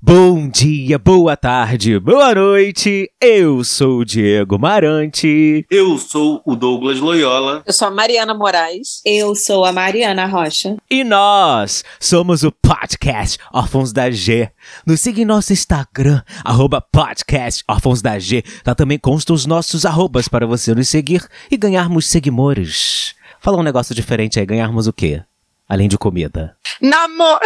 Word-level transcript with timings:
Bom 0.00 0.48
dia, 0.48 0.96
boa 0.96 1.36
tarde, 1.36 1.98
boa 1.98 2.32
noite. 2.32 3.10
Eu 3.20 3.64
sou 3.64 3.98
o 3.98 4.04
Diego 4.04 4.56
Marante. 4.56 5.66
Eu 5.68 5.98
sou 5.98 6.40
o 6.46 6.54
Douglas 6.54 7.00
Loyola. 7.00 7.64
Eu 7.66 7.72
sou 7.72 7.88
a 7.88 7.90
Mariana 7.90 8.32
Moraes. 8.32 9.02
Eu 9.04 9.34
sou 9.34 9.64
a 9.64 9.72
Mariana 9.72 10.24
Rocha. 10.26 10.76
E 10.88 11.02
nós 11.02 11.82
somos 11.98 12.44
o 12.44 12.52
podcast 12.52 13.38
Órfãos 13.52 13.92
da 13.92 14.08
G. 14.08 14.48
Nos 14.86 15.00
siga 15.00 15.20
em 15.20 15.24
nosso 15.24 15.52
Instagram, 15.52 16.22
arroba 16.44 16.80
podcast 16.80 17.64
Órfãos 17.68 18.00
da 18.00 18.20
G. 18.20 18.44
Lá 18.64 18.76
também 18.76 19.00
constam 19.00 19.34
os 19.34 19.46
nossos 19.46 19.84
arrobas 19.84 20.28
para 20.28 20.46
você 20.46 20.76
nos 20.76 20.88
seguir 20.88 21.26
e 21.50 21.56
ganharmos 21.56 22.06
seguidores. 22.06 23.16
Fala 23.40 23.58
um 23.58 23.64
negócio 23.64 23.96
diferente 23.96 24.38
aí, 24.38 24.46
ganharmos 24.46 24.86
o 24.86 24.92
quê? 24.92 25.24
Além 25.68 25.88
de 25.88 25.98
comida. 25.98 26.56
Namor... 26.80 27.40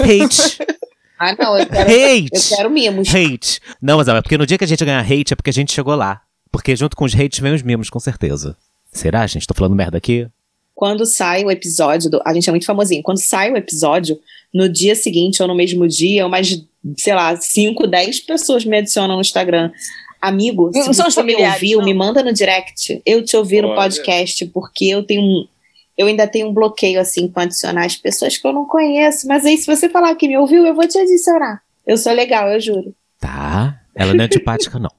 Hate. 0.00 0.58
Ah, 1.18 1.34
não, 1.38 1.58
eu 1.58 1.66
quero, 1.66 1.90
Hate. 1.90 2.30
eu 2.32 2.56
quero 2.56 2.70
mimos. 2.70 3.08
Hate. 3.14 3.60
Não, 3.82 3.96
mas 3.98 4.06
é 4.08 4.22
porque 4.22 4.38
no 4.38 4.46
dia 4.46 4.56
que 4.58 4.64
a 4.64 4.68
gente 4.68 4.84
ganhar 4.84 5.00
hate 5.00 5.32
é 5.32 5.36
porque 5.36 5.50
a 5.50 5.52
gente 5.52 5.72
chegou 5.72 5.94
lá. 5.94 6.22
Porque 6.50 6.74
junto 6.76 6.96
com 6.96 7.04
os 7.04 7.14
hates 7.14 7.40
vem 7.40 7.54
os 7.54 7.62
mimos, 7.62 7.90
com 7.90 8.00
certeza. 8.00 8.56
Será, 8.92 9.26
gente? 9.26 9.46
Tô 9.46 9.54
falando 9.54 9.74
merda 9.76 9.98
aqui? 9.98 10.26
Quando 10.74 11.04
sai 11.04 11.44
o 11.44 11.50
episódio, 11.50 12.08
do- 12.08 12.22
a 12.24 12.32
gente 12.32 12.48
é 12.48 12.52
muito 12.52 12.64
famosinho, 12.64 13.02
quando 13.02 13.18
sai 13.18 13.50
o 13.52 13.56
episódio, 13.56 14.18
no 14.54 14.68
dia 14.68 14.94
seguinte 14.94 15.42
ou 15.42 15.48
no 15.48 15.54
mesmo 15.54 15.86
dia, 15.88 16.24
umas, 16.26 16.64
sei 16.96 17.14
lá, 17.14 17.36
5, 17.36 17.86
10 17.86 18.20
pessoas 18.20 18.64
me 18.64 18.78
adicionam 18.78 19.16
no 19.16 19.20
Instagram. 19.20 19.70
Amigo, 20.22 20.70
se 20.72 20.78
Não 20.78 20.92
você 20.92 21.22
me 21.22 21.34
ouviu, 21.36 21.78
não. 21.78 21.84
me 21.84 21.94
manda 21.94 22.22
no 22.22 22.32
direct. 22.32 23.00
Eu 23.04 23.24
te 23.24 23.36
ouvi 23.36 23.60
no 23.60 23.68
Olha. 23.68 23.76
podcast, 23.82 24.46
porque 24.46 24.86
eu 24.86 25.02
tenho 25.02 25.20
um. 25.22 25.46
Eu 25.98 26.06
ainda 26.06 26.28
tenho 26.28 26.48
um 26.48 26.54
bloqueio, 26.54 27.00
assim, 27.00 27.26
com 27.28 27.40
adicionar 27.40 27.84
as 27.84 27.96
pessoas 27.96 28.36
que 28.38 28.46
eu 28.46 28.52
não 28.52 28.64
conheço. 28.64 29.26
Mas 29.26 29.44
aí, 29.44 29.58
se 29.58 29.66
você 29.66 29.88
falar 29.88 30.14
que 30.14 30.28
me 30.28 30.38
ouviu, 30.38 30.64
eu 30.64 30.74
vou 30.74 30.86
te 30.86 30.96
adicionar. 30.96 31.60
Eu 31.84 31.98
sou 31.98 32.12
legal, 32.12 32.48
eu 32.48 32.60
juro. 32.60 32.94
Tá. 33.18 33.80
Ela 33.96 34.14
não 34.14 34.22
é 34.22 34.26
antipática, 34.26 34.78
não. 34.78 34.90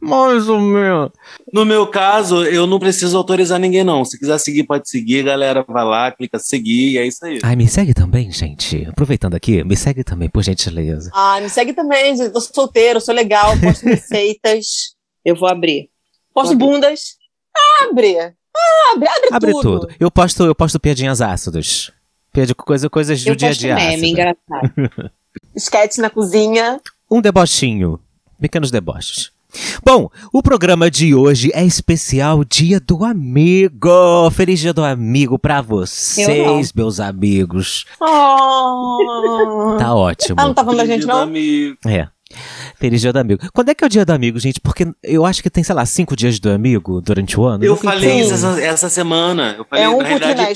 Mais 0.00 0.48
ou 0.48 0.58
menos. 0.58 1.10
No 1.52 1.64
meu 1.64 1.86
caso, 1.86 2.44
eu 2.46 2.66
não 2.66 2.78
preciso 2.78 3.16
autorizar 3.16 3.60
ninguém, 3.60 3.84
não. 3.84 4.04
Se 4.04 4.18
quiser 4.18 4.38
seguir, 4.38 4.64
pode 4.64 4.88
seguir. 4.88 5.22
Galera, 5.24 5.64
vai 5.68 5.84
lá, 5.84 6.10
clica 6.10 6.38
seguir 6.38 6.92
e 6.92 6.98
é 6.98 7.06
isso 7.06 7.24
aí. 7.24 7.38
Ai, 7.42 7.54
me 7.54 7.68
segue 7.68 7.94
também, 7.94 8.30
gente. 8.32 8.86
Aproveitando 8.88 9.34
aqui, 9.34 9.62
me 9.62 9.76
segue 9.76 10.02
também, 10.02 10.28
por 10.28 10.42
gentileza. 10.42 11.10
Ah, 11.14 11.38
me 11.40 11.48
segue 11.48 11.72
também, 11.72 12.16
gente. 12.16 12.34
Eu 12.34 12.40
sou 12.40 12.54
solteiro, 12.54 13.00
sou 13.00 13.14
legal, 13.14 13.52
posto 13.60 13.84
receitas, 13.86 14.66
Eu 15.24 15.36
vou 15.36 15.48
abrir. 15.48 15.88
posto 16.34 16.54
Abre. 16.54 16.66
bundas. 16.66 17.00
Abre! 17.82 18.34
Abre, 18.94 19.08
abre, 19.08 19.28
Abre 19.32 19.52
tudo. 19.52 19.80
tudo. 19.80 19.94
Eu 19.98 20.10
posto, 20.10 20.44
eu 20.44 20.54
posto 20.54 20.78
piadinhas 20.78 21.20
ácidas. 21.20 21.90
Piada, 22.32 22.54
coisa, 22.54 22.88
coisas 22.90 23.22
do 23.24 23.30
eu 23.30 23.34
dia 23.36 23.48
a 23.48 23.52
dia 23.52 23.74
meme, 23.74 23.92
ácida. 23.94 24.06
engraçado. 24.08 25.10
Esquete 25.54 26.00
na 26.00 26.10
cozinha. 26.10 26.80
Um 27.10 27.20
debochinho. 27.20 27.98
Pequenos 28.40 28.70
deboches. 28.70 29.30
Bom, 29.84 30.08
o 30.32 30.42
programa 30.42 30.90
de 30.90 31.14
hoje 31.14 31.50
é 31.54 31.62
especial 31.64 32.42
Dia 32.42 32.80
do 32.80 33.04
Amigo. 33.04 34.30
Feliz 34.30 34.58
Dia 34.60 34.72
do 34.72 34.82
Amigo 34.82 35.38
pra 35.38 35.60
vocês, 35.60 36.72
meus 36.72 36.98
amigos. 37.00 37.84
Oh. 38.00 39.76
Tá 39.78 39.94
ótimo. 39.94 40.36
Ela 40.38 40.48
não 40.48 40.54
tá 40.54 40.64
falando 40.64 40.78
da 40.78 40.86
gente, 40.86 41.06
não? 41.06 41.20
amigo. 41.22 41.76
É. 41.86 42.08
Feliz 42.76 43.00
Dia 43.00 43.12
do 43.12 43.18
Amigo. 43.18 43.42
Quando 43.52 43.68
é 43.70 43.74
que 43.74 43.84
é 43.84 43.86
o 43.86 43.90
Dia 43.90 44.04
do 44.04 44.12
Amigo, 44.12 44.38
gente? 44.38 44.60
Porque 44.60 44.86
eu 45.02 45.24
acho 45.24 45.42
que 45.42 45.50
tem, 45.50 45.62
sei 45.62 45.74
lá, 45.74 45.84
cinco 45.86 46.14
dias 46.16 46.38
do 46.38 46.50
amigo 46.50 47.00
durante 47.00 47.38
o 47.38 47.44
ano. 47.44 47.64
Eu 47.64 47.76
falei 47.76 48.20
isso 48.20 48.34
essa, 48.34 48.60
essa 48.60 48.88
semana. 48.88 49.54
Eu 49.58 49.64
falei, 49.64 49.84
É 49.84 49.88
um 49.88 49.98
na 50.02 50.48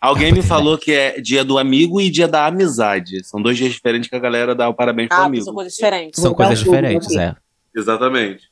alguém 0.00 0.32
me 0.32 0.42
falou 0.42 0.76
que 0.76 0.92
é 0.92 1.20
dia 1.20 1.42
do 1.44 1.58
amigo 1.58 2.00
e 2.00 2.10
dia 2.10 2.28
da 2.28 2.46
amizade. 2.46 3.24
São 3.24 3.40
dois 3.40 3.56
dias 3.56 3.72
diferentes 3.72 4.08
que 4.08 4.16
a 4.16 4.18
galera 4.18 4.54
dá 4.54 4.68
o 4.68 4.74
parabéns 4.74 5.08
pro 5.08 5.16
Ah, 5.16 5.24
amigo. 5.24 5.44
são 5.44 5.54
coisas 5.54 5.72
diferentes. 5.72 6.20
São 6.22 6.34
coisas 6.34 6.58
diferentes, 6.58 7.16
é. 7.16 7.34
Exatamente. 7.74 8.44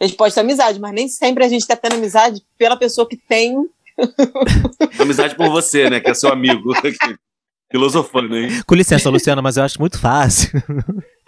A 0.00 0.06
gente 0.06 0.16
pode 0.16 0.34
ter 0.34 0.40
amizade, 0.40 0.80
mas 0.80 0.92
nem 0.94 1.08
sempre 1.08 1.44
a 1.44 1.48
gente 1.48 1.66
tá 1.66 1.76
tendo 1.76 1.96
amizade 1.96 2.40
pela 2.56 2.76
pessoa 2.76 3.06
que 3.06 3.16
tem. 3.16 3.54
Amizade 4.98 5.34
por 5.34 5.50
você, 5.50 5.90
né? 5.90 6.00
Que 6.00 6.10
é 6.10 6.14
seu 6.14 6.32
amigo. 6.32 6.72
Filosofando, 7.70 8.36
hein? 8.36 8.62
Com 8.66 8.74
licença, 8.74 9.08
Luciana, 9.10 9.40
mas 9.42 9.56
eu 9.56 9.62
acho 9.62 9.78
muito 9.78 9.98
fácil. 9.98 10.50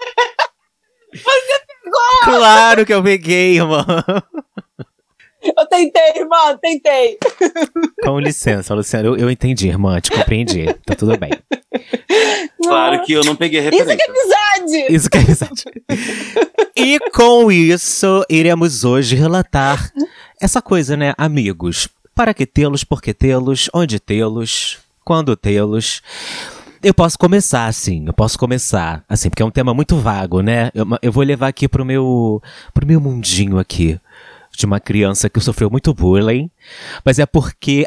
Claro 2.24 2.86
que 2.86 2.94
eu 2.94 3.02
peguei, 3.02 3.56
irmão. 3.56 3.84
Eu 5.42 5.66
tentei, 5.66 6.12
irmã, 6.20 6.56
tentei. 6.60 7.18
Com 8.04 8.20
licença, 8.20 8.72
Luciana. 8.74 9.08
Eu, 9.08 9.16
eu 9.16 9.30
entendi, 9.30 9.66
irmã. 9.68 10.00
Te 10.00 10.10
compreendi. 10.12 10.72
Tá 10.86 10.94
tudo 10.94 11.18
bem. 11.18 11.30
Claro 12.62 13.02
que 13.04 13.12
eu 13.12 13.24
não 13.24 13.34
peguei 13.34 13.58
a 13.60 13.62
Isso 13.64 13.70
referência. 13.72 13.96
que 13.96 14.02
é 14.02 14.14
amizade! 14.14 14.94
Isso 14.94 15.10
que 15.10 15.18
é 15.18 15.20
verdade. 15.20 15.64
E 16.76 16.98
com 17.10 17.50
isso, 17.50 18.24
iremos 18.30 18.84
hoje 18.84 19.16
relatar 19.16 19.90
essa 20.40 20.62
coisa, 20.62 20.96
né, 20.96 21.12
amigos? 21.18 21.88
Para 22.14 22.32
que 22.32 22.46
tê-los, 22.46 22.84
por 22.84 23.02
que 23.02 23.12
tê-los, 23.12 23.68
onde 23.74 23.98
tê-los, 23.98 24.78
quando 25.04 25.34
tê-los. 25.36 26.02
Eu 26.82 26.92
posso 26.92 27.16
começar 27.16 27.66
assim, 27.66 28.04
eu 28.06 28.12
posso 28.12 28.36
começar 28.36 29.04
assim, 29.08 29.30
porque 29.30 29.40
é 29.42 29.46
um 29.46 29.52
tema 29.52 29.72
muito 29.72 29.96
vago, 29.96 30.40
né? 30.40 30.68
Eu, 30.74 30.84
eu 31.00 31.12
vou 31.12 31.22
levar 31.22 31.46
aqui 31.46 31.68
pro 31.68 31.84
meu, 31.84 32.42
pro 32.74 32.84
meu 32.84 33.00
mundinho 33.00 33.56
aqui, 33.56 34.00
de 34.50 34.66
uma 34.66 34.80
criança 34.80 35.30
que 35.30 35.40
sofreu 35.40 35.70
muito 35.70 35.94
bullying, 35.94 36.50
mas 37.04 37.20
é 37.20 37.26
porque 37.26 37.84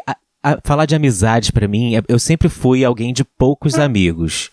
a- 0.52 0.58
falar 0.64 0.86
de 0.86 0.94
amizade 0.94 1.52
pra 1.52 1.66
mim, 1.66 1.96
é- 1.96 2.02
eu 2.08 2.18
sempre 2.18 2.48
fui 2.48 2.84
alguém 2.84 3.12
de 3.12 3.24
poucos 3.24 3.74
amigos, 3.76 4.50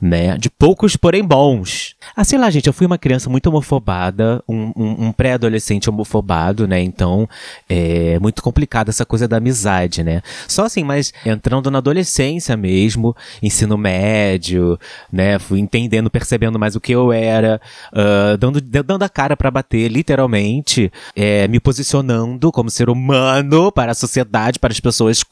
né? 0.00 0.36
De 0.38 0.50
poucos, 0.50 0.96
porém 0.96 1.22
bons. 1.24 1.94
Ah, 2.16 2.24
sei 2.24 2.38
lá, 2.38 2.50
gente, 2.50 2.66
eu 2.66 2.72
fui 2.72 2.86
uma 2.86 2.98
criança 2.98 3.30
muito 3.30 3.46
homofobada, 3.46 4.42
um, 4.48 4.72
um- 4.76 5.06
um 5.06 5.12
pré-adolescente 5.12 5.88
homofobado, 5.88 6.66
né? 6.66 6.80
Então, 6.80 7.28
é 7.68 8.18
muito 8.18 8.42
complicada 8.42 8.90
essa 8.90 9.04
coisa 9.04 9.28
da 9.28 9.36
amizade, 9.36 10.02
né? 10.02 10.22
Só 10.48 10.64
assim, 10.64 10.82
mas 10.82 11.12
entrando 11.24 11.70
na 11.70 11.78
adolescência 11.78 12.56
mesmo, 12.56 13.14
ensino 13.42 13.76
médio, 13.76 14.78
né? 15.12 15.38
Fui 15.38 15.60
entendendo, 15.60 16.10
percebendo 16.10 16.58
mais 16.58 16.74
o 16.76 16.80
que 16.80 16.92
eu 16.92 17.12
era, 17.12 17.60
ah, 17.92 18.36
dando, 18.38 18.60
dando 18.60 19.02
a 19.02 19.08
cara 19.08 19.36
pra 19.36 19.50
bater, 19.50 19.88
literalmente, 19.88 20.90
é, 21.14 21.46
me 21.48 21.60
posicionando 21.60 22.50
como 22.52 22.70
ser 22.70 22.88
humano 22.88 23.70
para 23.72 23.92
a 23.92 23.94
sociedade, 23.94 24.58
para 24.58 24.72
as 24.72 24.80
pessoas 24.80 25.22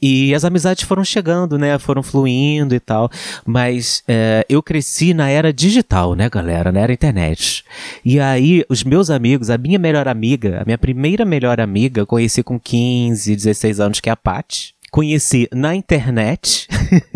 E 0.00 0.34
as 0.34 0.44
amizades 0.44 0.84
foram 0.84 1.04
chegando, 1.04 1.58
né? 1.58 1.78
Foram 1.78 2.02
fluindo 2.02 2.74
e 2.74 2.80
tal. 2.80 3.10
Mas 3.46 4.02
é, 4.08 4.44
eu 4.48 4.62
cresci 4.62 5.14
na 5.14 5.28
era 5.28 5.52
digital, 5.52 6.14
né, 6.14 6.28
galera? 6.28 6.72
Na 6.72 6.80
era 6.80 6.92
internet. 6.92 7.64
E 8.04 8.18
aí, 8.18 8.64
os 8.68 8.82
meus 8.82 9.10
amigos, 9.10 9.50
a 9.50 9.58
minha 9.58 9.78
melhor 9.78 10.08
amiga, 10.08 10.60
a 10.62 10.64
minha 10.64 10.78
primeira 10.78 11.24
melhor 11.24 11.60
amiga, 11.60 12.00
eu 12.00 12.06
conheci 12.06 12.42
com 12.42 12.58
15, 12.58 13.34
16 13.36 13.80
anos, 13.80 14.00
que 14.00 14.08
é 14.08 14.12
a 14.12 14.16
Paty. 14.16 14.74
Conheci 14.90 15.46
na 15.52 15.74
internet, 15.74 16.66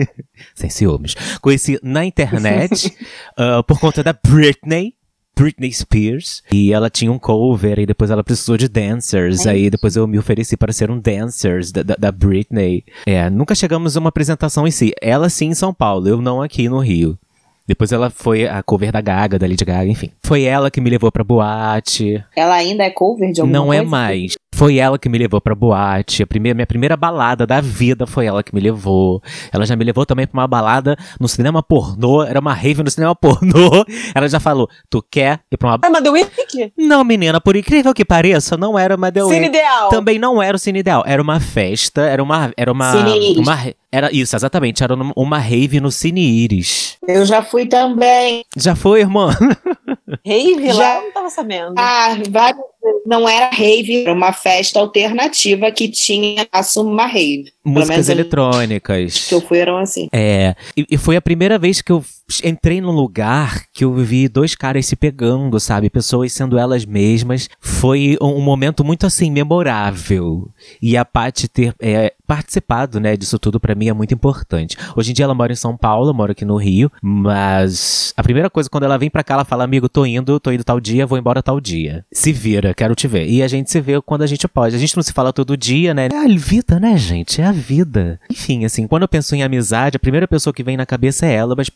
sem 0.54 0.68
ciúmes, 0.68 1.14
conheci 1.40 1.80
na 1.82 2.04
internet 2.04 2.94
ah, 3.34 3.62
por 3.62 3.80
conta 3.80 4.02
da 4.02 4.12
Britney, 4.12 4.94
Britney 5.42 5.72
Spears. 5.72 6.42
E 6.52 6.72
ela 6.72 6.88
tinha 6.88 7.10
um 7.10 7.18
cover 7.18 7.78
e 7.80 7.86
depois 7.86 8.10
ela 8.10 8.22
precisou 8.22 8.56
de 8.56 8.68
dancers. 8.68 9.46
Aí 9.46 9.68
depois 9.68 9.96
eu 9.96 10.06
me 10.06 10.18
ofereci 10.18 10.56
para 10.56 10.72
ser 10.72 10.90
um 10.90 10.98
dancers 11.00 11.72
da, 11.72 11.82
da, 11.82 11.96
da 11.96 12.12
Britney. 12.12 12.84
É, 13.06 13.28
nunca 13.28 13.54
chegamos 13.54 13.96
a 13.96 14.00
uma 14.00 14.08
apresentação 14.10 14.66
em 14.66 14.70
si. 14.70 14.92
Ela 15.02 15.28
sim 15.28 15.46
em 15.48 15.54
São 15.54 15.74
Paulo, 15.74 16.08
eu 16.08 16.20
não 16.22 16.40
aqui 16.40 16.68
no 16.68 16.78
Rio. 16.78 17.18
Depois 17.66 17.92
ela 17.92 18.10
foi 18.10 18.46
a 18.46 18.62
cover 18.62 18.90
da 18.92 19.00
Gaga, 19.00 19.38
da 19.38 19.46
Lady 19.46 19.64
Gaga, 19.64 19.86
enfim. 19.88 20.10
Foi 20.22 20.42
ela 20.42 20.70
que 20.70 20.80
me 20.80 20.90
levou 20.90 21.10
pra 21.12 21.22
boate. 21.24 22.22
Ela 22.36 22.54
ainda 22.54 22.82
é 22.84 22.90
cover 22.90 23.32
de 23.32 23.40
alguma 23.40 23.58
Não 23.58 23.66
coisa? 23.66 23.82
é 23.82 23.86
mais. 23.86 24.34
Foi 24.62 24.76
ela 24.78 24.96
que 24.96 25.08
me 25.08 25.18
levou 25.18 25.40
pra 25.40 25.56
boate. 25.56 26.22
A 26.22 26.26
primeira, 26.26 26.54
minha 26.54 26.66
primeira 26.66 26.96
balada 26.96 27.44
da 27.44 27.60
vida 27.60 28.06
foi 28.06 28.26
ela 28.26 28.44
que 28.44 28.54
me 28.54 28.60
levou. 28.60 29.20
Ela 29.52 29.66
já 29.66 29.74
me 29.74 29.84
levou 29.84 30.06
também 30.06 30.24
pra 30.24 30.38
uma 30.40 30.46
balada 30.46 30.96
no 31.18 31.26
cinema 31.26 31.60
pornô. 31.64 32.22
Era 32.22 32.38
uma 32.38 32.54
rave 32.54 32.80
no 32.80 32.88
cinema 32.88 33.12
pornô. 33.16 33.84
Ela 34.14 34.28
já 34.28 34.38
falou: 34.38 34.68
Tu 34.88 35.02
quer 35.10 35.40
ir 35.50 35.56
pra 35.56 35.70
uma. 35.70 35.78
Ah, 35.82 35.90
mas 35.90 36.00
deu 36.00 36.12
Wick? 36.12 36.72
Não, 36.78 37.02
menina, 37.02 37.40
por 37.40 37.56
incrível 37.56 37.92
que 37.92 38.04
pareça, 38.04 38.56
não 38.56 38.78
era 38.78 38.94
uma 38.94 39.10
The 39.10 39.22
Cine 39.22 39.32
Week. 39.34 39.46
ideal. 39.46 39.88
Também 39.88 40.16
não 40.16 40.40
era 40.40 40.54
o 40.56 40.60
cine 40.60 40.78
ideal. 40.78 41.02
Era 41.04 41.20
uma 41.20 41.40
festa, 41.40 42.02
era 42.02 42.22
uma. 42.22 42.52
Era 42.56 42.70
uma. 42.70 42.92
Cine 42.92 43.30
Iris. 43.32 43.38
uma 43.38 43.58
era 43.90 44.14
isso, 44.14 44.36
exatamente. 44.36 44.84
Era 44.84 44.94
uma- 44.94 45.12
uma 45.16 45.38
rave 45.38 45.80
no 45.80 45.90
Cine 45.90 46.20
Iris. 46.44 46.98
Eu 47.08 47.26
já 47.26 47.42
fui 47.42 47.66
também. 47.66 48.44
Já 48.56 48.76
foi, 48.76 49.00
irmã? 49.00 49.30
Rave 50.24 50.66
lá, 50.68 50.72
Já- 50.74 50.94
eu 50.96 51.02
não 51.02 51.12
tava 51.12 51.30
sabendo. 51.30 51.74
Ah, 51.76 52.16
vários, 52.30 52.62
não 53.06 53.28
era 53.28 53.50
rave, 53.50 54.02
era 54.02 54.12
uma 54.12 54.32
festa 54.32 54.78
alternativa 54.80 55.70
que 55.70 55.88
tinha 55.88 56.46
uma 56.76 57.06
rave. 57.06 57.52
Músicas 57.64 58.08
eletrônicas. 58.08 59.28
Que 59.28 59.34
eu 59.34 59.40
fui 59.40 59.58
eram 59.58 59.76
assim. 59.76 60.08
É, 60.12 60.54
e, 60.76 60.86
e 60.90 60.96
foi 60.96 61.16
a 61.16 61.22
primeira 61.22 61.58
vez 61.58 61.80
que 61.80 61.92
eu 61.92 62.04
entrei 62.44 62.80
num 62.80 62.90
lugar 62.90 63.64
que 63.72 63.84
eu 63.84 63.92
vi 63.94 64.28
dois 64.28 64.54
caras 64.54 64.86
se 64.86 64.96
pegando, 64.96 65.58
sabe? 65.60 65.90
Pessoas 65.90 66.32
sendo 66.32 66.58
elas 66.58 66.84
mesmas. 66.84 67.48
Foi 67.60 68.16
um, 68.20 68.40
momento 68.40 68.84
muito 68.84 69.06
assim, 69.06 69.30
memorável. 69.30 70.48
E 70.80 70.96
a 70.96 71.04
Paty 71.04 71.48
ter 71.48 71.74
é, 71.80 72.14
participado, 72.26 72.98
né, 72.98 73.16
disso 73.16 73.38
tudo 73.38 73.60
pra 73.60 73.74
mim 73.74 73.88
é 73.88 73.92
muito 73.92 74.14
importante. 74.14 74.76
Hoje 74.96 75.10
em 75.10 75.14
dia 75.14 75.24
ela 75.24 75.34
mora 75.34 75.52
em 75.52 75.56
São 75.56 75.76
Paulo, 75.76 76.10
eu 76.10 76.14
moro 76.14 76.32
aqui 76.32 76.44
no 76.44 76.56
Rio, 76.56 76.90
mas 77.02 78.14
a 78.16 78.22
primeira 78.22 78.48
coisa 78.48 78.70
quando 78.70 78.84
ela 78.84 78.96
vem 78.96 79.10
pra 79.10 79.24
cá, 79.24 79.34
ela 79.34 79.44
fala: 79.44 79.64
"Amigo, 79.64 79.88
tô 79.88 80.06
indo, 80.06 80.40
tô 80.40 80.50
indo 80.50 80.64
tal 80.64 80.80
dia, 80.80 81.06
vou 81.06 81.18
embora 81.18 81.42
tal 81.42 81.60
dia. 81.60 82.04
Se 82.12 82.32
vira, 82.32 82.72
quero 82.74 82.94
te 82.94 83.06
ver". 83.06 83.28
E 83.28 83.42
a 83.42 83.48
gente 83.48 83.70
se 83.70 83.80
vê 83.80 84.00
quando 84.00 84.22
a 84.22 84.26
gente 84.26 84.46
pode. 84.48 84.74
A 84.74 84.78
gente 84.78 84.96
não 84.96 85.02
se 85.02 85.12
fala 85.12 85.32
todo 85.32 85.56
dia, 85.56 85.92
né? 85.92 86.08
É 86.12 86.24
a 86.24 86.28
vida, 86.28 86.80
né, 86.80 86.96
gente? 86.96 87.40
É 87.40 87.44
a 87.44 87.52
vida. 87.52 88.18
Enfim, 88.30 88.64
assim, 88.64 88.86
quando 88.86 89.02
eu 89.02 89.08
penso 89.08 89.34
em 89.34 89.42
amizade, 89.42 89.96
a 89.96 90.00
primeira 90.00 90.26
pessoa 90.26 90.54
que 90.54 90.62
vem 90.62 90.76
na 90.76 90.86
cabeça 90.86 91.26
é 91.26 91.34
ela, 91.34 91.54
mas 91.56 91.70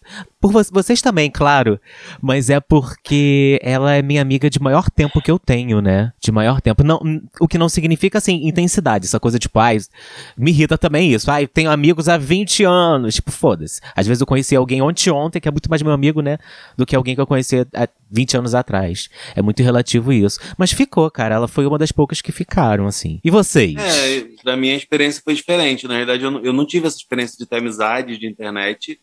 por 0.53 0.53
vo- 0.65 0.71
vocês 0.73 1.01
também, 1.03 1.31
claro. 1.31 1.81
Mas 2.21 2.51
é 2.51 2.61
porque 2.61 3.59
ela 3.63 3.93
é 3.95 4.03
minha 4.03 4.23
amiga 4.23 4.49
de 4.49 4.61
maior 4.61 4.91
tempo 4.91 5.21
que 5.21 5.31
eu 5.31 5.39
tenho, 5.39 5.81
né? 5.81 6.13
De 6.23 6.31
maior 6.31 6.61
tempo. 6.61 6.83
Não, 6.85 7.01
o 7.41 7.49
que 7.49 7.59
não 7.59 7.69
significa, 7.69 8.19
assim, 8.19 8.47
intensidade. 8.47 9.07
Essa 9.07 9.19
coisa, 9.21 9.39
tipo, 9.39 9.59
ai, 9.59 9.79
me 10.37 10.51
irrita 10.51 10.79
também 10.79 11.13
isso. 11.13 11.31
Ai, 11.31 11.47
tenho 11.47 11.71
amigos 11.71 12.09
há 12.09 12.17
20 12.17 12.65
anos. 12.65 13.15
Tipo, 13.17 13.31
foda-se. 13.33 13.81
Às 13.95 14.07
vezes 14.07 14.21
eu 14.21 14.27
conheci 14.27 14.55
alguém 14.55 14.81
ontem 14.83 15.11
ontem, 15.11 15.41
que 15.41 15.49
é 15.49 15.51
muito 15.51 15.69
mais 15.69 15.83
meu 15.83 15.93
amigo, 15.93 16.21
né? 16.21 16.39
Do 16.77 16.87
que 16.87 16.95
alguém 16.97 17.15
que 17.15 17.21
eu 17.21 17.27
conheci 17.27 17.67
há 17.75 17.89
20 18.11 18.37
anos 18.37 18.55
atrás. 18.55 19.09
É 19.35 19.43
muito 19.43 19.63
relativo 19.63 20.13
isso. 20.13 20.39
Mas 20.57 20.73
ficou, 20.73 21.11
cara. 21.11 21.35
Ela 21.35 21.49
foi 21.49 21.67
uma 21.67 21.79
das 21.79 21.93
poucas 21.93 22.21
que 22.21 22.33
ficaram, 22.33 22.87
assim. 22.87 23.21
E 23.25 23.31
vocês? 23.31 23.75
É, 23.77 24.27
da 24.45 24.57
minha 24.57 24.77
experiência 24.77 25.21
foi 25.25 25.35
diferente. 25.35 25.89
Na 25.89 25.95
verdade, 25.97 26.23
eu 26.23 26.37
eu 26.45 26.53
não 26.53 26.67
tive 26.67 26.87
essa 26.87 26.97
experiência 26.97 27.37
de 27.39 27.47
ter 27.47 27.57
amizade 27.57 28.19
de 28.19 28.27
internet. 28.27 28.99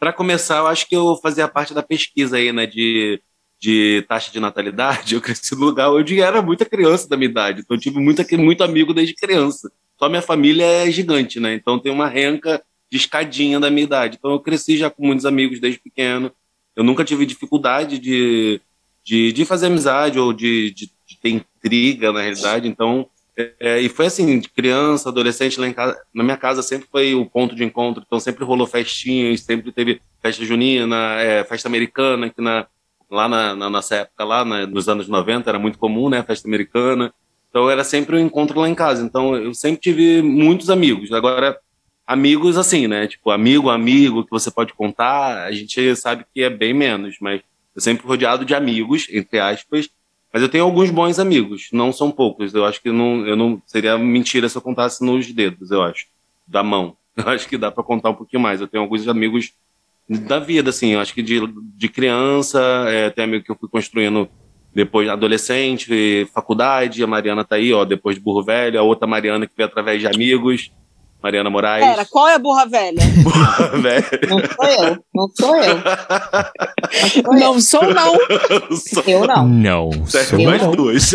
Para 0.00 0.14
começar, 0.14 0.60
eu 0.60 0.66
acho 0.66 0.88
que 0.88 0.96
eu 0.96 1.14
fazia 1.16 1.46
parte 1.46 1.74
da 1.74 1.82
pesquisa 1.82 2.38
aí, 2.38 2.50
né, 2.54 2.66
de, 2.66 3.22
de 3.60 4.02
taxa 4.08 4.32
de 4.32 4.40
natalidade. 4.40 5.14
Eu 5.14 5.20
cresci 5.20 5.54
no 5.54 5.66
lugar 5.66 5.92
onde 5.92 6.18
era 6.20 6.40
muita 6.40 6.64
criança 6.64 7.06
da 7.06 7.18
minha 7.18 7.28
idade. 7.28 7.60
Então, 7.60 7.76
eu 7.76 7.80
tive 7.80 8.00
muito, 8.00 8.22
muito 8.38 8.64
amigo 8.64 8.94
desde 8.94 9.14
criança. 9.14 9.70
Só 9.98 10.08
minha 10.08 10.22
família 10.22 10.64
é 10.64 10.90
gigante, 10.90 11.38
né? 11.38 11.52
Então, 11.52 11.78
tem 11.78 11.92
uma 11.92 12.08
renca 12.08 12.62
de 12.90 12.96
escadinha 12.96 13.60
da 13.60 13.68
minha 13.68 13.84
idade. 13.84 14.16
Então, 14.18 14.30
eu 14.30 14.40
cresci 14.40 14.78
já 14.78 14.88
com 14.88 15.06
muitos 15.06 15.26
amigos 15.26 15.60
desde 15.60 15.78
pequeno. 15.78 16.32
Eu 16.74 16.82
nunca 16.82 17.04
tive 17.04 17.26
dificuldade 17.26 17.98
de, 17.98 18.58
de, 19.04 19.32
de 19.34 19.44
fazer 19.44 19.66
amizade 19.66 20.18
ou 20.18 20.32
de, 20.32 20.70
de, 20.70 20.90
de 21.06 21.18
ter 21.20 21.28
intriga, 21.28 22.10
na 22.10 22.22
realidade. 22.22 22.66
Então, 22.66 23.06
é, 23.36 23.80
e 23.80 23.88
foi 23.88 24.06
assim, 24.06 24.40
criança, 24.40 25.08
adolescente, 25.08 25.58
lá 25.58 25.66
em 25.66 25.72
casa, 25.72 25.98
na 26.14 26.22
minha 26.22 26.36
casa 26.36 26.62
sempre 26.62 26.88
foi 26.90 27.14
o 27.14 27.24
ponto 27.26 27.54
de 27.54 27.64
encontro, 27.64 28.02
então 28.06 28.20
sempre 28.20 28.44
rolou 28.44 28.66
festinhas, 28.66 29.40
sempre 29.42 29.72
teve 29.72 30.00
festa 30.22 30.44
junina, 30.44 30.96
é, 31.20 31.44
festa 31.44 31.68
americana, 31.68 32.28
que 32.30 32.40
na, 32.42 32.66
lá 33.10 33.28
na, 33.28 33.54
na 33.56 33.70
nossa 33.70 33.96
época, 33.96 34.24
lá 34.24 34.44
na- 34.44 34.66
nos 34.66 34.88
anos 34.88 35.08
90, 35.08 35.50
era 35.50 35.58
muito 35.58 35.78
comum, 35.78 36.08
né, 36.08 36.22
festa 36.22 36.46
americana, 36.48 37.12
então 37.48 37.68
era 37.70 37.82
sempre 37.84 38.16
um 38.16 38.20
encontro 38.20 38.60
lá 38.60 38.68
em 38.68 38.74
casa, 38.74 39.02
então 39.04 39.36
eu 39.36 39.54
sempre 39.54 39.80
tive 39.80 40.22
muitos 40.22 40.70
amigos, 40.70 41.12
agora 41.12 41.58
amigos 42.06 42.56
assim, 42.58 42.86
né, 42.86 43.06
tipo 43.06 43.30
amigo, 43.30 43.70
amigo, 43.70 44.24
que 44.24 44.30
você 44.30 44.50
pode 44.50 44.74
contar, 44.74 45.44
a 45.44 45.52
gente 45.52 45.94
sabe 45.96 46.24
que 46.34 46.42
é 46.42 46.50
bem 46.50 46.74
menos, 46.74 47.16
mas 47.20 47.40
eu 47.74 47.80
sempre 47.80 48.06
rodeado 48.06 48.44
de 48.44 48.54
amigos, 48.54 49.06
entre 49.10 49.38
aspas, 49.38 49.88
mas 50.32 50.42
eu 50.42 50.48
tenho 50.48 50.64
alguns 50.64 50.90
bons 50.90 51.18
amigos, 51.18 51.68
não 51.72 51.92
são 51.92 52.10
poucos. 52.10 52.54
Eu 52.54 52.64
acho 52.64 52.80
que 52.80 52.90
não, 52.90 53.26
eu 53.26 53.36
não 53.36 53.60
seria 53.66 53.98
mentira 53.98 54.48
se 54.48 54.56
eu 54.56 54.62
contasse 54.62 55.04
nos 55.04 55.30
dedos, 55.32 55.70
eu 55.70 55.82
acho, 55.82 56.06
da 56.46 56.62
mão. 56.62 56.96
Eu 57.16 57.28
acho 57.28 57.48
que 57.48 57.58
dá 57.58 57.70
para 57.70 57.82
contar 57.82 58.10
um 58.10 58.14
pouquinho 58.14 58.40
mais. 58.40 58.60
Eu 58.60 58.68
tenho 58.68 58.82
alguns 58.82 59.06
amigos 59.08 59.52
da 60.08 60.38
vida, 60.38 60.70
assim. 60.70 60.92
Eu 60.92 61.00
acho 61.00 61.12
que 61.12 61.22
de, 61.22 61.40
de 61.76 61.88
criança, 61.88 62.60
é, 62.88 63.10
tem 63.10 63.24
amigo 63.24 63.44
que 63.44 63.50
eu 63.50 63.56
fui 63.56 63.68
construindo 63.68 64.28
depois 64.74 65.08
adolescente, 65.08 66.26
faculdade. 66.32 67.02
A 67.02 67.06
Mariana 67.06 67.44
tá 67.44 67.56
aí, 67.56 67.72
ó, 67.72 67.84
depois 67.84 68.16
de 68.16 68.22
burro 68.22 68.42
velho. 68.42 68.78
A 68.78 68.82
outra 68.82 69.06
Mariana 69.06 69.46
que 69.46 69.52
veio 69.56 69.68
através 69.68 70.00
de 70.00 70.06
amigos, 70.06 70.70
Mariana 71.22 71.50
Moraes. 71.50 71.84
Pera, 71.84 72.04
qual 72.10 72.28
é 72.28 72.34
a 72.34 72.38
burra 72.38 72.66
velha? 72.66 73.00
Burro 73.22 73.82
velho. 73.82 74.04
Não 74.28 74.40
sou 74.48 74.66
eu, 74.66 75.04
não 75.14 75.28
sou 75.34 75.56
eu. 75.56 75.74
Não 75.82 77.10
sou 77.10 77.24
eu. 77.24 77.38
Não 77.38 77.60
sou, 77.60 77.94
não. 77.94 78.18
Só- 78.76 79.02
Eu 79.06 79.26
não. 79.26 79.46
Não. 79.48 80.06
Serve 80.06 80.36
sou- 80.36 80.44
mais 80.44 80.62
não. 80.62 80.72
duas. 80.72 81.14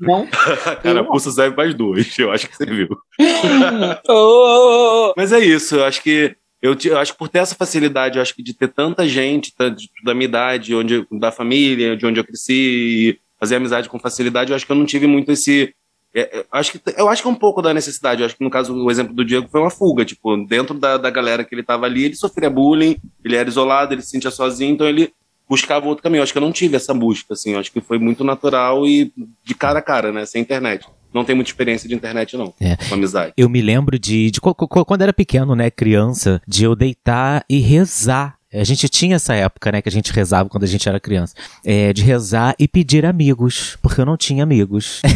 Não. 0.00 0.28
A 0.66 0.76
carapuça 0.76 1.30
serve 1.30 1.56
mais 1.56 1.74
duas. 1.74 2.18
Eu 2.18 2.30
acho 2.32 2.48
que 2.48 2.56
você 2.56 2.66
viu. 2.66 2.88
Mas 5.16 5.32
é 5.32 5.38
isso, 5.40 5.76
eu 5.76 5.84
acho 5.84 6.02
que 6.02 6.36
eu, 6.60 6.76
eu 6.84 6.98
acho 6.98 7.12
que 7.12 7.18
por 7.18 7.28
ter 7.28 7.38
essa 7.38 7.54
facilidade, 7.54 8.16
eu 8.16 8.22
acho 8.22 8.34
que 8.34 8.42
de 8.42 8.52
ter 8.54 8.68
tanta 8.68 9.06
gente 9.08 9.54
tá, 9.54 9.68
de- 9.68 9.88
da 10.04 10.12
minha 10.14 10.24
idade, 10.26 10.74
onde, 10.74 11.06
da 11.12 11.30
família, 11.30 11.96
de 11.96 12.04
onde 12.04 12.18
eu 12.18 12.24
cresci, 12.24 12.52
e 12.52 13.18
fazer 13.38 13.56
amizade 13.56 13.88
com 13.88 13.98
facilidade, 13.98 14.50
eu 14.50 14.56
acho 14.56 14.66
que 14.66 14.72
eu 14.72 14.76
não 14.76 14.84
tive 14.86 15.06
muito 15.06 15.30
esse. 15.30 15.72
É, 16.14 16.38
é, 16.40 16.46
acho 16.52 16.72
que, 16.72 16.80
eu 16.96 17.08
acho 17.08 17.22
que 17.22 17.28
é 17.28 17.30
um 17.30 17.34
pouco 17.34 17.60
da 17.62 17.72
necessidade. 17.74 18.20
Eu 18.22 18.26
acho 18.26 18.36
que 18.36 18.44
no 18.44 18.50
caso, 18.50 18.74
o 18.74 18.90
exemplo 18.90 19.14
do 19.14 19.24
Diego 19.24 19.48
foi 19.50 19.60
uma 19.60 19.70
fuga. 19.70 20.04
Tipo, 20.04 20.36
dentro 20.46 20.74
da, 20.78 20.96
da 20.96 21.10
galera 21.10 21.44
que 21.44 21.54
ele 21.54 21.62
tava 21.62 21.86
ali, 21.86 22.04
ele 22.04 22.14
sofria 22.16 22.48
bullying, 22.50 22.96
ele 23.24 23.36
era 23.36 23.48
isolado, 23.48 23.94
ele 23.94 24.02
se 24.02 24.10
sentia 24.10 24.30
sozinho, 24.30 24.72
então 24.74 24.86
ele 24.88 25.12
buscava 25.48 25.86
outro 25.86 26.02
caminho. 26.02 26.20
Eu 26.20 26.22
acho 26.24 26.32
que 26.32 26.38
eu 26.38 26.42
não 26.42 26.52
tive 26.52 26.76
essa 26.76 26.92
busca, 26.94 27.34
assim. 27.34 27.52
Eu 27.52 27.60
acho 27.60 27.70
que 27.72 27.80
foi 27.80 27.98
muito 27.98 28.24
natural 28.24 28.86
e 28.86 29.12
de 29.44 29.54
cara 29.54 29.78
a 29.78 29.82
cara, 29.82 30.12
né? 30.12 30.24
Sem 30.26 30.42
internet. 30.42 30.86
Não 31.12 31.24
tem 31.24 31.34
muita 31.34 31.50
experiência 31.50 31.88
de 31.88 31.94
internet, 31.94 32.36
não. 32.36 32.52
É. 32.60 32.76
Com 32.88 32.94
amizade. 32.94 33.32
Eu 33.36 33.48
me 33.48 33.62
lembro 33.62 33.98
de, 33.98 34.30
de 34.30 34.40
co- 34.42 34.54
quando 34.54 35.00
era 35.02 35.12
pequeno, 35.12 35.54
né, 35.54 35.70
criança, 35.70 36.40
de 36.46 36.64
eu 36.64 36.76
deitar 36.76 37.44
e 37.48 37.58
rezar. 37.60 38.36
A 38.52 38.64
gente 38.64 38.88
tinha 38.88 39.16
essa 39.16 39.34
época, 39.34 39.70
né, 39.70 39.82
que 39.82 39.88
a 39.88 39.92
gente 39.92 40.10
rezava 40.12 40.48
quando 40.48 40.64
a 40.64 40.66
gente 40.66 40.88
era 40.88 40.98
criança. 40.98 41.34
É, 41.64 41.92
de 41.92 42.02
rezar 42.02 42.54
e 42.58 42.66
pedir 42.66 43.04
amigos, 43.04 43.76
porque 43.82 44.00
eu 44.00 44.06
não 44.06 44.16
tinha 44.16 44.42
amigos. 44.42 45.02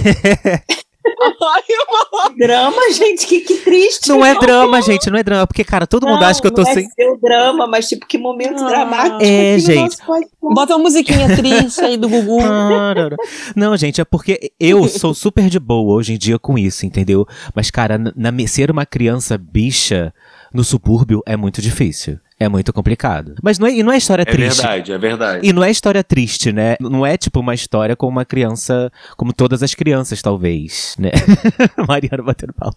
Drama, 2.38 2.92
gente, 2.92 3.26
que, 3.26 3.40
que 3.40 3.56
triste. 3.58 4.08
Não 4.08 4.24
é 4.24 4.34
drama, 4.38 4.80
gente, 4.82 5.10
não 5.10 5.18
é 5.18 5.22
drama, 5.22 5.46
porque, 5.46 5.64
cara, 5.64 5.86
todo 5.86 6.06
mundo 6.06 6.20
Não, 6.20 6.26
acha 6.26 6.40
que 6.40 6.46
eu 6.46 6.50
tô 6.52 6.62
não 6.62 6.70
é 6.70 6.74
sem. 6.74 6.88
seu 6.90 7.18
drama, 7.20 7.66
mas 7.66 7.88
tipo, 7.88 8.06
que 8.06 8.16
momento 8.18 8.62
Ah. 8.62 8.68
dramático. 8.68 9.18
É, 9.22 9.54
no 9.54 9.58
gente. 9.60 9.96
Bota 10.40 10.74
uma 10.76 10.82
musiquinha 10.84 11.34
triste 11.36 11.80
aí 11.80 11.96
do 11.96 12.08
Gugu. 12.08 12.38
Parará. 12.40 13.16
Não, 13.54 13.76
gente, 13.76 14.00
é 14.00 14.04
porque 14.04 14.52
eu 14.58 14.88
sou 14.88 15.12
super 15.14 15.48
de 15.48 15.58
boa 15.58 15.94
hoje 15.96 16.14
em 16.14 16.18
dia 16.18 16.38
com 16.38 16.56
isso, 16.58 16.86
entendeu? 16.86 17.26
Mas, 17.54 17.70
cara, 17.70 17.98
na, 17.98 18.12
na- 18.16 18.46
ser 18.46 18.70
uma 18.70 18.86
criança 18.86 19.36
bicha 19.38 20.12
no 20.52 20.62
subúrbio 20.64 21.22
é 21.26 21.36
muito 21.36 21.60
difícil. 21.62 22.18
É 22.42 22.48
muito 22.48 22.72
complicado. 22.72 23.34
Mas 23.42 23.58
não 23.58 23.66
é, 23.68 23.72
e 23.72 23.82
não 23.82 23.92
é 23.92 23.96
história 23.98 24.22
É 24.22 24.24
triste. 24.24 24.58
verdade, 24.58 24.92
é 24.92 24.98
verdade. 24.98 25.46
E 25.48 25.52
não 25.52 25.62
é 25.62 25.70
história 25.70 26.02
triste, 26.02 26.52
né? 26.52 26.76
Não 26.80 27.04
é 27.06 27.16
tipo 27.16 27.40
uma 27.40 27.54
história 27.54 27.94
com 27.94 28.06
uma 28.08 28.24
criança, 28.24 28.90
como 29.16 29.32
todas 29.32 29.62
as 29.62 29.74
crianças, 29.74 30.20
talvez, 30.20 30.96
né? 30.98 31.10
Mariana 31.88 32.22
batendo 32.22 32.52
pau. 32.52 32.72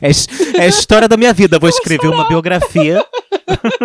É, 0.00 0.10
é 0.58 0.64
a 0.64 0.66
história 0.66 1.08
da 1.08 1.16
minha 1.16 1.32
vida. 1.32 1.58
Vou 1.58 1.68
escrever 1.68 2.08
uma 2.08 2.26
biografia. 2.28 3.04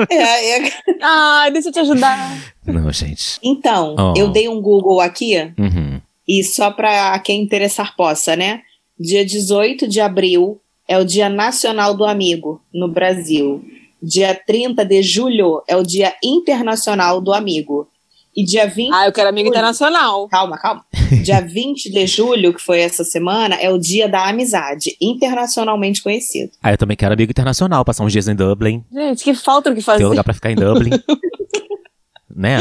É, 0.10 0.60
é. 0.68 0.72
Ai, 1.02 1.52
deixa 1.52 1.70
eu 1.70 1.74
te 1.74 1.80
ajudar. 1.80 2.38
Não, 2.66 2.92
gente. 2.92 3.38
Então, 3.44 3.96
Oh. 3.98 4.14
eu 4.18 4.30
dei 4.32 4.48
um 4.48 4.62
Google 4.62 5.02
aqui, 5.02 5.36
Uhum. 5.58 6.00
e 6.28 6.44
só 6.44 6.72
para 6.72 7.18
quem 7.20 7.42
interessar 7.42 7.96
possa, 7.96 8.36
né? 8.36 8.62
Dia 9.00 9.26
18 9.26 9.88
de 9.88 10.00
abril 10.00 10.60
é 10.88 10.98
o 10.98 11.04
Dia 11.06 11.30
Nacional 11.30 11.94
do 11.96 12.06
Amigo 12.06 12.62
no 12.74 12.88
Brasil. 12.88 13.64
Dia 14.02 14.36
30 14.36 14.86
de 14.86 15.02
julho 15.02 15.64
é 15.68 15.76
o 15.76 15.84
Dia 15.84 16.14
Internacional 16.24 17.20
do 17.20 17.34
Amigo. 17.34 17.88
E 18.36 18.44
dia 18.44 18.68
20. 18.68 18.94
Ah, 18.94 19.08
eu 19.08 19.12
quero 19.12 19.30
amigo 19.30 19.50
internacional. 19.50 20.28
Calma, 20.30 20.60
calma. 20.60 20.86
Dia 21.24 21.42
20 21.42 21.90
de 21.90 22.06
julho, 22.06 22.54
que 22.54 22.62
foi 22.62 22.82
essa 22.82 23.04
semana, 23.04 23.56
é 23.56 23.72
o 23.72 23.80
Dia 23.80 24.08
da 24.08 24.30
Amizade, 24.30 24.96
internacionalmente 25.02 26.04
conhecido. 26.04 26.52
Ah, 26.62 26.72
eu 26.72 26.78
também 26.78 26.96
quero 26.96 27.16
amigo 27.16 27.32
internacional, 27.32 27.84
passar 27.84 28.04
uns 28.04 28.12
dias 28.12 28.28
em 28.28 28.36
Dublin. 28.36 28.86
Gente, 28.94 29.24
que 29.24 29.34
falta 29.34 29.72
o 29.72 29.74
que 29.74 29.82
fazer. 29.82 30.06
um 30.06 30.10
lugar 30.10 30.24
pra 30.24 30.36
ficar 30.36 30.52
em 30.52 30.56
Dublin. 30.56 30.92
né? 32.30 32.60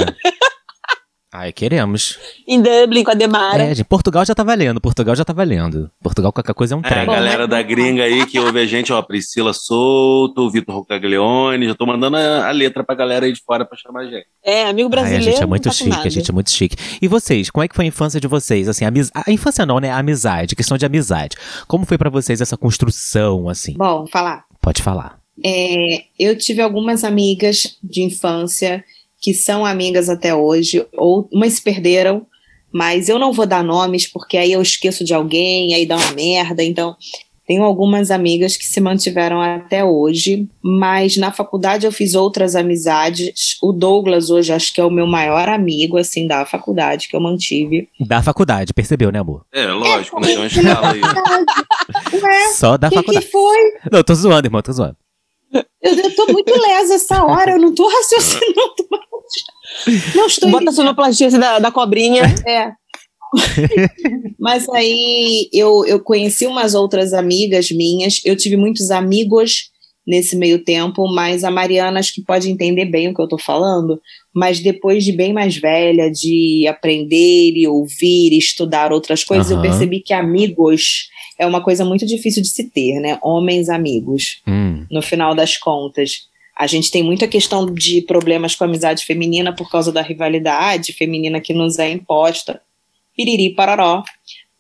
Ai, 1.38 1.52
queremos. 1.52 2.18
Em 2.48 2.62
Dublin 2.62 3.04
com 3.04 3.10
a 3.10 3.14
Demara. 3.14 3.62
É, 3.64 3.74
gente, 3.74 3.84
Portugal 3.86 4.24
já 4.24 4.34
tá 4.34 4.42
valendo. 4.42 4.80
Portugal 4.80 5.14
já 5.14 5.24
tá 5.24 5.32
valendo. 5.32 5.90
Portugal, 6.02 6.32
qualquer 6.32 6.54
coisa 6.54 6.74
é 6.74 6.76
um 6.76 6.80
É, 6.82 6.86
a 6.86 6.90
trem. 6.90 7.06
Galera 7.06 7.46
da 7.46 7.60
gringa 7.60 8.04
aí 8.04 8.24
que 8.26 8.38
ouve 8.38 8.60
a 8.60 8.66
gente, 8.66 8.92
ó, 8.92 9.02
Priscila 9.02 9.52
Souto, 9.52 10.50
Vitor 10.50 10.74
Rocaglione, 10.76 11.66
já 11.66 11.74
tô 11.74 11.84
mandando 11.84 12.16
a, 12.16 12.48
a 12.48 12.50
letra 12.52 12.82
pra 12.84 12.94
galera 12.94 13.26
aí 13.26 13.32
de 13.32 13.40
fora 13.42 13.64
pra 13.64 13.76
chamar 13.76 14.00
a 14.00 14.04
gente. 14.04 14.26
É, 14.44 14.64
amigo 14.66 14.88
Ai, 14.88 14.90
brasileiro. 14.90 15.28
a 15.28 15.30
gente 15.32 15.42
é 15.42 15.46
muito 15.46 15.64
tá 15.64 15.70
chique, 15.72 16.06
a 16.06 16.10
gente 16.10 16.30
é 16.30 16.34
muito 16.34 16.50
chique. 16.50 16.76
E 17.02 17.08
vocês, 17.08 17.50
como 17.50 17.64
é 17.64 17.68
que 17.68 17.74
foi 17.76 17.84
a 17.84 17.88
infância 17.88 18.20
de 18.20 18.26
vocês? 18.28 18.68
Assim, 18.68 18.84
a, 18.84 18.88
amiz- 18.88 19.10
a 19.14 19.30
infância 19.30 19.66
não, 19.66 19.78
né? 19.78 19.90
A 19.90 19.98
amizade, 19.98 20.56
questão 20.56 20.78
de 20.78 20.86
amizade. 20.86 21.36
Como 21.66 21.84
foi 21.84 21.98
pra 21.98 22.08
vocês 22.08 22.40
essa 22.40 22.56
construção, 22.56 23.48
assim? 23.48 23.74
Bom, 23.76 24.06
falar. 24.06 24.44
Pode 24.62 24.82
falar. 24.82 25.18
É, 25.44 26.04
eu 26.18 26.36
tive 26.38 26.62
algumas 26.62 27.04
amigas 27.04 27.76
de 27.82 28.02
infância 28.02 28.82
que 29.20 29.32
são 29.34 29.64
amigas 29.66 30.08
até 30.08 30.34
hoje, 30.34 30.86
ou 30.96 31.28
umas 31.32 31.54
se 31.54 31.62
perderam, 31.62 32.26
Mas 32.72 33.08
eu 33.08 33.18
não 33.18 33.32
vou 33.32 33.46
dar 33.46 33.64
nomes, 33.64 34.06
porque 34.06 34.36
aí 34.36 34.52
eu 34.52 34.60
esqueço 34.60 35.02
de 35.04 35.14
alguém, 35.14 35.72
aí 35.74 35.86
dá 35.86 35.96
uma 35.96 36.12
merda. 36.12 36.62
Então, 36.62 36.94
tenho 37.46 37.62
algumas 37.62 38.10
amigas 38.10 38.56
que 38.56 38.66
se 38.66 38.80
mantiveram 38.80 39.40
até 39.40 39.82
hoje, 39.84 40.46
mas 40.60 41.16
na 41.16 41.32
faculdade 41.32 41.86
eu 41.86 41.92
fiz 41.92 42.14
outras 42.14 42.54
amizades. 42.56 43.56
O 43.62 43.72
Douglas 43.72 44.30
hoje 44.30 44.52
acho 44.52 44.74
que 44.74 44.80
é 44.80 44.84
o 44.84 44.90
meu 44.90 45.06
maior 45.06 45.48
amigo, 45.48 45.96
assim, 45.96 46.26
da 46.26 46.44
faculdade 46.44 47.08
que 47.08 47.16
eu 47.16 47.20
mantive. 47.20 47.88
Da 48.00 48.20
faculdade, 48.22 48.74
percebeu, 48.74 49.10
né, 49.12 49.20
amor? 49.20 49.46
É, 49.52 49.66
lógico, 49.68 50.20
né? 50.20 50.26
Tem 50.26 50.36
uma 50.36 50.46
escala 50.46 50.92
aí. 50.92 51.00
Ué, 52.20 52.48
Só 52.54 52.76
da 52.76 52.88
o 52.88 52.90
que, 52.90 52.96
faculdade. 52.96 53.24
que 53.26 53.32
foi? 53.32 53.58
Não, 53.90 54.02
tô 54.02 54.14
zoando, 54.14 54.46
irmão, 54.48 54.60
tô 54.60 54.72
zoando. 54.72 54.96
Eu, 55.80 55.94
eu 55.94 56.14
tô 56.16 56.26
muito 56.32 56.52
lesa 56.52 56.94
essa 56.96 57.24
hora, 57.24 57.52
eu 57.52 57.58
não 57.60 57.72
tô 57.72 57.88
raciocinando 57.88 58.74
mais. 58.90 59.05
Não 60.14 60.26
estou 60.26 60.50
Bota 60.50 60.70
a 60.70 60.72
sonoplastia 60.72 61.30
da, 61.30 61.58
da 61.58 61.70
cobrinha. 61.70 62.22
É. 62.46 62.72
Mas 64.38 64.68
aí 64.68 65.48
eu, 65.52 65.84
eu 65.86 66.00
conheci 66.00 66.46
umas 66.46 66.74
outras 66.74 67.12
amigas 67.12 67.70
minhas, 67.70 68.20
eu 68.24 68.36
tive 68.36 68.56
muitos 68.56 68.90
amigos 68.90 69.70
nesse 70.06 70.36
meio 70.36 70.62
tempo, 70.62 71.12
mas 71.12 71.42
a 71.42 71.50
Mariana 71.50 71.98
acho 71.98 72.14
que 72.14 72.22
pode 72.22 72.48
entender 72.48 72.84
bem 72.84 73.08
o 73.08 73.14
que 73.14 73.20
eu 73.20 73.26
tô 73.26 73.36
falando, 73.36 74.00
mas 74.32 74.60
depois 74.60 75.04
de 75.04 75.10
bem 75.10 75.32
mais 75.32 75.56
velha, 75.56 76.08
de 76.08 76.64
aprender 76.68 77.52
e 77.56 77.66
ouvir 77.66 78.32
e 78.32 78.38
estudar 78.38 78.92
outras 78.92 79.24
coisas, 79.24 79.50
eu 79.50 79.56
Aham. 79.56 79.62
percebi 79.68 79.98
que 79.98 80.12
amigos 80.14 81.08
é 81.40 81.44
uma 81.44 81.60
coisa 81.60 81.84
muito 81.84 82.06
difícil 82.06 82.40
de 82.40 82.48
se 82.48 82.70
ter, 82.70 83.00
né? 83.00 83.18
Homens 83.20 83.68
amigos 83.68 84.40
Hum. 84.46 84.86
no 84.88 85.02
final 85.02 85.34
das 85.34 85.56
contas. 85.56 86.28
A 86.58 86.66
gente 86.66 86.90
tem 86.90 87.02
muita 87.02 87.28
questão 87.28 87.66
de 87.72 88.00
problemas 88.02 88.54
com 88.54 88.64
a 88.64 88.66
amizade 88.66 89.04
feminina 89.04 89.54
por 89.54 89.70
causa 89.70 89.92
da 89.92 90.00
rivalidade 90.00 90.92
feminina 90.94 91.40
que 91.40 91.52
nos 91.52 91.78
é 91.78 91.90
imposta. 91.90 92.60
Piriri, 93.14 93.54
pararó. 93.54 94.02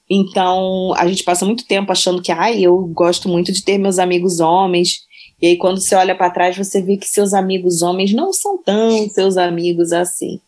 Então, 0.08 0.92
a 0.96 1.06
gente 1.08 1.24
passa 1.24 1.44
muito 1.44 1.66
tempo 1.66 1.90
achando 1.90 2.22
que, 2.22 2.30
ai, 2.30 2.60
eu 2.62 2.76
gosto 2.86 3.28
muito 3.28 3.52
de 3.52 3.62
ter 3.64 3.78
meus 3.78 3.98
amigos 3.98 4.40
homens. 4.40 5.00
E 5.40 5.46
aí, 5.48 5.56
quando 5.56 5.80
você 5.80 5.94
olha 5.94 6.14
para 6.14 6.30
trás, 6.30 6.56
você 6.56 6.80
vê 6.80 6.96
que 6.96 7.08
seus 7.08 7.34
amigos 7.34 7.82
homens 7.82 8.12
não 8.12 8.32
são 8.32 8.62
tão 8.62 9.08
seus 9.08 9.36
amigos 9.36 9.92
assim. 9.92 10.38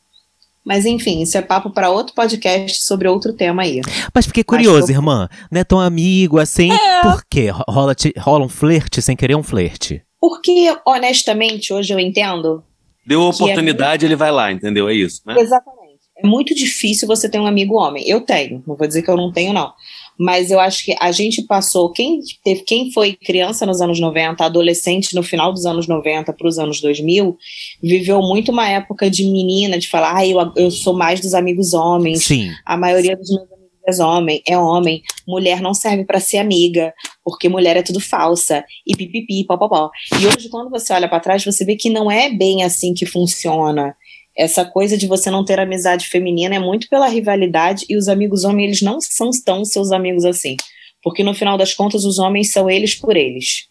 Mas, 0.64 0.84
enfim, 0.84 1.22
isso 1.22 1.36
é 1.38 1.42
papo 1.42 1.70
para 1.70 1.90
outro 1.90 2.14
podcast 2.14 2.82
sobre 2.84 3.08
outro 3.08 3.32
tema 3.32 3.62
aí. 3.62 3.80
Mas 4.14 4.26
fiquei 4.26 4.44
curioso, 4.44 4.92
eu- 4.92 4.96
irmã. 4.96 5.28
Não 5.50 5.60
é 5.60 5.64
tão 5.64 5.80
amigo 5.80 6.38
assim. 6.38 6.68
Por 7.02 7.24
quê? 7.28 7.48
Rola, 7.68 7.94
rola 8.18 8.44
um 8.44 8.48
flerte 8.50 9.00
sem 9.00 9.16
querer 9.16 9.34
um 9.34 9.42
flerte. 9.42 10.02
Porque, 10.20 10.76
honestamente, 10.84 11.72
hoje 11.72 11.92
eu 11.92 11.98
entendo 11.98 12.62
Deu 13.06 13.22
é 13.22 13.24
oportunidade, 13.24 14.04
ele 14.04 14.16
vai 14.16 14.30
lá, 14.30 14.52
entendeu? 14.52 14.88
É 14.88 14.94
isso, 14.94 15.22
né? 15.24 15.34
Exatamente. 15.38 15.78
É 16.18 16.26
muito 16.26 16.54
difícil 16.54 17.08
você 17.08 17.28
ter 17.28 17.38
um 17.38 17.46
amigo 17.46 17.74
homem. 17.76 18.06
Eu 18.06 18.20
tenho, 18.20 18.62
não 18.66 18.76
vou 18.76 18.86
dizer 18.86 19.02
que 19.02 19.10
eu 19.10 19.16
não 19.16 19.32
tenho, 19.32 19.52
não. 19.52 19.72
Mas 20.18 20.50
eu 20.50 20.58
acho 20.58 20.84
que 20.84 20.96
a 21.00 21.12
gente 21.12 21.42
passou, 21.42 21.92
quem, 21.92 22.20
teve, 22.44 22.62
quem 22.62 22.92
foi 22.92 23.14
criança 23.14 23.64
nos 23.64 23.80
anos 23.80 24.00
90, 24.00 24.44
adolescente 24.44 25.14
no 25.14 25.22
final 25.22 25.52
dos 25.52 25.64
anos 25.64 25.86
90 25.86 26.32
para 26.32 26.48
os 26.48 26.58
anos 26.58 26.80
2000, 26.80 27.38
viveu 27.80 28.20
muito 28.20 28.50
uma 28.50 28.68
época 28.68 29.08
de 29.08 29.24
menina, 29.24 29.78
de 29.78 29.88
falar, 29.88 30.16
ah, 30.16 30.26
eu, 30.26 30.52
eu 30.56 30.70
sou 30.72 30.92
mais 30.92 31.20
dos 31.20 31.34
amigos 31.34 31.72
homens, 31.72 32.24
Sim. 32.24 32.50
a 32.66 32.76
maioria 32.76 33.16
dos 33.16 33.30
meus 33.30 33.57
amigos 33.88 34.00
é 34.00 34.04
homem, 34.04 34.42
é 34.46 34.58
homem, 34.58 35.02
mulher 35.26 35.60
não 35.60 35.72
serve 35.72 36.04
para 36.04 36.20
ser 36.20 36.38
amiga, 36.38 36.92
porque 37.24 37.48
mulher 37.48 37.76
é 37.76 37.82
tudo 37.82 38.00
falsa, 38.00 38.64
e 38.86 38.94
pipipi, 38.94 39.44
popopó. 39.44 39.90
E 40.20 40.26
hoje, 40.26 40.48
quando 40.48 40.70
você 40.70 40.92
olha 40.92 41.08
para 41.08 41.20
trás, 41.20 41.44
você 41.44 41.64
vê 41.64 41.76
que 41.76 41.88
não 41.88 42.10
é 42.10 42.30
bem 42.30 42.62
assim 42.62 42.92
que 42.92 43.06
funciona. 43.06 43.96
Essa 44.36 44.64
coisa 44.64 44.96
de 44.96 45.06
você 45.06 45.30
não 45.30 45.44
ter 45.44 45.58
amizade 45.58 46.06
feminina 46.06 46.54
é 46.54 46.58
muito 46.58 46.88
pela 46.88 47.08
rivalidade, 47.08 47.84
e 47.88 47.96
os 47.96 48.08
amigos 48.08 48.44
homens, 48.44 48.66
eles 48.66 48.82
não 48.82 49.00
são 49.00 49.30
tão 49.44 49.64
seus 49.64 49.90
amigos 49.90 50.24
assim. 50.24 50.56
Porque 51.02 51.22
no 51.22 51.34
final 51.34 51.56
das 51.56 51.74
contas, 51.74 52.04
os 52.04 52.18
homens 52.18 52.52
são 52.52 52.68
eles 52.68 52.94
por 52.94 53.16
eles. 53.16 53.68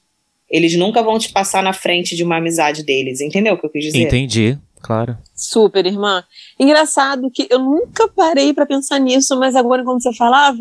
Eles 0.50 0.76
nunca 0.76 1.04
vão 1.04 1.20
te 1.20 1.30
passar 1.30 1.62
na 1.62 1.74
frente 1.74 2.16
de 2.16 2.24
uma 2.24 2.38
amizade 2.38 2.84
deles, 2.84 3.20
entendeu 3.20 3.54
o 3.54 3.58
que 3.60 3.66
eu 3.66 3.70
quis 3.70 3.84
dizer? 3.84 4.08
Entendi, 4.08 4.58
claro. 4.82 5.18
Super, 5.36 5.86
irmã. 5.86 6.24
Engraçado 6.60 7.30
que 7.34 7.48
eu 7.50 7.60
nunca 7.60 8.08
parei 8.08 8.54
pra 8.54 8.66
pensar 8.66 9.00
nisso, 9.00 9.38
mas 9.40 9.56
agora 9.56 9.84
quando 9.84 10.02
você 10.02 10.14
falava, 10.14 10.58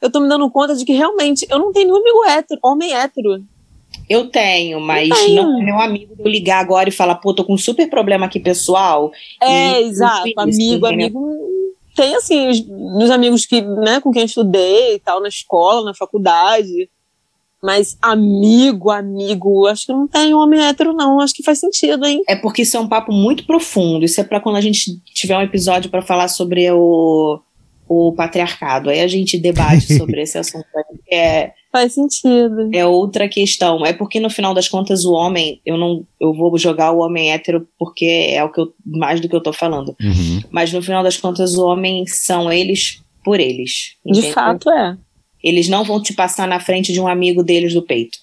eu 0.00 0.10
tô 0.10 0.20
me 0.20 0.28
dando 0.28 0.50
conta 0.50 0.74
de 0.74 0.84
que 0.84 0.92
realmente 0.92 1.46
eu 1.50 1.58
não 1.58 1.72
tenho 1.72 1.86
nenhum 1.86 1.96
amigo 2.00 2.24
hétero, 2.26 2.60
homem 2.64 2.94
hétero. 2.94 3.42
Eu 4.08 4.30
tenho, 4.30 4.80
mas 4.80 5.08
Eu 5.08 5.16
tenho. 5.16 5.42
não 5.42 5.60
é 5.60 5.64
meu 5.64 5.78
amigo 5.80 6.14
de 6.16 6.22
eu 6.22 6.28
ligar 6.28 6.60
agora 6.60 6.88
e 6.88 6.92
falar, 6.92 7.16
pô, 7.16 7.34
tô 7.34 7.44
com 7.44 7.54
um 7.54 7.58
super 7.58 7.88
problema 7.90 8.26
aqui 8.26 8.38
pessoal. 8.40 9.10
É, 9.42 9.80
E- 9.82 9.84
exato. 9.88 10.26
isso, 10.28 10.34
amigo, 10.40 10.86
entendeu? 10.86 11.06
amigo. 11.06 11.38
Tem, 11.94 12.14
assim, 12.14 12.48
os, 12.48 12.64
os 13.02 13.10
amigos 13.10 13.44
que, 13.44 13.60
né, 13.60 14.00
com 14.00 14.10
quem 14.12 14.22
eu 14.22 14.26
estudei 14.26 14.94
e 14.94 14.98
tal, 15.00 15.20
na 15.20 15.28
escola, 15.28 15.84
na 15.84 15.94
faculdade. 15.94 16.88
Mas 17.62 17.98
amigo, 18.00 18.90
amigo, 18.90 19.66
acho 19.66 19.86
que 19.86 19.92
não 19.92 20.06
tem 20.06 20.32
homem 20.32 20.64
hétero, 20.64 20.92
não. 20.92 21.20
Acho 21.20 21.34
que 21.34 21.42
faz 21.42 21.58
sentido, 21.58 22.06
hein? 22.06 22.22
É 22.28 22.36
porque 22.36 22.62
isso 22.62 22.76
é 22.76 22.80
um 22.80 22.88
papo 22.88 23.12
muito 23.12 23.44
profundo. 23.44 24.04
Isso 24.04 24.20
é 24.20 24.24
pra 24.24 24.40
quando 24.40 24.56
a 24.56 24.60
gente 24.60 25.00
tiver 25.12 25.36
um 25.36 25.42
episódio 25.42 25.90
pra 25.90 26.00
falar 26.00 26.28
sobre 26.28 26.70
o, 26.70 27.40
o 27.88 28.12
patriarcado. 28.12 28.90
Aí 28.90 29.00
a 29.00 29.08
gente 29.08 29.38
debate 29.38 29.92
sobre 29.98 30.22
esse 30.22 30.38
assunto. 30.38 30.66
É, 31.10 31.52
Faz 31.72 31.94
sentido. 31.94 32.70
é 32.72 32.86
outra 32.86 33.28
questão. 33.28 33.84
É 33.84 33.92
porque 33.92 34.20
no 34.20 34.30
final 34.30 34.54
das 34.54 34.68
contas 34.68 35.04
o 35.04 35.12
homem, 35.12 35.60
eu 35.66 35.76
não, 35.76 36.06
eu 36.20 36.32
vou 36.32 36.56
jogar 36.58 36.92
o 36.92 37.00
homem 37.00 37.32
hétero 37.32 37.66
porque 37.76 38.30
é 38.30 38.42
o 38.44 38.52
que 38.52 38.60
eu 38.60 38.72
mais 38.86 39.20
do 39.20 39.28
que 39.28 39.34
eu 39.34 39.42
tô 39.42 39.52
falando. 39.52 39.96
Uhum. 40.00 40.42
Mas 40.50 40.72
no 40.72 40.80
final 40.80 41.02
das 41.02 41.16
contas 41.16 41.54
o 41.56 41.66
homem 41.66 42.06
são 42.06 42.52
eles 42.52 43.02
por 43.24 43.40
eles. 43.40 43.96
De 44.06 44.20
entendeu? 44.20 44.32
fato, 44.32 44.70
é. 44.70 44.96
Eles 45.42 45.68
não 45.68 45.84
vão 45.84 46.00
te 46.02 46.12
passar 46.12 46.46
na 46.48 46.58
frente 46.60 46.92
de 46.92 47.00
um 47.00 47.06
amigo 47.08 47.42
deles 47.42 47.72
do 47.74 47.82
peito. 47.82 48.18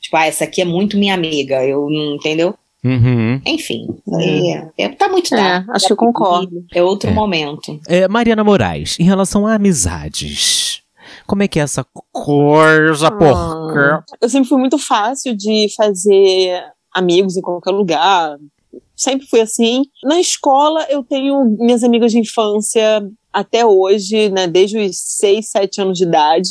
Tipo, 0.00 0.16
ah, 0.16 0.26
essa 0.26 0.44
aqui 0.44 0.60
é 0.60 0.64
muito 0.64 0.96
minha 0.96 1.14
amiga, 1.14 1.64
eu 1.64 1.88
não, 1.90 2.14
entendeu? 2.16 2.54
Uhum. 2.84 3.40
Enfim, 3.44 3.88
é, 4.20 4.84
é- 4.84 4.88
tá 4.90 5.08
muito 5.08 5.34
É, 5.34 5.36
tarde. 5.36 5.66
acho 5.72 5.86
que 5.86 5.92
eu 5.92 5.96
concordo. 5.96 6.64
É 6.72 6.82
outro 6.82 7.10
É. 7.10 7.12
momento. 7.12 7.80
É, 7.88 8.06
Mariana 8.06 8.44
Moraes, 8.44 8.96
em 9.00 9.04
relação 9.04 9.46
a 9.46 9.54
amizades, 9.54 10.80
como 11.26 11.42
é 11.42 11.48
que 11.48 11.58
é 11.58 11.62
essa 11.62 11.84
coisa, 12.12 13.10
porca? 13.10 14.04
Eu 14.20 14.28
sempre 14.28 14.48
fui 14.48 14.58
muito 14.58 14.78
fácil 14.78 15.36
de 15.36 15.66
fazer 15.76 16.62
amigos 16.94 17.36
em 17.36 17.40
qualquer 17.42 17.72
lugar. 17.72 18.36
Sempre 18.94 19.26
fui 19.26 19.40
assim. 19.40 19.84
Na 20.04 20.20
escola, 20.20 20.86
eu 20.88 21.02
tenho 21.02 21.44
minhas 21.58 21.82
amigas 21.82 22.12
de 22.12 22.18
infância 22.18 23.02
até 23.38 23.64
hoje, 23.64 24.28
né? 24.30 24.46
Desde 24.46 24.78
os 24.78 24.96
6, 25.18 25.48
7 25.50 25.80
anos 25.80 25.98
de 25.98 26.04
idade. 26.04 26.50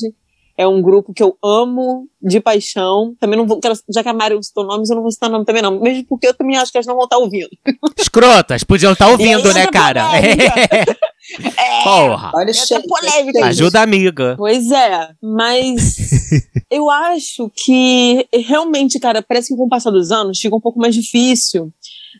É 0.60 0.67
um 0.67 0.82
grupo 0.82 1.13
que 1.13 1.22
eu 1.22 1.38
amo 1.44 2.08
de 2.20 2.39
paixão. 2.39 3.13
Também 3.20 3.38
não 3.38 3.46
vou, 3.46 3.60
já 3.94 4.01
que 4.01 4.10
a 4.10 4.13
Mari 4.13 4.41
citou 4.44 4.65
nomes, 4.65 4.89
eu 4.89 4.96
não 4.96 5.03
vou 5.03 5.12
citar 5.12 5.29
nome 5.29 5.46
também, 5.46 5.62
não. 5.62 5.79
Mesmo 5.79 6.03
porque 6.10 6.25
eu 6.25 6.34
também 6.34 6.58
acho 6.58 6.72
que 6.72 6.79
elas 6.79 6.88
não 6.88 6.96
vão 6.96 7.03
estar 7.03 7.17
ouvindo. 7.17 7.50
Escrotas, 7.96 8.63
podiam 8.63 8.94
estar 8.94 9.08
ouvindo, 9.08 9.53
né, 9.53 9.62
entra 9.65 9.72
cara? 9.72 10.06
polêmica. 10.10 10.98
Porra. 11.84 12.32
Olha 12.34 12.50
Essa 12.50 12.65
cheiro. 12.65 12.84
polêmica. 12.88 13.46
Ajuda 13.46 13.82
a 13.82 13.84
amiga. 13.84 14.34
Pois 14.36 14.72
é, 14.72 15.10
mas 15.22 15.98
eu 16.72 16.89
acho 16.89 17.51
que 17.53 18.27
realmente, 18.34 19.00
cara, 19.00 19.22
parece 19.22 19.50
que 19.50 19.56
com 19.56 19.65
o 19.65 19.70
passar 19.70 19.91
dos 19.91 20.12
anos 20.12 20.39
fica 20.39 20.56
um 20.56 20.62
pouco 20.62 20.79
mais 20.79 20.96
difícil. 20.96 21.72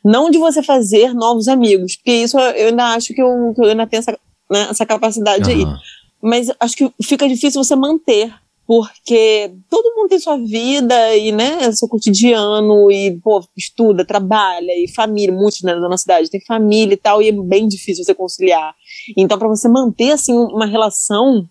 Não 0.06 0.30
de 0.30 0.38
você 0.38 0.62
fazer 0.62 1.14
novos 1.14 1.48
amigos, 1.48 1.96
porque 1.96 2.12
isso 2.12 2.38
eu 2.40 2.68
ainda 2.68 2.94
acho 2.94 3.14
que 3.14 3.22
eu, 3.22 3.54
que 3.56 3.62
eu 3.62 3.70
ainda 3.70 3.88
tenho 3.88 4.00
essa, 4.00 4.18
né, 4.50 4.68
essa 4.70 4.86
capacidade 4.86 5.50
aí. 5.50 5.64
Aham. 5.64 5.80
Mas 6.22 6.52
acho 6.60 6.76
que 6.76 6.92
fica 7.04 7.28
difícil 7.28 7.64
você 7.64 7.76
manter, 7.76 8.34
porque 8.66 9.54
todo 9.70 9.96
mundo 9.96 10.10
tem 10.10 10.20
sua 10.20 10.38
vida 10.38 11.16
e, 11.16 11.32
né, 11.32 11.72
seu 11.72 11.88
cotidiano 11.88 12.92
e, 12.92 13.18
pô, 13.24 13.42
estuda, 13.56 14.04
trabalha 14.04 14.74
e 14.76 14.92
família, 14.94 15.34
muitos, 15.34 15.62
né, 15.62 15.74
da 15.76 15.88
nossa 15.88 16.02
cidade 16.02 16.30
tem 16.30 16.42
família 16.42 16.96
e 16.96 16.98
tal, 16.98 17.22
e 17.22 17.30
é 17.30 17.32
bem 17.32 17.68
difícil 17.68 18.04
você 18.04 18.14
conciliar. 18.14 18.76
Então, 19.16 19.38
para 19.38 19.48
você 19.48 19.70
manter, 19.70 20.12
assim, 20.12 20.34
uma 20.34 20.66
relação, 20.66 21.48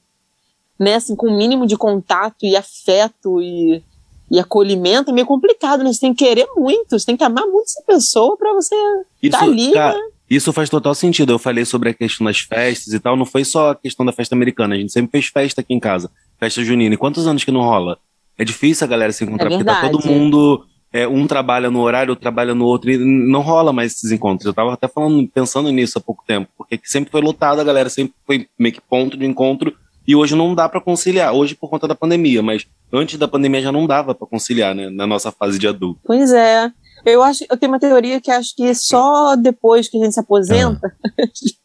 né, 0.79 0.97
assim, 0.97 1.17
com 1.17 1.29
o 1.29 1.37
mínimo 1.37 1.67
de 1.67 1.77
contato 1.77 2.45
e 2.45 2.57
afeto 2.57 3.41
e, 3.41 3.83
e 4.31 4.39
acolhimento 4.39 5.11
é 5.11 5.15
meio 5.15 5.27
complicado, 5.27 5.83
né? 5.85 5.93
Você 5.93 6.01
tem 6.01 6.13
que 6.13 6.25
querer 6.25 6.47
muito, 6.57 6.99
você 6.99 7.07
tem 7.07 7.17
que 7.17 7.25
amar 7.25 7.47
muito 7.47 7.67
essa 7.67 7.83
pessoa 7.87 8.37
para 8.37 8.53
você 8.53 8.75
Isso, 9.23 9.31
tá 9.31 9.45
ali, 9.45 9.73
cara, 9.73 9.97
né? 9.97 10.05
Isso 10.29 10.53
faz 10.53 10.69
total 10.69 10.95
sentido. 10.95 11.33
Eu 11.33 11.39
falei 11.39 11.65
sobre 11.65 11.91
a 11.91 11.95
questão 11.95 12.25
das 12.27 12.39
festas 12.41 12.93
e 12.93 12.99
tal. 13.01 13.17
Não 13.17 13.27
foi 13.27 13.45
só 13.45 13.71
a 13.71 13.75
questão 13.77 14.05
da 14.05 14.13
festa 14.13 14.35
americana. 14.35 14.75
A 14.75 14.79
gente 14.79 14.93
sempre 14.93 15.11
fez 15.13 15.27
festa 15.27 15.61
aqui 15.61 15.73
em 15.75 15.81
casa. 15.81 16.11
Festa 16.39 16.63
junina. 16.65 16.95
E 16.95 16.99
quantos 16.99 17.27
anos 17.27 17.45
que 17.45 17.51
não 17.53 17.61
rola? 17.61 17.99
É 18.39 18.45
difícil 18.45 18.85
a 18.85 18.89
galera 18.89 19.13
se 19.13 19.25
encontrar, 19.25 19.47
É 19.47 19.51
porque 19.51 19.65
tá 19.65 19.89
todo 19.89 20.07
mundo. 20.07 20.67
é, 20.93 21.07
um 21.09 21.27
trabalha 21.27 21.71
no 21.71 21.81
horário, 21.81 22.11
outro 22.11 22.23
trabalha 22.23 22.55
no 22.55 22.65
outro, 22.65 22.91
e 22.91 22.99
não 22.99 23.41
rola 23.41 23.73
mais 23.73 23.93
esses 23.95 24.13
encontros. 24.13 24.47
Eu 24.47 24.53
tava 24.55 24.73
até 24.73 24.87
falando, 24.89 25.27
pensando 25.29 25.71
nisso 25.71 25.99
há 25.99 26.01
pouco 26.01 26.23
tempo, 26.27 26.49
porque 26.57 26.79
sempre 26.85 27.11
foi 27.11 27.21
lotado, 27.21 27.61
a 27.61 27.65
galera 27.65 27.89
sempre 27.89 28.15
foi 28.27 28.47
meio 28.59 28.75
que 28.75 28.81
ponto 28.81 29.17
de 29.17 29.25
encontro, 29.27 29.75
e 30.07 30.15
hoje 30.15 30.37
não 30.37 30.55
dá 30.55 30.69
pra 30.69 30.81
conciliar. 30.81 31.33
Hoje 31.35 31.55
por 31.55 31.69
conta 31.69 31.89
da 31.89 31.95
pandemia, 31.95 32.43
mas 32.43 32.67
antes 32.93 33.19
da 33.19 33.27
pandemia 33.27 33.61
já 33.63 33.73
não 33.73 33.87
dava 33.87 34.15
pra 34.15 34.27
conciliar, 34.27 34.75
né? 34.75 34.89
Na 34.91 35.07
nossa 35.07 35.33
fase 35.33 35.59
de 35.59 35.67
adulto. 35.67 36.01
Pois 36.05 36.31
é. 36.33 36.71
Eu 37.07 37.23
acho, 37.23 37.45
eu 37.49 37.57
tenho 37.57 37.73
uma 37.73 37.79
teoria 37.79 38.21
que 38.21 38.31
acho 38.31 38.55
que 38.55 38.75
só 38.75 39.37
depois 39.37 39.89
que 39.89 39.97
a 39.97 40.05
gente 40.05 40.15
se 40.15 40.21
aposenta, 40.21 40.93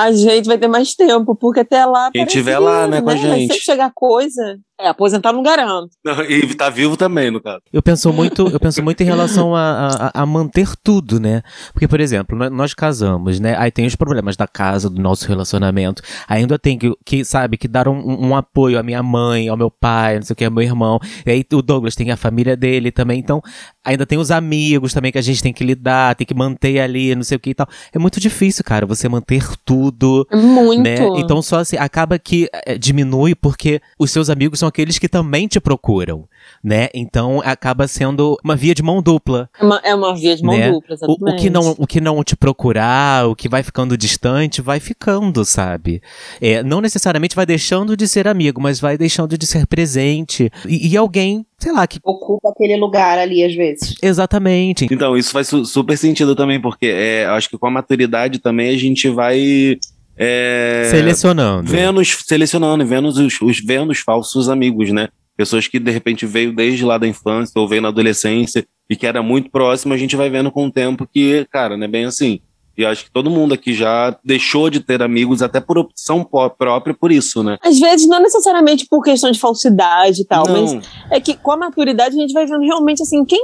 A 0.00 0.12
gente 0.12 0.46
vai 0.46 0.56
ter 0.56 0.66
mais 0.66 0.94
tempo, 0.94 1.36
porque 1.36 1.60
até 1.60 1.84
lá. 1.84 2.10
Quem 2.10 2.24
tiver 2.24 2.58
lá, 2.58 2.86
né, 2.86 3.02
com 3.02 3.10
a 3.10 3.16
gente. 3.16 3.52
Se 3.52 3.60
chegar 3.60 3.92
coisa. 3.94 4.58
É, 4.80 4.88
aposentar 4.88 5.32
não 5.32 5.42
garanto. 5.42 5.90
Não, 6.04 6.22
e 6.24 6.54
tá 6.54 6.70
vivo 6.70 6.96
também, 6.96 7.30
no 7.30 7.40
caso. 7.40 7.60
Eu 7.72 7.82
penso 7.82 8.12
muito, 8.12 8.48
eu 8.48 8.58
penso 8.58 8.82
muito 8.82 9.02
em 9.02 9.06
relação 9.06 9.54
a, 9.54 10.10
a, 10.14 10.22
a 10.22 10.26
manter 10.26 10.68
tudo, 10.82 11.20
né? 11.20 11.42
Porque, 11.72 11.86
por 11.86 12.00
exemplo, 12.00 12.36
nós, 12.36 12.50
nós 12.50 12.74
casamos, 12.74 13.38
né? 13.38 13.54
Aí 13.58 13.70
tem 13.70 13.86
os 13.86 13.94
problemas 13.94 14.36
da 14.36 14.48
casa, 14.48 14.88
do 14.88 15.00
nosso 15.00 15.28
relacionamento. 15.28 16.02
Ainda 16.26 16.58
tem 16.58 16.78
que, 16.78 16.92
que 17.04 17.24
sabe, 17.24 17.58
que 17.58 17.68
dar 17.68 17.88
um, 17.88 18.28
um 18.28 18.34
apoio 18.34 18.78
à 18.78 18.82
minha 18.82 19.02
mãe, 19.02 19.48
ao 19.48 19.56
meu 19.56 19.70
pai, 19.70 20.16
não 20.16 20.22
sei 20.22 20.32
o 20.32 20.36
que, 20.36 20.44
ao 20.44 20.50
meu 20.50 20.62
irmão. 20.62 20.98
E 21.26 21.30
aí 21.30 21.44
o 21.52 21.60
Douglas 21.60 21.94
tem 21.94 22.10
a 22.10 22.16
família 22.16 22.56
dele 22.56 22.90
também. 22.90 23.18
Então, 23.18 23.42
ainda 23.84 24.06
tem 24.06 24.18
os 24.18 24.30
amigos 24.30 24.94
também 24.94 25.12
que 25.12 25.18
a 25.18 25.22
gente 25.22 25.42
tem 25.42 25.52
que 25.52 25.64
lidar, 25.64 26.14
tem 26.14 26.26
que 26.26 26.34
manter 26.34 26.80
ali, 26.80 27.14
não 27.14 27.22
sei 27.22 27.36
o 27.36 27.40
que 27.40 27.50
e 27.50 27.54
tal. 27.54 27.68
É 27.92 27.98
muito 27.98 28.18
difícil, 28.18 28.64
cara, 28.64 28.86
você 28.86 29.08
manter 29.08 29.46
tudo. 29.64 30.26
Muito. 30.32 30.82
Né? 30.82 30.96
Então 31.18 31.42
só 31.42 31.58
assim, 31.58 31.76
acaba 31.76 32.18
que 32.18 32.48
é, 32.52 32.78
diminui 32.78 33.34
porque 33.34 33.80
os 33.98 34.10
seus 34.10 34.30
amigos 34.30 34.58
são 34.58 34.69
aqueles 34.70 34.98
que 34.98 35.08
também 35.08 35.46
te 35.46 35.60
procuram, 35.60 36.26
né? 36.64 36.88
Então 36.94 37.42
acaba 37.44 37.86
sendo 37.86 38.38
uma 38.42 38.56
via 38.56 38.74
de 38.74 38.82
mão 38.82 39.02
dupla. 39.02 39.48
É 39.60 39.64
uma, 39.64 39.80
é 39.84 39.94
uma 39.94 40.14
via 40.14 40.34
de 40.34 40.42
mão 40.42 40.56
né? 40.56 40.70
dupla, 40.70 40.90
O, 40.90 40.94
exatamente. 40.94 41.34
o 41.34 41.42
que 41.42 41.50
não, 41.50 41.74
o 41.78 41.86
que 41.86 42.00
não 42.00 42.24
te 42.24 42.34
procurar, 42.36 43.28
o 43.28 43.36
que 43.36 43.48
vai 43.48 43.62
ficando 43.62 43.96
distante, 43.96 44.62
vai 44.62 44.80
ficando, 44.80 45.44
sabe? 45.44 46.00
É, 46.40 46.62
não 46.62 46.80
necessariamente 46.80 47.36
vai 47.36 47.44
deixando 47.44 47.96
de 47.96 48.08
ser 48.08 48.26
amigo, 48.26 48.60
mas 48.60 48.80
vai 48.80 48.96
deixando 48.96 49.36
de 49.36 49.46
ser 49.46 49.66
presente. 49.66 50.50
E, 50.66 50.88
e 50.92 50.96
alguém, 50.96 51.44
sei 51.58 51.72
lá, 51.72 51.86
que. 51.86 51.98
Ocupa 52.02 52.50
aquele 52.50 52.76
lugar 52.76 53.18
ali, 53.18 53.44
às 53.44 53.54
vezes. 53.54 53.94
Exatamente. 54.02 54.86
Então, 54.90 55.16
isso 55.16 55.30
faz 55.32 55.48
su- 55.48 55.64
super 55.64 55.96
sentido 55.98 56.34
também, 56.36 56.60
porque 56.60 56.86
é, 56.86 57.26
acho 57.26 57.48
que 57.50 57.58
com 57.58 57.66
a 57.66 57.70
maturidade 57.70 58.38
também 58.38 58.74
a 58.74 58.78
gente 58.78 59.08
vai. 59.08 59.78
É, 60.16 60.88
Selecionando. 60.90 61.70
vendo, 61.70 62.04
selecionando, 62.04 62.82
e 62.82 62.86
vendo 62.86 63.08
os, 63.08 63.40
os, 63.40 63.60
vendo 63.60 63.90
os 63.90 64.00
falsos 64.00 64.48
amigos, 64.48 64.90
né? 64.90 65.08
Pessoas 65.36 65.66
que 65.66 65.78
de 65.78 65.90
repente 65.90 66.26
veio 66.26 66.54
desde 66.54 66.84
lá 66.84 66.98
da 66.98 67.06
infância 67.06 67.58
ou 67.58 67.66
veio 67.66 67.80
na 67.80 67.88
adolescência 67.88 68.66
e 68.88 68.96
que 68.96 69.06
era 69.06 69.22
muito 69.22 69.50
próximo, 69.50 69.94
a 69.94 69.96
gente 69.96 70.16
vai 70.16 70.28
vendo 70.28 70.50
com 70.50 70.66
o 70.66 70.70
tempo 70.70 71.08
que, 71.10 71.46
cara, 71.50 71.76
não 71.76 71.84
é 71.84 71.88
bem 71.88 72.04
assim. 72.04 72.40
E 72.76 72.84
acho 72.84 73.04
que 73.04 73.10
todo 73.10 73.30
mundo 73.30 73.52
aqui 73.52 73.74
já 73.74 74.16
deixou 74.24 74.70
de 74.70 74.80
ter 74.80 75.02
amigos, 75.02 75.42
até 75.42 75.60
por 75.60 75.76
opção 75.76 76.24
própria, 76.24 76.94
por 76.94 77.12
isso, 77.12 77.42
né? 77.42 77.58
Às 77.62 77.78
vezes, 77.78 78.08
não 78.08 78.20
necessariamente 78.20 78.86
por 78.88 79.02
questão 79.02 79.30
de 79.30 79.38
falsidade 79.38 80.22
e 80.22 80.24
tal, 80.24 80.46
mas 80.48 80.72
Não, 80.72 80.80
é 81.10 81.20
que 81.20 81.36
com 81.36 81.52
a 81.52 81.56
maturidade 81.58 82.16
a 82.16 82.20
gente 82.20 82.32
vai 82.32 82.46
vendo 82.46 82.62
realmente 82.62 83.02
assim, 83.02 83.22
quem, 83.24 83.42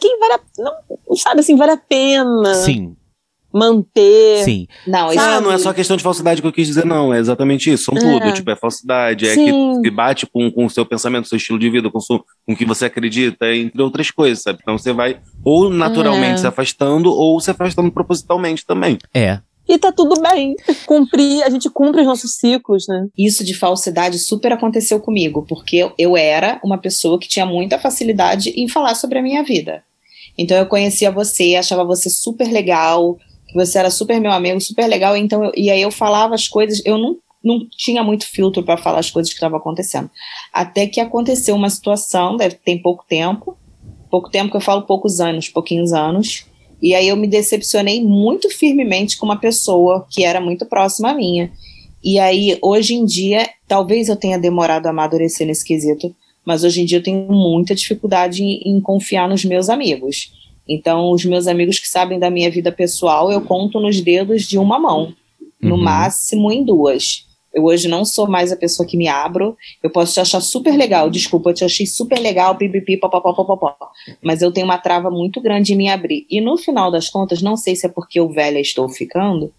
quem 0.00 0.18
vale 0.18 0.34
a, 0.34 0.40
não, 0.58 0.72
sabe 1.16 1.40
assim, 1.40 1.56
vale 1.56 1.72
a 1.72 1.76
pena 1.76 2.54
Sim, 2.54 2.96
manter. 3.54 4.42
sim. 4.44 4.66
Não, 4.86 5.10
isso 5.12 5.20
Ah, 5.20 5.40
não 5.40 5.52
é 5.52 5.58
só 5.58 5.72
questão 5.72 5.96
de 5.96 6.02
falsidade 6.02 6.40
que 6.42 6.46
eu 6.46 6.52
quis 6.52 6.66
dizer, 6.66 6.84
não. 6.84 7.12
É 7.14 7.18
exatamente 7.18 7.70
isso. 7.72 7.84
São 7.84 7.96
É. 7.96 8.00
tudo. 8.00 8.32
Tipo, 8.34 8.50
é 8.50 8.56
falsidade, 8.56 9.26
é 9.28 9.34
que, 9.34 9.52
que 9.82 9.90
bate 9.90 10.26
com, 10.26 10.50
com 10.50 10.66
o 10.66 10.70
seu 10.70 10.84
pensamento, 10.84 11.28
seu 11.28 11.36
estilo 11.36 11.58
de 11.58 11.70
vida, 11.70 11.90
com, 11.90 12.00
su- 12.00 12.24
com 12.46 12.52
o 12.52 12.56
que 12.56 12.64
você 12.64 12.86
acredita, 12.86 13.54
entre 13.54 13.80
outras 13.82 14.10
coisas, 14.10 14.42
sabe? 14.42 14.58
Então 14.62 14.76
você 14.76 14.92
vai 14.92 15.20
ou 15.44 15.70
naturalmente 15.70 16.34
É. 16.34 16.36
se 16.38 16.46
afastando 16.46 17.10
ou 17.12 17.40
se 17.40 17.50
afastando 17.50 17.90
propositalmente 17.92 18.66
também. 18.66 18.98
É. 19.14 19.38
E 19.66 19.78
tá 19.78 19.90
tudo 19.90 20.20
bem. 20.20 20.54
Cumprir, 20.84 21.42
a 21.42 21.48
gente 21.48 21.70
cumpre 21.70 22.02
os 22.02 22.06
nossos 22.06 22.32
ciclos, 22.34 22.86
né? 22.86 23.06
Isso 23.16 23.42
de 23.42 23.54
falsidade 23.54 24.18
super 24.18 24.52
aconteceu 24.52 25.00
comigo, 25.00 25.44
porque 25.48 25.90
eu- 25.96 26.16
era 26.18 26.60
uma 26.62 26.76
pessoa 26.76 27.18
que 27.18 27.26
tinha 27.28 27.46
muita 27.46 27.78
facilidade 27.78 28.50
em 28.50 28.68
falar 28.68 28.94
sobre 28.94 29.18
a 29.18 29.22
minha 29.22 29.42
vida. 29.42 29.82
Então 30.36 30.56
eu 30.58 30.66
conhecia 30.66 31.10
você, 31.10 31.54
achava 31.54 31.82
você 31.84 32.10
super 32.10 32.50
legal, 32.52 33.16
você 33.54 33.78
era 33.78 33.90
super 33.90 34.20
meu 34.20 34.32
amigo, 34.32 34.60
super 34.60 34.86
legal, 34.86 35.16
então 35.16 35.44
eu- 35.44 35.52
e 35.56 35.70
aí 35.70 35.80
eu 35.80 35.90
falava 35.90 36.34
as 36.34 36.48
coisas, 36.48 36.82
eu 36.84 36.98
não, 36.98 37.16
não 37.42 37.66
tinha 37.70 38.02
muito 38.02 38.26
filtro 38.26 38.62
para 38.62 38.76
falar 38.76 38.98
as 38.98 39.10
coisas 39.10 39.30
que 39.30 39.36
estavam 39.36 39.58
acontecendo. 39.58 40.10
Até 40.52 40.86
que 40.86 41.00
aconteceu 41.00 41.54
uma 41.54 41.70
situação, 41.70 42.36
deve 42.36 42.56
tem 42.56 42.78
pouco 42.80 43.04
tempo, 43.08 43.56
pouco 44.10 44.30
tempo 44.30 44.50
que 44.50 44.56
eu 44.56 44.60
falo 44.60 44.82
poucos 44.82 45.20
anos, 45.20 45.48
pouquinhos 45.48 45.92
anos, 45.92 46.46
e 46.82 46.94
aí 46.94 47.08
eu 47.08 47.16
me 47.16 47.26
decepcionei 47.26 48.02
muito 48.04 48.50
firmemente 48.50 49.16
com 49.16 49.24
uma 49.24 49.38
pessoa 49.38 50.06
que 50.10 50.24
era 50.24 50.40
muito 50.40 50.66
próxima 50.66 51.10
a 51.10 51.14
minha. 51.14 51.50
E 52.02 52.18
aí, 52.18 52.58
hoje 52.60 52.94
em 52.94 53.04
dia, 53.06 53.48
talvez 53.66 54.08
eu 54.08 54.16
tenha 54.16 54.38
demorado 54.38 54.86
a 54.86 54.90
amadurecer 54.90 55.46
nesse 55.46 55.64
quesito, 55.64 56.14
mas 56.44 56.62
hoje 56.62 56.82
em 56.82 56.84
dia 56.84 56.98
eu 56.98 57.02
tenho 57.02 57.26
muita 57.32 57.74
dificuldade 57.74 58.42
em, 58.42 58.76
em 58.76 58.80
confiar 58.80 59.26
nos 59.26 59.44
meus 59.44 59.70
amigos. 59.70 60.30
Então, 60.68 61.10
os 61.10 61.24
meus 61.24 61.46
amigos 61.46 61.78
que 61.78 61.88
sabem 61.88 62.18
da 62.18 62.30
minha 62.30 62.50
vida 62.50 62.72
pessoal, 62.72 63.30
eu 63.30 63.40
conto 63.42 63.78
nos 63.80 64.00
dedos 64.00 64.42
de 64.44 64.58
uma 64.58 64.78
mão, 64.78 65.12
no 65.60 65.74
Uhum. 65.76 65.82
máximo 65.82 66.50
em 66.52 66.64
duas. 66.64 67.26
Eu 67.54 67.64
hoje 67.66 67.86
não 67.86 68.04
sou 68.04 68.26
mais 68.26 68.50
a 68.50 68.56
pessoa 68.56 68.84
que 68.88 68.96
me 68.96 69.06
abro. 69.06 69.56
Eu 69.80 69.88
posso 69.88 70.14
te 70.14 70.20
achar 70.20 70.40
super 70.40 70.76
legal, 70.76 71.08
desculpa, 71.08 71.50
eu 71.50 71.54
te 71.54 71.64
achei 71.64 71.86
super 71.86 72.18
legal, 72.18 72.56
pipipi, 72.56 72.96
papapá, 72.96 73.32
mas 74.22 74.42
eu 74.42 74.50
tenho 74.50 74.66
uma 74.66 74.78
trava 74.78 75.08
muito 75.10 75.40
grande 75.40 75.72
em 75.72 75.76
me 75.76 75.88
abrir. 75.88 76.26
E 76.28 76.40
no 76.40 76.56
final 76.56 76.90
das 76.90 77.08
contas, 77.08 77.40
não 77.42 77.56
sei 77.56 77.76
se 77.76 77.86
é 77.86 77.88
porque 77.88 78.18
eu 78.18 78.28
velha 78.28 78.58
estou 78.58 78.88
ficando, 78.88 79.52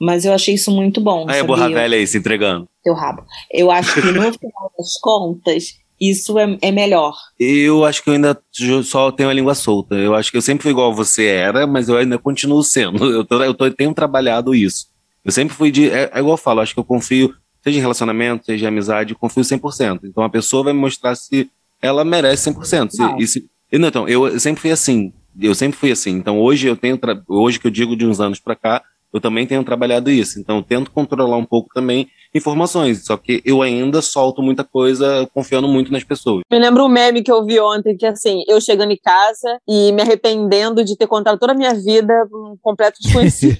mas 0.00 0.24
eu 0.24 0.32
achei 0.32 0.54
isso 0.54 0.70
muito 0.70 1.00
bom. 1.02 1.26
Aí 1.28 1.40
a 1.40 1.44
borra 1.44 1.68
velha 1.68 1.96
aí 1.98 2.06
se 2.06 2.16
entregando. 2.16 2.66
teu 2.82 2.94
rabo. 2.94 3.24
Eu 3.52 3.70
acho 3.70 3.92
que 3.94 4.00
no 4.00 4.22
final 4.32 4.72
das 4.78 4.98
contas, 5.02 5.76
isso 6.00 6.38
é, 6.38 6.58
é 6.62 6.70
melhor. 6.72 7.14
Eu 7.38 7.84
acho 7.84 8.02
que 8.02 8.10
eu 8.10 8.14
ainda 8.14 8.38
só 8.82 9.10
tenho 9.12 9.28
a 9.28 9.32
língua 9.32 9.54
solta. 9.54 9.94
Eu 9.94 10.14
acho 10.14 10.30
que 10.30 10.36
eu 10.36 10.42
sempre 10.42 10.62
fui 10.62 10.70
igual 10.72 10.94
você 10.94 11.26
era, 11.26 11.66
mas 11.66 11.88
eu 11.88 11.96
ainda 11.96 12.18
continuo 12.18 12.62
sendo. 12.62 13.04
Eu, 13.12 13.24
tô, 13.24 13.42
eu 13.42 13.54
tô- 13.54 13.70
tenho 13.70 13.94
trabalhado 13.94 14.54
isso. 14.54 14.86
Eu 15.24 15.30
sempre 15.32 15.54
fui 15.54 15.70
de. 15.70 15.88
É, 15.90 16.10
é 16.12 16.18
igual 16.18 16.34
eu 16.34 16.36
falo, 16.36 16.60
acho 16.60 16.74
que 16.74 16.80
eu 16.80 16.84
confio, 16.84 17.34
seja 17.62 17.78
em 17.78 17.80
relacionamento, 17.80 18.44
seja 18.44 18.64
em 18.64 18.68
amizade, 18.68 19.12
eu 19.14 19.18
confio 19.18 19.42
100%. 19.42 20.00
Então 20.04 20.22
a 20.22 20.28
pessoa 20.28 20.64
vai 20.64 20.72
me 20.72 20.80
mostrar 20.80 21.14
se 21.14 21.48
ela 21.80 22.04
merece 22.04 22.50
100%. 22.50 22.90
Se, 22.90 22.98
Não. 22.98 23.18
e 23.18 23.26
se, 23.26 23.46
e 23.72 23.78
não, 23.78 23.88
então, 23.88 24.08
eu 24.08 24.38
sempre 24.38 24.60
fui 24.60 24.70
assim. 24.70 25.12
Eu 25.40 25.54
sempre 25.54 25.78
fui 25.78 25.90
assim. 25.90 26.10
Então 26.10 26.38
hoje 26.38 26.66
eu 26.66 26.76
tenho. 26.76 26.98
Hoje 27.28 27.58
que 27.58 27.66
eu 27.66 27.70
digo 27.70 27.96
de 27.96 28.06
uns 28.06 28.20
anos 28.20 28.38
pra 28.38 28.54
cá, 28.54 28.82
eu 29.14 29.20
também 29.20 29.46
tenho 29.46 29.62
trabalhado 29.64 30.10
isso. 30.10 30.40
Então 30.40 30.56
eu 30.56 30.62
tento 30.62 30.90
controlar 30.90 31.36
um 31.36 31.44
pouco 31.44 31.68
também 31.72 32.08
informações. 32.34 33.04
Só 33.04 33.16
que 33.16 33.40
eu 33.44 33.62
ainda 33.62 34.02
solto 34.02 34.42
muita 34.42 34.64
coisa 34.64 35.28
confiando 35.32 35.68
muito 35.68 35.92
nas 35.92 36.02
pessoas. 36.02 36.42
Me 36.50 36.58
lembro 36.58 36.84
um 36.84 36.88
meme 36.88 37.22
que 37.22 37.30
eu 37.30 37.44
vi 37.44 37.60
ontem, 37.60 37.96
que 37.96 38.04
assim, 38.04 38.42
eu 38.48 38.60
chegando 38.60 38.90
em 38.90 38.98
casa 38.98 39.58
e 39.68 39.92
me 39.92 40.02
arrependendo 40.02 40.84
de 40.84 40.96
ter 40.96 41.06
contado 41.06 41.38
toda 41.38 41.52
a 41.52 41.56
minha 41.56 41.72
vida 41.74 42.12
um 42.32 42.56
completo 42.60 42.98
desconhecido. 43.00 43.56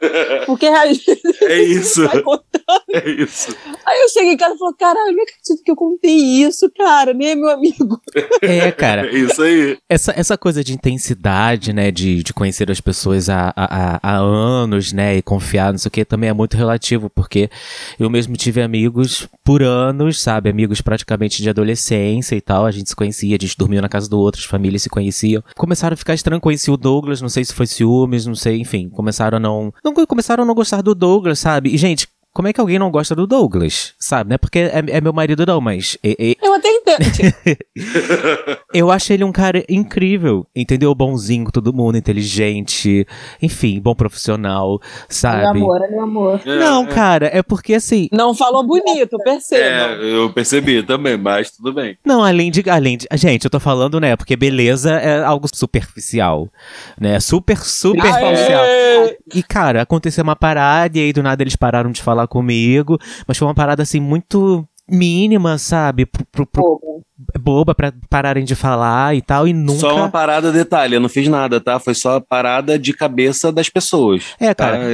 Porque 0.46 0.66
É 0.66 1.62
isso. 1.62 2.06
vai 2.06 2.22
contando. 2.22 2.44
É 2.92 3.10
isso. 3.10 3.56
Aí 3.86 4.00
eu 4.02 4.08
cheguei 4.10 4.32
em 4.34 4.36
casa 4.36 4.54
e 4.54 4.58
falei, 4.58 4.74
caralho, 4.78 5.16
não 5.16 5.22
acredito 5.22 5.64
que 5.64 5.70
eu 5.70 5.74
contei 5.76 6.14
isso, 6.14 6.70
cara, 6.76 7.12
nem 7.14 7.30
é 7.30 7.34
meu 7.34 7.48
amigo. 7.48 8.00
É, 8.42 8.70
cara. 8.70 9.08
É 9.08 9.14
isso 9.18 9.42
aí. 9.42 9.78
Essa, 9.88 10.12
essa 10.16 10.36
coisa 10.36 10.62
de 10.62 10.72
intensidade, 10.74 11.72
né, 11.72 11.90
de, 11.90 12.22
de 12.22 12.32
conhecer 12.34 12.70
as 12.70 12.80
pessoas 12.80 13.28
há, 13.28 13.52
há, 13.56 13.98
há 14.02 14.16
anos, 14.16 14.92
né, 14.98 15.16
e 15.16 15.22
confiar, 15.22 15.70
não 15.70 15.78
sei 15.78 15.88
o 15.88 15.92
que, 15.92 16.04
também 16.04 16.28
é 16.28 16.32
muito 16.32 16.56
relativo, 16.56 17.08
porque 17.08 17.48
eu 18.00 18.10
mesmo 18.10 18.36
tive 18.36 18.60
amigos 18.60 19.28
por 19.44 19.62
anos, 19.62 20.20
sabe, 20.20 20.50
amigos 20.50 20.80
praticamente 20.80 21.40
de 21.40 21.48
adolescência 21.48 22.34
e 22.34 22.40
tal, 22.40 22.66
a 22.66 22.72
gente 22.72 22.88
se 22.88 22.96
conhecia, 22.96 23.36
a 23.36 23.38
gente 23.40 23.56
dormia 23.56 23.80
na 23.80 23.88
casa 23.88 24.10
do 24.10 24.18
outro, 24.18 24.40
as 24.40 24.44
famílias 24.44 24.82
se 24.82 24.88
conheciam. 24.88 25.40
Começaram 25.56 25.94
a 25.94 25.96
ficar 25.96 26.14
estranho, 26.14 26.40
conheci 26.40 26.68
o 26.68 26.76
Douglas, 26.76 27.22
não 27.22 27.28
sei 27.28 27.44
se 27.44 27.54
foi 27.54 27.68
ciúmes, 27.68 28.26
não 28.26 28.34
sei, 28.34 28.60
enfim, 28.60 28.88
começaram 28.88 29.36
a 29.36 29.40
não, 29.40 29.72
não 29.84 29.94
começaram 29.94 30.42
a 30.42 30.46
não 30.46 30.54
gostar 30.54 30.82
do 30.82 30.96
Douglas, 30.96 31.38
sabe, 31.38 31.72
e 31.72 31.78
gente... 31.78 32.08
Como 32.38 32.46
é 32.46 32.52
que 32.52 32.60
alguém 32.60 32.78
não 32.78 32.88
gosta 32.88 33.16
do 33.16 33.26
Douglas? 33.26 33.94
Sabe? 33.98 34.30
Não 34.30 34.36
é 34.36 34.38
porque 34.38 34.60
é, 34.60 34.84
é 34.90 35.00
meu 35.00 35.12
marido, 35.12 35.44
não, 35.44 35.60
mas 35.60 35.98
é- 36.04 36.30
é- 36.30 36.36
Eu 36.40 36.54
até 36.54 36.68
entendo. 36.68 36.98
eu 38.72 38.92
acho 38.92 39.12
ele 39.12 39.24
um 39.24 39.32
cara 39.32 39.64
incrível, 39.68 40.46
entendeu? 40.54 40.94
Bonzinho 40.94 41.46
com 41.46 41.50
todo 41.50 41.74
mundo, 41.74 41.98
inteligente, 41.98 43.04
enfim, 43.42 43.80
bom 43.80 43.92
profissional, 43.92 44.80
sabe? 45.08 45.58
Meu 45.58 45.64
amor, 45.64 45.82
é 45.82 45.90
meu 45.90 46.02
amor. 46.02 46.40
Não, 46.46 46.86
cara, 46.86 47.26
é 47.26 47.42
porque 47.42 47.74
assim. 47.74 48.08
Não 48.12 48.32
falou 48.32 48.64
bonito, 48.64 49.18
perceba. 49.24 49.64
É, 49.64 50.14
eu 50.14 50.32
percebi 50.32 50.80
também, 50.84 51.16
mas 51.16 51.50
tudo 51.50 51.72
bem. 51.72 51.98
Não, 52.06 52.22
além 52.22 52.52
de. 52.52 52.70
Além 52.70 52.98
de. 52.98 53.08
Gente, 53.14 53.46
eu 53.46 53.50
tô 53.50 53.58
falando, 53.58 53.98
né? 53.98 54.14
Porque 54.14 54.36
beleza 54.36 54.92
é 54.92 55.24
algo 55.24 55.48
superficial. 55.52 56.48
Né? 57.00 57.18
Super, 57.18 57.58
superficial. 57.58 58.62
Aê! 58.62 59.18
E, 59.34 59.42
cara, 59.42 59.82
aconteceu 59.82 60.22
uma 60.22 60.36
parada 60.36 60.96
e 60.98 61.00
aí 61.02 61.12
do 61.12 61.22
nada 61.22 61.42
eles 61.42 61.56
pararam 61.56 61.90
de 61.90 62.00
falar 62.00 62.27
comigo. 62.28 62.98
Mas 63.26 63.36
foi 63.38 63.48
uma 63.48 63.54
parada 63.54 63.82
assim 63.82 64.00
muito 64.00 64.66
mínima, 64.88 65.58
sabe? 65.58 66.06
Pro, 66.06 66.24
pro- 66.26 66.46
pro-. 66.46 67.02
Boba 67.38 67.74
pra 67.74 67.92
pararem 68.08 68.44
de 68.44 68.54
falar 68.54 69.16
e 69.16 69.20
tal, 69.20 69.48
e 69.48 69.52
nunca. 69.52 69.80
Só 69.80 69.96
uma 69.96 70.08
parada, 70.08 70.52
detalhe, 70.52 70.94
eu 70.94 71.00
não 71.00 71.08
fiz 71.08 71.26
nada, 71.26 71.60
tá? 71.60 71.80
Foi 71.80 71.94
só 71.94 72.16
a 72.16 72.20
parada 72.20 72.78
de 72.78 72.92
cabeça 72.92 73.50
das 73.50 73.68
pessoas. 73.68 74.24
É, 74.38 74.54
tá? 74.54 74.70
cara. 74.70 74.84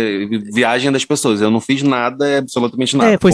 Viagem 0.53 0.91
das 0.91 1.05
pessoas. 1.05 1.41
Eu 1.41 1.51
não 1.51 1.61
fiz 1.61 1.83
nada, 1.83 2.39
absolutamente 2.39 2.97
nada. 2.97 3.13
É, 3.13 3.19
foi, 3.19 3.33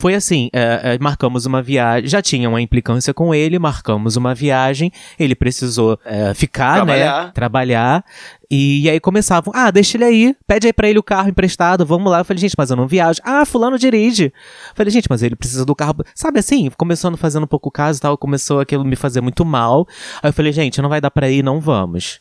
foi, 0.00 0.14
assim, 0.14 0.50
é, 0.52 0.94
é, 0.94 0.98
marcamos 0.98 1.46
uma 1.46 1.62
viagem, 1.62 2.08
já 2.08 2.20
tinha 2.20 2.48
uma 2.48 2.60
implicância 2.60 3.14
com 3.14 3.34
ele, 3.34 3.58
marcamos 3.58 4.16
uma 4.16 4.34
viagem, 4.34 4.92
ele 5.18 5.34
precisou 5.34 5.98
é, 6.04 6.34
ficar, 6.34 6.84
né, 6.84 6.96
Trabalhar. 6.98 7.32
trabalhar, 7.32 8.04
e 8.50 8.88
aí 8.88 8.98
começavam, 8.98 9.52
ah, 9.54 9.70
deixa 9.70 9.98
ele 9.98 10.04
aí, 10.04 10.36
pede 10.46 10.66
aí 10.66 10.72
pra 10.72 10.88
ele 10.88 10.98
o 10.98 11.02
carro 11.02 11.28
emprestado, 11.28 11.84
vamos 11.84 12.10
lá. 12.10 12.20
Eu 12.20 12.24
falei, 12.24 12.40
gente, 12.40 12.54
mas 12.56 12.70
eu 12.70 12.76
não 12.76 12.88
viajo. 12.88 13.20
Ah, 13.22 13.44
fulano 13.44 13.78
dirige. 13.78 14.24
Eu 14.24 14.74
falei, 14.74 14.90
gente, 14.90 15.06
mas 15.08 15.22
ele 15.22 15.36
precisa 15.36 15.66
do 15.66 15.74
carro. 15.74 15.96
Sabe 16.14 16.38
assim, 16.40 16.70
começando 16.76 17.18
fazendo 17.18 17.44
um 17.44 17.48
pouco 17.48 17.70
caso 17.70 17.98
e 17.98 18.00
tal, 18.00 18.17
começou 18.18 18.60
aquilo 18.60 18.84
me 18.84 18.96
fazer 18.96 19.20
muito 19.20 19.44
mal. 19.44 19.86
Aí 20.22 20.28
eu 20.28 20.32
falei, 20.32 20.52
gente, 20.52 20.82
não 20.82 20.88
vai 20.88 21.00
dar 21.00 21.10
pra 21.10 21.30
ir, 21.30 21.42
não 21.42 21.60
vamos. 21.60 22.20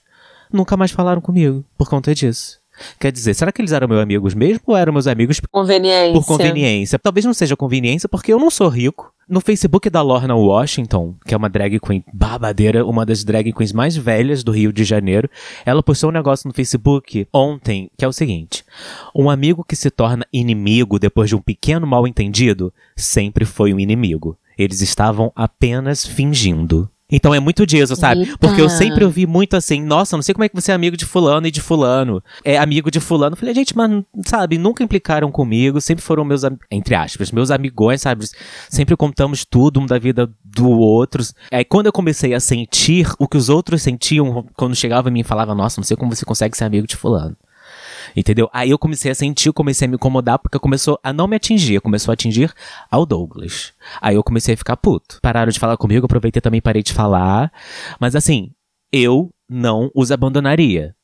Nunca 0.52 0.78
mais 0.78 0.92
falaram 0.92 1.22
comigo 1.22 1.66
por 1.78 1.90
conta 1.90 2.16
disso. 2.16 2.60
Quer 3.00 3.12
dizer, 3.12 3.34
será 3.34 3.52
que 3.52 3.62
eles 3.62 3.72
eram 3.72 3.88
meus 3.88 4.02
amigos 4.02 4.34
mesmo 4.34 4.62
ou 4.68 4.78
eram 4.78 4.94
meus 4.94 5.08
amigos 5.08 5.40
Conveniência. 5.52 6.14
por 6.14 6.26
conveniência? 6.26 7.00
Talvez 7.00 7.26
não 7.26 7.34
seja 7.34 7.56
conveniência 7.56 8.08
porque 8.08 8.32
eu 8.32 8.40
não 8.40 8.50
sou 8.50 8.68
rico. 8.68 9.12
No 9.28 9.42
Facebook 9.42 9.90
da 9.90 10.02
Lorna 10.02 10.36
Washington, 10.36 11.16
que 11.26 11.34
é 11.34 11.38
uma 11.38 11.50
drag 11.50 11.80
queen 11.82 12.02
babadeira, 12.14 12.86
uma 12.86 13.06
das 13.06 13.26
drag 13.26 13.52
queens 13.52 13.74
mais 13.74 13.98
velhas 13.98 14.42
do 14.42 14.54
Rio 14.54 14.72
de 14.72 14.86
Janeiro, 14.86 15.30
ela 15.66 15.84
postou 15.84 16.10
um 16.10 16.14
negócio 16.14 16.48
no 16.48 16.54
Facebook 16.54 17.28
ontem, 17.34 17.92
que 17.98 18.06
é 18.06 18.08
o 18.08 18.14
seguinte: 18.14 18.64
um 19.14 19.30
amigo 19.30 19.66
que 19.66 19.76
se 19.76 19.90
torna 19.90 20.26
inimigo 20.32 20.98
depois 20.98 21.28
de 21.28 21.36
um 21.36 21.42
pequeno 21.42 21.86
mal 21.86 22.08
entendido 22.08 22.74
sempre 22.96 23.44
foi 23.44 23.74
um 23.74 23.80
inimigo. 23.80 24.38
Eles 24.58 24.82
estavam 24.82 25.32
apenas 25.36 26.06
fingindo. 26.06 26.90
Então 27.10 27.34
é 27.34 27.40
muito 27.40 27.66
disso, 27.66 27.96
sabe? 27.96 28.22
Eita. 28.22 28.38
Porque 28.38 28.62
eu 28.62 28.68
sempre 28.68 29.06
ouvi 29.06 29.26
muito 29.26 29.56
assim, 29.56 29.82
nossa, 29.82 30.18
não 30.18 30.22
sei 30.22 30.34
como 30.34 30.44
é 30.44 30.50
que 30.50 30.56
você 30.56 30.74
é 30.74 30.76
amigo 30.76 30.98
de 30.98 31.06
fulano 31.06 31.48
e 31.48 31.52
de 31.52 31.62
fulano. 31.62 32.22
É 32.44 32.58
amigo 32.58 32.92
de 32.92 33.00
fulano. 33.00 33.34
Eu 33.34 33.38
falei, 33.38 33.56
gente, 33.56 33.76
mas, 33.78 34.04
sabe, 34.26 34.58
nunca 34.58 34.84
implicaram 34.84 35.32
comigo, 35.32 35.80
sempre 35.80 36.04
foram 36.04 36.26
meus, 36.26 36.42
entre 36.70 36.96
aspas, 36.96 37.32
meus 37.32 37.50
amigões, 37.50 38.02
sabe? 38.02 38.26
Sempre 38.70 38.98
contamos 38.98 39.46
tudo 39.46 39.80
um 39.80 39.86
da 39.86 39.98
vida 39.98 40.30
do 40.44 40.70
outro. 40.70 41.24
Aí 41.50 41.64
quando 41.64 41.86
eu 41.86 41.94
comecei 41.94 42.34
a 42.34 42.42
sentir 42.42 43.10
o 43.18 43.28
que 43.28 43.38
os 43.38 43.48
outros 43.48 43.82
sentiam 43.82 44.46
quando 44.58 44.76
chegava 44.76 45.08
em 45.08 45.14
mim 45.14 45.20
e 45.22 45.24
falava, 45.24 45.56
nossa, 45.56 45.80
não 45.80 45.86
sei 45.86 45.96
como 45.96 46.14
você 46.14 46.26
consegue 46.26 46.58
ser 46.58 46.66
amigo 46.66 46.86
de 46.86 46.98
fulano. 46.98 47.38
Entendeu? 48.16 48.50
Aí 48.54 48.70
eu 48.70 48.78
comecei 48.78 49.12
a 49.12 49.16
sentir, 49.16 49.52
comecei 49.52 49.86
a 49.86 49.90
me 49.90 49.96
incomodar, 49.96 50.40
porque 50.40 50.60
começou 50.60 51.00
a 51.04 51.12
não 51.12 51.28
me 51.28 51.36
atingir, 51.36 51.82
começou 51.82 52.12
a 52.12 52.14
atingir 52.14 52.54
ao 52.90 53.06
Douglas. 53.06 53.74
Aí 54.02 54.16
eu 54.16 54.24
comecei 54.24 54.54
a 54.54 54.58
ficar 54.58 54.78
puto. 54.78 55.20
Pararam 55.22 55.52
de 55.52 55.60
falar 55.60 55.78
comigo, 55.78 56.06
aproveitei 56.06 56.42
também 56.42 56.62
parei 56.62 56.84
de 56.84 56.94
falar. 56.94 57.52
Mas 58.00 58.16
assim, 58.16 58.52
eu 58.92 59.30
não 59.50 59.90
os 59.94 60.12
abandonaria. 60.12 60.96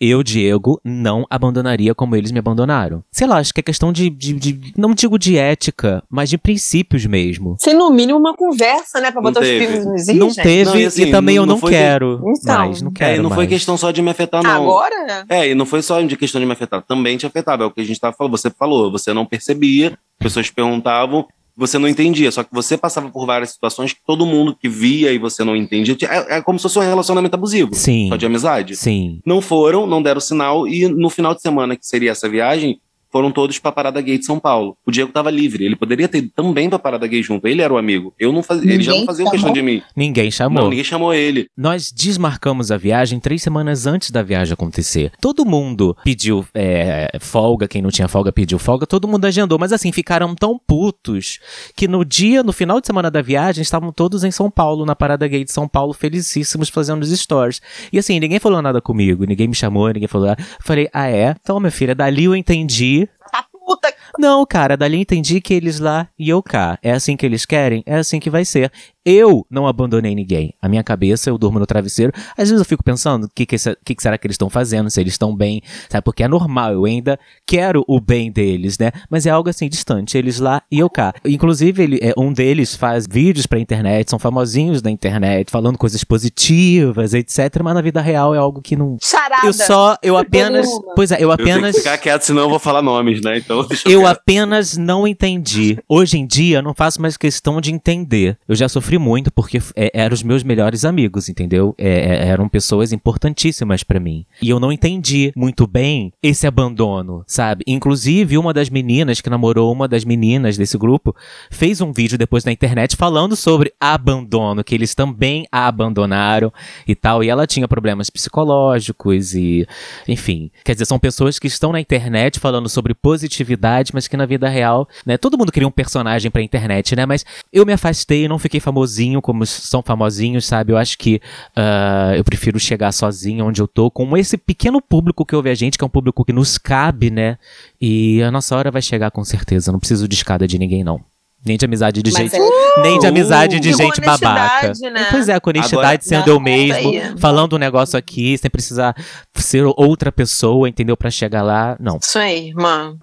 Eu, 0.00 0.22
Diego, 0.22 0.80
não 0.84 1.26
abandonaria 1.28 1.94
como 1.94 2.16
eles 2.16 2.32
me 2.32 2.38
abandonaram. 2.38 3.04
Sei 3.12 3.26
lá, 3.26 3.36
acho 3.38 3.52
que 3.52 3.60
é 3.60 3.62
questão 3.62 3.92
de, 3.92 4.08
de, 4.08 4.32
de- 4.32 4.72
não 4.76 4.94
digo 4.94 5.18
de 5.18 5.36
ética, 5.36 6.02
mas 6.08 6.30
de 6.30 6.38
princípios 6.38 7.04
mesmo. 7.04 7.56
Sem 7.60 7.74
no 7.74 7.90
mínimo 7.90 8.18
uma 8.18 8.34
conversa, 8.34 8.98
né? 9.00 9.10
Pra 9.10 9.20
Não 9.20 9.30
botar 9.30 9.40
os 9.42 9.48
pingos 9.48 9.84
nos 9.84 10.08
is, 10.08 10.16
não 10.16 10.30
gente. 10.30 10.42
teve 10.42 10.64
Não, 10.70 10.76
e 10.76 10.82
e, 10.82 10.86
assim, 10.86 11.10
também 11.10 11.36
não- 11.36 11.42
eu 11.42 11.46
não 11.46 11.54
não 11.54 11.60
foi- 11.60 11.70
quero 11.72 12.22
Então. 12.38 12.56
mais, 12.58 12.80
não 12.80 12.90
quero 12.90 13.10
É, 13.10 13.16
e 13.16 13.20
não 13.22 13.28
foi 13.30 13.36
mais. 13.38 13.48
questão 13.50 13.76
só 13.76 13.90
de 13.90 14.00
me 14.00 14.10
afetar, 14.10 14.42
não. 14.42 14.50
Agora, 14.62 15.04
né? 15.06 15.24
É, 15.28 15.48
e 15.50 15.54
não 15.54 15.66
foi 15.66 15.82
só 15.82 16.00
de 16.00 16.16
questão 16.16 16.40
de 16.40 16.46
me 16.46 16.52
afetar, 16.52 16.80
também 16.82 17.18
te 17.18 17.26
afetava. 17.26 17.64
É 17.64 17.66
o 17.66 17.70
que 17.70 17.80
a 17.82 17.84
gente 17.84 18.00
tava 18.00 18.16
falando. 18.16 18.30
Você 18.32 18.48
falou, 18.48 18.90
você 18.90 19.12
não 19.12 19.26
percebia, 19.26 19.98
pessoas 20.18 20.48
perguntavam, 20.50 21.26
você 21.60 21.78
não 21.78 21.86
entendia. 21.86 22.32
Só 22.32 22.42
que 22.42 22.52
você 22.52 22.76
passava 22.76 23.10
por 23.10 23.26
várias 23.26 23.50
situações 23.50 23.92
que 23.92 24.00
todo 24.06 24.24
mundo 24.24 24.56
que 24.58 24.68
via 24.68 25.12
e 25.12 25.18
você 25.18 25.44
não 25.44 25.54
entendia. 25.54 25.94
É, 26.08 26.38
é 26.38 26.42
como 26.42 26.58
se 26.58 26.62
fosse 26.62 26.78
um 26.78 26.82
relacionamento 26.82 27.34
abusivo. 27.34 27.74
Sim. 27.74 28.08
Só 28.08 28.16
de 28.16 28.24
amizade. 28.24 28.74
Sim. 28.76 29.20
Não 29.26 29.42
foram, 29.42 29.86
não 29.86 30.02
deram 30.02 30.20
sinal, 30.20 30.66
e 30.66 30.88
no 30.88 31.10
final 31.10 31.34
de 31.34 31.42
semana, 31.42 31.76
que 31.76 31.86
seria 31.86 32.12
essa 32.12 32.28
viagem, 32.28 32.80
foram 33.10 33.30
todos 33.30 33.58
pra 33.58 33.72
Parada 33.72 34.00
Gay 34.00 34.18
de 34.18 34.24
São 34.24 34.38
Paulo. 34.38 34.76
O 34.86 34.90
Diego 34.90 35.12
tava 35.12 35.30
livre, 35.30 35.64
ele 35.64 35.76
poderia 35.76 36.08
ter 36.08 36.18
ido 36.18 36.30
também 36.34 36.68
pra 36.68 36.78
Parada 36.78 37.06
Gay 37.06 37.22
junto. 37.22 37.46
Ele 37.46 37.62
era 37.62 37.72
o 37.72 37.76
amigo. 37.78 38.14
Eu 38.18 38.32
não 38.32 38.42
fazia, 38.42 38.72
ele 38.72 38.82
já 38.82 38.92
não 38.92 39.00
Ninguém 39.00 39.06
fazia 39.06 39.24
chamou? 39.24 39.32
questão 39.32 39.52
de 39.52 39.62
mim. 39.62 39.82
Ninguém 39.96 40.30
chamou. 40.30 40.62
Não, 40.62 40.70
ninguém 40.70 40.84
chamou 40.84 41.12
ele. 41.14 41.48
Nós 41.56 41.90
desmarcamos 41.92 42.70
a 42.70 42.76
viagem 42.76 43.18
três 43.18 43.42
semanas 43.42 43.86
antes 43.86 44.10
da 44.10 44.22
viagem 44.22 44.52
acontecer. 44.54 45.12
Todo 45.20 45.44
mundo 45.44 45.96
pediu 46.04 46.46
é, 46.54 47.16
folga, 47.20 47.66
quem 47.68 47.82
não 47.82 47.90
tinha 47.90 48.08
folga 48.08 48.32
pediu 48.32 48.58
folga, 48.58 48.86
todo 48.86 49.08
mundo 49.08 49.24
agendou. 49.24 49.58
Mas 49.58 49.72
assim, 49.72 49.92
ficaram 49.92 50.34
tão 50.34 50.58
putos 50.58 51.38
que 51.76 51.88
no 51.88 52.04
dia, 52.04 52.42
no 52.42 52.52
final 52.52 52.80
de 52.80 52.86
semana 52.86 53.10
da 53.10 53.22
viagem, 53.22 53.62
estavam 53.62 53.92
todos 53.92 54.24
em 54.24 54.30
São 54.30 54.50
Paulo, 54.50 54.84
na 54.86 54.94
Parada 54.94 55.26
Gay 55.26 55.44
de 55.44 55.52
São 55.52 55.66
Paulo, 55.68 55.92
felicíssimos, 55.92 56.68
fazendo 56.68 57.02
os 57.02 57.10
stories. 57.10 57.60
E 57.92 57.98
assim, 57.98 58.18
ninguém 58.20 58.38
falou 58.38 58.62
nada 58.62 58.80
comigo, 58.80 59.24
ninguém 59.24 59.48
me 59.48 59.54
chamou, 59.54 59.88
ninguém 59.88 60.08
falou 60.08 60.28
nada. 60.28 60.42
Falei, 60.60 60.88
ah 60.92 61.08
é? 61.08 61.34
Então, 61.40 61.58
minha 61.58 61.70
filha, 61.70 61.94
dali 61.94 62.24
eu 62.24 62.36
entendi 62.36 62.99
Tá 63.30 63.46
puta. 63.52 63.94
não, 64.18 64.44
cara, 64.44 64.76
dali 64.76 64.98
entendi 64.98 65.40
que 65.40 65.54
eles 65.54 65.78
lá 65.78 66.08
e 66.18 66.28
eu 66.28 66.42
cá. 66.42 66.78
É 66.82 66.90
assim 66.92 67.16
que 67.16 67.24
eles 67.24 67.46
querem? 67.46 67.82
É 67.86 67.96
assim 67.96 68.18
que 68.18 68.30
vai 68.30 68.44
ser. 68.44 68.72
Eu 69.04 69.46
não 69.50 69.66
abandonei 69.66 70.14
ninguém. 70.14 70.52
A 70.60 70.68
minha 70.68 70.84
cabeça, 70.84 71.30
eu 71.30 71.38
durmo 71.38 71.58
no 71.58 71.66
travesseiro. 71.66 72.12
Às 72.36 72.50
vezes 72.50 72.58
eu 72.58 72.64
fico 72.64 72.84
pensando, 72.84 73.24
o 73.24 73.30
que, 73.34 73.46
que, 73.46 73.56
que 73.56 73.94
que 73.94 74.02
será 74.02 74.18
que 74.18 74.26
eles 74.26 74.34
estão 74.34 74.50
fazendo? 74.50 74.90
Se 74.90 75.00
eles 75.00 75.14
estão 75.14 75.34
bem, 75.34 75.62
sabe? 75.88 76.04
Porque 76.04 76.22
é 76.22 76.28
normal, 76.28 76.72
eu 76.72 76.84
ainda 76.84 77.18
quero 77.46 77.84
o 77.88 78.00
bem 78.00 78.30
deles, 78.30 78.78
né? 78.78 78.92
Mas 79.08 79.24
é 79.24 79.30
algo 79.30 79.48
assim, 79.48 79.68
distante. 79.68 80.18
Eles 80.18 80.38
lá 80.38 80.62
e 80.70 80.78
eu 80.78 80.90
cá. 80.90 81.14
Inclusive, 81.24 81.82
ele, 81.82 81.98
é, 82.02 82.12
um 82.16 82.32
deles 82.32 82.74
faz 82.76 83.06
vídeos 83.10 83.46
pra 83.46 83.58
internet, 83.58 84.10
são 84.10 84.18
famosinhos 84.18 84.82
da 84.82 84.90
internet, 84.90 85.50
falando 85.50 85.78
coisas 85.78 86.04
positivas, 86.04 87.14
etc. 87.14 87.60
Mas 87.62 87.74
na 87.74 87.80
vida 87.80 88.00
real 88.00 88.34
é 88.34 88.38
algo 88.38 88.60
que 88.60 88.76
não... 88.76 88.96
Charada. 89.02 89.46
Eu 89.46 89.52
só, 89.52 89.96
eu 90.02 90.16
apenas... 90.16 90.66
Pois 90.94 91.10
é, 91.10 91.16
eu 91.22 91.30
Eu 91.30 91.36
tenho 91.36 91.50
apenas... 91.56 91.74
que 91.74 91.82
ficar 91.82 91.98
quieto, 91.98 92.22
senão 92.22 92.42
eu 92.42 92.50
vou 92.50 92.58
falar 92.58 92.82
nomes, 92.82 93.20
né? 93.22 93.38
Então 93.38 93.64
deixa 93.68 93.88
Eu 93.88 94.00
quieto. 94.00 94.10
apenas 94.12 94.76
não 94.76 95.06
entendi. 95.06 95.78
Hoje 95.88 96.18
em 96.18 96.26
dia, 96.26 96.58
eu 96.58 96.62
não 96.62 96.74
faço 96.74 97.00
mais 97.00 97.16
questão 97.16 97.60
de 97.60 97.72
entender. 97.72 98.36
Eu 98.46 98.54
já 98.54 98.68
sofri 98.68 98.89
muito 98.98 99.30
porque 99.30 99.58
é, 99.74 99.90
eram 99.94 100.14
os 100.14 100.22
meus 100.22 100.42
melhores 100.42 100.84
amigos, 100.84 101.28
entendeu? 101.28 101.74
É, 101.78 101.88
é, 101.88 102.28
eram 102.28 102.48
pessoas 102.48 102.92
importantíssimas 102.92 103.82
pra 103.82 104.00
mim. 104.00 104.26
E 104.42 104.50
eu 104.50 104.60
não 104.60 104.72
entendi 104.72 105.32
muito 105.34 105.66
bem 105.66 106.12
esse 106.22 106.46
abandono, 106.46 107.24
sabe? 107.26 107.64
Inclusive, 107.66 108.36
uma 108.36 108.52
das 108.52 108.68
meninas 108.68 109.20
que 109.20 109.30
namorou 109.30 109.72
uma 109.72 109.88
das 109.88 110.04
meninas 110.04 110.56
desse 110.56 110.76
grupo 110.76 111.14
fez 111.50 111.80
um 111.80 111.92
vídeo 111.92 112.18
depois 112.18 112.44
na 112.44 112.52
internet 112.52 112.96
falando 112.96 113.36
sobre 113.36 113.72
abandono, 113.80 114.64
que 114.64 114.74
eles 114.74 114.94
também 114.94 115.46
a 115.50 115.70
abandonaram 115.70 116.52
e 116.86 116.94
tal. 116.94 117.24
E 117.24 117.28
ela 117.28 117.46
tinha 117.46 117.66
problemas 117.66 118.10
psicológicos 118.10 119.34
e, 119.34 119.66
enfim. 120.06 120.50
Quer 120.64 120.72
dizer, 120.72 120.84
são 120.84 120.98
pessoas 120.98 121.38
que 121.38 121.46
estão 121.46 121.72
na 121.72 121.80
internet 121.80 122.38
falando 122.38 122.68
sobre 122.68 122.94
positividade, 122.94 123.92
mas 123.94 124.06
que 124.06 124.16
na 124.16 124.26
vida 124.26 124.48
real, 124.48 124.88
né? 125.06 125.16
Todo 125.16 125.38
mundo 125.38 125.52
cria 125.52 125.66
um 125.66 125.70
personagem 125.70 126.30
pra 126.30 126.42
internet, 126.42 126.94
né? 126.94 127.06
Mas 127.06 127.24
eu 127.52 127.64
me 127.64 127.72
afastei, 127.72 128.28
não 128.28 128.38
fiquei 128.38 128.60
famosinho 128.80 129.20
como 129.22 129.44
são 129.46 129.82
famosinhos, 129.82 130.46
sabe? 130.46 130.72
Eu 130.72 130.76
acho 130.78 130.96
que 130.98 131.20
ah, 131.54 132.12
eu 132.16 132.24
prefiro 132.24 132.58
chegar 132.58 132.92
sozinho 132.92 133.44
onde 133.46 133.60
eu 133.60 133.68
tô, 133.68 133.90
com 133.90 134.16
esse 134.16 134.36
pequeno 134.36 134.80
público 134.80 135.24
que 135.24 135.36
ouve 135.36 135.50
a 135.50 135.54
gente, 135.54 135.76
que 135.78 135.84
é 135.84 135.86
um 135.86 135.90
público 135.90 136.24
que 136.24 136.32
nos 136.32 136.56
cabe, 136.58 137.10
né? 137.10 137.36
E 137.80 138.22
a 138.22 138.30
nossa 138.30 138.56
hora 138.56 138.70
vai 138.70 138.82
chegar 138.82 139.10
com 139.10 139.24
certeza. 139.24 139.70
Não 139.72 139.78
preciso 139.78 140.08
de 140.08 140.14
escada 140.14 140.46
de 140.46 140.58
ninguém, 140.58 140.82
não. 140.82 141.00
Nem 141.44 141.56
de 141.56 141.64
amizade 141.64 142.02
de 142.02 142.12
Mas 142.12 142.30
gente. 142.32 142.36
é- 142.36 142.60
Nem 142.82 142.98
de 142.98 143.06
amizade 143.06 143.58
de 143.60 143.70
com 143.72 143.76
gente 143.78 144.00
babaca. 144.00 144.66
honestidade, 144.66 144.92
né? 144.94 145.06
Pois 145.10 145.28
é, 145.28 145.40
com 145.40 145.50
honestidade, 145.50 145.84
Agora- 145.86 146.02
sendo 146.02 146.28
eu 146.30 146.38
mesmo, 146.40 146.90
isso 146.94 147.04
aí. 147.08 147.18
falando 147.18 147.54
um 147.56 147.58
negócio 147.58 147.98
aqui, 147.98 148.36
sem 148.36 148.50
precisar 148.50 148.94
ser 149.34 149.64
outra 149.76 150.12
pessoa, 150.12 150.68
entendeu? 150.68 150.96
Pra 150.96 151.10
chegar 151.10 151.42
lá. 151.42 151.76
Não. 151.80 151.98
Isso 152.02 152.18
aí, 152.18 152.48
irmã. 152.48 152.96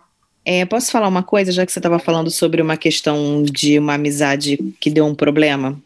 É, 0.50 0.64
posso 0.64 0.90
falar 0.90 1.10
uma 1.10 1.24
coisa, 1.24 1.52
já 1.52 1.66
que 1.66 1.74
você 1.74 1.80
estava 1.80 2.00
falando 2.00 2.32
sobre 2.32 2.62
uma 2.62 2.78
questão 2.78 3.44
de 3.44 3.78
uma 3.78 3.96
amizade 3.96 4.58
que 4.80 4.90
deu 4.90 5.06
um 5.06 5.14
problema? 5.14 5.78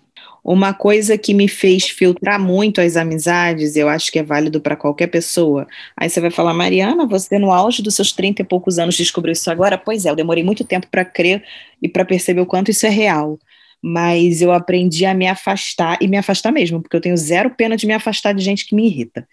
Uma 0.44 0.72
coisa 0.72 1.18
que 1.18 1.34
me 1.34 1.48
fez 1.48 1.90
filtrar 1.90 2.40
muito 2.40 2.80
as 2.80 2.96
amizades, 2.96 3.76
eu 3.76 3.90
acho 3.90 4.12
que 4.12 4.20
é 4.20 4.24
válido 4.24 4.62
para 4.62 4.76
qualquer 4.76 5.08
pessoa. 5.08 5.68
Aí 5.98 6.08
você 6.08 6.22
vai 6.22 6.30
falar, 6.30 6.54
Mariana, 6.54 7.08
você 7.08 7.40
no 7.40 7.52
auge 7.52 7.82
dos 7.82 7.96
seus 7.96 8.12
30 8.12 8.44
e 8.44 8.46
poucos 8.46 8.78
anos 8.78 8.96
descobriu 8.96 9.32
isso 9.32 9.50
agora? 9.50 9.80
Pois 9.80 10.06
é, 10.06 10.12
eu 10.12 10.16
demorei 10.16 10.44
muito 10.44 10.64
tempo 10.64 10.86
para 10.92 11.04
crer 11.04 11.44
e 11.82 11.90
para 11.90 12.06
perceber 12.06 12.42
o 12.42 12.46
quanto 12.46 12.70
isso 12.70 12.86
é 12.86 12.90
real. 12.90 13.40
Mas 13.82 14.44
eu 14.44 14.52
aprendi 14.52 15.08
a 15.08 15.14
me 15.16 15.26
afastar, 15.26 15.98
e 16.00 16.08
me 16.08 16.20
afastar 16.20 16.52
mesmo, 16.52 16.84
porque 16.84 16.96
eu 16.96 17.02
tenho 17.02 17.18
zero 17.18 17.50
pena 17.50 17.76
de 17.76 17.88
me 17.88 17.94
afastar 17.94 18.32
de 18.32 18.44
gente 18.44 18.68
que 18.68 18.76
me 18.76 18.86
irrita. 18.86 19.28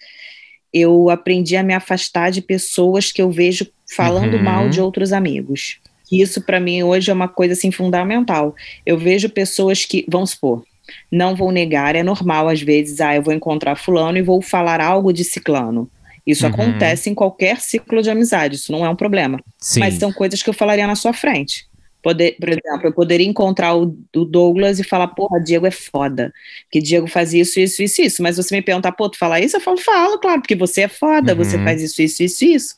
Eu 0.72 1.10
aprendi 1.10 1.54
a 1.54 1.62
me 1.62 1.74
afastar 1.74 2.30
de 2.30 2.40
pessoas 2.40 3.12
que 3.12 3.20
eu 3.20 3.30
vejo 3.30 3.66
falando 3.94 4.34
Uhum. 4.34 4.42
mal 4.42 4.68
de 4.68 4.80
outros 4.80 5.12
amigos. 5.12 5.78
Isso 6.10 6.40
para 6.40 6.58
mim 6.60 6.82
hoje 6.82 7.10
é 7.10 7.14
uma 7.14 7.28
coisa 7.28 7.52
assim 7.52 7.70
fundamental. 7.70 8.54
Eu 8.86 8.96
vejo 8.98 9.28
pessoas 9.28 9.84
que, 9.84 10.04
vamos 10.08 10.30
supor, 10.30 10.64
não 11.12 11.34
vou 11.36 11.50
negar, 11.52 11.94
é 11.94 12.02
normal 12.02 12.48
às 12.48 12.62
vezes, 12.62 13.00
ah, 13.00 13.14
eu 13.14 13.22
vou 13.22 13.34
encontrar 13.34 13.76
fulano 13.76 14.16
e 14.16 14.22
vou 14.22 14.40
falar 14.40 14.80
algo 14.80 15.12
de 15.12 15.22
ciclano. 15.24 15.90
Isso 16.26 16.46
Uhum. 16.46 16.52
acontece 16.52 17.08
em 17.10 17.14
qualquer 17.14 17.58
ciclo 17.60 18.02
de 18.02 18.10
amizade, 18.10 18.56
isso 18.56 18.72
não 18.72 18.84
é 18.84 18.88
um 18.88 18.96
problema. 18.96 19.40
Sim. 19.58 19.80
Mas 19.80 19.94
são 19.94 20.12
coisas 20.12 20.42
que 20.42 20.48
eu 20.48 20.54
falaria 20.54 20.86
na 20.86 20.94
sua 20.94 21.12
frente. 21.12 21.66
Poder, 22.02 22.36
por 22.38 22.48
exemplo, 22.48 22.80
eu 22.84 22.92
poderia 22.92 23.26
encontrar 23.26 23.74
o, 23.74 23.94
o 24.14 24.24
Douglas 24.24 24.78
e 24.78 24.84
falar, 24.84 25.08
porra, 25.08 25.40
Diego 25.42 25.66
é 25.66 25.70
foda. 25.70 26.32
Que 26.70 26.80
Diego 26.80 27.08
faz 27.08 27.34
isso, 27.34 27.58
isso, 27.58 27.82
isso, 27.82 28.00
isso. 28.00 28.22
Mas 28.22 28.36
você 28.36 28.54
me 28.54 28.62
perguntar, 28.62 28.92
pô, 28.92 29.08
tu 29.10 29.18
fala 29.18 29.40
isso? 29.40 29.56
Eu 29.56 29.60
falo, 29.60 29.78
falo, 29.78 30.18
claro, 30.18 30.40
porque 30.40 30.54
você 30.54 30.82
é 30.82 30.88
foda, 30.88 31.32
Uhum. 31.32 31.38
você 31.38 31.58
faz 31.58 31.82
isso, 31.82 32.00
isso, 32.00 32.22
isso, 32.22 32.44
isso. 32.44 32.74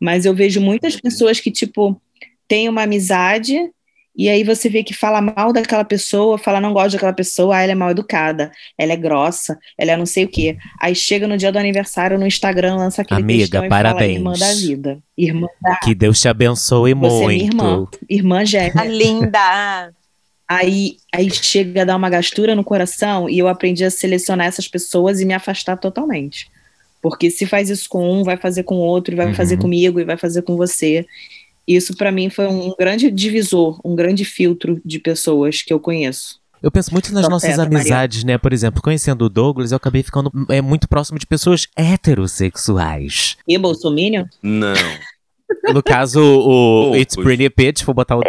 Mas 0.00 0.24
eu 0.24 0.34
vejo 0.34 0.60
muitas 0.60 0.96
pessoas 0.96 1.40
que, 1.40 1.50
tipo, 1.50 2.00
têm 2.46 2.68
uma 2.68 2.82
amizade 2.82 3.70
e 4.18 4.28
aí 4.28 4.42
você 4.42 4.68
vê 4.68 4.82
que 4.82 4.92
fala 4.92 5.20
mal 5.20 5.52
daquela 5.52 5.84
pessoa, 5.84 6.36
fala 6.36 6.60
não 6.60 6.72
gosta 6.72 6.90
daquela 6.90 7.12
pessoa, 7.12 7.54
ah, 7.54 7.62
ela 7.62 7.70
é 7.70 7.74
mal 7.76 7.92
educada, 7.92 8.50
ela 8.76 8.92
é 8.92 8.96
grossa, 8.96 9.56
ela 9.78 9.92
é 9.92 9.96
não 9.96 10.04
sei 10.04 10.24
o 10.24 10.28
quê. 10.28 10.58
Aí 10.80 10.92
chega 10.92 11.28
no 11.28 11.36
dia 11.36 11.52
do 11.52 11.58
aniversário 11.58 12.18
no 12.18 12.26
Instagram, 12.26 12.74
lança 12.74 13.02
aquele 13.02 13.20
Amiga, 13.20 13.64
e 13.64 13.68
parabéns. 13.68 14.18
fala 14.18 14.32
irmã 14.32 14.32
da 14.32 14.54
vida. 14.54 14.98
Irmã 15.16 15.46
da 15.62 15.76
Que 15.76 15.94
Deus 15.94 16.20
te 16.20 16.26
abençoe 16.26 16.94
você 16.94 17.14
é 17.14 17.20
muito. 17.20 17.28
minha 17.28 17.44
irmã. 17.44 17.86
Irmã 18.10 18.44
gêmea. 18.44 18.72
A 18.74 18.84
linda. 18.84 19.92
Aí, 20.48 20.96
aí 21.14 21.30
chega 21.30 21.82
a 21.82 21.84
dar 21.84 21.94
uma 21.94 22.10
gastura 22.10 22.56
no 22.56 22.64
coração 22.64 23.30
e 23.30 23.38
eu 23.38 23.46
aprendi 23.46 23.84
a 23.84 23.90
selecionar 23.90 24.48
essas 24.48 24.66
pessoas 24.66 25.20
e 25.20 25.24
me 25.24 25.34
afastar 25.34 25.76
totalmente. 25.76 26.50
Porque 27.00 27.30
se 27.30 27.46
faz 27.46 27.70
isso 27.70 27.88
com 27.88 28.10
um, 28.10 28.24
vai 28.24 28.36
fazer 28.36 28.62
com 28.64 28.76
outro, 28.76 29.14
e 29.14 29.16
vai 29.16 29.26
Uhum. 29.28 29.34
fazer 29.34 29.56
comigo 29.58 30.00
e 30.00 30.04
vai 30.04 30.16
fazer 30.16 30.42
com 30.42 30.56
você. 30.56 31.06
Isso 31.66 31.96
pra 31.96 32.10
mim 32.10 32.30
foi 32.30 32.46
um 32.48 32.74
grande 32.78 33.10
divisor, 33.10 33.78
um 33.84 33.94
grande 33.94 34.24
filtro 34.24 34.80
de 34.84 34.98
pessoas 34.98 35.62
que 35.62 35.72
eu 35.72 35.78
conheço. 35.78 36.40
Eu 36.60 36.72
penso 36.72 36.90
muito 36.92 37.12
nas 37.14 37.28
nossas 37.28 37.54
certo, 37.54 37.58
Maria. 37.58 37.78
amizades, 37.78 38.24
né? 38.24 38.36
Por 38.36 38.52
exemplo, 38.52 38.82
conhecendo 38.82 39.26
o 39.26 39.28
Douglas, 39.28 39.70
eu 39.70 39.76
acabei 39.76 40.02
ficando 40.02 40.32
é, 40.48 40.60
muito 40.60 40.88
próximo 40.88 41.16
de 41.18 41.26
pessoas 41.26 41.68
heterossexuais. 41.76 43.36
E 43.46 43.56
Bolsominion? 43.58 44.24
Não. 44.42 44.74
No 45.72 45.82
caso, 45.82 46.20
o 46.22 46.82
Poucos. 46.84 47.00
It's 47.00 47.16
Pretty 47.16 47.48
Bitch, 47.54 47.84
vou 47.84 47.94
botar 47.94 48.16
o 48.16 48.20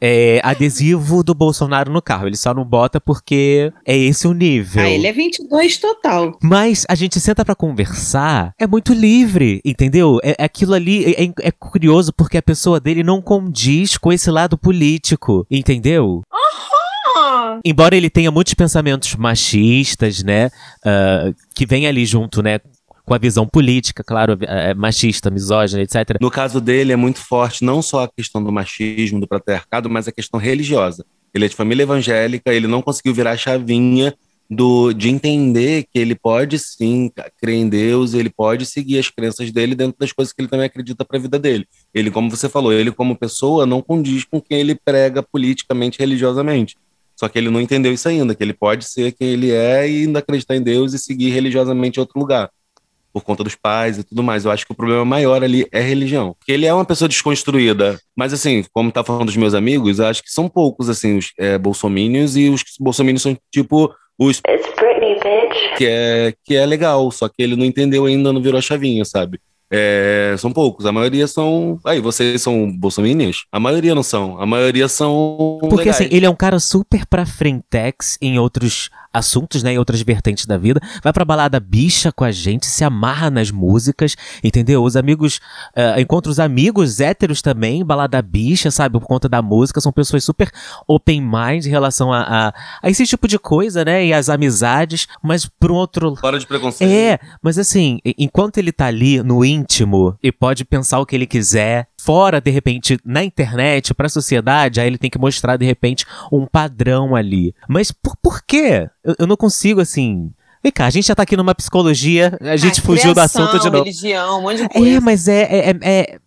é, 0.00 0.40
adesivo 0.42 1.22
do 1.22 1.34
Bolsonaro 1.34 1.92
no 1.92 2.02
carro. 2.02 2.26
Ele 2.26 2.36
só 2.36 2.52
não 2.54 2.64
bota 2.64 3.00
porque 3.00 3.72
é 3.84 3.96
esse 3.96 4.26
o 4.26 4.32
nível. 4.32 4.82
Ah, 4.82 4.88
ele 4.88 5.06
é 5.06 5.12
22 5.12 5.78
total. 5.78 6.36
Mas 6.42 6.84
a 6.88 6.94
gente 6.94 7.18
senta 7.20 7.44
pra 7.44 7.54
conversar, 7.54 8.52
é 8.58 8.66
muito 8.66 8.92
livre, 8.92 9.60
entendeu? 9.64 10.18
É, 10.22 10.36
aquilo 10.44 10.74
ali 10.74 11.04
é, 11.14 11.24
é- 11.24 11.32
é 11.48 11.50
curioso 11.50 12.12
porque 12.12 12.36
a 12.36 12.42
pessoa 12.42 12.78
dele 12.80 13.02
não 13.02 13.20
condiz 13.22 13.96
com 13.96 14.12
esse 14.12 14.30
lado 14.30 14.56
político, 14.58 15.46
entendeu? 15.50 16.22
Embora 17.64 17.96
ele 17.96 18.10
tenha 18.10 18.30
muitos 18.30 18.54
pensamentos 18.54 19.14
machistas, 19.16 20.22
né? 20.22 20.50
ah, 20.84 21.32
que 21.54 21.66
vem 21.66 21.86
ali 21.86 22.04
junto, 22.04 22.42
né? 22.42 22.60
Com 23.06 23.14
a 23.14 23.18
visão 23.18 23.46
política, 23.46 24.02
claro, 24.02 24.36
eh, 24.40 24.74
machista, 24.74 25.30
misógina, 25.30 25.82
etc. 25.82 26.18
No 26.20 26.30
caso 26.30 26.60
dele, 26.60 26.92
é 26.92 26.96
muito 26.96 27.20
forte 27.20 27.64
não 27.64 27.80
só 27.80 28.02
a 28.04 28.08
questão 28.08 28.42
do 28.42 28.50
machismo, 28.50 29.20
do 29.20 29.28
patriarcado, 29.28 29.88
mas 29.88 30.08
a 30.08 30.12
questão 30.12 30.40
religiosa. 30.40 31.06
Ele 31.32 31.44
é 31.44 31.48
de 31.48 31.54
família 31.54 31.84
evangélica, 31.84 32.52
ele 32.52 32.66
não 32.66 32.82
conseguiu 32.82 33.14
virar 33.14 33.32
a 33.32 33.36
chavinha 33.36 34.12
do, 34.50 34.92
de 34.92 35.08
entender 35.08 35.84
que 35.92 35.98
ele 35.98 36.14
pode 36.14 36.58
sim 36.58 37.10
crer 37.40 37.56
em 37.56 37.68
Deus, 37.68 38.14
ele 38.14 38.30
pode 38.30 38.64
seguir 38.64 38.98
as 38.98 39.10
crenças 39.10 39.50
dele 39.50 39.74
dentro 39.74 39.96
das 39.98 40.12
coisas 40.12 40.32
que 40.32 40.40
ele 40.40 40.48
também 40.48 40.66
acredita 40.66 41.04
para 41.04 41.18
a 41.18 41.20
vida 41.20 41.38
dele. 41.38 41.66
Ele, 41.92 42.10
como 42.10 42.30
você 42.30 42.48
falou, 42.48 42.72
ele 42.72 42.90
como 42.90 43.16
pessoa 43.16 43.66
não 43.66 43.82
condiz 43.82 44.24
com 44.24 44.40
quem 44.40 44.58
ele 44.58 44.74
prega 44.74 45.22
politicamente, 45.22 45.98
religiosamente. 45.98 46.76
Só 47.14 47.28
que 47.28 47.38
ele 47.38 47.50
não 47.50 47.60
entendeu 47.60 47.92
isso 47.92 48.08
ainda, 48.08 48.34
que 48.34 48.42
ele 48.42 48.52
pode 48.52 48.84
ser 48.84 49.12
quem 49.12 49.28
ele 49.28 49.50
é 49.50 49.88
e 49.88 50.02
ainda 50.02 50.18
acreditar 50.18 50.54
em 50.54 50.62
Deus 50.62 50.92
e 50.92 50.98
seguir 50.98 51.30
religiosamente 51.30 51.98
outro 51.98 52.18
lugar 52.18 52.50
por 53.16 53.24
conta 53.24 53.42
dos 53.42 53.54
pais 53.54 53.96
e 53.96 54.04
tudo 54.04 54.22
mais. 54.22 54.44
Eu 54.44 54.50
acho 54.50 54.66
que 54.66 54.72
o 54.72 54.74
problema 54.74 55.02
maior 55.02 55.42
ali 55.42 55.66
é 55.72 55.80
religião. 55.80 56.36
Porque 56.38 56.52
ele 56.52 56.66
é 56.66 56.74
uma 56.74 56.84
pessoa 56.84 57.08
desconstruída. 57.08 57.98
Mas, 58.14 58.30
assim, 58.30 58.62
como 58.74 58.92
tá 58.92 59.02
falando 59.02 59.24
dos 59.24 59.36
meus 59.38 59.54
amigos, 59.54 59.98
eu 59.98 60.04
acho 60.04 60.22
que 60.22 60.30
são 60.30 60.50
poucos, 60.50 60.90
assim, 60.90 61.16
os 61.16 61.32
é, 61.38 61.56
bolsomínios, 61.56 62.36
e 62.36 62.50
os 62.50 62.62
bolsomínios 62.78 63.22
são, 63.22 63.34
tipo, 63.50 63.90
os 64.18 64.42
que 65.78 65.86
é, 65.86 66.34
que 66.44 66.54
é 66.54 66.66
legal, 66.66 67.10
só 67.10 67.26
que 67.26 67.42
ele 67.42 67.56
não 67.56 67.64
entendeu 67.64 68.04
ainda, 68.04 68.34
não 68.34 68.42
virou 68.42 68.58
a 68.58 68.62
chavinha, 68.62 69.02
sabe? 69.06 69.40
É, 69.70 70.34
são 70.38 70.52
poucos, 70.52 70.86
a 70.86 70.92
maioria 70.92 71.26
são. 71.26 71.78
Aí, 71.84 72.00
vocês 72.00 72.40
são 72.42 72.70
bolsominions? 72.70 73.46
A 73.50 73.58
maioria 73.58 73.94
não 73.94 74.02
são, 74.02 74.40
a 74.40 74.46
maioria 74.46 74.88
são. 74.88 75.58
Porque 75.60 75.76
legais. 75.76 75.96
assim, 75.96 76.08
ele 76.10 76.24
é 76.26 76.30
um 76.30 76.36
cara 76.36 76.60
super 76.60 77.04
pra 77.06 77.26
frentex 77.26 78.16
em 78.20 78.38
outros 78.38 78.90
assuntos, 79.16 79.62
né, 79.62 79.72
em 79.72 79.78
outras 79.78 80.00
vertentes 80.02 80.46
da 80.46 80.58
vida. 80.58 80.80
Vai 81.02 81.12
pra 81.12 81.24
balada 81.24 81.58
bicha 81.58 82.12
com 82.12 82.24
a 82.24 82.30
gente, 82.30 82.66
se 82.66 82.84
amarra 82.84 83.30
nas 83.30 83.50
músicas, 83.50 84.16
entendeu? 84.44 84.84
Os 84.84 84.96
amigos, 84.96 85.40
eh, 85.74 86.00
encontra 86.00 86.30
os 86.30 86.38
amigos 86.38 87.00
héteros 87.00 87.40
também, 87.40 87.84
balada 87.84 88.20
bicha, 88.20 88.70
sabe, 88.70 88.98
por 88.98 89.06
conta 89.06 89.28
da 89.28 89.40
música, 89.40 89.80
são 89.80 89.92
pessoas 89.92 90.22
super 90.24 90.50
open 90.86 91.20
mind 91.20 91.64
em 91.64 91.70
relação 91.70 92.12
a, 92.12 92.20
a, 92.20 92.54
a 92.82 92.90
esse 92.90 93.06
tipo 93.06 93.26
de 93.26 93.38
coisa, 93.38 93.84
né, 93.84 94.04
e 94.04 94.12
as 94.12 94.28
amizades, 94.28 95.06
mas 95.22 95.46
por 95.46 95.72
um 95.72 95.76
outro 95.76 96.14
Fora 96.16 96.38
de 96.38 96.46
preconceito. 96.46 96.90
é, 96.90 97.18
mas 97.42 97.58
assim, 97.58 97.98
enquanto 98.18 98.58
ele 98.58 98.72
tá 98.72 98.86
ali 98.86 99.22
no 99.22 99.44
íntimo 99.60 100.16
e 100.22 100.30
pode 100.30 100.64
pensar 100.64 100.98
o 101.00 101.06
que 101.06 101.14
ele 101.16 101.26
quiser, 101.26 101.88
fora, 102.00 102.40
de 102.40 102.50
repente, 102.50 102.98
na 103.04 103.22
internet, 103.24 103.92
pra 103.94 104.08
sociedade, 104.08 104.80
aí 104.80 104.86
ele 104.86 104.98
tem 104.98 105.10
que 105.10 105.18
mostrar, 105.18 105.56
de 105.56 105.64
repente, 105.66 106.04
um 106.32 106.46
padrão 106.46 107.14
ali. 107.16 107.54
Mas 107.68 107.90
por, 107.90 108.16
por 108.22 108.42
quê? 108.42 108.88
Eu, 109.04 109.14
eu 109.20 109.26
não 109.26 109.36
consigo, 109.36 109.80
assim. 109.80 110.30
Vem 110.62 110.72
cá, 110.72 110.86
a 110.86 110.90
gente 110.90 111.06
já 111.06 111.14
tá 111.14 111.22
aqui 111.22 111.36
numa 111.36 111.54
psicologia, 111.54 112.36
a 112.40 112.56
gente 112.56 112.80
Ah, 112.80 112.82
fugiu 112.82 113.10
do 113.10 113.14
criação, 113.14 113.44
assunto 113.44 113.62
de 113.62 113.70
novo. 113.70 113.84
religião, 113.84 114.38
um 114.38 114.42
monte 114.42 114.62
de 114.62 114.68
coisa. 114.68 114.88
É, 114.96 115.00
mas 115.00 115.28
é, 115.28 115.42
é, 115.42 115.70
é- 115.70 115.76
é- 115.82 116.18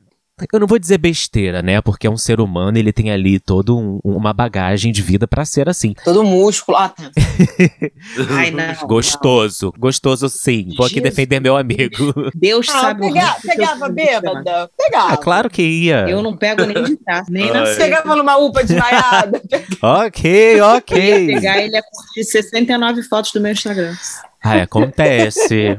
Eu 0.51 0.59
não 0.59 0.67
vou 0.67 0.79
dizer 0.79 0.97
besteira, 0.97 1.61
né? 1.61 1.81
Porque 1.81 2.07
é 2.07 2.09
um 2.09 2.17
ser 2.17 2.39
humano, 2.39 2.77
ele 2.77 2.91
tem 2.93 3.11
ali 3.11 3.39
toda 3.39 3.73
um- 3.73 3.99
uma 4.03 4.33
bagagem 4.33 4.91
de 4.91 5.01
vida 5.01 5.27
pra 5.27 5.45
ser 5.45 5.67
assim. 5.69 5.93
Todo 6.03 6.23
músculo. 6.23 6.77
Ah, 6.77 6.89
tá. 6.89 7.09
Ai, 8.31 8.51
não. 8.51 8.87
Gostoso, 8.87 9.73
gostoso 9.77 10.29
sim. 10.29 10.69
Vou 10.77 10.85
aqui 10.85 10.95
Jesus. 10.95 11.09
defender 11.15 11.39
meu 11.39 11.55
amigo. 11.57 12.13
Deus 12.35 12.67
Ah, 12.69 12.81
sabe 12.81 13.01
pega- 13.11 13.35
pegava 13.41 13.89
bêbada. 13.89 14.69
Pegava. 14.77 15.13
Ah, 15.13 15.17
claro 15.17 15.49
que 15.49 15.61
ia. 15.61 16.07
Eu 16.09 16.21
não 16.21 16.35
pego 16.35 16.65
nem 16.65 16.83
de 16.83 16.95
taça, 16.97 17.29
nem 17.31 17.51
na. 17.51 17.63
Pegava 17.75 18.15
numa 18.15 18.37
upa 18.37 18.63
desmaiada. 18.63 19.41
Ok, 19.81 20.29
Eu 20.53 20.57
ia 20.57 20.65
ok. 20.75 21.27
pegar 21.27 21.59
ele 21.59 21.77
a 21.77 21.81
curtir 21.81 22.23
69 22.23 23.01
fotos 23.03 23.31
do 23.31 23.39
meu 23.39 23.51
Instagram. 23.51 23.95
Ai, 24.41 24.61
acontece. 24.61 25.77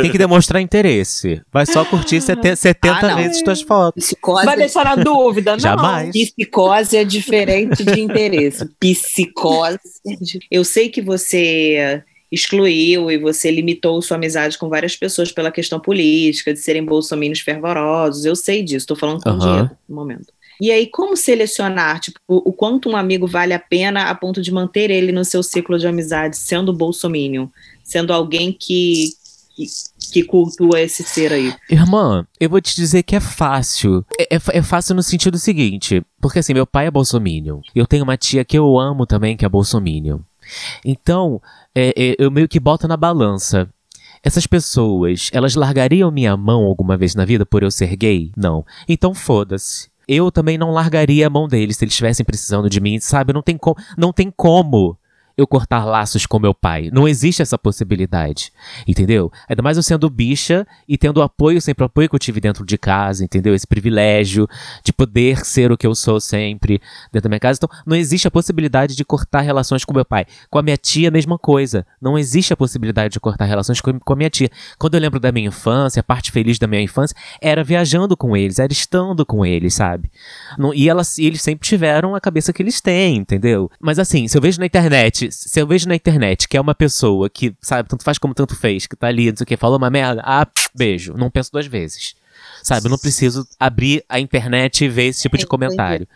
Tem 0.00 0.10
que 0.10 0.18
demonstrar 0.18 0.62
interesse. 0.62 1.42
Vai 1.52 1.66
só 1.66 1.84
curtir 1.84 2.20
70, 2.20 2.56
70 2.56 2.94
Ah, 2.96 3.08
não. 3.10 3.16
vezes 3.16 3.42
tuas 3.42 3.60
fotos. 3.62 4.04
Psicose, 4.04 4.44
Vai 4.44 4.56
deixar 4.56 4.84
na 4.84 4.94
dúvida? 4.96 5.52
Não. 5.52 5.58
Jamais. 5.58 6.10
psicose 6.10 6.96
é 6.96 7.04
diferente 7.04 7.84
de 7.84 8.00
interesse. 8.00 8.68
Psicose. 8.78 9.78
é 10.06 10.14
Eu 10.50 10.64
sei 10.64 10.88
que 10.88 11.02
você 11.02 12.02
excluiu 12.30 13.10
e 13.10 13.18
você 13.18 13.50
limitou 13.50 14.00
sua 14.00 14.16
amizade 14.16 14.56
com 14.56 14.68
várias 14.68 14.94
pessoas 14.96 15.32
pela 15.32 15.50
questão 15.50 15.80
política, 15.80 16.52
de 16.52 16.60
serem 16.60 16.84
bolsominions 16.84 17.40
fervorosos. 17.40 18.24
Eu 18.24 18.36
sei 18.36 18.62
disso, 18.62 18.86
tô 18.86 18.94
falando 18.94 19.20
com 19.20 19.30
o 19.30 19.32
Aham. 19.32 19.52
Diego 19.54 19.70
no 19.88 19.96
momento. 19.96 20.32
E 20.60 20.70
aí, 20.70 20.86
como 20.86 21.16
selecionar, 21.16 22.00
tipo, 22.00 22.20
o 22.28 22.52
quanto 22.52 22.88
um 22.90 22.94
amigo 22.94 23.26
vale 23.26 23.54
a 23.54 23.58
pena 23.58 24.10
a 24.10 24.14
ponto 24.14 24.42
de 24.42 24.52
manter 24.52 24.90
ele 24.90 25.10
no 25.10 25.24
seu 25.24 25.42
ciclo 25.42 25.78
de 25.78 25.86
amizade, 25.86 26.36
sendo 26.36 26.70
bolsominion, 26.70 27.46
sendo 27.90 28.12
alguém 28.12 28.52
que, 28.52 29.10
que, 29.56 29.66
que 30.12 30.22
cultua 30.24 30.80
esse 30.80 31.02
ser 31.02 31.32
aí? 31.32 31.52
Irmã, 31.68 32.24
eu 32.38 32.48
vou 32.48 32.60
te 32.60 32.74
dizer 32.76 33.02
que 33.02 33.16
é 33.16 33.20
fácil. 33.20 34.04
É, 34.18 34.36
é- 34.36 34.58
é 34.58 34.62
fácil 34.62 34.94
no 34.94 35.02
sentido 35.02 35.38
seguinte. 35.38 36.02
Porque 36.20 36.38
assim, 36.38 36.54
meu 36.54 36.66
pai 36.66 36.86
é 36.86 36.90
bolsominion. 36.90 37.60
Eu 37.74 37.86
tenho 37.86 38.04
uma 38.04 38.16
tia 38.16 38.44
que 38.44 38.56
eu 38.56 38.78
amo 38.78 39.06
também, 39.06 39.36
que 39.36 39.44
é 39.44 39.48
bolsominion. 39.48 40.20
Então, 40.84 41.42
é, 41.74 41.92
é, 41.96 42.16
eu 42.18 42.30
meio 42.30 42.48
que 42.48 42.60
boto 42.60 42.86
na 42.86 42.96
balança. 42.96 43.68
Essas 44.22 44.46
pessoas, 44.46 45.30
elas 45.32 45.54
largariam 45.54 46.10
minha 46.10 46.36
mão 46.36 46.64
alguma 46.64 46.96
vez 46.96 47.14
na 47.14 47.24
vida 47.24 47.44
por 47.46 47.62
eu 47.62 47.70
ser 47.70 47.96
gay? 47.96 48.30
Não. 48.36 48.64
Então 48.88 49.14
foda-se. 49.14 49.88
Eu 50.06 50.30
também 50.30 50.58
não 50.58 50.72
largaria 50.72 51.26
a 51.26 51.30
mão 51.30 51.46
deles 51.48 51.76
se 51.76 51.84
eles 51.84 51.94
estivessem 51.94 52.26
precisando 52.26 52.68
de 52.68 52.80
mim, 52.80 52.98
sabe? 53.00 53.32
Não 53.32 53.42
tem, 53.42 53.58
não 53.96 54.12
tem 54.12 54.30
como 54.30 54.98
eu 55.40 55.46
cortar 55.46 55.84
laços 55.84 56.26
com 56.26 56.38
meu 56.38 56.54
pai. 56.54 56.90
Não 56.92 57.08
existe 57.08 57.42
essa 57.42 57.58
possibilidade. 57.58 58.52
Entendeu? 58.86 59.32
Ainda 59.48 59.62
mais 59.62 59.76
eu 59.76 59.82
sendo 59.82 60.08
bicha 60.08 60.66
e 60.88 60.96
tendo 60.98 61.22
apoio, 61.22 61.60
sempre 61.60 61.82
o 61.84 61.86
apoio 61.86 62.08
que 62.08 62.14
eu 62.14 62.18
tive 62.18 62.40
dentro 62.40 62.64
de 62.64 62.76
casa, 62.78 63.24
entendeu? 63.24 63.54
Esse 63.54 63.66
privilégio 63.66 64.48
de 64.84 64.92
poder 64.92 65.44
ser 65.44 65.72
o 65.72 65.76
que 65.76 65.86
eu 65.86 65.94
sou 65.94 66.20
sempre 66.20 66.80
dentro 67.12 67.24
da 67.24 67.28
minha 67.28 67.40
casa. 67.40 67.58
Então, 67.62 67.78
não 67.86 67.96
existe 67.96 68.28
a 68.28 68.30
possibilidade 68.30 68.94
de 68.94 69.04
cortar 69.04 69.40
relações 69.40 69.84
com 69.84 69.94
meu 69.94 70.04
pai. 70.04 70.26
Com 70.48 70.58
a 70.58 70.62
minha 70.62 70.76
tia, 70.76 71.08
a 71.08 71.12
mesma 71.12 71.38
coisa. 71.38 71.86
Não 72.00 72.18
existe 72.18 72.52
a 72.52 72.56
possibilidade 72.56 73.12
de 73.12 73.20
cortar 73.20 73.44
relações 73.46 73.80
com, 73.80 73.98
com 73.98 74.12
a 74.12 74.16
minha 74.16 74.30
tia. 74.30 74.50
Quando 74.78 74.94
eu 74.94 75.00
lembro 75.00 75.18
da 75.20 75.32
minha 75.32 75.48
infância, 75.48 76.00
a 76.00 76.04
parte 76.04 76.30
feliz 76.30 76.58
da 76.58 76.66
minha 76.66 76.82
infância 76.82 77.16
era 77.40 77.62
viajando 77.64 78.16
com 78.16 78.36
eles, 78.36 78.58
era 78.58 78.72
estando 78.72 79.24
com 79.24 79.44
eles, 79.44 79.74
sabe? 79.74 80.10
Não- 80.58 80.74
e, 80.74 80.88
elas, 80.88 81.18
e 81.18 81.26
eles 81.26 81.42
sempre 81.42 81.66
tiveram 81.66 82.14
a 82.14 82.20
cabeça 82.20 82.52
que 82.52 82.62
eles 82.62 82.80
têm, 82.80 83.16
entendeu? 83.16 83.70
Mas 83.80 83.98
assim, 83.98 84.26
se 84.28 84.36
eu 84.36 84.42
vejo 84.42 84.58
na 84.60 84.66
internet, 84.66 85.29
se 85.30 85.60
eu 85.60 85.66
vejo 85.66 85.88
na 85.88 85.94
internet 85.94 86.48
que 86.48 86.56
é 86.56 86.60
uma 86.60 86.74
pessoa 86.74 87.28
que, 87.30 87.54
sabe, 87.60 87.88
tanto 87.88 88.04
faz 88.04 88.18
como 88.18 88.34
tanto 88.34 88.54
fez, 88.56 88.86
que 88.86 88.96
tá 88.96 89.06
ali, 89.08 89.30
não 89.30 89.36
sei 89.36 89.44
o 89.44 89.46
que, 89.46 89.56
falou 89.56 89.78
uma 89.78 89.90
merda, 89.90 90.22
ah, 90.24 90.46
beijo, 90.74 91.14
não 91.14 91.30
penso 91.30 91.50
duas 91.52 91.66
vezes. 91.66 92.14
Sabe? 92.62 92.86
Eu 92.86 92.90
não 92.90 92.98
preciso 92.98 93.46
abrir 93.58 94.04
a 94.08 94.18
internet 94.20 94.84
e 94.84 94.88
ver 94.88 95.04
esse 95.06 95.22
tipo 95.22 95.36
de 95.36 95.44
Entendi. 95.44 95.50
comentário. 95.50 96.08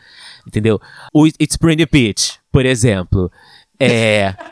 Entendeu? 0.46 0.80
O 1.12 1.26
It's 1.26 1.56
Pretty 1.56 1.86
Peach, 1.86 2.38
por 2.52 2.66
exemplo. 2.66 3.30
É. 3.80 4.34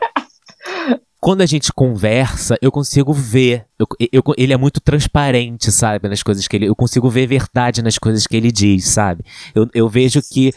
Quando 1.19 1.41
a 1.41 1.45
gente 1.45 1.71
conversa, 1.71 2.57
eu 2.61 2.71
consigo 2.71 3.13
ver. 3.13 3.65
eu- 3.79 3.87
eu- 4.11 4.23
ele 4.37 4.51
é 4.53 4.57
muito 4.57 4.81
transparente, 4.81 5.71
sabe? 5.71 6.09
Nas 6.09 6.21
coisas 6.21 6.47
que 6.47 6.55
ele. 6.57 6.67
Eu 6.67 6.75
consigo 6.75 7.09
ver 7.09 7.27
verdade 7.27 7.81
nas 7.81 7.97
coisas 7.97 8.27
que 8.27 8.35
ele 8.35 8.51
diz, 8.51 8.85
sabe? 8.85 9.23
Eu, 9.55 9.69
eu 9.73 9.87
vejo 9.87 10.21
que. 10.21 10.51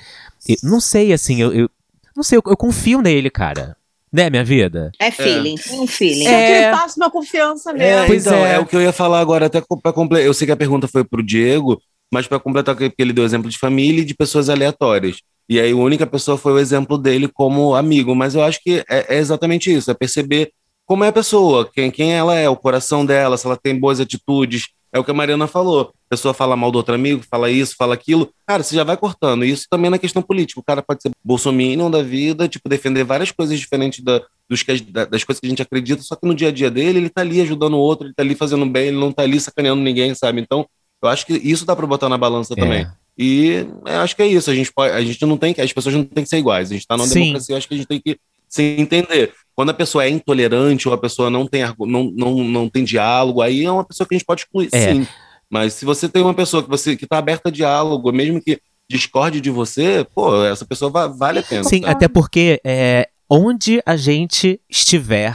não 0.65 0.81
sei, 0.81 1.13
assim, 1.13 1.41
eu. 1.41 1.71
não 2.17 2.23
sei, 2.25 2.39
eu 2.39 2.57
confio 2.57 3.01
nele, 3.01 3.31
cara. 3.31 3.77
Né, 4.17 4.31
minha 4.31 4.45
vida? 4.45 4.91
É 4.99 5.11
feeling, 5.11 5.57
tem 5.57 5.79
um 5.79 5.87
feeling. 5.87 6.25
É. 6.27 6.69
acreditasse 6.69 6.99
na 6.99 7.11
confiança 7.11 7.71
É, 7.73 7.75
mesmo. 7.75 8.07
Pois 8.07 8.27
então, 8.27 8.47
é. 8.47 8.55
é. 8.55 8.59
o 8.59 8.65
que 8.65 8.75
eu 8.75 8.81
ia 8.81 8.93
falar 8.93 9.21
agora, 9.21 9.45
até 9.45 9.61
para 9.61 9.93
completar. 9.93 10.27
Eu 10.27 10.33
sei 10.33 10.47
que 10.47 10.53
a 10.53 10.57
pergunta 10.57 10.89
foi 10.89 11.05
pro 11.05 11.23
Diego, 11.23 11.79
mas 12.11 12.27
para 12.27 12.41
completar, 12.41 12.75
porque 12.75 12.95
ele 12.99 13.13
deu 13.13 13.27
exemplo 13.27 13.51
de 13.51 13.59
família 13.59 14.01
e 14.01 14.07
de 14.07 14.15
pessoas 14.15 14.49
aleatórias. 14.49 15.19
E 15.47 15.61
aí 15.61 15.71
a 15.71 15.77
única 15.77 16.07
pessoa 16.07 16.39
foi 16.39 16.55
o 16.55 16.59
exemplo 16.59 16.97
dele 16.97 17.29
como 17.29 17.75
amigo. 17.75 18.15
Mas 18.15 18.35
eu 18.35 18.43
acho 18.43 18.59
que 18.63 18.83
é, 18.89 19.17
é 19.17 19.19
exatamente 19.19 19.71
isso: 19.71 19.91
é 19.91 19.95
perceber 19.95 20.51
como 20.87 21.05
é 21.05 21.09
a 21.09 21.13
pessoa, 21.13 21.69
quem, 21.71 21.91
quem 21.91 22.15
ela 22.15 22.35
é, 22.35 22.49
o 22.49 22.57
coração 22.57 23.05
dela, 23.05 23.37
se 23.37 23.47
ela 23.47 23.59
tem 23.63 23.79
boas 23.79 24.01
atitudes. 24.01 24.69
É 24.97 24.99
o 24.99 25.05
que 25.05 25.11
a 25.11 25.15
Mariana 25.15 25.47
falou. 25.47 25.93
A 26.07 26.09
pessoa 26.09 26.33
fala 26.33 26.57
mal 26.57 26.71
do 26.71 26.77
outro 26.77 26.95
amigo, 26.95 27.23
fala 27.31 27.51
isso, 27.51 27.75
fala 27.77 27.93
aquilo. 27.93 28.31
Cara, 28.47 28.63
você 28.63 28.75
já 28.75 28.83
vai 28.83 28.97
cortando. 28.97 29.45
Isso 29.45 29.67
também 29.69 29.91
na 29.91 29.99
questão 29.99 30.23
política. 30.23 30.59
O 30.59 30.63
cara 30.65 30.81
pode 30.81 31.03
ser 31.03 31.11
bolsominion 31.23 31.91
da 31.91 32.03
vida, 32.03 32.49
tipo, 32.49 32.67
defender 32.69 33.05
várias 33.05 33.31
coisas 33.31 33.59
diferentes 33.59 34.03
da, 34.03 34.23
dos 34.49 34.63
que, 34.63 34.81
da- 34.81 35.05
das 35.05 35.23
coisas 35.23 35.39
que 35.41 35.47
a 35.47 35.51
gente 35.51 35.61
acredita, 35.61 36.01
só 36.03 36.17
que 36.17 36.27
no 36.27 36.35
dia 36.35 36.49
a 36.49 36.53
dia 36.53 36.71
dele, 36.71 36.99
ele 36.99 37.11
tá 37.11 37.21
ali 37.21 37.41
ajudando 37.43 37.75
o 37.75 37.79
outro, 37.79 38.07
ele 38.07 38.15
tá 38.15 38.23
ali 38.23 38.35
fazendo 38.35 38.65
bem, 38.65 38.89
ele 38.89 38.97
não 38.97 39.13
tá 39.13 39.23
ali 39.23 39.39
sacaneando 39.39 39.83
ninguém, 39.83 40.15
sabe? 40.15 40.41
Então, 40.41 40.67
eu 41.03 41.09
acho 41.11 41.27
que 41.27 41.35
isso 41.35 41.67
dá 41.67 41.77
pra 41.77 41.87
botar 41.87 42.09
na 42.09 42.17
balança 42.17 42.55
também. 42.57 42.83
É. 42.85 42.91
E 43.19 43.67
eu 43.85 44.01
acho 44.01 44.17
que 44.17 44.23
é 44.23 44.27
isso. 44.27 44.51
A 44.51 44.55
gente, 44.55 44.73
pode, 44.73 44.93
a 44.95 45.01
gente 45.03 45.25
não 45.27 45.37
tem 45.37 45.53
que. 45.53 45.61
As 45.61 45.73
pessoas 45.73 45.95
não 45.95 46.05
têm 46.05 46.25
que 46.25 46.31
ser 46.31 46.39
iguais. 46.39 46.71
A 46.71 46.75
gente 46.75 46.87
tá 46.87 46.97
numa 46.97 47.07
Sim. 47.07 47.21
democracia, 47.21 47.53
eu 47.55 47.59
acho 47.59 47.69
que 47.69 47.75
a 47.75 47.77
gente 47.77 47.87
tem 47.87 48.01
que 48.01 48.19
se 48.49 48.63
entender. 48.79 49.33
Quando 49.55 49.71
a 49.71 49.75
pessoa 49.75 50.05
é 50.05 50.11
intolerante 50.11 50.87
ou 50.87 50.95
a 50.95 50.99
pessoa 50.99 51.31
não 51.31 51.47
tem, 51.47 51.63
não, 51.81 52.13
não, 52.15 52.45
não 52.45 52.69
tem 52.69 52.85
diálogo, 52.85 53.41
aí 53.41 53.65
é 53.65 53.71
uma 53.71 53.85
pessoa 53.85 54.07
que 54.07 54.15
a 54.15 54.19
gente 54.19 54.27
pode 54.27 54.43
excluir, 54.43 54.69
É. 54.73 54.93
sim. 54.93 55.07
Mas 55.49 55.75
se 55.75 55.85
você 55.85 56.09
tem 56.09 56.23
uma 56.23 56.35
pessoa 56.35 56.63
que 56.63 56.69
você 56.69 56.97
que 56.97 57.07
tá 57.07 57.19
aberta 57.19 57.49
a 57.49 57.53
diálogo, 57.53 58.13
mesmo 58.13 58.41
que 58.43 58.59
discorde 58.91 59.41
de 59.41 59.49
você, 59.51 60.07
pô, 60.15 60.45
essa 60.45 60.65
pessoa 60.67 60.91
va- 60.91 61.07
vale 61.07 61.39
a 61.39 61.43
pena. 61.43 61.65
Sim, 61.65 61.83
até 61.85 62.07
porque 62.09 62.61
é, 62.65 63.09
onde 63.31 63.81
a 63.87 63.97
gente 63.97 64.61
estiver, 64.69 65.35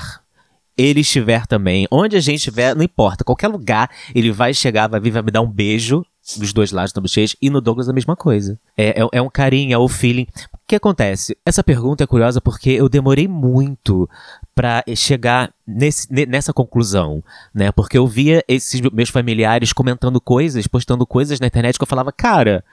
ele 0.78 1.00
estiver 1.02 1.48
também. 1.48 1.88
Onde 1.92 2.16
a 2.16 2.20
gente 2.20 2.38
estiver, 2.38 2.76
não 2.76 2.84
importa. 2.84 3.24
Qualquer 3.24 3.48
lugar, 3.48 3.90
ele 4.14 4.32
vai 4.32 4.54
chegar, 4.54 4.88
vai 4.88 5.00
vir, 5.00 5.12
vai 5.12 5.22
me 5.22 5.32
dar 5.32 5.42
um 5.42 5.50
beijo 5.52 6.06
dos 6.38 6.54
dois 6.54 6.72
lados 6.72 6.94
da 6.94 7.02
bochecha. 7.02 7.36
E 7.42 7.50
no 7.50 7.62
Douglas 7.62 7.90
a 7.90 7.94
mesma 7.94 8.16
coisa. 8.16 8.60
É, 8.78 9.02
é, 9.02 9.08
é 9.14 9.22
um 9.22 9.30
carinho, 9.30 9.74
é 9.74 9.78
o 9.78 9.88
feeling. 9.88 10.28
O 10.54 10.58
que 10.68 10.76
acontece? 10.76 11.38
Essa 11.46 11.64
pergunta 11.64 12.04
é 12.04 12.08
curiosa 12.08 12.40
porque 12.40 12.70
eu 12.72 12.88
demorei 12.88 13.28
muito 13.28 14.10
pra 14.56 14.84
chegar 14.96 15.52
nesse, 15.68 16.12
ne- 16.12 16.26
nessa 16.26 16.54
conclusão, 16.54 17.24
né? 17.54 17.72
Porque 17.72 17.98
eu 17.98 18.08
via 18.08 18.44
esses 18.48 18.80
meus 18.92 19.10
familiares 19.10 19.74
comentando 19.74 20.22
coisas, 20.22 20.68
postando 20.68 21.06
coisas 21.06 21.40
na 21.40 21.48
internet 21.48 21.78
que 21.78 21.84
eu 21.84 21.88
falava, 21.88 22.12
cara, 22.12 22.64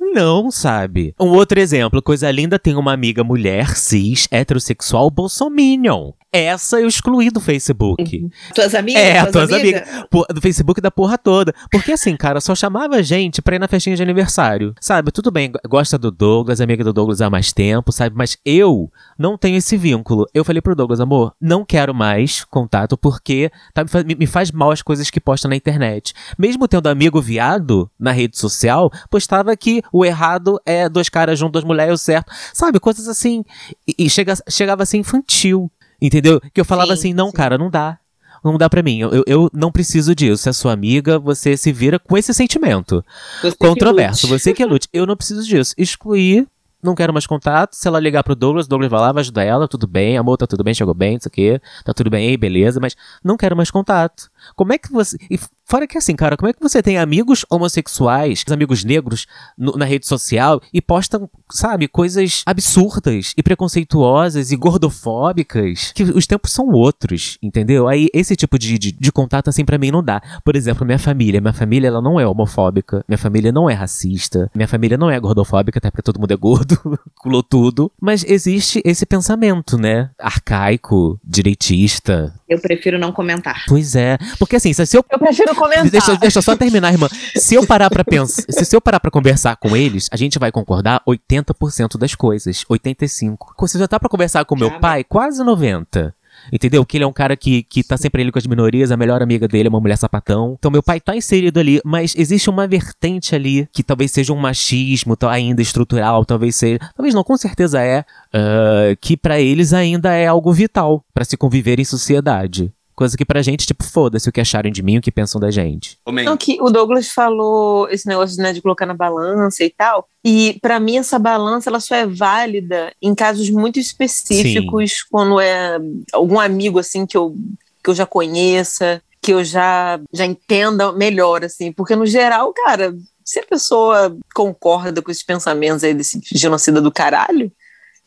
não, 0.00 0.50
sabe? 0.50 1.14
Um 1.18 1.30
outro 1.30 1.58
exemplo, 1.58 2.00
coisa 2.02 2.30
linda, 2.30 2.58
tem 2.58 2.74
uma 2.76 2.92
amiga 2.92 3.22
mulher, 3.24 3.76
cis, 3.76 4.28
heterossexual, 4.30 5.10
bolsominion. 5.10 6.12
Essa 6.36 6.80
eu 6.80 6.88
excluí 6.88 7.30
do 7.30 7.40
Facebook. 7.40 8.28
Tuas 8.54 8.74
amigas? 8.74 9.02
É, 9.02 9.24
tuas 9.26 9.52
amigas. 9.52 9.82
Pô, 10.10 10.26
Do 10.28 10.40
Facebook 10.40 10.80
da 10.80 10.90
porra 10.90 11.16
toda. 11.16 11.54
Porque 11.70 11.92
assim, 11.92 12.16
cara, 12.16 12.40
só 12.40 12.54
chamava 12.54 13.02
gente 13.02 13.40
pra 13.40 13.56
ir 13.56 13.58
na 13.58 13.68
festinha 13.68 13.94
de 13.94 14.02
aniversário. 14.02 14.74
Sabe? 14.80 15.12
Tudo 15.12 15.30
bem, 15.30 15.52
gosta 15.68 15.96
do 15.96 16.10
Douglas, 16.10 16.60
amiga 16.60 16.82
do 16.82 16.92
Douglas 16.92 17.20
há 17.20 17.30
mais 17.30 17.52
tempo, 17.52 17.92
sabe? 17.92 18.16
Mas 18.16 18.36
eu 18.44 18.90
não 19.18 19.38
tenho 19.38 19.58
esse 19.58 19.76
vínculo. 19.76 20.26
Eu 20.34 20.44
falei 20.44 20.60
pro 20.60 20.74
Douglas, 20.74 21.00
amor, 21.00 21.34
não 21.40 21.64
quero 21.64 21.94
mais 21.94 22.44
contato 22.44 22.96
porque 22.96 23.50
tá, 23.72 23.84
me 24.04 24.14
me, 24.24 24.26
faz 24.26 24.50
mal 24.50 24.70
as 24.70 24.82
coisas 24.82 25.10
que 25.10 25.20
posta 25.20 25.48
na 25.48 25.56
internet. 25.56 26.14
Mesmo 26.38 26.66
tendo 26.66 26.88
amigo 26.88 27.20
viado 27.20 27.90
na 27.98 28.12
rede 28.12 28.38
social, 28.38 28.90
postava 29.10 29.56
que 29.56 29.82
o 29.92 30.04
errado 30.04 30.60
é 30.64 30.88
dois 30.88 31.08
caras 31.08 31.38
juntos, 31.38 31.52
duas 31.52 31.64
mulheres, 31.64 32.00
o 32.00 32.02
certo. 32.02 32.32
Sabe? 32.52 32.80
Coisas 32.80 33.08
assim. 33.08 33.44
E, 33.86 34.06
e 34.06 34.10
chega, 34.10 34.34
chegava 34.48 34.82
a 34.82 34.86
ser 34.86 34.96
infantil. 34.96 35.70
Entendeu? 36.00 36.40
Que 36.52 36.60
eu 36.60 36.64
falava 36.64 36.88
Sim, 36.96 37.00
assim, 37.00 37.14
não, 37.14 37.26
sim. 37.28 37.32
cara, 37.32 37.56
não 37.58 37.70
dá. 37.70 37.98
Não 38.44 38.58
dá 38.58 38.68
pra 38.68 38.82
mim. 38.82 38.98
Eu, 38.98 39.24
eu- 39.26 39.50
não 39.54 39.72
preciso 39.72 40.14
disso. 40.14 40.42
Se 40.42 40.48
é 40.50 40.52
sua 40.52 40.72
amiga, 40.72 41.18
você 41.18 41.56
se 41.56 41.72
vira 41.72 41.98
com 41.98 42.16
esse 42.16 42.32
sentimento. 42.34 43.02
Você 43.40 43.52
que 43.52 43.56
Controverso. 43.58 44.26
lute. 44.26 44.38
Você 44.42 44.52
que 44.52 44.64
lute. 44.66 44.86
Eu 44.92 45.06
não 45.06 45.16
preciso 45.16 45.42
disso. 45.44 45.74
Excluir. 45.78 46.46
Não 46.82 46.94
quero 46.94 47.14
mais 47.14 47.26
contato. 47.26 47.72
Se 47.74 47.88
ela 47.88 47.98
ligar 47.98 48.22
pro 48.22 48.34
Douglas, 48.36 48.66
o 48.66 48.68
Douglas 48.68 48.90
vai 48.90 49.00
lá, 49.00 49.10
vai 49.12 49.22
ajudar 49.22 49.42
ela, 49.44 49.66
tudo 49.66 49.86
bem, 49.86 50.18
amor, 50.18 50.36
tá 50.36 50.46
tudo 50.46 50.62
bem, 50.62 50.74
chegou 50.74 50.92
bem, 50.92 51.16
isso 51.16 51.26
aqui, 51.26 51.58
tá 51.82 51.94
tudo 51.94 52.10
bem 52.10 52.28
aí, 52.28 52.36
beleza, 52.36 52.78
mas 52.78 52.94
não 53.24 53.38
quero 53.38 53.56
mais 53.56 53.70
contato. 53.70 54.28
Como 54.56 54.72
é 54.72 54.78
que 54.78 54.90
você. 54.92 55.16
E 55.30 55.38
fora 55.66 55.86
que 55.86 55.96
assim, 55.98 56.14
cara, 56.14 56.36
como 56.36 56.48
é 56.48 56.52
que 56.52 56.60
você 56.62 56.82
tem 56.82 56.98
amigos 56.98 57.44
homossexuais, 57.50 58.44
amigos 58.50 58.84
negros 58.84 59.26
no- 59.56 59.72
na 59.76 59.84
rede 59.84 60.06
social 60.06 60.60
e 60.72 60.80
postam, 60.80 61.28
sabe, 61.50 61.88
coisas 61.88 62.42
absurdas 62.46 63.32
e 63.36 63.42
preconceituosas 63.42 64.50
e 64.52 64.56
gordofóbicas? 64.56 65.92
Que 65.94 66.02
os 66.02 66.26
tempos 66.26 66.52
são 66.52 66.68
outros, 66.70 67.38
entendeu? 67.42 67.88
Aí 67.88 68.08
esse 68.12 68.36
tipo 68.36 68.58
de, 68.58 68.78
de, 68.78 68.92
de 68.92 69.12
contato, 69.12 69.48
assim, 69.48 69.64
pra 69.64 69.78
mim 69.78 69.90
não 69.90 70.02
dá. 70.02 70.20
Por 70.44 70.56
exemplo, 70.56 70.84
minha 70.84 70.98
família. 70.98 71.40
Minha 71.40 71.52
família, 71.52 71.88
ela 71.88 72.00
não 72.02 72.18
é 72.18 72.26
homofóbica. 72.26 73.04
Minha 73.08 73.18
família 73.18 73.52
não 73.52 73.68
é 73.68 73.74
racista. 73.74 74.50
Minha 74.54 74.68
família 74.68 74.96
não 74.96 75.10
é 75.10 75.18
gordofóbica, 75.18 75.78
até 75.78 75.90
porque 75.90 76.02
todo 76.02 76.20
mundo 76.20 76.32
é 76.32 76.36
gordo, 76.36 76.78
culou 77.20 77.42
tudo. 77.42 77.90
Mas 78.00 78.24
existe 78.24 78.80
esse 78.84 79.06
pensamento, 79.06 79.76
né? 79.78 80.10
Arcaico, 80.18 81.18
direitista. 81.24 82.34
Eu 82.48 82.60
prefiro 82.60 82.98
não 82.98 83.12
comentar. 83.12 83.64
Pois 83.66 83.94
é. 83.96 84.18
Porque 84.38 84.56
assim, 84.56 84.72
se 84.72 84.96
eu 84.96 85.04
Eu 85.10 85.18
prefiro 85.18 85.54
comentar. 85.54 85.90
Deixa, 85.90 86.16
deixa 86.16 86.38
eu 86.38 86.42
só 86.42 86.56
terminar, 86.56 86.92
irmã. 86.92 87.08
Se 87.36 87.54
eu 87.54 87.66
parar 87.66 87.90
pra 87.90 88.04
pensar, 88.04 88.42
se, 88.48 88.64
se 88.64 88.76
eu 88.76 88.80
parar 88.80 89.00
para 89.00 89.10
conversar 89.10 89.56
com 89.56 89.76
eles, 89.76 90.08
a 90.12 90.16
gente 90.16 90.38
vai 90.38 90.50
concordar 90.50 91.02
80% 91.08 91.98
das 91.98 92.14
coisas, 92.14 92.64
85. 92.68 93.54
Se 93.66 93.78
já 93.78 93.88
tá 93.88 93.98
pra 93.98 94.08
conversar 94.08 94.44
com 94.44 94.56
meu 94.56 94.68
Caramba. 94.68 94.80
pai, 94.80 95.04
quase 95.04 95.42
90. 95.42 96.14
Entendeu? 96.52 96.84
Que 96.84 96.96
ele 96.96 97.04
é 97.04 97.06
um 97.06 97.12
cara 97.12 97.36
que, 97.36 97.62
que 97.62 97.82
tá 97.82 97.96
sempre 97.96 98.22
ali 98.22 98.30
com 98.30 98.38
as 98.38 98.46
minorias, 98.46 98.90
a 98.90 98.96
melhor 98.96 99.22
amiga 99.22 99.48
dele 99.48 99.68
é 99.68 99.70
uma 99.70 99.80
mulher 99.80 99.96
sapatão. 99.96 100.56
Então 100.58 100.70
meu 100.70 100.82
pai 100.82 101.00
tá 101.00 101.16
inserido 101.16 101.58
ali, 101.58 101.80
mas 101.84 102.14
existe 102.16 102.50
uma 102.50 102.66
vertente 102.66 103.34
ali 103.34 103.68
que 103.72 103.82
talvez 103.82 104.10
seja 104.12 104.32
um 104.32 104.36
machismo 104.36 105.16
ainda 105.28 105.62
estrutural, 105.62 106.24
talvez 106.24 106.56
seja. 106.56 106.78
Talvez 106.94 107.14
não, 107.14 107.24
com 107.24 107.36
certeza 107.36 107.80
é. 107.80 108.04
ah, 108.32 108.96
que 109.00 109.16
pra 109.16 109.40
eles 109.40 109.72
ainda 109.72 110.12
é 110.12 110.26
algo 110.26 110.52
vital 110.52 111.04
pra 111.12 111.24
se 111.24 111.36
conviver 111.36 111.78
em 111.80 111.84
sociedade. 111.84 112.72
Coisa 112.94 113.16
que 113.16 113.24
pra 113.24 113.42
gente, 113.42 113.66
tipo, 113.66 113.82
foda-se 113.82 114.28
o 114.28 114.32
que 114.32 114.40
acharem 114.40 114.72
de 114.72 114.82
mim, 114.82 114.98
o 114.98 115.00
que 115.02 115.10
pensam 115.10 115.40
da 115.40 115.50
gente. 115.50 115.98
Comenta. 116.04 116.30
Não, 116.30 116.36
que 116.36 116.58
o 116.60 116.70
Douglas 116.70 117.08
falou 117.08 117.88
esse 117.90 118.06
negócio 118.06 118.40
né, 118.40 118.52
de 118.52 118.62
colocar 118.62 118.86
na 118.86 118.94
balança 118.94 119.64
e 119.64 119.70
tal. 119.70 120.08
E 120.24 120.58
pra 120.62 120.78
mim 120.78 120.98
essa 120.98 121.18
balança 121.18 121.68
ela 121.68 121.80
só 121.80 121.96
é 121.96 122.06
válida 122.06 122.92
em 123.02 123.14
casos 123.14 123.50
muito 123.50 123.80
específicos, 123.80 125.02
quando 125.10 125.40
é 125.40 125.78
algum 126.12 126.38
amigo 126.38 126.78
assim 126.78 127.04
que 127.04 127.16
eu, 127.16 127.34
que 127.82 127.90
eu 127.90 127.94
já 127.94 128.06
conheça, 128.06 129.02
que 129.20 129.32
eu 129.32 129.42
já 129.42 129.98
já 130.12 130.24
entenda 130.24 130.92
melhor 130.92 131.44
assim, 131.44 131.72
porque 131.72 131.96
no 131.96 132.06
geral, 132.06 132.52
cara, 132.52 132.94
se 133.24 133.40
a 133.40 133.44
pessoa 133.44 134.16
concorda 134.34 135.02
com 135.02 135.10
esses 135.10 135.22
pensamentos 135.22 135.82
aí 135.82 135.94
desse 135.94 136.20
genocida 136.32 136.80
do 136.80 136.92
caralho, 136.92 137.50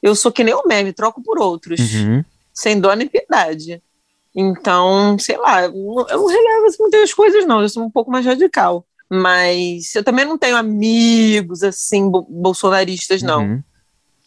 eu 0.01 0.15
sou 0.15 0.31
que 0.31 0.43
nem 0.43 0.53
o 0.53 0.63
meme, 0.65 0.93
troco 0.93 1.21
por 1.21 1.39
outros, 1.39 1.79
Uhum. 1.93 2.23
sem 2.53 2.79
dó 2.79 2.93
nem 2.93 3.07
piedade. 3.07 3.81
Então, 4.35 5.17
sei 5.19 5.37
lá, 5.37 5.63
eu 5.63 5.71
não 5.73 6.05
não 6.05 6.27
relevo 6.27 6.65
assim, 6.67 6.77
muitas 6.81 7.13
coisas, 7.13 7.45
não. 7.45 7.61
Eu 7.61 7.69
sou 7.69 7.83
um 7.83 7.89
pouco 7.91 8.11
mais 8.11 8.25
radical. 8.25 8.85
Mas 9.09 9.95
eu 9.95 10.03
também 10.03 10.25
não 10.25 10.37
tenho 10.37 10.57
amigos, 10.57 11.63
assim, 11.63 12.09
bo- 12.09 12.27
bolsonaristas, 12.29 13.21
não. 13.21 13.41
Uhum. 13.41 13.63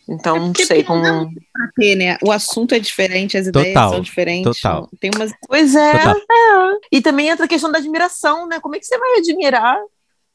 Então, 0.08 0.36
não 0.36 0.46
porque 0.46 0.66
sei 0.66 0.82
como. 0.82 1.30
ter, 1.76 1.94
né? 1.94 2.16
O 2.24 2.32
assunto 2.32 2.74
é 2.74 2.80
diferente, 2.80 3.36
as 3.36 3.46
ideias 3.46 3.68
Total, 3.74 3.90
são 3.90 4.00
diferentes. 4.00 4.60
total. 4.60 4.88
Tem 4.98 5.10
umas 5.14 5.32
Pois 5.46 5.74
é, 5.76 5.92
Total. 5.98 6.16
é. 6.72 6.78
E 6.90 7.00
também 7.00 7.28
entra 7.28 7.44
a 7.44 7.48
questão 7.48 7.70
da 7.70 7.78
admiração, 7.78 8.48
né? 8.48 8.58
Como 8.58 8.74
é 8.74 8.80
que 8.80 8.86
você 8.86 8.98
vai 8.98 9.18
admirar 9.18 9.78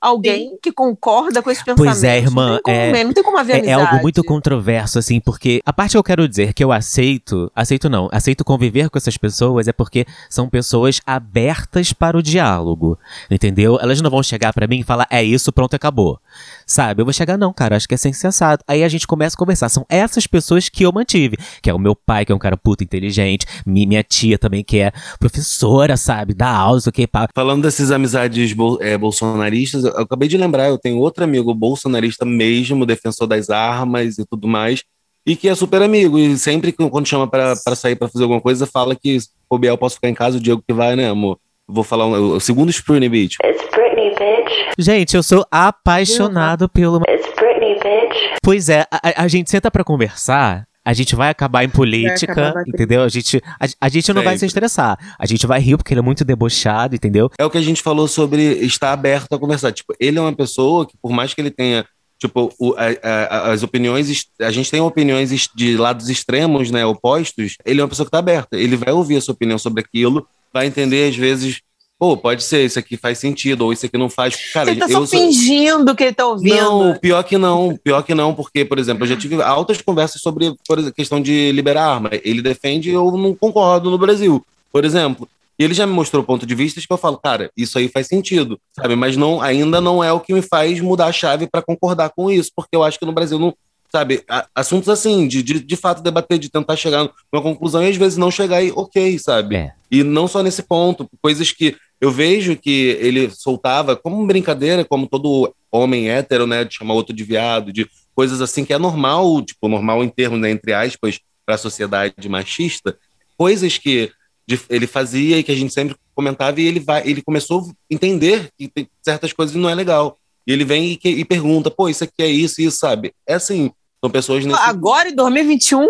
alguém 0.05 0.57
que 0.61 0.71
concorda 0.71 1.41
com 1.41 1.49
esse 1.51 1.63
pensamento. 1.63 1.77
Pois 1.91 2.03
é, 2.03 2.17
irmã, 2.17 2.47
Não 2.51 2.61
tem 2.61 2.61
como, 2.63 2.95
é- 2.95 3.03
não 3.03 3.13
tem 3.13 3.23
como 3.23 3.37
haver 3.37 3.53
É, 3.53 3.55
é 3.55 3.59
amizade. 3.73 3.81
algo 3.91 4.01
muito 4.03 4.23
controverso, 4.23 4.99
assim, 4.99 5.19
porque 5.19 5.61
a 5.65 5.73
parte 5.73 5.91
que 5.91 5.97
eu 5.97 6.03
quero 6.03 6.27
dizer 6.27 6.53
que 6.53 6.63
eu 6.63 6.71
aceito, 6.71 7.51
aceito 7.55 7.89
não, 7.89 8.07
aceito 8.11 8.43
conviver 8.45 8.89
com 8.89 8.97
essas 8.97 9.17
pessoas 9.17 9.67
é 9.67 9.73
porque 9.73 10.05
são 10.29 10.47
pessoas 10.49 11.01
abertas 11.05 11.91
para 11.93 12.17
o 12.17 12.21
diálogo, 12.23 12.97
entendeu? 13.29 13.77
Elas 13.81 14.01
não 14.01 14.09
vão 14.09 14.21
chegar 14.23 14.53
pra 14.53 14.67
mim 14.67 14.79
e 14.79 14.83
falar, 14.83 15.07
é 15.09 15.23
isso, 15.23 15.51
pronto, 15.51 15.73
acabou. 15.75 16.19
Sabe? 16.65 17.01
Eu 17.01 17.05
vou 17.05 17.13
chegar, 17.13 17.37
não, 17.37 17.51
cara, 17.53 17.75
acho 17.75 17.87
que 17.87 17.93
é 17.93 17.97
sensato. 17.97 18.63
Aí 18.67 18.83
a 18.83 18.89
gente 18.89 19.05
começa 19.07 19.35
a 19.35 19.39
conversar. 19.39 19.69
São 19.69 19.85
essas 19.89 20.27
pessoas 20.27 20.69
que 20.69 20.83
eu 20.83 20.91
mantive, 20.91 21.37
que 21.61 21.69
é 21.69 21.73
o 21.73 21.79
meu 21.79 21.95
pai, 21.95 22.25
que 22.25 22.31
é 22.31 22.35
um 22.35 22.39
cara 22.39 22.57
puta 22.57 22.83
inteligente, 22.83 23.45
mi- 23.65 23.85
minha 23.85 24.03
tia 24.03 24.37
também, 24.37 24.63
que 24.63 24.79
é 24.79 24.91
professora, 25.19 25.97
sabe? 25.97 26.33
Dá 26.33 26.49
aula, 26.49 26.79
o 26.85 26.91
que, 26.91 27.07
pá. 27.07 27.27
Falando 27.33 27.63
dessas 27.63 27.91
amizades 27.91 28.53
bol- 28.53 28.77
é, 28.81 28.97
bolsonaristas, 28.97 29.83
eu 29.83 29.91
acabei 29.97 30.27
de 30.27 30.37
lembrar, 30.37 30.67
eu 30.67 30.77
tenho 30.77 30.97
outro 30.97 31.23
amigo 31.23 31.53
bolsonarista 31.53 32.25
mesmo, 32.25 32.85
defensor 32.85 33.27
das 33.27 33.49
armas 33.49 34.17
e 34.17 34.25
tudo 34.25 34.47
mais, 34.47 34.83
e 35.25 35.35
que 35.35 35.47
é 35.47 35.55
super 35.55 35.81
amigo. 35.81 36.17
E 36.19 36.37
sempre 36.37 36.71
que 36.71 36.89
quando 36.89 37.07
chama 37.07 37.27
pra 37.27 37.55
sair 37.75 37.95
pra 37.95 38.07
fazer 38.07 38.23
alguma 38.23 38.41
coisa, 38.41 38.65
fala 38.65 38.95
que 38.95 39.17
bobear 39.49 39.73
eu 39.73 39.77
posso 39.77 39.95
ficar 39.95 40.09
em 40.09 40.13
casa, 40.13 40.37
o 40.37 40.39
Diego 40.39 40.63
que 40.67 40.73
vai, 40.73 40.95
né, 40.95 41.09
amor? 41.09 41.39
Vou 41.67 41.83
falar 41.83 42.05
um, 42.05 42.33
o 42.35 42.39
segundo 42.39 42.71
Spoonie 42.71 43.09
Beach. 43.09 43.37
It's 43.43 43.61
Britney, 43.71 44.09
bitch. 44.11 44.75
Gente, 44.77 45.15
eu 45.15 45.23
sou 45.23 45.45
apaixonado 45.49 46.69
pelo 46.69 47.01
It's 47.09 47.33
Britney, 47.35 47.73
bitch. 47.75 48.37
Pois 48.43 48.69
é, 48.69 48.85
a, 48.91 49.23
a- 49.23 49.27
gente 49.27 49.49
senta 49.49 49.71
pra 49.71 49.83
conversar, 49.83 50.67
a 50.85 50.93
gente 50.93 51.15
vai 51.15 51.29
acabar 51.29 51.63
em 51.63 51.69
política, 51.69 52.31
acabar 52.33 52.63
entendeu? 52.67 53.01
A 53.01 53.09
gente, 53.09 53.41
a, 53.59 53.65
a 53.81 53.89
gente 53.89 54.13
não 54.13 54.21
vai 54.21 54.37
se 54.37 54.45
estressar. 54.45 54.97
A 55.17 55.25
gente 55.25 55.47
vai 55.47 55.59
rir 55.59 55.77
porque 55.77 55.93
ele 55.93 55.99
é 56.01 56.03
muito 56.03 56.23
debochado, 56.23 56.95
entendeu? 56.95 57.29
É 57.39 57.43
o 57.45 57.49
que 57.49 57.57
a 57.57 57.61
gente 57.63 57.81
falou 57.81 58.07
sobre 58.07 58.41
estar 58.63 58.93
aberto 58.93 59.33
a 59.33 59.39
conversar. 59.39 59.71
Tipo, 59.71 59.95
ele 59.99 60.19
é 60.19 60.21
uma 60.21 60.33
pessoa 60.35 60.85
que, 60.85 60.93
por 61.01 61.11
mais 61.11 61.33
que 61.33 61.41
ele 61.41 61.49
tenha, 61.49 61.83
tipo, 62.19 62.53
o- 62.59 62.75
a- 62.77 63.09
a- 63.09 63.51
as 63.53 63.63
opiniões, 63.63 64.27
a 64.39 64.51
gente 64.51 64.69
tem 64.69 64.79
opiniões 64.79 65.49
de 65.55 65.75
lados 65.77 66.09
extremos, 66.09 66.69
né, 66.69 66.85
opostos, 66.85 67.55
ele 67.65 67.81
é 67.81 67.83
uma 67.83 67.89
pessoa 67.89 68.05
que 68.05 68.11
tá 68.11 68.19
aberta. 68.19 68.55
Ele 68.55 68.75
vai 68.77 68.93
ouvir 68.93 69.17
a 69.17 69.21
sua 69.21 69.33
opinião 69.33 69.57
sobre 69.57 69.81
aquilo, 69.81 70.27
vai 70.55 70.67
entender, 70.67 71.09
às 71.09 71.15
vezes, 71.17 71.59
pô, 71.99 72.15
pode 72.15 72.41
ser, 72.41 72.63
isso 72.65 72.79
aqui 72.79 72.95
faz 72.95 73.17
sentido, 73.17 73.63
ou 73.65 73.73
isso 73.73 73.85
aqui 73.85 73.97
não 73.97 74.09
faz. 74.09 74.37
Cara, 74.53 74.71
Ele 74.71 74.79
tá 74.79 74.87
só 74.87 74.93
eu 75.01 75.05
sou- 75.05 75.19
fingindo 75.19 75.93
que 75.93 76.03
ele 76.05 76.13
tá 76.13 76.25
ouvindo. 76.25 76.55
Não, 76.55 76.97
pior 76.97 77.21
que 77.23 77.37
não, 77.37 77.75
pior 77.75 78.01
que 78.03 78.15
não, 78.15 78.33
porque, 78.33 78.63
por 78.63 78.79
exemplo, 78.79 79.03
eu 79.03 79.09
já 79.09 79.17
tive 79.17 79.41
altas 79.41 79.81
conversas 79.81 80.21
sobre 80.21 80.55
por 80.65 80.79
exemplo, 80.79 80.95
questão 80.95 81.19
de 81.21 81.51
liberar 81.51 81.85
arma. 81.87 82.09
Ele 82.23 82.41
defende 82.41 82.89
eu 82.89 83.11
não 83.11 83.35
concordo 83.35 83.91
no 83.91 83.97
Brasil, 83.97 84.41
por 84.71 84.85
exemplo. 84.85 85.27
E 85.59 85.63
ele 85.63 85.73
já 85.73 85.85
me 85.85 85.91
mostrou 85.93 86.23
ponto 86.23 86.45
de 86.45 86.55
vista 86.55 86.79
que 86.79 86.87
eu 86.89 86.97
falo, 86.97 87.17
cara, 87.17 87.49
isso 87.55 87.77
aí 87.77 87.87
faz 87.89 88.07
sentido, 88.07 88.57
sabe? 88.73 88.95
Mas 88.95 89.15
não, 89.17 89.41
ainda 89.41 89.79
não 89.81 90.01
é 90.03 90.11
o 90.11 90.19
que 90.21 90.33
me 90.33 90.41
faz 90.41 90.79
mudar 90.79 91.07
a 91.07 91.11
chave 91.13 91.47
para 91.47 91.61
concordar 91.61 92.09
com 92.09 92.29
isso, 92.31 92.51
porque 92.55 92.75
eu 92.75 92.83
acho 92.83 92.97
que 92.99 93.05
no 93.05 93.13
Brasil 93.13 93.37
não, 93.39 93.53
sabe, 93.95 94.23
assuntos 94.53 94.89
assim, 94.89 95.25
de, 95.25 95.41
de, 95.41 95.59
de 95.61 95.75
fato 95.77 96.01
debater, 96.03 96.37
de 96.37 96.49
tentar 96.49 96.75
chegar 96.75 97.09
numa 97.31 97.41
conclusão 97.41 97.81
e 97.81 97.87
às 97.89 97.95
vezes 97.95 98.17
não 98.17 98.29
chegar 98.29 98.61
e 98.61 98.71
ok, 98.71 99.17
sabe? 99.17 99.55
É. 99.55 99.73
E 99.89 100.03
não 100.03 100.27
só 100.27 100.43
nesse 100.43 100.61
ponto, 100.63 101.09
coisas 101.21 101.49
que 101.51 101.77
eu 102.01 102.11
vejo 102.11 102.57
que 102.57 102.97
ele 102.99 103.29
soltava 103.29 103.95
como 103.95 104.25
brincadeira, 104.27 104.83
como 104.83 105.07
todo 105.07 105.53
homem 105.71 106.09
hétero, 106.09 106.45
né, 106.45 106.65
de 106.65 106.75
chamar 106.75 106.93
outro 106.93 107.15
de 107.15 107.23
viado, 107.23 107.71
de 107.71 107.87
coisas 108.13 108.41
assim 108.41 108.65
que 108.65 108.73
é 108.73 108.77
normal, 108.77 109.41
tipo, 109.41 109.69
normal 109.69 110.03
em 110.03 110.09
termos, 110.09 110.39
né, 110.41 110.49
entre 110.51 110.73
aspas, 110.73 111.19
para 111.45 111.55
a 111.55 111.57
sociedade 111.57 112.27
machista, 112.27 112.97
coisas 113.37 113.77
que 113.77 114.11
de- 114.45 114.59
ele 114.69 114.87
fazia 114.87 115.37
e 115.37 115.43
que 115.43 115.51
a 115.53 115.55
gente 115.55 115.73
sempre 115.73 115.95
comentava 116.13 116.59
e 116.59 116.65
ele 116.67 116.81
vai, 116.81 117.07
ele 117.07 117.21
começou 117.21 117.61
a 117.61 117.73
entender 117.89 118.49
que 118.57 118.67
tem 118.67 118.87
certas 119.01 119.31
coisas 119.31 119.55
não 119.55 119.69
é 119.69 119.75
legal. 119.75 120.17
E 120.45 120.51
ele 120.53 120.63
vem 120.65 120.91
e, 120.91 120.97
que- 120.97 121.09
e 121.09 121.25
pergunta, 121.25 121.71
pô, 121.71 121.89
isso 121.89 122.03
aqui 122.03 122.21
é 122.21 122.27
isso, 122.27 122.61
isso, 122.61 122.77
sabe? 122.77 123.13
É 123.27 123.33
assim, 123.35 123.71
são 124.05 124.09
pessoas 124.11 124.45
nesse 124.45 124.59
Agora, 124.61 125.09
em 125.09 125.15
2021, 125.15 125.87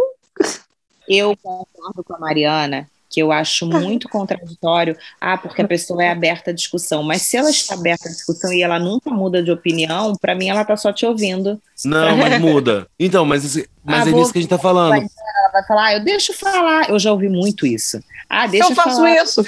Eu 1.08 1.36
concordo 1.38 2.04
com 2.04 2.16
a 2.16 2.20
Mariana 2.20 2.90
que 3.08 3.22
eu 3.22 3.32
acho 3.32 3.66
muito 3.66 4.10
contraditório. 4.10 4.98
Ah, 5.22 5.38
porque 5.38 5.62
a 5.62 5.68
pessoa 5.68 6.04
é 6.04 6.10
aberta 6.10 6.50
à 6.52 6.54
discussão. 6.54 7.02
Mas 7.02 7.22
se 7.22 7.38
ela 7.38 7.50
está 7.50 7.74
aberta 7.76 8.10
à 8.10 8.12
discussão 8.12 8.52
e 8.52 8.62
ela 8.62 8.78
nunca 8.78 9.10
muda 9.10 9.42
de 9.42 9.50
opinião, 9.52 10.16
para 10.20 10.36
mim 10.36 10.50
ela 10.50 10.64
está 10.64 10.76
só 10.76 10.92
te 10.92 11.06
ouvindo. 11.06 11.62
Não, 11.86 12.18
mas 12.18 12.42
muda. 12.42 12.88
Então, 13.00 13.24
mas, 13.24 13.56
mas 13.84 14.06
Ah, 14.06 14.10
é 14.10 14.12
vou- 14.12 14.20
disso 14.20 14.34
que 14.34 14.40
a 14.40 14.42
gente 14.42 14.50
tá 14.50 14.58
falando. 14.58 14.96
Ela 14.96 15.52
vai 15.54 15.64
falar, 15.66 15.86
ah, 15.86 15.94
eu 15.94 16.04
deixo 16.04 16.34
falar. 16.34 16.90
Eu 16.90 17.00
já 17.00 17.12
ouvi 17.12 17.30
muito 17.30 17.66
isso. 17.66 18.02
Ah, 18.30 18.48
deixa 18.48 18.70
eu 18.72 18.76
faço 18.76 18.98
falar, 18.98 19.24
isso. 19.24 19.44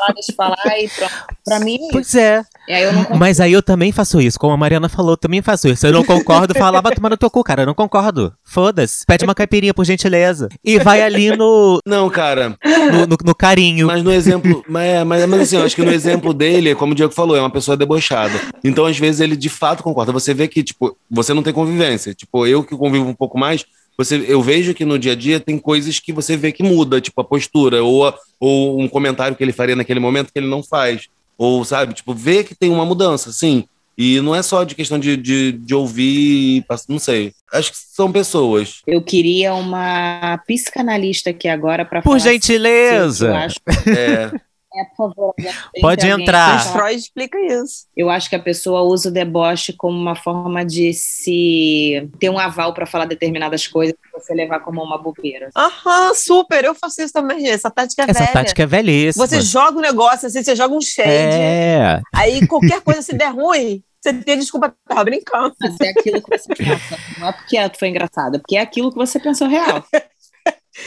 Falar, 0.00 0.14
deixa 0.14 0.32
falar 0.34 0.78
e 0.80 0.88
pronto. 0.88 1.12
Para 1.44 1.60
mim, 1.60 1.74
é 1.76 1.80
isso. 1.82 1.88
Pois 1.92 2.14
é. 2.14 2.42
E 2.68 2.72
aí 2.72 2.82
eu 2.84 2.92
não 2.92 3.06
Mas 3.18 3.40
aí 3.40 3.52
eu 3.52 3.62
também 3.62 3.90
faço 3.92 4.20
isso, 4.20 4.38
como 4.38 4.52
a 4.52 4.56
Mariana 4.56 4.88
falou, 4.88 5.12
eu 5.12 5.16
também 5.16 5.42
faço 5.42 5.68
isso. 5.68 5.86
Eu 5.86 5.92
não 5.92 6.04
concordo, 6.04 6.54
fala, 6.54 6.80
vai 6.80 6.94
tomar 6.94 7.10
no 7.10 7.16
teu 7.16 7.30
cu, 7.30 7.42
cara. 7.42 7.62
Eu 7.62 7.66
não 7.66 7.74
concordo. 7.74 8.32
Foda-se. 8.44 9.04
Pede 9.06 9.24
uma 9.24 9.34
caipirinha, 9.34 9.74
por 9.74 9.84
gentileza. 9.84 10.48
E 10.64 10.78
vai 10.78 11.02
ali 11.02 11.36
no, 11.36 11.78
Não, 11.86 12.08
cara, 12.10 12.56
no, 12.92 13.06
no- 13.06 13.16
no 13.24 13.34
carinho. 13.34 13.86
Mas 13.86 14.02
no 14.02 14.12
exemplo, 14.12 14.64
mas, 14.68 14.84
é, 14.86 15.04
mas, 15.04 15.26
mas 15.26 15.40
assim, 15.42 15.56
eu 15.56 15.64
acho 15.64 15.74
que 15.76 15.82
no 15.84 15.92
exemplo 15.92 16.32
dele, 16.32 16.74
como 16.74 16.92
o 16.92 16.94
Diego 16.94 17.12
falou, 17.12 17.36
é 17.36 17.40
uma 17.40 17.50
pessoa 17.50 17.76
debochada. 17.76 18.38
Então, 18.62 18.86
às 18.86 18.98
vezes, 18.98 19.20
ele 19.20 19.36
de 19.36 19.48
fato 19.48 19.82
concorda. 19.82 20.12
Você 20.12 20.32
vê 20.32 20.46
que, 20.46 20.62
tipo, 20.62 20.96
você 21.10 21.34
não 21.34 21.42
tem 21.42 21.52
convivência. 21.52 22.14
Tipo, 22.14 22.46
eu 22.46 22.62
que 22.62 22.76
convivo 22.76 23.08
um 23.08 23.14
pouco 23.14 23.38
mais, 23.38 23.64
você, 23.98 24.24
eu 24.28 24.40
vejo 24.42 24.72
que 24.74 24.84
no 24.84 24.98
dia 24.98 25.12
a 25.12 25.16
dia 25.16 25.38
tem 25.40 25.58
coisas 25.58 25.98
que 25.98 26.12
você 26.12 26.36
vê 26.36 26.52
que 26.52 26.62
muda, 26.62 27.00
tipo, 27.00 27.20
a 27.20 27.24
postura, 27.24 27.82
ou, 27.82 28.06
a- 28.06 28.14
ou 28.38 28.80
um 28.80 28.88
comentário 28.88 29.36
que 29.36 29.42
ele 29.44 29.52
faria 29.52 29.76
naquele 29.76 30.00
momento 30.00 30.32
que 30.32 30.38
ele 30.38 30.48
não 30.48 30.62
faz. 30.62 31.08
Ou, 31.36 31.64
sabe, 31.64 31.94
tipo, 31.94 32.12
vê 32.14 32.44
que 32.44 32.54
tem 32.54 32.70
uma 32.70 32.84
mudança, 32.84 33.32
sim. 33.32 33.64
E 33.96 34.20
não 34.22 34.34
é 34.34 34.42
só 34.42 34.64
de 34.64 34.74
questão 34.74 34.98
de, 34.98 35.14
de, 35.16 35.52
de 35.52 35.74
ouvir, 35.74 36.64
não 36.88 36.98
sei. 36.98 37.32
Acho 37.52 37.70
que 37.72 37.76
são 37.78 38.10
pessoas. 38.10 38.80
Eu 38.86 39.02
queria 39.02 39.52
uma 39.54 40.38
psicanalista 40.46 41.30
aqui 41.30 41.48
agora 41.48 41.84
para 41.84 42.00
Por 42.00 42.18
falar. 42.18 42.30
Eu 42.30 42.32
gentileza. 42.32 43.36
acho. 43.36 43.56
É, 43.88 44.30
É, 44.72 44.84
por 44.84 45.12
favor. 45.12 45.34
Pode 45.80 46.06
entrar. 46.06 46.54
Mas. 46.54 46.70
Freud 46.70 46.96
explica 46.96 47.38
isso. 47.40 47.86
Eu 47.96 48.08
acho 48.08 48.30
que 48.30 48.36
a 48.36 48.40
pessoa 48.40 48.82
usa 48.82 49.08
o 49.08 49.12
deboche 49.12 49.72
como 49.72 49.98
uma 49.98 50.14
forma 50.14 50.64
de 50.64 50.92
se 50.92 52.08
ter 52.20 52.30
um 52.30 52.38
aval 52.38 52.72
para 52.72 52.86
falar 52.86 53.06
determinadas 53.06 53.66
coisas 53.66 53.96
que 54.00 54.12
você 54.12 54.32
levar 54.32 54.60
como 54.60 54.82
uma 54.82 54.96
bobeira. 54.96 55.50
Aham, 55.56 56.14
super. 56.14 56.64
Eu 56.64 56.74
faço 56.74 57.02
isso 57.02 57.12
também. 57.12 57.48
Essa 57.48 57.70
tática 57.70 58.02
é 58.02 58.10
Essa 58.10 58.20
velha. 58.20 58.32
tática 58.32 58.62
é 58.62 58.66
velhíssima. 58.66 59.26
Você 59.26 59.40
joga 59.40 59.78
um 59.78 59.82
negócio 59.82 60.28
assim, 60.28 60.42
você 60.42 60.54
joga 60.54 60.74
um 60.74 60.80
shade. 60.80 61.10
É. 61.10 62.00
Aí 62.14 62.46
qualquer 62.46 62.80
coisa, 62.80 63.02
se 63.02 63.12
der 63.12 63.32
ruim, 63.32 63.82
você 64.00 64.14
tem 64.14 64.38
desculpa, 64.38 64.74
tava 64.88 65.04
brincando. 65.04 65.54
Mas 65.60 65.76
é 65.80 65.88
aquilo 65.90 66.22
que 66.22 66.38
você 66.38 66.54
pensa. 66.54 66.96
Não 67.18 67.28
é 67.28 67.32
porque 67.32 67.56
foi 67.78 67.88
engraçado, 67.88 68.36
é 68.36 68.38
porque 68.38 68.56
é 68.56 68.60
aquilo 68.60 68.90
que 68.90 68.96
você 68.96 69.18
pensou 69.18 69.48
real. 69.48 69.84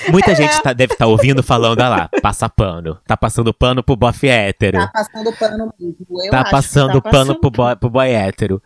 Muita 0.09 0.35
gente 0.35 0.61
tá- 0.61 0.73
deve 0.73 0.93
estar 0.93 1.07
ouvindo 1.07 1.41
falando, 1.43 1.79
ah 1.81 1.89
lá, 1.89 2.09
passa 2.21 2.49
pano. 2.49 2.99
Tá 3.05 3.15
passando 3.15 3.53
pano 3.53 3.83
pro 3.83 3.95
bofe 3.95 4.27
hétero. 4.27 4.79
Tá 4.79 4.87
passando 4.87 5.33
pano 5.33 5.73
mesmo. 5.79 5.95
Eu 6.23 6.31
tá 6.31 6.37
acho 6.39 6.45
que 6.45 6.51
passando 6.51 7.01
tá 7.01 7.09
pano 7.09 7.11
passando 7.11 7.39
pro 7.39 7.51
boy, 7.51 7.75
pro 7.75 7.89
boy 7.89 8.09
hétero. 8.09 8.61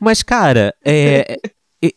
Mas, 0.00 0.22
cara, 0.22 0.74
é, 0.84 1.36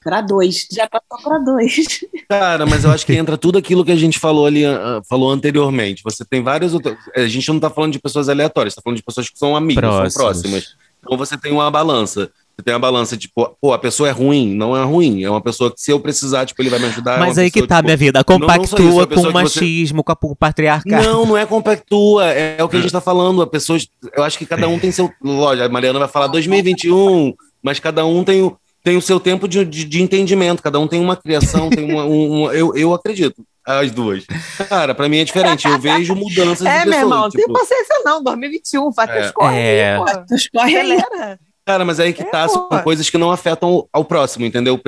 Pra 0.03 0.22
dois. 0.22 0.68
Já 0.72 0.88
passou 0.88 1.24
pra 1.24 1.38
dois. 1.39 1.99
Cara, 2.30 2.65
mas 2.65 2.84
eu 2.84 2.91
acho 2.91 3.05
que 3.05 3.13
entra 3.13 3.38
tudo 3.38 3.57
aquilo 3.57 3.86
que 3.86 3.91
a 3.91 3.95
gente 3.95 4.20
falou 4.20 4.45
ali, 4.45 4.65
ah, 4.65 5.01
falou 5.07 5.32
anteriormente. 5.32 6.03
Você 6.03 6.26
tem 6.26 6.43
várias 6.43 6.74
outras. 6.74 6.97
A 7.15 7.28
gente 7.28 7.47
não 7.47 7.59
tá 7.59 7.70
falando 7.70 7.93
de 7.93 7.99
pessoas 7.99 8.28
aleatórias, 8.28 8.76
tá 8.76 8.82
falando 8.84 8.97
de 8.97 9.03
pessoas 9.03 9.30
que 9.30 9.38
são 9.39 9.55
amigas, 9.55 10.11
são 10.13 10.22
próximas. 10.24 10.76
Então 10.99 11.18
você 11.18 11.38
tem 11.38 11.51
uma 11.53 11.72
balança. 11.72 12.30
Você 12.60 12.64
tem 12.64 12.74
uma 12.74 12.80
balança, 12.80 13.16
tipo, 13.16 13.55
pô, 13.62 13.72
a 13.72 13.78
pessoa 13.78 14.10
é 14.10 14.12
ruim, 14.12 14.55
não 14.55 14.76
é 14.76 14.84
ruim. 14.84 15.24
É 15.24 15.30
uma 15.30 15.39
pessoa 15.39 15.70
que, 15.72 15.80
se 15.80 15.91
eu 15.91 15.99
precisar, 15.99 16.43
tipo, 16.43 16.60
ele 16.60 16.72
vai 16.72 16.80
me 16.80 16.86
ajudar. 16.88 17.18
é 17.18 17.20
mas 17.20 17.38
uma 17.38 17.43
aí 17.43 17.51
que 17.51 17.62
pessoa, 17.62 17.68
tá, 17.68 17.76
tipo, 17.76 17.86
minha 17.86 17.97
vida. 17.97 18.26
não- 18.28 18.39
não 18.39 18.47
só 18.47 18.55
isso, 18.64 18.76
Compactua 18.76 19.03
é 19.03 19.05
com 19.05 19.10
pessoa 19.10 19.30
o 19.30 19.34
que 19.34 19.49
você- 19.49 19.60
machismo, 19.60 20.03
com, 20.03 20.14
o 20.24 20.36
patriarcado. 20.36 21.03
Não, 21.03 21.26
não 21.28 21.38
é 21.38 21.45
compactua, 21.45 22.26
é, 22.26 22.64
o 22.64 22.68
que 22.68 22.78
a 22.78 22.82
gente 22.82 22.91
tá 22.91 22.99
falando. 22.99 23.43
A 23.43 23.47
pessoas, 23.47 23.88
eu 24.16 24.24
acho 24.24 24.39
que 24.39 24.45
cada 24.47 24.68
um 24.68 24.80
tem 24.80 24.91
seu. 24.91 25.12
Lógico, 25.24 25.68
a 25.68 25.70
Mariana 25.70 25.99
vai 25.99 26.08
falar 26.08 26.26
2021, 26.28 27.34
mas 27.62 27.80
cada 27.80 28.03
um 28.08 28.24
tem 28.24 28.41
o, 28.41 28.58
tem 28.84 28.97
o 28.97 29.01
seu 29.03 29.20
tempo 29.20 29.47
de, 29.47 29.64
de, 29.64 29.86
de 29.86 30.01
entendimento, 30.01 30.64
cada 30.64 30.80
um 30.80 30.88
tem 30.88 30.99
uma 30.99 31.16
criação, 31.16 31.70
tem 31.70 31.86
uma. 31.91 32.05
um- 32.05 32.45
um- 32.45 32.51
eu, 32.51 32.76
eu 32.76 32.91
acredito, 32.91 33.43
as 33.64 33.91
duas. 33.91 34.26
Cara, 34.68 34.95
pra 34.95 35.08
mim 35.08 35.18
é 35.20 35.24
diferente, 35.24 35.68
eu 35.68 35.78
vejo 35.78 36.16
mudanças 36.16 36.66
É, 36.66 36.80
de 36.80 36.86
meu 36.89 36.93
pessoas. 36.93 37.01
irmão, 37.03 37.22
não 37.22 37.30
tem 37.30 37.41
tipo, 37.45 37.53
paciência 37.53 37.95
não, 38.03 38.24
2021, 38.24 38.89
vai 38.91 39.05
ter 39.08 39.14
É. 39.20 39.26
escola 39.28 39.53
É. 39.55 39.95
aí, 39.95 39.99
pô. 39.99 40.36
Escorre. 40.36 40.74
Galera, 40.74 41.39
cara, 41.68 41.86
mas 41.86 41.99
aí 41.99 42.13
que 42.13 42.24
É, 42.24 42.26
tá, 42.26 42.47
são 42.47 42.68
pô. 42.68 42.80
coisas 42.80 43.09
que 43.09 43.18
não 43.18 43.30
afetam 43.32 43.88
ao 43.93 44.03
próximo, 44.05 44.45
entendeu? 44.45 44.80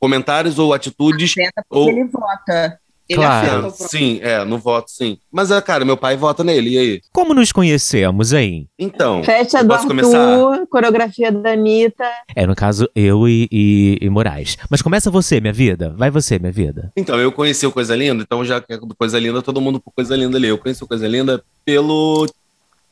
Comentários 0.00 0.58
ou 0.58 0.74
atitudes. 0.74 1.30
Afeta 1.32 1.64
porque 1.68 1.90
Ou- 1.90 1.90
ele 1.90 2.04
vota. 2.04 2.78
Ele 3.06 3.18
Claro. 3.20 3.36
afeta 3.36 3.54
É, 3.54 3.58
o 3.58 3.60
próximo. 3.62 3.88
sim, 3.90 4.18
é, 4.22 4.44
no 4.46 4.58
voto, 4.58 4.90
sim. 4.90 5.18
Mas, 5.30 5.50
é, 5.50 5.60
cara, 5.60 5.84
meu 5.84 5.94
pai 5.96 6.16
vota 6.16 6.42
nele, 6.42 6.70
e 6.70 6.78
aí? 6.78 7.00
Como 7.12 7.34
nos 7.34 7.52
conhecemos 7.52 8.32
aí? 8.32 8.66
Então. 8.78 9.22
Festa 9.22 9.62
do 9.62 9.74
Arthur, 9.74 9.88
começar? 9.88 10.66
coreografia 10.70 11.30
da 11.30 11.52
Anitta. 11.52 12.04
É, 12.34 12.46
no 12.46 12.54
caso, 12.54 12.88
eu 12.94 13.28
e, 13.28 13.46
e, 13.52 13.98
e 14.00 14.08
Moraes. 14.08 14.56
Mas 14.70 14.80
começa 14.80 15.10
você, 15.10 15.38
minha 15.38 15.52
vida. 15.52 15.94
Vai 15.98 16.10
você, 16.10 16.38
minha 16.38 16.50
vida. 16.52 16.90
Então, 16.96 17.18
eu 17.20 17.30
conheci 17.30 17.66
o 17.66 17.72
Coisa 17.72 17.94
Linda, 17.94 18.22
então 18.22 18.42
já 18.42 18.58
que 18.60 18.72
é 18.72 18.78
do 18.78 18.94
Coisa 18.96 19.18
Linda, 19.20 19.42
todo 19.42 19.60
mundo 19.60 19.78
por 19.78 19.92
Coisa 19.92 20.16
Linda 20.16 20.38
ali. 20.38 20.48
Eu 20.48 20.56
conheci 20.58 20.82
o 20.82 20.88
Coisa 20.88 21.06
Linda 21.06 21.44
pelo 21.62 22.26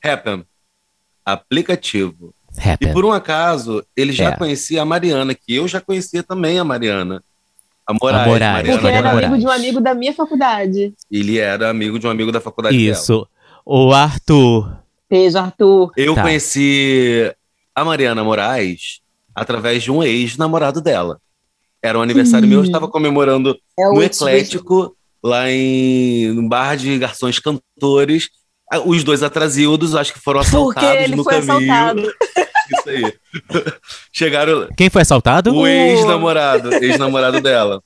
Happn, 0.04 0.44
aplicativo. 1.24 2.34
E 2.80 2.86
por 2.92 3.04
um 3.04 3.12
acaso, 3.12 3.84
ele 3.96 4.12
já 4.12 4.30
É. 4.30 4.36
conhecia 4.36 4.82
a 4.82 4.84
Mariana, 4.84 5.34
que 5.34 5.54
eu 5.54 5.66
já 5.66 5.80
conhecia 5.80 6.22
também 6.22 6.58
a 6.58 6.64
Mariana. 6.64 7.22
A 7.86 7.92
Moraes. 7.94 8.22
A 8.22 8.26
Moraes, 8.28 8.52
Mariana 8.52 8.78
Porque 8.80 8.86
ele 8.86 8.96
era 8.96 9.10
amigo 9.10 9.38
de 9.38 9.46
um 9.46 9.50
amigo 9.50 9.80
da 9.80 9.94
minha 9.94 10.12
faculdade. 10.14 10.94
Ele 11.10 11.38
era 11.38 11.70
amigo 11.70 11.98
de 11.98 12.06
um 12.06 12.10
amigo 12.10 12.30
da 12.30 12.40
faculdade 12.40 12.76
dela. 12.76 12.90
Isso. 12.96 13.26
O 13.64 13.92
Arthur. 13.92 14.76
Beijo, 15.10 15.38
Arthur. 15.38 15.90
Eu 15.96 16.14
Tá. 16.14 16.22
conheci 16.22 17.32
a 17.74 17.84
Mariana 17.84 18.22
Moraes 18.22 19.00
através 19.34 19.82
de 19.82 19.90
um 19.90 20.02
ex-namorado 20.02 20.80
dela. 20.80 21.18
Era 21.82 21.98
um 21.98 22.02
aniversário 22.02 22.46
meu, 22.46 22.60
eu 22.60 22.64
estava 22.64 22.86
comemorando 22.86 23.58
É 23.78 23.88
o 23.88 23.94
no 23.94 24.02
Eclético, 24.02 24.96
lá 25.22 25.50
em 25.50 26.30
um 26.38 26.48
bar 26.48 26.76
de 26.76 26.96
garçons 26.98 27.38
cantores. 27.40 28.28
Ah, 28.72 28.80
Os 28.84 29.04
dois 29.04 29.22
atrasildos, 29.22 29.94
acho 29.94 30.14
que 30.14 30.18
foram 30.18 30.40
Porque 30.40 30.56
assaltados 30.56 31.02
ele 31.04 31.16
no 31.16 31.24
foi 31.24 31.40
caminho. 31.42 31.72
assaltado. 31.72 32.00
Isso 32.72 32.88
aí. 32.88 33.14
Chegaram 34.10 34.66
Quem 34.76 34.88
foi 34.88 35.02
assaltado? 35.02 35.54
o 35.54 35.66
ex-namorado, 35.66 36.72
ex-namorado 36.82 37.40
dela. 37.42 37.82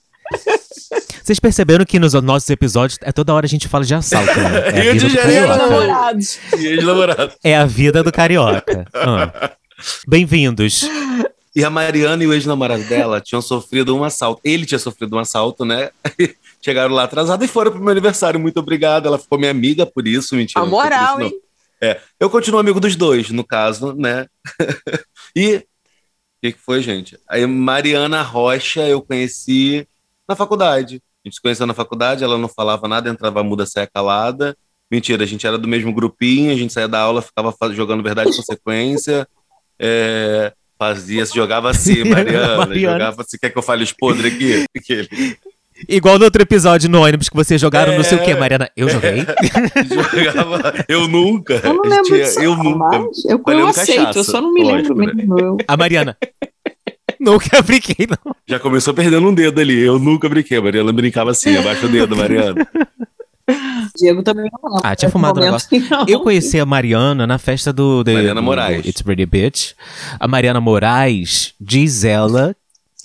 Vocês 1.24 1.41
perceberam 1.41 1.84
que 1.84 1.99
nos 1.99 2.12
nossos 2.14 2.49
episódios 2.51 2.99
é 3.03 3.11
toda 3.11 3.34
hora 3.34 3.47
a 3.47 3.49
gente 3.49 3.66
fala 3.66 3.84
de 3.84 3.95
assalto, 3.95 4.39
né? 4.41 4.68
É 4.68 4.80
vida 4.93 4.95
de 4.95 5.01
do 5.01 5.09
Janeiro. 5.09 5.47
carioca. 5.49 5.66
Namorados. 5.70 6.39
E 6.57 6.66
ex-namorado. 6.68 7.32
É 7.43 7.57
a 7.57 7.64
vida 7.66 8.03
do 8.05 8.12
carioca. 8.12 8.87
Ah. 8.95 9.51
Bem-vindos. 10.07 10.89
E 11.55 11.64
a 11.64 11.70
Mariana 11.70 12.22
e 12.22 12.26
o 12.28 12.32
ex-namorado 12.32 12.84
dela 12.84 13.20
tinham 13.20 13.43
sofrido 13.43 13.97
um 13.97 14.05
assalto. 14.05 14.41
Ele 14.45 14.64
tinha 14.64 14.78
sofrido 14.78 15.16
um 15.16 15.18
assalto, 15.18 15.64
né? 15.64 15.91
Chegaram 16.62 16.94
lá 16.94 17.04
atrasados 17.04 17.44
e 17.44 17.48
foram 17.48 17.70
pro 17.70 17.80
meu 17.80 17.90
aniversário. 17.90 18.40
Muito 18.40 18.59
obrigado. 18.59 19.07
Ela 19.07 19.18
ficou 19.18 19.38
minha 19.38 19.50
amiga 19.50 19.86
por 19.86 20.07
isso. 20.07 20.34
Mentira. 20.34 20.64
A 20.64 20.66
moral, 20.66 21.20
hein? 21.20 21.32
É, 21.80 22.00
eu 22.18 22.30
continuo 22.30 22.59
amigo 22.59 22.80
dos 22.80 22.96
dois, 22.96 23.30
no 23.30 23.44
caso, 23.44 23.92
né? 23.92 24.26
e 25.36 25.57
o 25.57 25.62
que, 26.42 26.52
que 26.52 26.59
foi, 26.59 26.82
gente? 26.82 27.18
Aí 27.28 27.46
Mariana 27.46 28.22
Rocha 28.22 28.82
eu 28.82 29.02
conheci 29.02 29.86
na 30.28 30.34
faculdade. 30.34 31.02
A 31.24 31.28
gente 31.28 31.34
se 31.34 31.42
conheceu 31.42 31.66
na 31.66 31.74
faculdade, 31.74 32.24
ela 32.24 32.38
não 32.38 32.48
falava 32.48 32.88
nada, 32.88 33.11
entrava 33.11 33.42
muda, 33.42 33.66
saia 33.66 33.86
calada. 33.86 34.57
Mentira, 34.90 35.24
a 35.24 35.26
gente 35.26 35.46
era 35.46 35.59
do 35.59 35.66
mesmo 35.66 35.92
grupinho, 35.92 36.52
a 36.52 36.54
gente 36.54 36.72
saía 36.72 36.86
da 36.86 37.00
aula, 37.00 37.20
ficava 37.20 37.54
jogando 37.72 38.02
verdade 38.02 38.30
e 38.30 38.36
consequência. 38.36 39.26
É, 39.78 40.54
fazia, 40.78 41.26
jogava 41.26 41.68
assim, 41.68 42.02
Mariana, 42.09 42.57
Mariana. 42.57 42.92
jogava 42.92 43.20
assim, 43.20 43.36
quer 43.38 43.50
que 43.50 43.59
eu 43.59 43.62
fale 43.62 43.84
os 43.84 43.92
podres 43.92 44.32
aqui? 44.32 44.64
Aquele. 44.74 45.38
Igual 45.89 46.18
no 46.18 46.24
outro 46.24 46.41
episódio 46.43 46.89
no 46.89 47.03
ônibus 47.05 47.29
que 47.29 47.37
vocês 47.37 47.61
jogaram 47.61 47.95
não 47.97 48.03
sei 48.05 48.18
o 48.18 48.20
É. 48.20 48.24
que, 48.24 48.35
Mariana. 48.35 48.70
Eu 48.77 48.89
joguei. 48.89 49.18
jogava, 50.24 50.72
eu 50.89 51.07
nunca. 51.07 51.61
Eu 51.62 51.74
não 51.74 51.83
lembro 51.83 52.05
tinha- 52.05 52.24
disso, 52.24 52.41
eu 52.41 52.57
não, 52.57 52.64
nunca. 52.64 52.99
mas 52.99 53.24
eu, 53.27 53.43
eu 53.47 53.66
aceito, 53.68 53.91
eu 54.01 54.07
cachaça, 54.07 54.24
só 54.24 54.41
não 54.41 54.53
me 54.55 54.62
lembro 54.64 54.95
lógico, 54.95 54.95
né? 54.95 55.12
mesmo. 55.14 55.39
Eu- 55.39 55.57
A 55.68 55.77
Mariana. 55.77 56.16
Nunca 57.20 57.61
brinquei, 57.62 58.07
não. 58.09 58.35
Já 58.47 58.59
começou 58.59 58.93
perdendo 58.95 59.27
um 59.29 59.35
dedo 59.35 59.61
ali. 59.61 59.81
Eu 59.81 59.99
nunca 59.99 60.29
brinquei. 60.29 60.59
A 60.59 60.62
Mariana 60.62 60.93
brincava 60.93 61.31
assim, 61.31 61.57
abaixa 61.57 61.87
o 61.87 61.89
dedo, 61.89 62.14
Mariana. 62.16 62.66
Diego 63.97 64.22
também 64.22 64.51
não 64.53 64.70
lembra. 64.74 64.91
Ah, 64.91 64.97
tinha 64.97 65.11
fumado 65.11 65.41
um 65.41 65.45
momento, 65.45 65.66
não. 65.91 66.05
Eu 66.09 66.20
conheci 66.20 66.59
a 66.59 66.66
Mariana 66.66 67.27
na 67.27 67.39
festa 67.39 67.72
do, 67.72 68.03
do- 68.03 68.12
Mariana 68.12 68.41
do- 68.41 68.45
Moraes. 68.45 68.83
do 68.83 68.89
It's 68.89 69.03
Pretty 69.03 69.24
Bitch. 69.24 69.72
A 70.18 70.27
Mariana 70.29 70.61
Moraes 70.61 71.55
diz 71.61 72.05
ela 72.05 72.55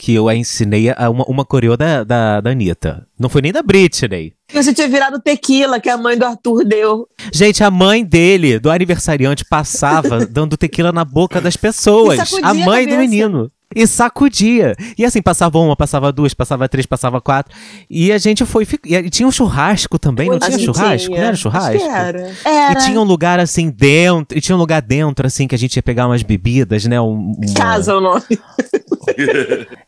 que 0.02 0.16
eu 0.16 0.28
a 0.28 0.36
ensinei 0.36 0.89
a 0.89 1.12
uma, 1.12 1.24
uma 1.26 1.45
da, 1.78 2.04
da, 2.04 2.41
da 2.41 2.49
Anitta. 2.49 3.08
Não 3.20 3.30
foi 3.30 3.39
nem 3.43 3.52
da 3.52 3.62
Britney. 3.62 4.34
Você 4.52 4.74
tinha 4.74 4.88
virado 4.88 5.22
tequila 5.22 5.80
que 5.80 5.88
a 5.88 5.95
mãe 5.95 6.18
do 6.18 6.26
Arthur 6.26 6.66
deu. 6.66 7.08
Gente, 7.32 7.64
a 7.64 7.70
mãe 7.70 8.04
dele, 8.04 8.58
do 8.58 8.72
aniversariante, 8.72 9.45
passava 9.45 10.26
dando 10.26 10.58
tequila 10.58 10.91
na 10.91 11.06
boca 11.06 11.39
das 11.39 11.56
pessoas. 11.56 12.34
A 12.41 12.49
a 12.49 12.54
mãe 12.56 12.88
do 12.88 12.95
cabeça. 12.95 12.97
menino. 12.97 13.52
E 13.76 13.88
sacudia. 13.88 14.76
E 14.98 15.06
assim, 15.06 15.22
passava 15.22 15.58
uma, 15.60 15.76
passava 15.76 16.12
duas, 16.12 16.34
passava 16.34 16.68
três, 16.68 16.86
passava 16.86 17.22
quatro. 17.22 17.56
E 17.90 18.12
a 18.12 18.18
gente 18.18 18.46
foi. 18.46 18.68
E 18.86 19.10
tinha 19.10 19.28
um 19.28 19.32
churrasco 19.32 19.98
também, 20.00 20.28
não 20.30 20.38
A 20.38 20.40
tinha 20.40 20.60
churrasco? 20.60 21.08
tinha. 21.08 21.18
Não 21.18 21.24
era 21.24 21.34
Acho 21.34 21.42
churrasco? 21.44 21.78
que 21.78 21.84
era. 21.84 22.30
E 22.46 22.48
Era. 22.48 22.80
tinha 22.82 23.00
um 23.00 23.04
lugar 23.04 23.40
assim 23.40 23.70
dentro, 23.70 24.38
e 24.38 24.42
tinha 24.42 24.56
um 24.56 24.60
lugar 24.60 24.82
dentro, 24.82 25.26
assim, 25.28 25.48
que 25.48 25.56
a 25.56 25.58
gente 25.58 25.76
ia 25.76 25.84
pegar 25.84 26.08
umas 26.08 26.24
bebidas, 26.24 26.86
né? 26.86 27.00
Um, 27.00 27.34
uma- 27.38 27.54
Casa 27.56 27.96
o 27.96 28.02
nome. 28.02 28.22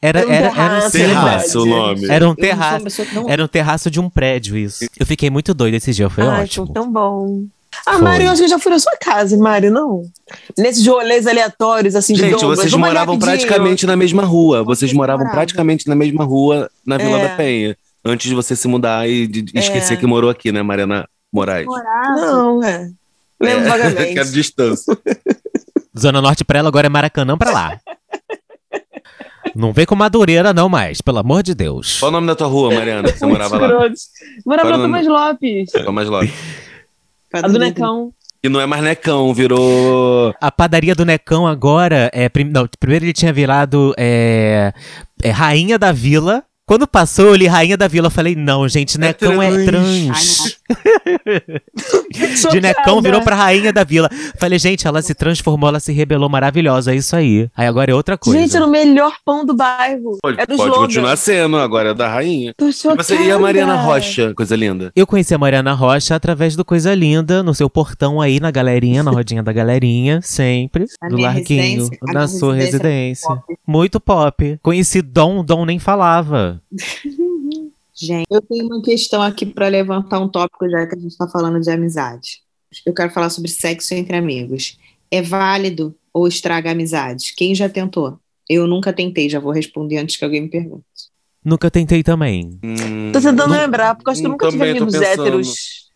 Era, 0.02 0.20
Era 0.20 0.28
um 0.28 0.32
era, 0.32 0.46
era 0.48 0.48
um 0.48 0.90
terraço. 0.90 0.92
Terraço 0.92 1.62
o 1.62 1.66
nome. 1.66 2.06
Era 2.10 2.30
um 2.30 2.36
terraço. 2.36 2.86
não- 3.14 3.30
Era 3.30 3.44
um 3.44 3.48
terraço 3.48 3.92
de 3.92 4.00
um 4.00 4.10
prédio, 4.10 4.58
isso. 4.58 4.86
Eu 5.00 5.06
fiquei 5.06 5.30
muito 5.30 5.54
doido 5.54 5.76
esse 5.76 5.92
dia, 5.94 6.10
foi 6.10 6.24
Ai, 6.26 6.44
ótimo. 6.44 6.66
foi 6.66 6.74
tão 6.74 6.92
bom. 6.92 7.44
Ah, 7.86 7.94
Foi. 7.94 8.02
Mário, 8.02 8.26
eu 8.28 8.32
acho 8.32 8.40
que 8.40 8.46
eu 8.46 8.50
já 8.50 8.60
fui 8.60 8.72
na 8.72 8.80
sua 8.80 8.96
casa, 8.98 9.36
Mário, 9.38 9.70
não? 9.72 10.04
Nesses 10.58 10.86
rolês 10.88 11.28
aleatórios, 11.28 11.96
assim, 11.96 12.14
de 12.14 12.22
Gente, 12.22 12.46
vocês 12.46 12.74
moravam 12.74 13.16
rapidinho. 13.16 13.20
praticamente 13.38 13.86
na 13.86 13.96
mesma 13.98 14.24
rua. 14.24 14.64
Vocês 14.64 14.94
moravam 14.94 15.30
praticamente 15.30 15.88
na 15.90 15.96
mesma 15.96 16.24
rua 16.24 16.70
na 16.86 16.98
Vila 16.98 17.20
É. 17.20 17.28
da 17.28 17.36
Penha. 17.36 17.78
Antes 18.06 18.28
de 18.30 18.36
você 18.36 18.56
se 18.56 18.68
mudar 18.68 19.08
e 19.10 19.28
de 19.28 19.42
de 19.42 19.58
É. 19.58 19.60
esquecer 19.60 19.98
que 19.98 20.06
morou 20.06 20.30
aqui, 20.30 20.52
né, 20.52 20.62
Mariana 20.62 21.08
Moraes? 21.32 21.66
Não, 21.68 22.64
é. 22.64 22.90
Lembro 23.42 23.66
É, 23.66 23.70
vagamente. 23.70 24.14
Quero 24.14 24.32
distância. 24.32 24.98
Zona 26.00 26.22
Norte 26.22 26.44
pra 26.46 26.60
ela, 26.60 26.70
agora 26.70 26.88
é 26.88 26.90
Maracanã 26.90 27.38
pra 27.38 27.52
lá. 27.52 27.80
Não 29.56 29.72
vem 29.72 29.86
com 29.86 29.94
Madureira, 29.96 30.52
não 30.54 30.68
mais, 30.68 31.00
pelo 31.02 31.20
amor 31.20 31.44
de 31.44 31.54
Deus. 31.54 32.00
Qual 32.00 32.10
o 32.10 32.12
nome 32.12 32.26
da 32.28 32.36
tua 32.36 32.48
rua, 32.48 32.74
Mariana? 32.74 33.10
Você 33.12 33.24
morava 33.28 33.58
lá? 33.58 33.68
Morava 34.46 34.70
na 34.70 34.76
o 34.76 34.78
nome? 34.88 35.04
Tomás 35.04 35.08
Lopes. 36.10 36.32
Lopes. 37.42 37.50
A 37.50 37.54
do 37.54 37.60
Necão. 37.60 38.12
Que 38.42 38.50
não 38.50 38.60
é 38.60 38.66
mais 38.66 38.84
Necão, 38.84 39.34
virou. 39.34 40.34
A 40.42 40.52
padaria 40.52 40.94
do 40.94 41.06
Necão 41.06 41.48
agora 41.48 42.10
é. 42.14 42.28
prim- 42.28 42.52
Não, 42.52 42.68
primeiro 42.80 43.06
ele 43.06 43.14
tinha 43.14 43.32
virado 43.32 43.94
é, 43.98 44.74
é 45.22 45.30
Rainha 45.32 45.80
da 45.80 45.92
Vila. 45.94 46.44
Quando 46.66 46.88
passou, 46.88 47.26
eu 47.26 47.36
li 47.36 47.45
Rainha 47.45 47.76
da 47.76 47.88
Vila. 47.89 48.07
Eu 48.07 48.11
falei, 48.11 48.36
não, 48.36 48.68
gente, 48.70 48.97
Necão 48.97 49.41
é 49.41 49.66
trans. 49.66 50.05
trans. 50.05 50.59
De. 52.51 52.61
Necão 52.61 53.01
virou 53.01 53.22
pra 53.22 53.36
Rainha 53.36 53.74
da 53.74 53.84
Vila. 53.84 54.09
Falei, 54.39 54.57
gente, 54.57 54.88
ela 54.88 55.01
se 55.01 55.14
transformou, 55.14 55.70
ela 55.70 55.80
se 55.80 55.91
rebelou 55.91 56.30
maravilhosa. 56.30 56.93
É 56.93 56.95
isso 56.95 57.16
aí. 57.16 57.49
Aí 57.55 57.68
agora 57.68 57.91
é 57.91 57.95
outra 57.95 58.18
coisa. 58.18 58.39
Gente, 58.39 58.55
era 58.55 58.66
o 58.66 58.70
melhor 58.70 59.14
pão 59.26 59.45
do 59.45 59.53
bairro. 59.53 60.18
Pode, 60.22 60.39
Era 60.39 60.53
o 60.53 60.57
pode 60.57 60.76
continuar 60.76 61.18
sendo, 61.18 61.57
agora 61.57 61.89
é 61.89 61.93
da 61.93 62.07
rainha. 62.07 62.53
Tô 62.55 62.68
E 62.68 62.74
chocada. 62.74 63.03
você 63.03 63.16
e 63.18 63.32
a 63.32 63.38
Mariana 63.39 63.76
Rocha, 63.76 64.34
coisa 64.34 64.55
linda. 64.55 64.91
Eu 64.95 65.05
conheci 65.05 65.34
a 65.34 65.38
Mariana 65.38 65.74
Rocha 65.74 66.16
através 66.16 66.55
do 66.55 66.64
Coisa 66.64 66.93
Linda, 66.95 67.43
no 67.43 67.53
seu 67.53 67.70
portão 67.70 68.22
aí, 68.22 68.39
na 68.39 68.51
galerinha, 68.51 69.03
na 69.03 69.11
rodinha 69.11 69.43
da 69.43 69.51
galerinha, 69.51 70.22
sempre. 70.22 70.86
Na 71.01 71.09
do 71.09 71.18
Larguinho, 71.18 71.89
a 72.07 72.14
na 72.14 72.28
sua 72.28 72.53
residência 72.55 72.74
residência. 72.74 73.43
Muito 73.68 73.99
pop. 73.99 74.57
Conheci 74.61 75.01
Dom, 75.01 75.43
Dom 75.43 75.66
nem 75.66 75.80
falava. 75.80 76.53
Gente, 77.95 78.26
eu 78.30 78.41
tenho 78.41 78.66
uma 78.66 78.82
questão 78.82 79.22
aqui 79.22 79.45
para 79.45 79.68
levantar 79.68 80.20
um 80.20 80.28
tópico, 80.28 80.68
já 80.68 80.88
que 80.88 80.95
a 80.95 80.99
gente 80.99 81.12
está 81.12 81.28
falando 81.28 81.62
de 81.62 81.70
amizade. 81.70 82.41
Eu 82.86 82.93
quero 82.93 83.12
falar 83.12 83.30
sobre 83.30 83.51
sexo 83.51 83.93
entre 83.93 84.16
amigos. 84.18 84.80
É 85.12 85.22
válido 85.22 85.95
ou 86.12 86.28
estraga 86.28 86.70
a 86.70 86.72
amizade? 86.72 87.34
Quem 87.38 87.54
já 87.54 87.70
tentou? 87.70 88.18
Eu 88.49 88.66
nunca 88.68 88.91
tentei, 88.91 89.30
já 89.30 89.39
vou 89.39 89.51
responder 89.51 89.97
antes 89.99 90.18
que 90.18 90.26
alguém 90.26 90.41
me 90.41 90.49
pergunte. 90.49 90.84
Nunca 91.45 91.70
tentei 91.70 92.01
também. 92.01 92.60
Hum, 92.64 93.12
Tô 93.12 93.20
tentando 93.22 93.47
Não- 93.49 93.58
lembrar, 93.62 93.95
porque 93.95 94.10
eu 94.10 94.12
acho 94.12 94.22
que 94.22 94.28
eu 94.28 94.32
nunca 94.32 94.49
tive 94.49 94.70
amigos 94.70 94.93
héteros. 94.95 95.89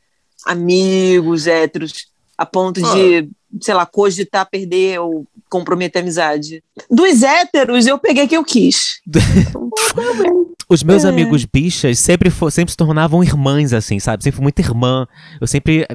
Amigos 0.45 1.47
héteros. 1.47 2.07
A 2.37 2.45
ponto 2.45 2.79
de, 2.79 3.29
sei 3.61 3.73
lá, 3.73 3.85
cogitar 3.85 4.49
perder 4.49 4.99
ou 4.99 5.25
comprometer 5.49 5.99
a 5.99 6.01
amizade. 6.03 6.63
Dos 6.89 7.23
héteros, 7.23 7.87
eu 7.87 7.97
peguei 7.97 8.27
quem 8.27 8.35
eu 8.37 8.43
quis. 8.43 8.99
Os 10.69 10.83
meus 10.83 11.05
É. 11.05 11.09
amigos 11.09 11.45
bichas 11.45 11.97
sempre, 11.99 12.29
fo- 12.29 12.51
sempre 12.51 12.71
se 12.71 12.77
tornavam 12.77 13.23
irmãs, 13.23 13.71
assim, 13.73 13.99
sabe? 13.99 14.23
Sempre 14.23 14.35
fui 14.37 14.43
muito 14.43 14.59
irmã. 14.59 15.07
Eu 15.39 15.47
sempre. 15.47 15.85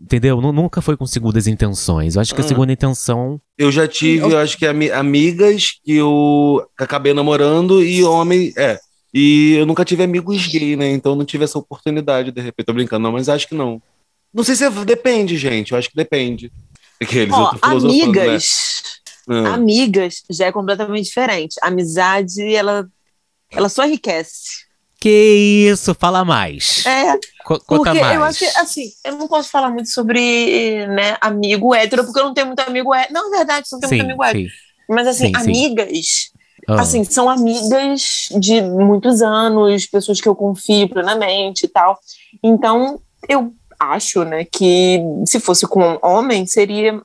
Entendeu? 0.00 0.40
Nu- 0.40 0.52
Nunca 0.52 0.80
foi 0.80 0.96
com 0.96 1.06
segundas 1.06 1.46
intenções. 1.46 2.14
Eu 2.16 2.22
acho 2.22 2.34
que 2.34 2.40
a 2.40 2.44
Hum. 2.44 2.48
segunda 2.48 2.72
intenção. 2.72 3.40
Eu 3.56 3.70
já 3.70 3.86
tive, 3.88 4.18
eu 4.24 4.36
acho 4.38 4.56
que 4.58 4.66
ami- 4.66 4.90
amigas 4.90 5.72
que 5.84 5.94
eu 5.94 6.64
acabei 6.78 7.12
namorando 7.14 7.82
e 7.82 8.02
homem. 8.04 8.52
É. 8.56 8.78
E 9.14 9.54
eu 9.58 9.66
nunca 9.66 9.84
tive 9.84 10.02
amigos 10.02 10.46
gay, 10.46 10.74
né? 10.76 10.90
Então 10.90 11.14
não 11.14 11.24
tive 11.24 11.44
essa 11.44 11.58
oportunidade, 11.58 12.30
de 12.32 12.40
repente. 12.40 12.66
Tô 12.66 12.72
brincando, 12.72 13.02
não, 13.04 13.12
mas 13.12 13.28
acho 13.28 13.48
que 13.48 13.54
não. 13.54 13.80
Não 14.34 14.42
sei 14.42 14.54
se 14.56 14.64
é- 14.64 14.70
depende, 14.84 15.36
gente. 15.36 15.72
Eu 15.72 15.78
acho 15.78 15.88
que 15.90 15.96
depende. 15.96 16.50
Aqueles, 17.02 17.34
Ó, 17.34 17.50
filosofando, 17.56 17.86
amigas. 18.20 18.82
né? 19.28 19.36
Hum. 19.40 19.46
Amigas 19.46 20.22
já 20.30 20.46
é 20.46 20.52
completamente 20.52 21.04
diferente. 21.06 21.56
Amizade, 21.62 22.54
ela, 22.54 22.86
ela 23.50 23.68
só 23.68 23.84
enriquece. 23.84 24.70
Que 25.00 25.68
isso? 25.70 25.94
Fala 25.94 26.24
mais. 26.24 26.84
É, 26.86 27.18
Co- 27.44 27.58
Conta 27.60 27.90
porque 27.90 28.00
mais. 28.00 28.14
eu 28.16 28.22
acho 28.24 28.38
que, 28.38 28.44
assim, 28.58 28.88
eu 29.04 29.16
não 29.16 29.26
posso 29.26 29.48
falar 29.50 29.70
muito 29.70 29.88
sobre, 29.90 30.86
né, 30.88 31.16
amigo 31.20 31.74
hétero, 31.74 32.04
porque 32.04 32.20
eu 32.20 32.24
não 32.24 32.34
tenho 32.34 32.46
muito 32.48 32.60
amigo 32.60 32.94
hétero. 32.94 33.14
Não, 33.14 33.34
é 33.34 33.38
verdade, 33.38 33.66
eu 33.70 33.76
não 33.76 33.80
tenho 33.80 33.90
sim, 33.90 33.96
muito 33.96 34.06
amigo 34.10 34.24
hétero. 34.24 34.44
sim. 34.48 34.54
Mas, 34.88 35.06
assim, 35.08 35.26
Sim, 35.26 35.32
sim. 35.32 35.40
amigas, 35.50 36.30
Ah. 36.68 36.80
assim, 36.82 37.02
são 37.04 37.28
amigas 37.30 38.28
de 38.38 38.60
muitos 38.60 39.22
anos, 39.22 39.86
pessoas 39.86 40.20
que 40.20 40.28
eu 40.28 40.34
confio 40.36 40.88
plenamente 40.88 41.64
e 41.66 41.68
tal. 41.68 41.98
Então, 42.42 43.00
eu 43.28 43.52
acho, 43.90 44.24
né, 44.24 44.44
que 44.44 45.00
se 45.26 45.38
fosse 45.40 45.66
com 45.66 45.82
um 45.94 45.98
homem, 46.02 46.46
seria 46.46 47.00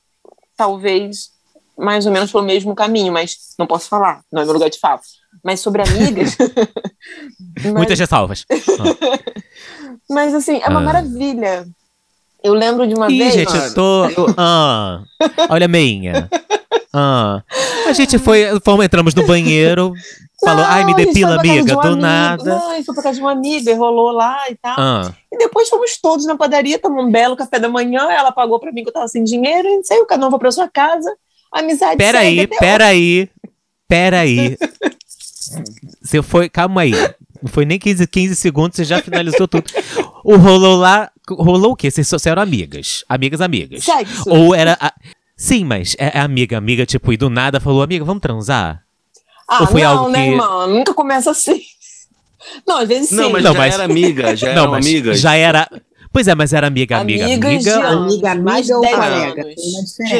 talvez 0.55 1.29
mais 1.77 2.05
ou 2.07 2.11
menos 2.11 2.31
pelo 2.31 2.43
mesmo 2.43 2.73
caminho, 2.73 3.13
mas 3.13 3.37
não 3.59 3.67
posso 3.67 3.87
falar, 3.87 4.21
não 4.31 4.41
é 4.41 4.45
meu 4.45 4.53
lugar 4.53 4.69
de 4.69 4.79
fala. 4.79 4.99
Mas 5.43 5.59
sobre 5.59 5.81
amigas. 5.83 6.35
mas, 7.63 7.73
Muitas 7.73 7.99
ressalvas. 7.99 8.45
mas 10.09 10.33
assim, 10.33 10.59
é 10.63 10.67
uma 10.69 10.79
Ah. 10.79 10.83
maravilha. 10.83 11.67
Eu 12.43 12.53
lembro 12.53 12.87
de 12.87 12.93
uma 12.95 13.11
Ih, 13.11 13.17
vez. 13.17 13.33
gente, 13.33 13.55
eu 13.55 13.73
tô. 13.73 14.05
Ah, 14.37 15.03
olha 15.49 15.65
a 15.65 15.67
meinha. 15.69 16.29
Ah. 16.93 17.43
A 17.87 17.93
gente 17.93 18.17
foi, 18.17 18.45
fomos, 18.63 18.85
entramos 18.85 19.13
no 19.13 19.25
banheiro, 19.25 19.93
falou, 20.43 20.63
ai, 20.65 20.83
me 20.85 20.91
Não, 20.91 20.97
depila, 20.97 21.39
amiga, 21.39 21.73
do 21.73 21.79
amigo. 21.79 21.95
nada. 22.01 22.43
Não, 22.55 22.83
foi 22.83 22.93
pra 22.95 23.03
casa 23.03 23.15
de 23.15 23.21
uma 23.21 23.31
amiga 23.31 23.71
e 23.71 23.73
rolou 23.73 24.11
lá 24.11 24.49
e 24.49 24.55
tal. 24.55 24.75
Ah. 24.77 25.13
E 25.31 25.37
depois 25.37 25.67
fomos 25.69 25.97
todos 25.99 26.25
na 26.25 26.35
padaria, 26.37 26.77
tomamos 26.79 27.05
um 27.05 27.11
belo 27.11 27.35
café 27.35 27.59
da 27.59 27.67
manhã. 27.69 28.09
Ela 28.11 28.31
pagou 28.31 28.59
pra 28.59 28.71
mim 28.71 28.83
que 28.83 28.89
eu 28.89 28.93
tava 28.93 29.07
sem 29.07 29.23
dinheiro. 29.23 29.67
E 29.67 29.83
saiu, 29.83 30.05
cada 30.05 30.27
um 30.27 30.29
foi 30.29 30.39
pra 30.39 30.51
sua 30.51 30.67
casa. 30.67 31.11
Amizade 31.51 31.97
Peraí, 31.97 32.45
peraí, 32.47 33.29
peraí. 33.87 34.57
Você 36.01 36.21
foi, 36.21 36.49
calma 36.49 36.81
aí. 36.81 36.91
Não 37.41 37.49
foi 37.49 37.65
nem 37.65 37.77
15, 37.79 38.07
15 38.07 38.35
segundos, 38.35 38.75
você 38.75 38.83
já 38.83 39.01
finalizou 39.01 39.47
tudo. 39.47 39.63
O 40.23 40.35
rolou 40.37 40.75
lá, 40.75 41.09
rolou 41.29 41.71
o 41.71 41.75
quê? 41.75 41.89
Vocês, 41.91 42.07
só- 42.07 42.17
eram 42.25 42.41
amigas, 42.41 43.03
amigas, 43.07 43.41
amigas. 43.41 43.83
Sexo. 43.83 44.29
Ou 44.29 44.53
era. 44.55 44.77
a- 44.79 44.93
Sim, 45.35 45.63
mas 45.63 45.95
é 45.99 46.19
amiga, 46.19 46.57
amiga, 46.57 46.85
tipo, 46.85 47.13
e 47.13 47.17
do 47.17 47.29
nada 47.29 47.59
falou, 47.59 47.83
amiga, 47.83 48.03
vamos 48.03 48.21
transar? 48.21 48.81
Ah, 49.49 49.61
Ou 49.61 49.67
foi 49.67 49.81
não, 49.81 49.89
algo 49.99 50.09
né, 50.09 50.23
que- 50.25 50.31
irmã? 50.31 50.67
Nunca 50.67 50.93
começa 50.93 51.31
assim. 51.31 51.61
Não, 52.67 52.77
às 52.77 52.87
vezes 52.87 53.09
sim. 53.09 53.15
Não, 53.15 53.29
mas 53.29 53.43
Não, 53.43 53.51
já 53.53 53.57
mas- 53.59 53.73
era 53.73 53.83
amiga, 53.83 54.35
já 54.35 54.47
Não, 54.53 54.61
eram 54.63 54.71
mas 54.71 54.85
amigas. 54.85 55.19
já 55.19 55.35
era. 55.35 55.67
Pois 56.13 56.27
é, 56.27 56.33
mas 56.33 56.53
era 56.53 56.65
amiga, 56.67 56.97
amiga, 56.97 57.25
Amigas 57.25 57.63
de 57.63 57.69
amiga. 57.69 57.87
anos, 57.87 58.13
Amiga, 58.13 58.35
mais 58.35 58.65
de 58.65 58.73
amiga 58.73 58.75
ou 58.75 58.81
10 58.81 58.95
colega? 58.95 59.45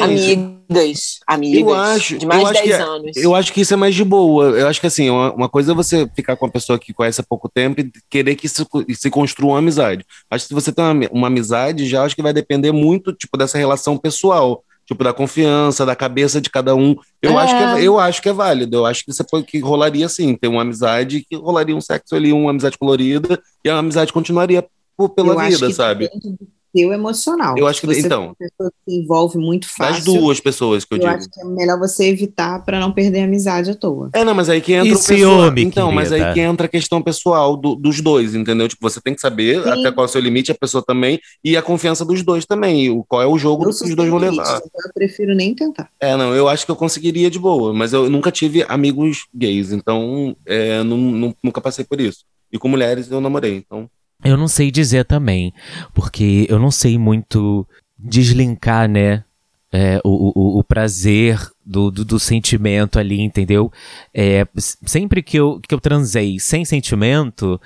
Amigas. 0.04 1.18
Amigas. 1.26 1.60
Eu 1.60 1.74
acho- 1.74 2.18
de 2.18 2.26
mais 2.26 2.42
eu 2.42 2.46
de 2.46 2.52
acho 2.52 2.62
que 2.62 2.68
10 2.68 2.80
é- 2.80 2.82
anos. 2.84 3.16
Eu 3.16 3.34
acho 3.34 3.52
que 3.52 3.60
isso 3.62 3.74
é 3.74 3.76
mais 3.76 3.94
de 3.94 4.04
boa. 4.04 4.44
Eu 4.50 4.68
acho 4.68 4.80
que 4.80 4.86
assim, 4.86 5.08
uma, 5.10 5.32
uma 5.32 5.48
coisa 5.48 5.72
é 5.72 5.74
você 5.74 6.08
ficar 6.14 6.36
com 6.36 6.46
uma 6.46 6.52
pessoa 6.52 6.78
que 6.78 6.92
conhece 6.92 7.20
há 7.20 7.24
pouco 7.24 7.48
tempo 7.48 7.80
e 7.80 7.90
querer 8.10 8.34
que 8.36 8.48
se, 8.48 8.64
se 8.94 9.10
construa 9.10 9.52
uma 9.52 9.58
amizade. 9.58 10.04
Acho 10.30 10.44
que 10.44 10.48
se 10.48 10.54
você 10.54 10.70
tem 10.72 10.84
uma, 10.84 11.08
uma 11.10 11.26
amizade, 11.28 11.86
já 11.88 12.02
acho 12.04 12.14
que 12.14 12.22
vai 12.22 12.32
depender 12.32 12.70
muito, 12.72 13.12
tipo, 13.12 13.36
dessa 13.36 13.56
relação 13.58 13.96
pessoal. 13.96 14.62
Tipo, 14.88 15.04
da 15.04 15.12
confiança, 15.12 15.84
da 15.84 15.94
cabeça 15.94 16.40
de 16.40 16.48
cada 16.48 16.74
um. 16.74 16.96
Eu, 17.20 17.32
É. 17.38 17.42
acho, 17.42 17.54
que 17.56 17.62
é, 17.62 17.82
eu 17.86 17.98
acho 18.00 18.22
que 18.22 18.28
é 18.30 18.32
válido. 18.32 18.78
Eu 18.78 18.86
acho 18.86 19.04
que 19.04 19.12
você 19.12 19.22
pode, 19.22 19.44
que 19.44 19.58
rolaria 19.58 20.08
sim, 20.08 20.34
ter 20.34 20.48
uma 20.48 20.62
amizade, 20.62 21.26
que 21.28 21.36
rolaria 21.36 21.76
um 21.76 21.80
sexo 21.80 22.16
ali, 22.16 22.32
uma 22.32 22.50
amizade 22.50 22.78
colorida, 22.78 23.38
e 23.62 23.68
a 23.68 23.76
amizade 23.76 24.14
continuaria 24.14 24.64
por- 24.96 25.10
pela 25.10 25.34
Eu 25.34 25.38
vida, 25.50 25.70
sabe? 25.72 26.04
depende 26.06 26.30
do 26.38 26.48
seu 26.76 26.92
emocional. 26.92 27.56
Eu 27.58 27.66
acho 27.66 27.80
que- 27.80 27.86
Se 27.94 28.00
você 28.02 28.06
então. 28.06 28.22
é 28.22 28.26
uma 28.26 28.34
pessoa 28.36 28.70
que 28.70 28.90
se 28.92 28.98
envolve 29.00 29.38
muito 29.38 29.66
Das 29.66 29.74
fácil. 29.96 30.04
duas 30.04 30.40
pessoas 30.40 30.84
que 30.84 30.94
eu, 30.94 30.98
eu 30.98 31.02
digo. 31.04 31.14
acho 31.14 31.28
que 31.30 31.40
é 31.40 31.44
melhor 31.44 31.78
você 31.78 32.04
evitar 32.08 32.64
para 32.64 32.78
não 32.78 32.92
perder 32.92 33.20
a 33.20 33.24
amizade 33.24 33.70
à 33.70 33.74
toa. 33.74 34.10
É, 34.12 34.24
não, 34.24 34.34
mas 34.34 34.48
aí 34.48 34.60
que 34.60 34.72
entra 34.72 34.88
E 34.88 34.92
o 34.92 34.98
pessoal. 34.98 35.52
Então, 35.58 35.92
mas 35.92 36.12
aí 36.12 36.32
que 36.34 36.40
entra 36.40 36.66
a 36.66 36.68
questão 36.68 37.00
pessoal 37.02 37.56
do- 37.56 37.74
dos 37.74 38.00
dois, 38.00 38.34
entendeu? 38.34 38.68
Tipo, 38.68 38.88
você 38.88 39.00
tem 39.00 39.14
que 39.14 39.20
saber 39.20 39.62
Sim. 39.62 39.68
até 39.70 39.90
qual 39.92 40.04
é 40.06 40.08
o 40.08 40.12
seu 40.12 40.20
limite, 40.20 40.52
a 40.52 40.54
pessoa 40.54 40.82
também, 40.86 41.18
e 41.44 41.56
a 41.56 41.62
confiança 41.62 42.04
dos 42.04 42.22
dois 42.22 42.44
também. 42.46 42.90
O, 42.90 43.02
qual 43.04 43.22
é 43.22 43.26
o 43.26 43.38
jogo 43.38 43.64
Eu 43.64 43.70
que 43.70 43.84
os 43.84 43.94
dois 43.94 44.08
vão 44.10 44.18
levar. 44.18 44.42
então 44.58 44.80
eu 44.86 44.92
prefiro 44.94 45.34
nem 45.34 45.54
tentar. 45.54 45.88
É, 46.00 46.16
não, 46.16 46.34
eu 46.34 46.48
acho 46.48 46.64
que 46.64 46.70
eu 46.70 46.76
conseguiria 46.76 47.30
de 47.30 47.38
boa, 47.38 47.72
mas 47.72 47.92
eu 47.92 48.08
nunca 48.10 48.30
tive 48.30 48.64
amigos 48.68 49.26
gays, 49.34 49.72
então 49.72 50.36
é, 50.46 50.82
nu- 50.82 50.96
nu- 50.96 51.34
nunca 51.42 51.60
passei 51.60 51.84
por 51.84 52.00
isso. 52.00 52.24
E 52.52 52.58
com 52.58 52.68
mulheres 52.68 53.10
eu 53.10 53.20
namorei, 53.20 53.56
então. 53.56 53.88
Eu 54.24 54.36
não 54.36 54.48
sei 54.48 54.70
dizer 54.70 55.04
também, 55.04 55.52
porque 55.94 56.46
eu 56.48 56.58
não 56.58 56.70
sei 56.70 56.98
muito 56.98 57.66
deslinkar, 57.98 58.88
né? 58.88 59.24
é, 59.72 60.00
o, 60.04 60.32
o, 60.34 60.58
o 60.58 60.64
prazer 60.64 61.38
do, 61.64 61.90
do, 61.90 62.04
do 62.04 62.18
sentimento 62.18 62.98
ali, 62.98 63.20
entendeu? 63.20 63.70
É, 64.14 64.46
sempre 64.56 65.22
que 65.22 65.36
eu, 65.36 65.60
que 65.66 65.74
eu 65.74 65.80
transei 65.80 66.38
sem 66.40 66.64
sentimento, 66.64 67.60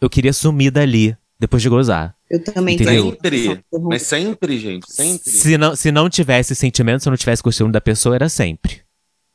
eu 0.00 0.08
queria 0.08 0.32
sumir 0.32 0.70
dali, 0.70 1.16
depois 1.38 1.62
de 1.62 1.68
gozar. 1.68 2.14
Eu 2.30 2.42
também 2.42 2.76
Entendeu? 2.76 3.16
tenho. 3.16 3.52
Sempre. 3.52 3.64
Mas 3.82 4.02
sempre, 4.02 4.58
gente, 4.58 4.90
sempre. 4.90 5.30
Se 5.30 5.58
não, 5.58 5.76
se 5.76 5.92
não 5.92 6.08
tivesse 6.08 6.54
sentimento, 6.54 7.02
se 7.02 7.08
eu 7.08 7.10
não 7.10 7.16
tivesse 7.16 7.42
costume 7.42 7.70
da 7.70 7.80
pessoa, 7.80 8.14
era 8.14 8.28
sempre. 8.28 8.80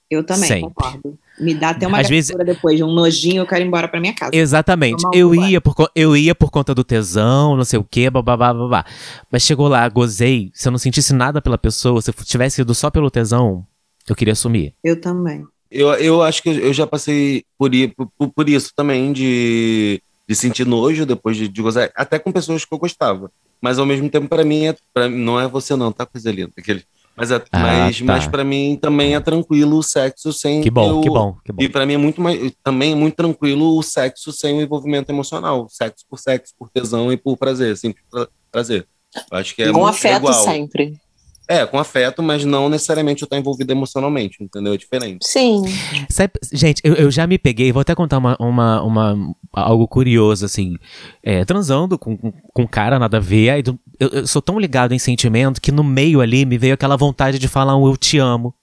Eu 0.10 0.24
também, 0.24 0.48
Sempre. 0.48 0.62
concordo. 0.74 1.20
Me 1.40 1.54
dá 1.54 1.70
até 1.70 1.88
uma 1.88 2.00
Às 2.00 2.10
vezes- 2.10 2.36
depois, 2.46 2.82
um 2.82 2.92
nojinho, 2.92 3.42
eu 3.42 3.46
quero 3.46 3.64
ir 3.64 3.68
embora 3.68 3.88
pra 3.88 4.00
minha 4.00 4.14
casa. 4.14 4.32
Exatamente. 4.34 5.04
Eu 5.14 5.36
ia, 5.36 5.62
por, 5.62 5.76
eu 5.96 6.18
ia 6.18 6.34
por 6.34 6.50
conta 6.50 6.74
do 6.74 6.84
tesão, 6.84 7.56
não 7.56 7.64
sei 7.64 7.78
o 7.78 7.84
quê, 7.84 8.10
babá, 8.10 8.36
babá. 8.36 8.86
Mas 9.32 9.44
chegou 9.44 9.68
lá, 9.68 9.88
gozei. 9.88 10.50
Se 10.54 10.68
eu 10.68 10.72
não 10.72 10.80
sentisse 10.80 11.14
nada 11.14 11.42
pela 11.42 11.58
pessoa, 11.58 12.02
se 12.02 12.10
eu 12.10 12.14
tivesse 12.24 12.62
ido 12.62 12.74
só 12.74 12.90
pelo 12.90 13.12
tesão, 13.12 13.66
eu 14.08 14.16
queria 14.16 14.34
sumir. 14.36 14.74
Eu 14.84 15.00
também. 15.00 15.46
Eu, 15.70 15.90
eu 15.96 16.22
acho 16.24 16.42
que 16.42 16.50
eu 16.50 16.74
já 16.74 16.88
passei 16.88 17.44
por, 17.58 17.70
por, 18.18 18.30
por 18.30 18.50
isso 18.50 18.72
também, 18.76 19.12
de, 19.14 20.02
de 20.28 20.36
sentir 20.36 20.66
nojo 20.66 21.06
depois 21.06 21.36
de, 21.38 21.48
de 21.48 21.62
gozar, 21.62 21.92
até 21.96 22.18
com 22.18 22.32
pessoas 22.32 22.64
que 22.66 22.74
eu 22.74 22.80
gostava. 22.80 23.30
Mas 23.62 23.78
ao 23.78 23.86
mesmo 23.86 24.10
tempo, 24.10 24.28
pra 24.28 24.46
mim, 24.46 24.68
é, 24.68 24.76
pra, 24.94 25.10
não 25.10 25.40
é 25.40 25.48
você 25.48 25.76
não, 25.76 25.92
tá 25.92 26.06
coisa 26.06 26.32
linda. 26.32 26.52
Aquele, 26.58 26.84
mas 27.18 27.32
é, 27.32 27.36
Ah, 27.52 27.60
mas, 27.60 27.98
tá. 28.00 28.06
mas 28.06 28.28
pra 28.28 28.44
mim 28.44 28.78
também 28.80 29.16
é 29.16 29.20
tranquilo 29.20 29.78
o 29.78 29.84
sexo 29.84 30.32
sem 30.32 30.62
Que 30.62 30.70
bom, 30.70 30.88
eu- 30.90 31.02
que 31.02 31.10
bom, 31.10 31.36
que 31.44 31.52
bom. 31.52 31.64
E 31.64 31.68
pra 31.68 31.86
mim 31.86 31.94
é 31.94 31.98
muito 31.98 32.22
mais, 32.22 32.52
também 32.64 32.92
é 32.92 32.96
muito 32.96 33.16
tranquilo 33.16 33.78
o 33.78 33.82
sexo 33.84 34.32
sem 34.32 34.58
o 34.58 34.62
envolvimento 34.62 35.12
emocional. 35.12 35.68
Sexo 35.70 36.06
por 36.10 36.20
sexo, 36.20 36.54
por 36.58 36.70
tesão 36.70 37.12
e 37.12 37.18
por 37.18 37.36
prazer, 37.36 37.76
simples 37.76 38.06
pra- 38.10 38.28
prazer. 38.52 38.88
Eu 39.32 39.38
acho 39.38 39.56
que 39.56 39.64
é 39.64 39.72
Com 39.72 39.80
muito- 39.80 39.90
afeto 39.90 40.18
igual. 40.18 40.34
sempre. 40.44 41.00
É, 41.48 41.66
com 41.66 41.80
afeto, 41.80 42.22
mas 42.22 42.44
não 42.44 42.68
necessariamente 42.68 43.22
eu 43.22 43.26
estar 43.26 43.38
envolvido 43.38 43.72
emocionalmente, 43.72 44.44
entendeu? 44.44 44.74
É 44.74 44.78
diferente. 44.78 45.26
Sim. 45.26 45.64
Sabe- 46.10 46.34
gente, 46.52 46.82
eu, 46.84 46.94
eu 46.96 47.10
já 47.10 47.26
me 47.26 47.38
peguei, 47.38 47.72
vou 47.72 47.82
até 47.82 47.96
contar 47.96 48.18
uma, 48.18 48.36
uma, 48.40 48.82
uma- 48.84 49.36
algo 49.54 49.88
curioso, 49.88 50.46
assim. 50.46 50.76
É, 51.24 51.46
transando 51.46 51.98
com, 51.98 52.18
com, 52.18 52.32
com 52.32 52.62
um 52.64 52.68
cara, 52.68 53.00
nada 53.00 53.18
a 53.18 53.22
ver. 53.22 53.50
Aí 53.50 53.62
do- 53.64 53.80
eu, 54.00 54.10
eu 54.10 54.28
sou 54.28 54.42
tão 54.42 54.60
ligado 54.60 54.94
em 54.94 55.00
sentimento 55.00 55.62
que 55.62 55.72
no 55.72 55.84
meio 55.84 56.20
ali 56.22 56.46
me 56.46 56.58
veio 56.58 56.74
aquela 56.74 56.98
vontade 56.98 57.40
de 57.40 57.48
falar 57.48 57.78
um 57.78 57.88
eu 57.88 57.96
te 57.96 58.18
amo. 58.18 58.54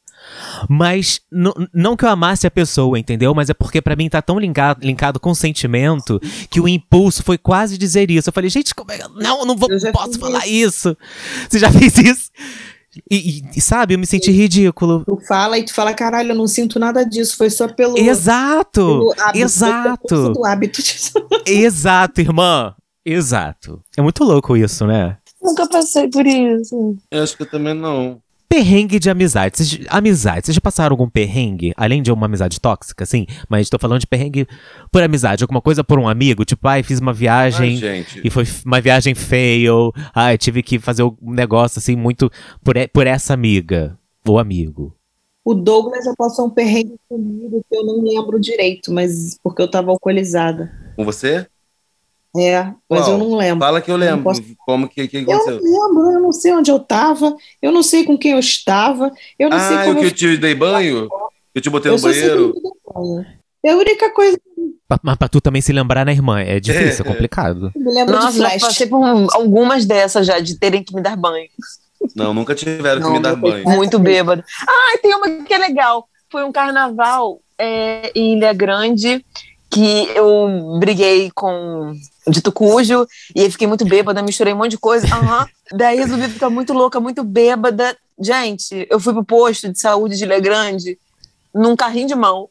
Mas 0.69 1.21
não 1.73 1.97
que 1.97 2.05
eu 2.05 2.09
amasse 2.09 2.47
a 2.47 2.51
pessoa, 2.51 2.99
entendeu? 2.99 3.35
Mas 3.35 3.51
é 3.51 3.55
porque 3.55 3.83
pra 3.83 3.95
mim 3.97 4.09
tá 4.09 4.23
tão 4.23 4.39
linkado, 4.39 4.81
linkado 4.83 5.21
com 5.21 5.31
o 5.31 5.35
sentimento 5.35 6.19
que 6.49 6.61
o 6.61 6.69
impulso 6.69 7.23
foi 7.23 7.37
quase 7.37 7.77
dizer 7.77 8.11
isso. 8.11 8.29
Eu 8.29 8.33
falei, 8.33 8.49
gente, 8.49 8.75
como 8.75 8.91
é? 8.93 8.99
Não, 9.17 9.41
eu 9.41 9.45
não 9.47 9.57
vou, 9.57 9.69
posso 9.93 10.19
falar 10.19 10.47
isso. 10.47 10.97
Você 11.49 11.59
já 11.59 11.71
fez 11.71 11.99
isso? 11.99 12.31
E, 13.11 13.17
e- 13.41 13.45
e, 13.57 13.61
sabe, 13.61 13.95
eu 13.95 13.99
me 13.99 14.07
senti 14.07 14.31
ridículo. 14.31 15.05
Tu 15.05 15.19
fala 15.27 15.59
e 15.59 15.65
tu 15.65 15.75
fala, 15.75 15.93
caralho, 15.95 16.31
eu 16.33 16.37
não 16.37 16.47
sinto 16.47 16.79
nada 16.79 17.05
disso, 17.05 17.37
foi 17.37 17.51
só 17.51 17.69
pelo. 17.69 17.99
Exato! 17.99 18.81
pelo 18.87 19.15
hábito, 19.19 19.45
Exato! 19.45 20.33
Do 20.33 20.45
hábito. 20.45 20.81
Exato, 21.47 22.21
irmã! 22.21 22.75
Exato. 23.05 23.83
É 23.97 24.03
muito 24.03 24.25
louco 24.25 24.57
isso, 24.57 24.87
né? 24.87 25.19
Nunca 25.43 25.69
passei 25.69 26.09
por 26.09 26.27
isso. 26.27 26.97
Eu 27.11 27.23
acho 27.23 27.37
que 27.37 27.43
eu 27.43 27.51
também 27.51 27.75
não. 27.75 28.19
Perrengue 28.55 29.01
de 29.01 29.11
amizade. 29.11 29.57
Vocês, 29.59 29.81
amizade. 29.89 30.47
Vocês 30.47 30.55
já 30.55 30.61
passaram 30.61 30.93
algum 30.95 31.11
perrengue? 31.11 31.73
Além 31.77 32.01
de 32.01 32.13
uma 32.13 32.27
amizade 32.27 32.61
tóxica, 32.61 33.03
assim? 33.03 33.27
Mas 33.49 33.69
tô 33.69 33.81
falando 33.81 33.99
de 33.99 34.07
perrengue 34.07 34.47
por 34.93 35.03
amizade. 35.03 35.43
Alguma 35.43 35.61
coisa 35.61 35.83
por 35.83 35.99
um 35.99 36.07
amigo? 36.07 36.45
Tipo, 36.45 36.69
ai, 36.69 36.85
fiz 36.85 37.01
uma 37.01 37.11
Ai, 37.11 37.17
viagem 37.17 37.77
gente. 37.77 38.21
e 38.23 38.31
foi 38.31 38.45
uma 38.65 38.81
viagem 38.81 39.13
fail. 39.13 39.93
Ai, 40.15 40.39
tive 40.39 40.63
que 40.63 40.79
fazer 40.79 41.03
um 41.03 41.17
negócio 41.21 41.81
assim 41.81 41.97
muito 41.97 42.31
por, 42.63 42.77
por 42.93 43.09
essa 43.09 43.35
amiga 43.35 43.99
ou 44.25 44.39
amigo. 44.39 44.97
O 45.45 45.53
Douglas 45.53 46.05
já 46.05 46.15
passou 46.17 46.47
um 46.47 46.51
perrengue 46.51 46.95
comigo 47.09 47.61
que 47.69 47.77
eu 47.77 47.85
não 47.85 48.05
lembro 48.05 48.39
direito, 48.39 48.93
mas 48.93 49.37
porque 49.43 49.63
eu 49.63 49.71
tava 49.71 49.91
alcoolizada. 49.91 50.73
Com 50.95 51.05
você? 51.05 51.45
É, 52.37 52.65
mas 52.91 53.03
Qual? 53.05 53.11
eu 53.13 53.19
não 53.19 53.37
lembro. 53.37 53.61
Fala 53.65 53.81
que 53.81 53.91
eu 53.91 53.97
lembro. 53.97 54.25
posso- 54.25 54.43
Como 54.67 54.89
que, 54.89 55.07
que 55.07 55.19
Eu 55.19 55.23
não 55.23 55.35
aconteceu? 55.35 55.61
lembro, 55.63 56.11
eu 56.13 56.21
não 56.21 56.33
sei 56.33 56.53
onde 56.53 56.71
eu 56.71 56.81
tava, 56.81 57.35
eu 57.63 57.71
não 57.71 57.83
sei 57.83 58.05
com 58.05 58.19
quem 58.19 58.33
eu 58.33 58.39
estava, 58.41 59.13
eu 59.39 59.49
não 59.49 59.59
sei 59.59 59.77
Ah, 59.77 59.81
o 59.83 59.85
como 59.85 59.99
que 60.01 60.05
eu 60.07 60.09
eu 60.09 60.15
te 60.15 60.37
dei 60.37 60.55
banho? 60.55 61.09
Que 61.09 61.59
eu 61.59 61.63
te 61.63 61.71
botei 61.71 61.91
eu 61.91 61.95
no 61.95 61.99
sei 62.01 62.11
banheiro? 62.13 62.53
que 62.53 62.59
eu 62.59 62.63
me 62.63 62.63
dei 62.63 62.73
banho. 63.23 63.27
É 63.65 63.71
a 63.71 63.77
única 63.77 64.11
coisa 64.13 64.37
Mas 65.03 65.17
pra 65.17 65.29
tu 65.29 65.41
também 65.41 65.63
se 65.63 65.73
lembrar, 65.73 66.05
né, 66.05 66.13
irmã? 66.13 66.41
É 66.41 66.59
difícil, 66.61 67.05
é 67.05 67.09
É. 67.09 67.13
complicado. 67.13 67.71
que 67.73 67.79
eu 67.79 67.83
me 67.83 67.93
lembro 67.93 68.15
Nossa, 68.15 68.33
de 68.33 68.39
flash. 68.39 68.61
passei 68.63 68.87
por 68.87 68.99
um- 68.99 69.27
algumas 69.33 69.87
dessas 69.87 70.27
já, 70.27 70.39
de 70.41 70.59
terem 70.59 70.83
que 70.83 70.95
me 70.95 71.01
dar 71.03 71.17
banho. 71.17 71.47
Não, 72.15 72.35
nunca 72.35 72.55
tiveram 72.55 73.01
que 73.01 73.07
Não, 73.07 73.15
me 73.15 73.21
dar 73.21 73.35
banho. 73.37 73.65
Muito 73.71 73.99
bêbado. 73.99 74.45
Ah, 74.69 74.99
tem 75.01 75.15
uma 75.15 75.45
que 75.45 75.55
é 75.55 75.59
legal. 75.59 76.07
Foi 76.31 76.45
um 76.45 76.53
carnaval 76.53 77.41
é, 77.59 78.11
em 78.15 78.37
Ilha 78.37 78.53
Grande 78.53 79.25
que 79.75 80.09
eu 80.15 80.79
briguei 80.79 81.33
com 81.35 81.93
o 82.25 82.31
dito 82.31 82.53
cujo 82.53 83.05
e 83.35 83.41
aí 83.41 83.51
fiquei 83.51 83.67
muito 83.67 83.85
bêbada, 83.85 84.23
misturei 84.23 84.55
um 84.55 84.59
monte 84.59 84.71
de 84.71 84.79
coisa. 84.79 85.05
Aham. 85.07 85.49
Daí 85.73 85.99
resolvi 85.99 86.29
ficar 86.29 86.49
muito 86.49 86.73
louca, 86.73 87.01
muito 87.01 87.25
bêbada. 87.25 87.97
Gente, 88.17 88.87
eu 88.89 89.01
fui 89.01 89.13
pro 89.13 89.25
posto 89.25 89.69
de 89.69 89.81
saúde 89.81 90.17
de 90.17 90.23
Ilha 90.23 90.39
Grande 90.39 90.97
num 91.53 91.75
carrinho 91.75 92.07
de 92.07 92.15
mão. 92.15 92.49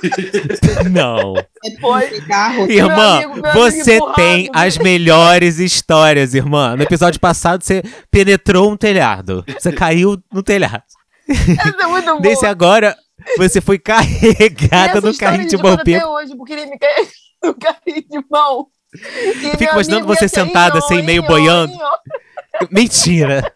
Não. 0.90 1.34
Foi 1.78 2.20
carro. 2.22 2.70
Irmã, 2.70 3.16
amigo, 3.16 3.34
meu 3.34 3.52
você 3.52 3.92
amigo 3.92 4.12
tem 4.14 4.50
as 4.54 4.78
melhores 4.78 5.58
histórias, 5.58 6.32
irmã. 6.32 6.74
No 6.74 6.82
episódio 6.82 7.20
passado, 7.20 7.62
você 7.62 7.82
penetrou 8.10 8.70
um 8.70 8.76
telhado. 8.78 9.44
Você 9.58 9.72
caiu 9.72 10.18
no 10.32 10.42
telhado. 10.42 10.82
Essa 11.28 11.82
é 11.82 11.86
muito 11.86 12.06
boa. 12.06 12.20
Desse 12.20 12.46
agora, 12.46 12.96
você 13.36 13.60
foi 13.60 13.78
carregada 13.80 15.00
no 15.02 15.16
carrinho 15.16 15.48
de 15.48 15.56
mão 15.56 15.74
até 15.74 16.06
hoje, 16.06 16.36
porque 16.36 16.52
ele 16.52 16.66
me 16.66 16.78
caiu 16.78 17.08
no 17.42 17.54
carrinho 17.54 18.02
de 18.08 18.24
mão. 18.30 18.68
E 18.94 19.32
Fico 19.32 19.64
meu 19.64 19.72
imaginando 19.72 20.06
você 20.06 20.28
sentada 20.28 20.78
assim, 20.78 21.02
meio 21.02 21.22
boiando. 21.22 21.76
Mentira. 22.70 23.54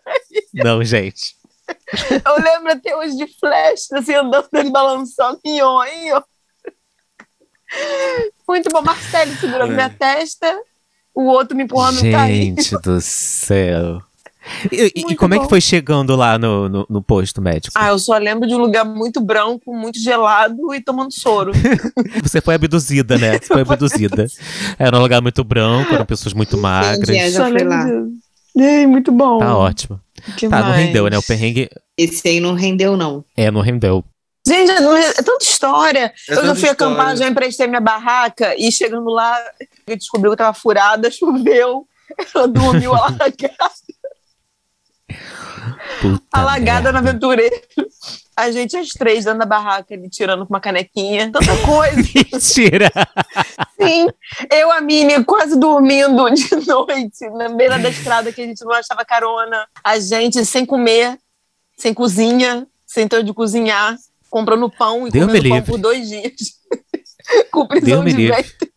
Não, 0.52 0.84
gente. 0.84 1.34
Eu 2.24 2.42
lembro 2.42 2.72
até 2.72 2.94
hoje 2.96 3.16
de 3.16 3.26
flash, 3.38 3.92
assim, 3.92 4.14
andando, 4.14 4.48
ele 4.52 4.70
balançando, 4.70 5.40
inho, 5.44 5.84
inho. 5.84 6.22
Muito 8.46 8.68
bom. 8.70 8.82
Marcelo 8.82 9.32
segurando 9.36 9.72
É. 9.72 9.74
minha 9.76 9.90
testa, 9.90 10.60
o 11.14 11.24
outro 11.24 11.56
me 11.56 11.62
empurrando 11.64 12.02
no 12.02 12.12
carrinho. 12.12 12.56
Gente 12.56 12.76
do 12.82 13.00
céu. 13.00 14.02
E, 14.70 15.14
como 15.16 15.34
é 15.34 15.36
bom. 15.38 15.44
que 15.44 15.48
foi 15.48 15.60
chegando 15.60 16.14
lá 16.16 16.38
no, 16.38 16.68
no, 16.68 16.86
no 16.88 17.02
posto 17.02 17.40
médico? 17.40 17.72
Ah, 17.76 17.88
eu 17.88 17.98
só 17.98 18.16
lembro 18.18 18.48
de 18.48 18.54
um 18.54 18.58
lugar 18.58 18.84
muito 18.84 19.20
branco, 19.20 19.74
muito 19.74 19.98
gelado 19.98 20.74
e 20.74 20.80
tomando 20.82 21.12
soro. 21.12 21.52
Você 22.22 22.40
foi 22.40 22.54
abduzida, 22.54 23.16
né? 23.18 23.38
Você 23.38 23.46
foi 23.46 23.62
abduzida. 23.62 24.26
Era 24.78 24.96
um 24.96 25.00
lugar 25.00 25.20
muito 25.22 25.42
branco, 25.44 25.94
eram 25.94 26.04
pessoas 26.06 26.32
muito 26.34 26.56
magras. 26.56 27.08
Entendi. 27.08 27.30
já 27.30 27.44
Só 27.44 27.50
fui 27.50 27.64
lá. 27.64 27.84
disso. 27.84 28.08
Ei, 28.56 28.86
muito 28.86 29.12
bom. 29.12 29.38
Tá 29.38 29.56
ótimo. 29.56 30.00
Que 30.36 30.48
Tá, 30.48 30.60
não 30.60 30.68
mais? 30.70 30.84
rendeu, 30.84 31.06
né? 31.08 31.16
O 31.16 31.22
perrengue 31.22 31.70
Esse 31.96 32.28
aí 32.28 32.40
não 32.40 32.54
rendeu, 32.54 32.96
não. 32.96 33.24
é, 33.36 33.50
não 33.50 33.60
rendeu. 33.60 34.04
Gente, 34.46 34.70
é 34.70 34.74
é 35.10 35.22
tanta 35.22 35.44
história. 35.44 36.12
É 36.28 36.34
eu 36.34 36.44
já 36.46 36.54
fui 36.54 36.68
acampar, 36.68 37.16
já 37.16 37.28
emprestei 37.28 37.66
minha 37.66 37.80
barraca 37.80 38.54
e 38.58 38.72
chegando 38.72 39.08
lá, 39.10 39.38
eu 39.86 39.96
descobri 39.96 40.28
que 40.28 40.32
eu 40.32 40.36
tava 40.36 40.54
furada, 40.54 41.08
choveu, 41.12 41.86
ela 42.34 42.48
dormiu 42.48 42.94
alagada, 42.94 43.70
Puta 46.00 46.24
alagada 46.32 46.90
na 46.92 47.00
merda. 47.02 47.10
aventureiro. 47.10 47.60
A 48.36 48.50
gente, 48.50 48.76
às 48.76 48.88
três, 48.90 49.24
dentro 49.26 49.40
da 49.40 49.44
barraca, 49.46 49.92
ele 49.92 50.08
tirando 50.08 50.46
com 50.46 50.54
uma 50.54 50.60
canequinha, 50.60 51.30
tanta 51.30 51.56
coisa. 51.58 51.96
Mentira! 52.32 52.90
Sim, 53.78 54.08
eu, 54.50 54.70
a 54.72 54.80
Mini, 54.80 55.22
quase 55.24 55.58
dormindo 55.58 56.30
de 56.30 56.54
noite, 56.66 57.28
na 57.34 57.50
beira 57.50 57.78
da 57.78 57.90
estrada 57.90 58.32
que 58.32 58.40
a 58.40 58.46
gente 58.46 58.64
não 58.64 58.72
achava 58.72 59.04
carona. 59.04 59.66
A 59.84 59.98
gente 59.98 60.42
sem 60.46 60.64
comer, 60.64 61.18
sem 61.76 61.92
cozinha, 61.92 62.66
sem 62.86 63.06
ter 63.06 63.18
onde 63.18 63.34
cozinhar, 63.34 63.96
comprando 64.30 64.70
pão 64.70 65.06
e 65.06 65.10
Deus 65.10 65.26
me 65.26 65.38
comendo 65.38 65.48
pão 65.48 65.56
livre. 65.58 65.70
por 65.72 65.78
dois 65.78 66.08
dias. 66.08 66.32
Com 67.52 67.66
prisão 67.66 68.02
Deus 68.02 68.10
de 68.10 68.16
livre. 68.16 68.36
ventre. 68.42 68.70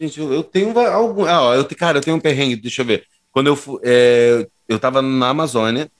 Gente, 0.00 0.20
eu, 0.20 0.32
eu 0.32 0.42
tenho 0.42 0.76
algum. 0.80 1.24
Ah, 1.24 1.42
ó, 1.42 1.54
eu, 1.54 1.64
cara, 1.76 1.98
eu 1.98 2.02
tenho 2.02 2.16
um 2.16 2.20
perrengue, 2.20 2.56
deixa 2.56 2.82
eu 2.82 2.86
ver. 2.86 3.04
Quando 3.30 3.46
eu 3.46 3.56
fui. 3.56 3.78
é, 3.84 4.46
eu 4.68 4.78
tava 4.78 5.02
na 5.02 5.28
Amazônia, 5.28 5.90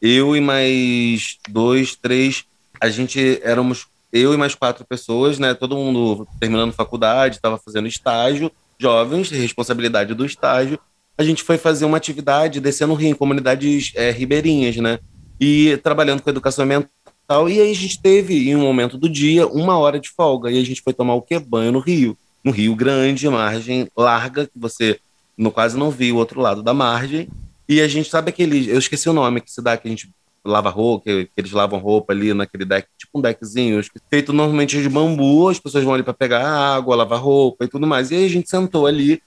eu 0.00 0.36
e 0.36 0.40
mais 0.40 1.38
dois, 1.48 1.96
três, 1.96 2.44
a 2.80 2.88
gente 2.88 3.40
éramos. 3.42 3.86
Eu 4.10 4.32
e 4.32 4.36
mais 4.38 4.54
quatro 4.54 4.86
pessoas, 4.86 5.38
né? 5.38 5.52
Todo 5.52 5.76
mundo 5.76 6.26
terminando 6.40 6.72
faculdade, 6.72 7.40
tava 7.40 7.58
fazendo 7.58 7.86
estágio, 7.86 8.50
jovens, 8.78 9.30
responsabilidade 9.30 10.14
do 10.14 10.24
estágio. 10.24 10.78
A 11.18 11.22
gente 11.22 11.42
foi 11.42 11.58
fazer 11.58 11.84
uma 11.84 11.98
atividade 11.98 12.60
descendo 12.60 12.94
o 12.94 12.96
rio, 12.96 13.10
em 13.10 13.14
comunidades 13.14 13.92
é, 13.94 14.10
ribeirinhas, 14.10 14.76
né? 14.76 14.98
E 15.38 15.76
trabalhando 15.82 16.22
com 16.22 16.30
educação 16.30 16.64
ambiental. 16.64 17.48
E 17.50 17.60
aí 17.60 17.70
a 17.70 17.74
gente 17.74 18.00
teve, 18.00 18.48
em 18.48 18.56
um 18.56 18.62
momento 18.62 18.96
do 18.96 19.10
dia, 19.10 19.46
uma 19.46 19.76
hora 19.76 20.00
de 20.00 20.08
folga. 20.08 20.50
E 20.50 20.58
a 20.58 20.64
gente 20.64 20.80
foi 20.80 20.94
tomar 20.94 21.14
o 21.14 21.22
quê? 21.22 21.38
Banho 21.38 21.72
no 21.72 21.80
rio 21.80 22.16
no 22.42 22.50
Rio 22.50 22.74
Grande, 22.74 23.28
margem 23.28 23.88
larga, 23.96 24.46
que 24.46 24.58
você 24.58 24.98
no 25.36 25.50
quase 25.50 25.76
não 25.76 25.90
viu 25.90 26.16
o 26.16 26.18
outro 26.18 26.40
lado 26.40 26.62
da 26.62 26.74
margem. 26.74 27.28
E 27.68 27.80
a 27.80 27.88
gente 27.88 28.08
sabe 28.08 28.30
aquele, 28.30 28.70
eu 28.70 28.78
esqueci 28.78 29.08
o 29.08 29.12
nome 29.12 29.40
que 29.40 29.52
se 29.52 29.60
dá, 29.60 29.76
que 29.76 29.86
a 29.86 29.90
gente 29.90 30.10
lava 30.44 30.70
roupa, 30.70 31.04
que, 31.04 31.24
que 31.26 31.32
eles 31.36 31.52
lavam 31.52 31.78
roupa 31.78 32.12
ali 32.12 32.32
naquele 32.32 32.64
deck, 32.64 32.88
tipo 32.96 33.18
um 33.18 33.20
deckzinho, 33.20 33.80
feito 34.08 34.32
normalmente 34.32 34.80
de 34.80 34.88
bambu, 34.88 35.48
as 35.48 35.58
pessoas 35.58 35.84
vão 35.84 35.92
ali 35.94 36.02
para 36.02 36.14
pegar 36.14 36.46
água, 36.48 36.96
lavar 36.96 37.20
roupa 37.20 37.64
e 37.64 37.68
tudo 37.68 37.86
mais. 37.86 38.10
E 38.10 38.14
aí 38.14 38.24
a 38.24 38.28
gente 38.28 38.48
sentou 38.48 38.86
ali, 38.86 39.20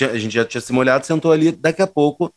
a 0.00 0.18
gente 0.18 0.34
já 0.34 0.44
tinha 0.44 0.60
se 0.60 0.72
molhado, 0.72 1.04
sentou 1.04 1.32
ali, 1.32 1.50
daqui 1.50 1.82
a 1.82 1.86
pouco 1.86 2.32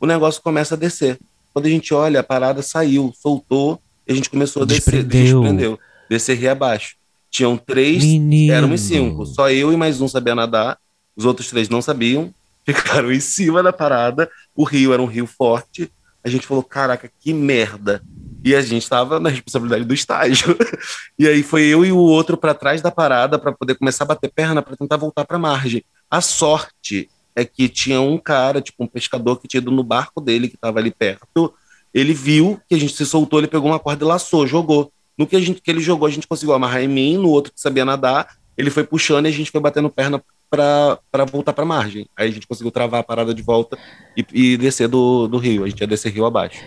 o 0.00 0.06
negócio 0.06 0.42
começa 0.42 0.74
a 0.74 0.78
descer. 0.78 1.18
Quando 1.52 1.66
a 1.66 1.70
gente 1.70 1.92
olha, 1.94 2.20
a 2.20 2.24
parada 2.24 2.62
saiu, 2.62 3.12
soltou, 3.20 3.80
e 4.06 4.12
a 4.12 4.14
gente 4.14 4.30
começou 4.30 4.62
a 4.62 4.66
descer, 4.66 5.04
Desprendeu. 5.04 5.40
desprendeu, 5.42 5.78
descer 6.08 6.36
rio 6.36 6.50
abaixo. 6.50 6.96
Tinham 7.30 7.56
três 7.56 8.02
Menino. 8.02 8.52
Éramos 8.52 8.80
cinco. 8.80 9.24
Só 9.24 9.48
eu 9.50 9.72
e 9.72 9.76
mais 9.76 10.00
um 10.00 10.08
sabia 10.08 10.34
nadar. 10.34 10.78
Os 11.14 11.24
outros 11.24 11.48
três 11.48 11.68
não 11.68 11.80
sabiam. 11.80 12.34
Ficaram 12.74 13.12
em 13.12 13.20
cima 13.20 13.62
da 13.62 13.72
parada. 13.72 14.30
O 14.54 14.64
rio 14.64 14.92
era 14.92 15.02
um 15.02 15.06
rio 15.06 15.26
forte. 15.26 15.90
A 16.22 16.28
gente 16.28 16.46
falou: 16.46 16.62
caraca, 16.62 17.10
que 17.20 17.32
merda. 17.32 18.02
E 18.42 18.54
a 18.54 18.62
gente 18.62 18.82
estava 18.82 19.20
na 19.20 19.28
responsabilidade 19.28 19.84
do 19.84 19.94
estágio. 19.94 20.56
e 21.18 21.28
aí 21.28 21.42
foi 21.42 21.64
eu 21.64 21.84
e 21.84 21.92
o 21.92 21.98
outro 21.98 22.36
para 22.36 22.54
trás 22.54 22.80
da 22.80 22.90
parada 22.90 23.38
para 23.38 23.52
poder 23.52 23.74
começar 23.74 24.04
a 24.04 24.08
bater 24.08 24.30
perna 24.30 24.62
para 24.62 24.76
tentar 24.76 24.96
voltar 24.96 25.24
para 25.24 25.38
margem. 25.38 25.84
A 26.10 26.20
sorte 26.20 27.08
é 27.36 27.44
que 27.44 27.68
tinha 27.68 28.00
um 28.00 28.18
cara, 28.18 28.60
tipo 28.60 28.82
um 28.82 28.86
pescador 28.86 29.36
que 29.36 29.46
tinha 29.46 29.60
ido 29.60 29.70
no 29.70 29.84
barco 29.84 30.20
dele 30.20 30.48
que 30.48 30.54
estava 30.54 30.78
ali 30.78 30.90
perto. 30.90 31.52
Ele 31.92 32.14
viu 32.14 32.60
que 32.68 32.74
a 32.74 32.78
gente 32.78 32.94
se 32.94 33.04
soltou, 33.04 33.40
ele 33.40 33.48
pegou 33.48 33.70
uma 33.70 33.78
corda 33.78 34.04
e 34.04 34.08
laçou, 34.08 34.46
jogou. 34.46 34.92
No 35.18 35.26
que, 35.26 35.36
a 35.36 35.40
gente, 35.40 35.60
que 35.60 35.70
ele 35.70 35.80
jogou, 35.80 36.06
a 36.06 36.10
gente 36.10 36.26
conseguiu 36.26 36.54
amarrar 36.54 36.82
em 36.82 36.88
mim, 36.88 37.18
no 37.18 37.28
outro 37.28 37.52
que 37.52 37.60
sabia 37.60 37.84
nadar, 37.84 38.36
ele 38.56 38.70
foi 38.70 38.84
puxando 38.84 39.26
e 39.26 39.28
a 39.28 39.32
gente 39.32 39.50
foi 39.50 39.60
batendo 39.60 39.90
perna 39.90 40.22
para 40.50 41.24
voltar 41.30 41.52
para 41.52 41.64
margem. 41.64 42.06
Aí 42.16 42.28
a 42.28 42.32
gente 42.32 42.46
conseguiu 42.46 42.70
travar 42.72 43.00
a 43.00 43.04
parada 43.04 43.32
de 43.32 43.40
volta 43.42 43.78
e, 44.16 44.24
e 44.32 44.56
descer 44.56 44.88
do, 44.88 45.28
do 45.28 45.38
rio. 45.38 45.64
A 45.64 45.68
gente 45.68 45.80
ia 45.80 45.86
descer 45.86 46.12
rio 46.12 46.26
abaixo. 46.26 46.60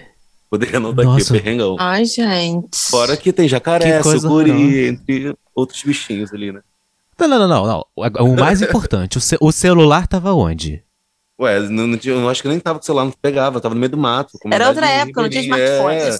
Poderia 0.50 0.80
não 0.80 0.94
daqui, 0.94 1.08
Nossa. 1.10 1.34
perrengão. 1.34 1.76
Ai, 1.80 2.06
gente. 2.06 2.70
Fora 2.90 3.18
que 3.18 3.34
tem 3.34 3.48
jacaré, 3.48 3.98
Que 3.98 4.04
sucuri, 4.04 4.52
horrorosa. 4.52 4.78
entre 4.88 5.36
outros 5.56 5.84
bichinhos 5.84 6.32
ali, 6.34 6.52
né? 6.52 6.62
Não, 7.20 7.28
não, 7.28 7.48
não, 7.48 7.66
não. 7.68 7.86
O- 7.96 8.24
O 8.24 8.36
mais 8.40 8.62
importante, 8.64 9.18
o, 9.18 9.22
ce- 9.22 9.38
o 9.42 9.52
celular 9.52 10.08
tava 10.08 10.32
onde? 10.34 10.84
Ué, 11.40 11.60
não, 11.62 11.88
não 11.88 11.98
tinha, 11.98 12.14
eu 12.14 12.30
acho 12.30 12.42
que 12.44 12.48
nem 12.48 12.60
tava 12.60 12.78
com 12.80 12.84
o 12.84 12.86
celular, 12.86 13.06
não 13.06 13.12
pegava, 13.12 13.60
tava 13.60 13.74
no 13.74 13.80
meio 13.82 13.90
do 13.90 13.98
mato. 13.98 14.38
Era 14.52 14.68
outra 14.70 14.88
época, 14.88 15.22
não 15.24 15.30
tinha 15.30 15.42
ribeirinha, 15.42 15.76
smartphone. 15.78 15.96
é, 16.16 16.20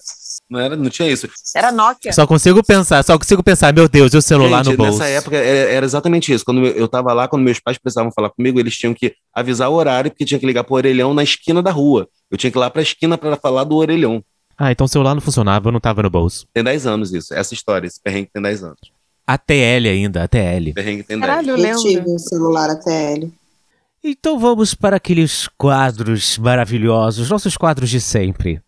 não, 0.54 0.60
era, 0.60 0.76
não 0.76 0.90
tinha 0.90 1.10
isso. 1.10 1.28
Era 1.56 1.72
Nokia. 1.72 2.14
Só 2.14 2.28
consigo 2.28 2.64
pensar, 2.64 3.04
só 3.04 3.18
consigo 3.18 3.42
pensar, 3.44 3.74
meu 3.74 3.90
Deus, 3.90 4.14
e 4.14 4.18
o 4.18 4.22
celular 4.22 4.64
Gente, 4.64 4.78
no 4.78 4.78
bolso? 4.78 5.00
Nessa 5.00 5.10
época 5.10 5.36
era, 5.38 5.72
era 5.72 5.86
exatamente 5.86 6.32
isso. 6.32 6.46
Quando 6.46 6.66
eu, 6.66 6.74
eu 6.74 6.88
tava 6.88 7.12
lá, 7.14 7.28
quando 7.28 7.42
meus 7.42 7.60
pais 7.60 7.78
precisavam 7.78 8.12
falar 8.12 8.30
comigo, 8.30 8.60
eles 8.60 8.76
tinham 8.78 8.94
que 8.94 9.14
avisar 9.34 9.70
o 9.70 9.74
horário, 9.74 10.12
porque 10.12 10.24
tinha 10.26 10.40
que 10.40 10.46
ligar 10.46 10.64
pro 10.64 10.76
orelhão 10.76 11.14
na 11.14 11.24
esquina 11.24 11.62
da 11.62 11.72
rua. 11.72 12.08
Eu 12.30 12.38
tinha 12.38 12.52
que 12.52 12.58
ir 12.58 12.60
lá 12.60 12.70
pra 12.70 12.82
esquina 12.82 13.18
pra 13.18 13.36
falar 13.36 13.64
do 13.64 13.76
orelhão. 13.76 14.24
Ah, 14.58 14.72
então 14.72 14.86
o 14.86 14.88
celular 14.88 15.16
não 15.16 15.22
funcionava, 15.22 15.72
não 15.72 15.80
tava 15.80 16.04
no 16.04 16.10
bolso. 16.10 16.46
Tem 16.54 16.64
10 16.64 16.86
anos 16.86 17.12
isso, 17.14 17.34
essa 17.34 17.54
história, 17.56 17.88
esse 17.88 18.00
perrengue 18.02 18.30
tem 18.32 18.42
10 18.42 18.64
anos. 18.64 18.80
ATL 19.26 19.88
ainda, 19.90 20.24
ATL. 20.24 20.74
Perrengue 20.76 21.04
tem 21.04 21.20
10. 21.20 21.22
Caralho, 21.22 21.50
eu 21.52 21.58
Eu 21.58 21.78
tive 21.78 21.96
lembro. 21.96 22.12
um 22.14 22.20
celular 22.20 22.70
até 22.70 23.14
ele. 23.14 23.34
Então 24.04 24.38
vamos 24.38 24.74
para 24.76 24.98
aqueles 24.98 25.48
quadros 25.58 26.38
maravilhosos, 26.38 27.30
nossos 27.30 27.56
quadros 27.56 27.90
de 27.90 28.02
sempre. 28.02 28.62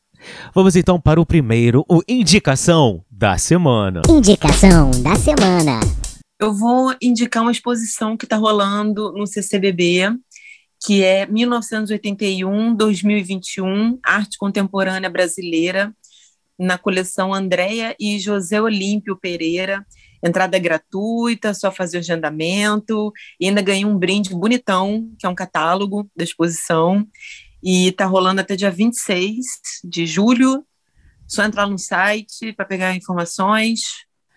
Vamos 0.54 0.76
então 0.76 1.00
para 1.00 1.20
o 1.20 1.26
primeiro, 1.26 1.84
o 1.90 2.02
Indicação 2.08 3.04
da 3.10 3.38
Semana. 3.38 4.02
Indicação 4.10 4.92
da 5.02 5.16
semana. 5.16 5.80
Eu 6.40 6.54
vou 6.54 6.94
indicar 7.02 7.42
uma 7.42 7.52
exposição 7.52 8.16
que 8.18 8.26
está 8.26 8.36
rolando 8.36 9.14
no 9.14 9.26
CCBB, 9.26 10.12
que 10.86 11.04
é 11.04 11.26
1981-2021, 11.28 13.98
Arte 14.06 14.38
Contemporânea 14.38 15.10
Brasileira, 15.10 15.96
na 16.60 16.78
coleção 16.78 17.34
Andréia 17.34 17.96
e 18.00 18.20
José 18.20 18.62
Olímpio 18.62 19.18
Pereira. 19.18 19.86
Entrada 20.24 20.58
gratuita, 20.58 21.54
só 21.54 21.70
fazer 21.72 21.98
o 21.98 22.00
agendamento. 22.00 23.12
E 23.40 23.48
ainda 23.48 23.62
ganhei 23.62 23.86
um 23.86 23.98
brinde 23.98 24.32
bonitão, 24.32 25.10
que 25.20 25.26
é 25.26 25.30
um 25.30 25.36
catálogo 25.36 26.10
da 26.16 26.24
exposição. 26.24 27.06
E 27.66 27.88
está 27.88 28.06
rolando 28.06 28.42
até 28.42 28.56
dia 28.56 28.70
26 28.70 29.44
de 29.84 30.06
julho. 30.06 30.64
Só 31.28 31.44
entrar 31.44 31.68
no 31.68 31.80
site 31.80 32.54
para 32.54 32.64
pegar 32.66 32.96
informações. 32.96 33.80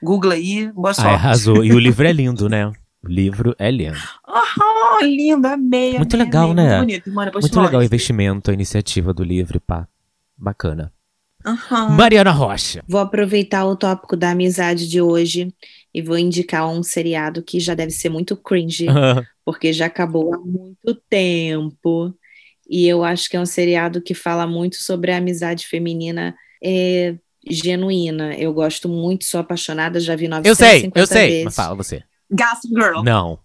Google 0.03 0.31
aí, 0.33 0.73
boa 0.73 0.91
Ah, 0.91 0.95
sorte. 0.95 1.09
arrasou. 1.09 1.63
E 1.65 1.73
o 1.73 1.79
livro 1.79 2.07
é 2.07 2.13
lindo, 2.15 2.49
né? 2.49 2.67
O 3.05 3.07
livro 3.09 3.55
é 3.59 3.71
lindo. 3.71 3.99
Ah, 4.27 4.99
lindo, 5.03 5.47
amei. 5.47 5.99
Muito 5.99 6.15
amei, 6.15 6.27
legal, 6.27 6.51
amei. 6.51 6.65
né? 6.65 6.77
Muito 6.79 6.87
bonito, 6.87 7.13
mano, 7.13 7.27
depois 7.27 7.43
Muito 7.45 7.61
legal 7.61 7.81
o 7.81 7.85
investimento, 7.85 8.51
a 8.51 8.55
iniciativa 8.55 9.13
do 9.13 9.23
livro, 9.23 9.61
pá. 9.61 9.87
Bacana. 10.37 10.91
Aham. 11.45 11.91
Mariana 11.91 12.31
Rocha. 12.31 12.83
Vou 12.89 13.01
aproveitar 13.01 13.67
o 13.67 13.77
tópico 13.77 14.17
da 14.17 14.31
amizade 14.31 14.89
de 14.89 15.01
hoje 15.03 15.55
e 15.93 16.01
vou 16.01 16.17
indicar 16.19 16.69
um 16.69 16.83
seriado 16.83 17.43
que 17.43 17.61
já 17.61 17.75
deve 17.75 17.91
ser 17.93 18.09
muito 18.09 18.37
cringe, 18.37 18.87
porque 19.45 19.73
já 19.73 19.87
acabou 19.87 20.35
há 20.35 20.39
muito 20.39 20.95
tempo. 21.11 22.15
E 22.69 22.87
eu 22.87 23.03
acho 23.03 23.31
que 23.31 23.37
é 23.37 23.41
um 23.41 23.47
seriado 23.47 24.03
que 24.03 24.15
fala 24.15 24.47
muito 24.47 24.77
sobre 24.77 25.11
a 25.11 25.17
amizade 25.17 25.67
feminina 25.67 26.35
é, 26.63 27.15
genuína. 27.49 28.35
Eu 28.35 28.53
gosto 28.53 28.89
muito, 28.89 29.25
sou 29.25 29.41
apaixonada, 29.41 29.99
já 30.01 30.15
vi 30.15 30.27
eu 30.27 30.31
950 30.31 30.93
sei, 30.95 31.03
eu 31.03 31.07
sei. 31.07 31.29
vezes. 31.29 31.45
Mas 31.45 31.57
fala 31.57 31.75
você. 31.75 32.03
Gossip 32.31 32.75
Girl. 32.75 33.03
Não. 33.03 33.39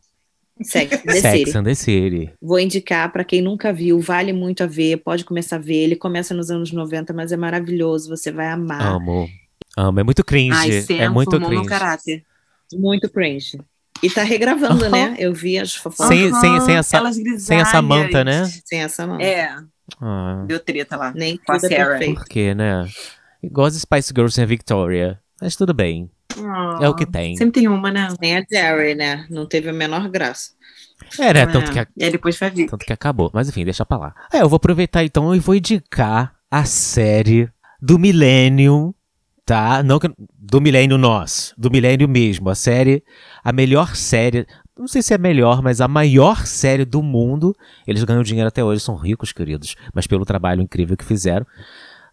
Sex 0.61 0.93
and 0.93 0.97
the 0.99 1.21
Sex 1.21 1.37
City. 1.39 1.57
and 1.57 1.63
the 1.63 1.75
City. 1.75 2.33
Vou 2.41 2.59
indicar 2.59 3.11
para 3.11 3.23
quem 3.23 3.41
nunca 3.41 3.73
viu, 3.73 3.99
vale 3.99 4.31
muito 4.31 4.63
a 4.63 4.67
ver, 4.67 4.97
pode 4.97 5.25
começar 5.25 5.55
a 5.55 5.59
ver. 5.59 5.75
Ele 5.75 5.95
começa 5.95 6.33
nos 6.33 6.51
anos 6.51 6.71
90, 6.71 7.13
mas 7.13 7.31
é 7.31 7.37
maravilhoso, 7.37 8.09
você 8.09 8.31
vai 8.31 8.47
amar. 8.47 8.95
Amo. 8.95 9.29
Amo. 9.75 9.99
É 9.99 10.03
muito 10.03 10.23
cringe. 10.23 10.53
Ai, 10.53 10.99
é 10.99 11.09
muito 11.09 11.39
cringe. 11.39 11.65
caráter. 11.65 12.23
Muito 12.73 13.09
cringe. 13.09 13.59
E 14.03 14.09
tá 14.09 14.21
regravando, 14.23 14.89
né? 14.89 15.15
Eu 15.17 15.33
vi 15.33 15.57
as 15.57 15.73
fofocas 15.73 16.07
Sem- 16.15 16.33
sem- 16.35 16.59
sem 16.61 16.75
essa- 16.75 16.97
Elas 16.97 17.15
Sem 17.15 17.23
a 17.23 17.29
grisalhas. 17.31 17.67
Samantha, 17.69 18.23
né? 18.23 18.45
sem 18.65 18.81
essa 18.81 19.07
mão. 19.07 19.19
É, 19.19 19.55
Ah, 20.01 20.43
deu 20.47 20.59
treta 20.59 20.95
lá. 20.97 21.11
Nem 21.15 21.37
Com 21.37 21.51
a 21.53 21.55
é 21.55 21.59
Sarah. 21.59 21.75
perfeito. 21.97 22.15
por 22.15 22.25
quê, 22.25 22.53
né? 22.53 22.85
Igual 23.41 23.67
as 23.67 23.75
Spice 23.75 24.13
Girls 24.15 24.33
sem 24.35 24.43
a 24.43 24.47
Victoria. 24.47 25.19
Mas 25.41 25.55
tudo 25.55 25.73
bem. 25.73 26.09
É 26.81 26.87
o 26.89 26.95
que 26.95 27.05
tem. 27.05 27.35
Sempre 27.37 27.61
tem 27.61 27.67
uma, 27.67 27.91
né? 27.91 28.07
Nem 28.19 28.37
a 28.37 28.43
Jerry, 28.49 28.95
né? 28.95 29.25
Não 29.29 29.45
teve 29.45 29.69
a 29.69 29.73
menor 29.73 30.07
graça. 30.09 30.51
É, 31.19 31.33
né? 31.33 31.45
Tanto 31.45 31.71
que, 31.71 31.79
a- 31.79 31.87
E 31.97 32.09
depois 32.09 32.37
vai 32.39 32.49
vir. 32.49 32.67
tanto 32.69 32.85
que 32.85 32.93
acabou. 32.93 33.29
Mas 33.33 33.49
enfim, 33.49 33.63
deixa 33.65 33.85
pra 33.85 33.97
lá. 33.97 34.15
É, 34.33 34.41
eu 34.41 34.49
vou 34.49 34.57
aproveitar 34.57 35.03
então 35.03 35.35
e 35.35 35.39
vou 35.39 35.53
indicar 35.55 36.33
a 36.49 36.65
série 36.65 37.49
do 37.81 37.99
Millennium, 37.99 38.93
tá? 39.45 39.83
Não 39.83 39.99
que, 39.99 40.09
do 40.37 40.61
Milênio 40.61 40.97
nós, 40.97 41.53
do 41.57 41.69
Milênio 41.69 42.07
mesmo. 42.07 42.49
A 42.49 42.55
série, 42.55 43.03
a 43.43 43.51
melhor 43.51 43.95
série, 43.95 44.45
não 44.77 44.87
sei 44.87 45.01
se 45.01 45.13
é 45.13 45.15
a 45.15 45.19
melhor, 45.19 45.61
mas 45.61 45.81
a 45.81 45.87
maior 45.87 46.45
série 46.45 46.85
do 46.85 47.01
mundo. 47.01 47.55
Eles 47.85 48.03
ganham 48.03 48.23
dinheiro 48.23 48.47
até 48.47 48.63
hoje, 48.63 48.81
são 48.81 48.95
ricos, 48.95 49.31
queridos, 49.31 49.75
mas 49.93 50.07
pelo 50.07 50.25
trabalho 50.25 50.61
incrível 50.61 50.97
que 50.97 51.05
fizeram. 51.05 51.45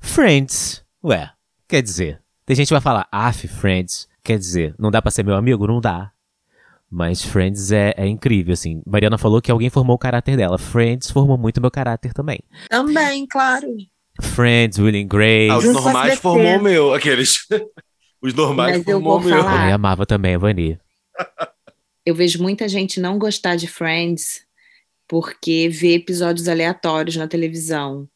Friends, 0.01 0.85
ué, 1.03 1.31
quer 1.69 1.83
dizer, 1.83 2.21
tem 2.45 2.57
gente 2.57 2.69
que 2.69 2.75
vai 2.75 2.81
falar, 2.81 3.07
af, 3.13 3.47
Friends, 3.47 4.09
quer 4.23 4.39
dizer, 4.39 4.75
não 4.79 4.91
dá 4.91 5.01
pra 5.01 5.11
ser 5.11 5.25
meu 5.25 5.37
amigo? 5.37 5.67
Não 5.67 5.81
dá. 5.81 6.11
Mas 6.91 7.23
Friends 7.23 7.71
é, 7.71 7.95
é 7.97 8.05
incrível, 8.07 8.53
assim. 8.53 8.83
Mariana 8.85 9.17
falou 9.17 9.41
que 9.41 9.53
alguém 9.53 9.71
formou 9.71 9.95
o 9.95 9.99
caráter 9.99 10.37
dela. 10.37 10.59
Friends 10.59 11.09
formou 11.09 11.39
muito 11.39 11.61
meu 11.61 11.71
caráter 11.71 12.13
também. 12.13 12.41
Também, 12.69 13.25
claro. 13.29 13.69
Friends, 14.21 14.79
Will 14.79 14.95
and 14.95 15.07
Grace. 15.07 15.51
Ah, 15.51 15.59
os 15.59 15.65
Junto 15.65 15.79
com 15.79 15.85
normais 15.85 16.19
formou 16.19 16.57
o 16.57 16.63
meu, 16.63 16.95
aqueles. 16.95 17.47
Os 18.23 18.35
normais 18.35 18.77
Mas 18.77 18.87
eu 18.87 18.93
formou 19.01 19.17
o 19.17 19.21
meu. 19.21 19.39
falar. 19.39 19.59
Também 19.59 19.73
amava 19.73 20.05
também 20.05 20.35
a 20.35 20.39
Vani. 20.39 20.79
Eu 22.05 22.15
vejo 22.15 22.43
muita 22.43 22.69
gente 22.69 23.01
não 23.01 23.19
gostar 23.19 23.57
de 23.57 23.67
Friends 23.67 24.43
porque 25.09 25.69
vê 25.69 25.95
episódios 25.95 26.49
aleatórios 26.49 27.17
na 27.17 27.27
televisão. 27.27 28.09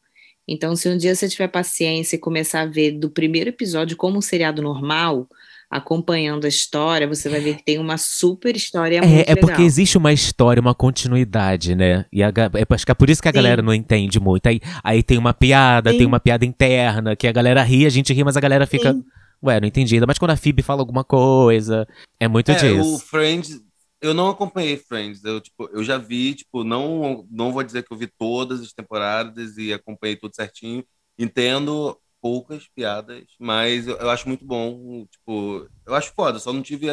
Então, 0.47 0.75
se 0.75 0.87
um 0.87 0.97
dia 0.97 1.15
você 1.15 1.27
tiver 1.27 1.47
paciência 1.47 2.15
e 2.15 2.19
começar 2.19 2.61
a 2.61 2.65
ver 2.65 2.91
do 2.91 3.09
primeiro 3.09 3.49
episódio 3.49 3.97
como 3.97 4.17
um 4.17 4.21
seriado 4.21 4.61
normal, 4.61 5.27
acompanhando 5.69 6.45
a 6.45 6.47
história, 6.47 7.07
você 7.07 7.27
vai 7.29 7.39
ver 7.39 7.57
que 7.57 7.63
tem 7.63 7.77
uma 7.79 7.97
super 7.97 8.55
história 8.55 9.01
muito 9.01 9.13
É, 9.13 9.21
é 9.31 9.33
legal. 9.33 9.37
porque 9.49 9.61
existe 9.63 9.97
uma 9.97 10.13
história, 10.13 10.61
uma 10.61 10.75
continuidade, 10.75 11.75
né? 11.75 12.05
E 12.11 12.23
a 12.23 12.27
é, 12.27 12.73
acho 12.73 12.85
que 12.85 12.91
é 12.91 12.95
por 12.95 13.09
isso 13.09 13.21
que 13.21 13.27
a 13.27 13.31
Sim. 13.31 13.35
galera 13.35 13.61
não 13.61 13.73
entende 13.73 14.19
muito. 14.19 14.47
Aí, 14.47 14.59
aí 14.83 15.03
tem 15.03 15.17
uma 15.17 15.33
piada, 15.33 15.91
Sim. 15.91 15.97
tem 15.99 16.07
uma 16.07 16.19
piada 16.19 16.45
interna, 16.45 17.15
que 17.15 17.27
a 17.27 17.31
galera 17.31 17.63
ri, 17.63 17.85
a 17.85 17.89
gente 17.89 18.13
ri, 18.13 18.23
mas 18.23 18.37
a 18.37 18.41
galera 18.41 18.65
fica. 18.65 18.93
Sim. 18.93 19.03
Ué, 19.43 19.59
não 19.59 19.67
entendi. 19.67 19.95
Ainda 19.95 20.07
mais 20.07 20.17
quando 20.17 20.31
a 20.31 20.37
Phoebe 20.37 20.61
fala 20.61 20.81
alguma 20.81 21.03
coisa. 21.03 21.87
É 22.19 22.27
muito 22.27 22.51
É, 22.51 22.55
o 22.55 22.57
disso. 22.83 23.05
Friends, 23.05 23.61
eu 24.01 24.13
não 24.13 24.29
acompanhei 24.29 24.77
Friends. 24.77 25.23
Eu, 25.23 25.39
tipo, 25.41 25.69
eu 25.73 25.83
já 25.83 25.97
vi, 25.97 26.35
tipo, 26.35 26.63
não, 26.63 27.25
não 27.29 27.51
vou 27.51 27.63
dizer 27.63 27.83
que 27.83 27.91
eu 27.91 27.97
vi 27.97 28.07
todas 28.17 28.61
as 28.61 28.71
temporadas 28.71 29.57
e 29.57 29.73
acompanhei 29.73 30.15
tudo 30.15 30.35
certinho. 30.35 30.83
Entendo 31.19 31.97
poucas 32.25 32.67
piadas, 32.75 33.23
mas 33.39 33.85
eu, 33.87 33.97
eu 33.97 34.09
acho 34.09 34.27
muito 34.27 34.43
bom. 34.43 35.05
Tipo, 35.11 35.67
eu 35.85 35.93
acho 35.93 36.11
foda, 36.15 36.39
só 36.39 36.51
não 36.51 36.63
tive. 36.63 36.87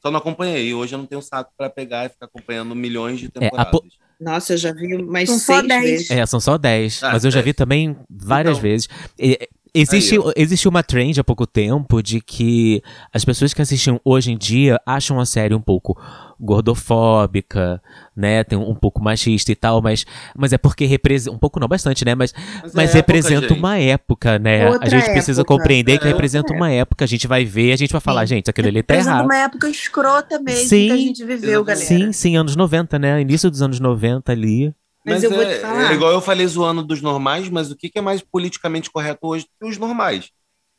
Só 0.00 0.10
não 0.10 0.18
acompanhei. 0.18 0.72
Hoje 0.72 0.94
eu 0.94 0.98
não 0.98 1.04
tenho 1.04 1.20
saco 1.20 1.52
pra 1.58 1.68
pegar 1.68 2.06
e 2.06 2.08
ficar 2.08 2.24
acompanhando 2.24 2.74
milhões 2.74 3.20
de 3.20 3.26
a 3.26 3.30
temporadas. 3.30 3.70
po- 3.70 3.84
Nossa, 4.18 4.54
eu 4.54 4.56
já 4.56 4.72
vi 4.72 4.96
mais 5.02 5.28
São 5.28 5.38
só 5.38 5.56
seis 5.56 5.68
10. 5.68 5.82
vezes. 5.84 6.10
É, 6.10 6.24
são 6.24 6.40
só 6.40 6.56
10. 6.56 7.02
Ah, 7.02 7.12
mas 7.12 7.24
eu 7.26 7.30
já 7.30 7.36
10. 7.40 7.44
vi 7.44 7.52
também 7.52 7.96
várias 8.08 8.56
Então. 8.56 8.62
vezes. 8.62 8.88
E- 9.18 9.46
Existe, 9.74 10.16
Aí, 10.16 10.32
existe 10.36 10.68
uma 10.68 10.82
trend 10.82 11.18
há 11.20 11.24
pouco 11.24 11.46
tempo 11.46 12.02
de 12.02 12.20
que 12.20 12.82
as 13.12 13.24
pessoas 13.24 13.52
que 13.54 13.62
assistem 13.62 14.00
hoje 14.04 14.32
em 14.32 14.36
dia 14.38 14.80
acham 14.86 15.18
a 15.20 15.26
série 15.26 15.54
um 15.54 15.60
pouco 15.60 15.96
gordofóbica, 16.40 17.82
né? 18.16 18.44
Tem 18.44 18.58
um, 18.58 18.70
um 18.70 18.74
pouco 18.74 19.02
machista 19.02 19.50
e 19.52 19.56
tal, 19.56 19.82
mas, 19.82 20.04
mas 20.36 20.52
é 20.52 20.58
porque 20.58 20.84
representa. 20.86 21.34
Um 21.34 21.38
pouco 21.38 21.58
não, 21.60 21.68
bastante, 21.68 22.04
né? 22.04 22.14
Mas, 22.14 22.32
Mas, 22.62 22.74
mas 22.74 22.94
é 22.94 22.98
época, 22.98 23.12
representa 23.12 23.48
gente. 23.48 23.58
uma 23.58 23.78
época, 23.78 24.38
né? 24.38 24.68
Outra 24.70 24.86
a 24.86 24.90
gente 24.90 25.10
precisa 25.10 25.40
época. 25.42 25.56
compreender 25.56 25.98
que 25.98 26.06
É, 26.06 26.08
representa 26.10 26.52
uma 26.52 26.70
época. 26.70 27.04
A 27.04 27.08
gente 27.08 27.26
vai 27.26 27.44
ver, 27.44 27.72
a 27.72 27.76
gente 27.76 27.92
vai 27.92 28.00
falar, 28.00 28.26
Sim. 28.26 28.36
gente, 28.36 28.50
aquilo 28.50 28.68
ali 28.68 28.82
tá 28.82 28.94
Representa 28.94 29.16
errado. 29.16 29.24
uma 29.26 29.36
época 29.36 29.68
escrota 29.68 30.38
mesmo 30.40 30.68
Sim, 30.68 30.86
que 30.86 30.92
a 30.92 30.96
gente 30.96 31.24
viveu, 31.24 31.64
galera. 31.64 31.84
Sim, 31.84 32.12
sim, 32.12 32.36
anos 32.36 32.56
90, 32.56 32.98
né? 32.98 33.20
Início 33.20 33.50
dos 33.50 33.62
anos 33.62 33.80
90 33.80 34.32
ali. 34.32 34.72
Mas 35.08 35.22
Mas, 35.22 35.24
eu 35.24 35.30
vou 35.30 35.42
é, 35.42 35.54
te 35.54 35.60
falar. 35.60 35.90
é 35.90 35.94
igual 35.94 36.12
eu 36.12 36.20
falei 36.20 36.46
zoando 36.46 36.82
dos 36.82 37.00
normais, 37.02 37.48
mas 37.48 37.70
o 37.70 37.76
que, 37.76 37.88
que 37.88 37.98
é 37.98 38.02
mais 38.02 38.20
politicamente 38.22 38.90
correto 38.90 39.26
hoje 39.26 39.44
do 39.44 39.50
que 39.66 39.70
os 39.72 39.78
normais? 39.78 40.30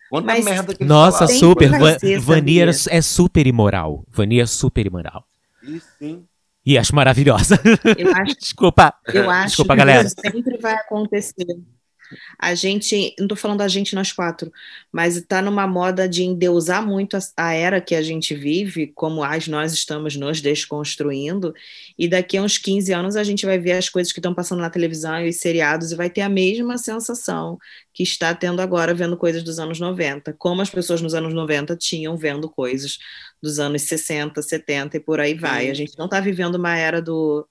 Quanta 0.10 0.26
Mas- 0.28 0.44
merda 0.46 0.74
que 0.74 0.84
Nossa, 0.84 1.28
super. 1.28 1.70
por 1.70 1.80
Va 1.80 1.94
você, 1.94 2.18
Vani 2.18 2.60
era- 2.60 2.74
sabia? 2.74 2.98
é 2.98 3.02
super 3.02 3.46
imoral. 3.48 4.04
Vani 4.10 4.40
é 4.40 4.46
super 4.46 4.86
imoral. 4.86 5.24
E 5.64 5.80
sim. 6.00 6.26
E 6.66 6.78
acho 6.78 6.96
maravilhosa. 6.96 7.60
Eu 7.98 8.12
acho 8.16 8.36
Desculpa. 8.40 8.94
Eu 9.14 9.30
acho 9.30 9.48
Desculpa, 9.50 9.74
que 9.74 9.78
galera. 9.80 10.08
isso 10.08 10.16
sempre 10.20 10.58
vai 10.58 10.74
acontecer. 10.74 11.46
A 12.38 12.54
gente, 12.56 13.16
não 13.20 13.28
tô 13.28 13.36
falando 13.36 13.60
da 13.60 13.68
gente 13.68 13.96
nós 13.96 14.12
quatro, 14.12 14.52
mas 14.92 15.22
tá 15.22 15.42
numa 15.42 15.68
moda 15.68 16.08
de 16.08 16.24
endeusar 16.24 16.86
muito 16.86 17.16
a, 17.16 17.20
a 17.38 17.54
era 17.54 17.82
que 17.82 17.96
a 17.96 18.02
gente 18.02 18.34
vive, 18.36 18.88
como 18.96 19.24
as 19.24 19.48
nós 19.48 19.74
estamos 19.74 20.16
nos 20.16 20.42
desconstruindo, 20.42 21.54
e 21.98 22.08
daqui 22.08 22.38
a 22.38 22.42
uns 22.42 22.58
15 22.58 22.94
anos 22.94 23.16
a 23.16 23.24
gente 23.24 23.46
vai 23.46 23.58
ver 23.58 23.74
as 23.74 23.90
coisas 23.90 24.12
que 24.12 24.20
estão 24.20 24.34
passando 24.34 24.62
na 24.62 24.70
televisão 24.70 25.20
e 25.20 25.30
os 25.30 25.38
seriados 25.38 25.92
e 25.92 25.96
vai 25.96 26.10
ter 26.10 26.22
a 26.22 26.30
mesma 26.30 26.78
sensação 26.78 27.58
que 27.94 28.04
está 28.04 28.34
tendo 28.34 28.62
agora 28.62 28.94
vendo 28.94 29.18
coisas 29.18 29.44
dos 29.44 29.60
anos 29.60 29.80
90, 29.80 30.34
como 30.34 30.62
as 30.62 30.70
pessoas 30.70 31.02
nos 31.02 31.14
anos 31.14 31.34
90 31.34 31.76
tinham 31.76 32.16
vendo 32.16 32.50
coisas 32.50 32.98
dos 33.42 33.60
anos 33.60 33.84
60, 33.84 34.42
70 34.42 34.98
e 34.98 35.00
por 35.00 35.20
aí 35.20 35.34
vai. 35.34 35.70
A 35.70 35.74
gente 35.74 35.98
não 35.98 36.06
está 36.06 36.20
vivendo 36.20 36.56
uma 36.56 36.76
era 36.76 37.02
do, 37.02 37.48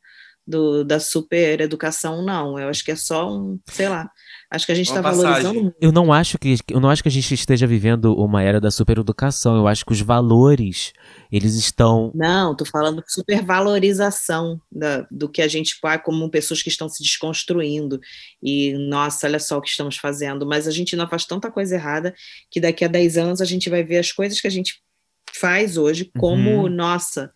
do, 0.47 0.85
da 0.85 0.99
super 0.99 1.61
educação, 1.61 2.23
não. 2.23 2.59
Eu 2.59 2.69
acho 2.69 2.85
que 2.85 2.91
é 2.91 2.97
só 2.97 3.31
um, 3.31 3.59
sei 3.67 3.89
lá. 3.89 4.11
Acho 4.51 4.65
que 4.65 4.73
a 4.73 4.75
gente 4.75 4.87
está 4.89 5.03
valorizando 5.03 5.63
muito. 5.63 5.77
Eu 5.79 5.93
não 5.93 6.11
acho 6.11 6.39
que 6.39 6.57
eu 6.71 6.81
não 6.81 6.89
acho 6.89 7.03
que 7.03 7.09
a 7.09 7.13
gente 7.13 7.35
esteja 7.35 7.67
vivendo 7.67 8.15
uma 8.17 8.43
era 8.43 8.59
da 8.59 8.71
supereducação. 8.71 9.57
Eu 9.57 9.69
acho 9.69 9.85
que 9.85 9.93
os 9.93 10.01
valores 10.01 10.95
eles 11.31 11.55
estão 11.55 12.11
Não, 12.15 12.57
tô 12.57 12.65
falando 12.65 13.03
de 13.03 13.13
supervalorização 13.13 14.59
da, 14.73 15.07
do 15.11 15.29
que 15.29 15.43
a 15.43 15.49
gente 15.49 15.79
faz 15.79 16.01
como 16.03 16.31
pessoas 16.31 16.63
que 16.63 16.71
estão 16.71 16.89
se 16.89 17.03
desconstruindo. 17.03 18.01
E, 18.43 18.73
nossa, 18.89 19.27
olha 19.27 19.39
só 19.39 19.59
o 19.59 19.61
que 19.61 19.69
estamos 19.69 19.97
fazendo. 19.99 20.47
Mas 20.47 20.67
a 20.67 20.71
gente 20.71 20.97
não 20.97 21.07
faz 21.07 21.27
tanta 21.27 21.51
coisa 21.51 21.75
errada 21.75 22.15
que 22.51 22.59
daqui 22.61 22.85
a 22.85 22.89
10 22.89 23.19
anos 23.19 23.41
a 23.43 23.45
gente 23.45 23.69
vai 23.69 23.85
ver 23.85 23.99
as 23.99 24.13
coisas 24.13 24.41
que 24.41 24.47
a 24.47 24.51
gente 24.51 24.81
faz 25.35 25.77
hoje 25.77 26.11
como, 26.19 26.63
Uhum. 26.63 26.69
nossa, 26.71 27.31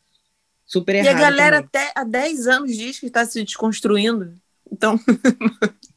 super 0.64 0.94
E 0.94 1.06
a 1.06 1.12
galera 1.12 1.56
também. 1.56 1.68
até 1.88 1.92
há 1.94 2.04
10 2.04 2.46
anos 2.46 2.74
diz 2.74 2.98
que 2.98 3.06
está 3.06 3.24
se 3.26 3.44
desconstruindo. 3.44 4.34
Então, 4.72 4.98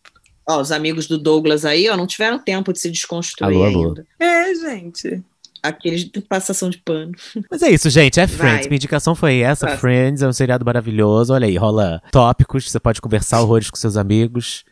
Ó, 0.47 0.61
os 0.61 0.71
amigos 0.71 1.07
do 1.07 1.17
Douglas 1.17 1.65
aí, 1.65 1.89
ó, 1.89 1.97
não 1.97 2.05
tiveram 2.05 2.37
tempo 2.37 2.71
de 2.71 2.79
se 2.79 2.91
desconstruir 2.91 3.55
Alô, 3.55 3.63
alô. 3.65 3.87
ainda. 3.89 4.05
é, 4.19 4.53
gente. 4.55 5.21
Aqueles 5.63 6.03
de 6.05 6.21
passação 6.21 6.69
de 6.69 6.77
pano. 6.77 7.11
Mas 7.49 7.63
é 7.63 7.71
isso, 7.71 7.89
gente. 7.89 8.19
É 8.19 8.27
Friends. 8.27 8.57
Vai. 8.59 8.63
Minha 8.69 8.75
indicação 8.75 9.15
foi 9.15 9.39
essa. 9.39 9.65
Vai. 9.65 9.77
Friends 9.77 10.21
é 10.21 10.27
um 10.27 10.33
seriado 10.33 10.63
maravilhoso. 10.63 11.33
Olha 11.33 11.47
aí, 11.47 11.57
rola 11.57 12.03
tópicos. 12.11 12.69
Você 12.69 12.79
pode 12.79 13.01
conversar 13.01 13.41
horrores 13.41 13.71
com 13.71 13.75
seus 13.75 13.97
amigos. 13.97 14.63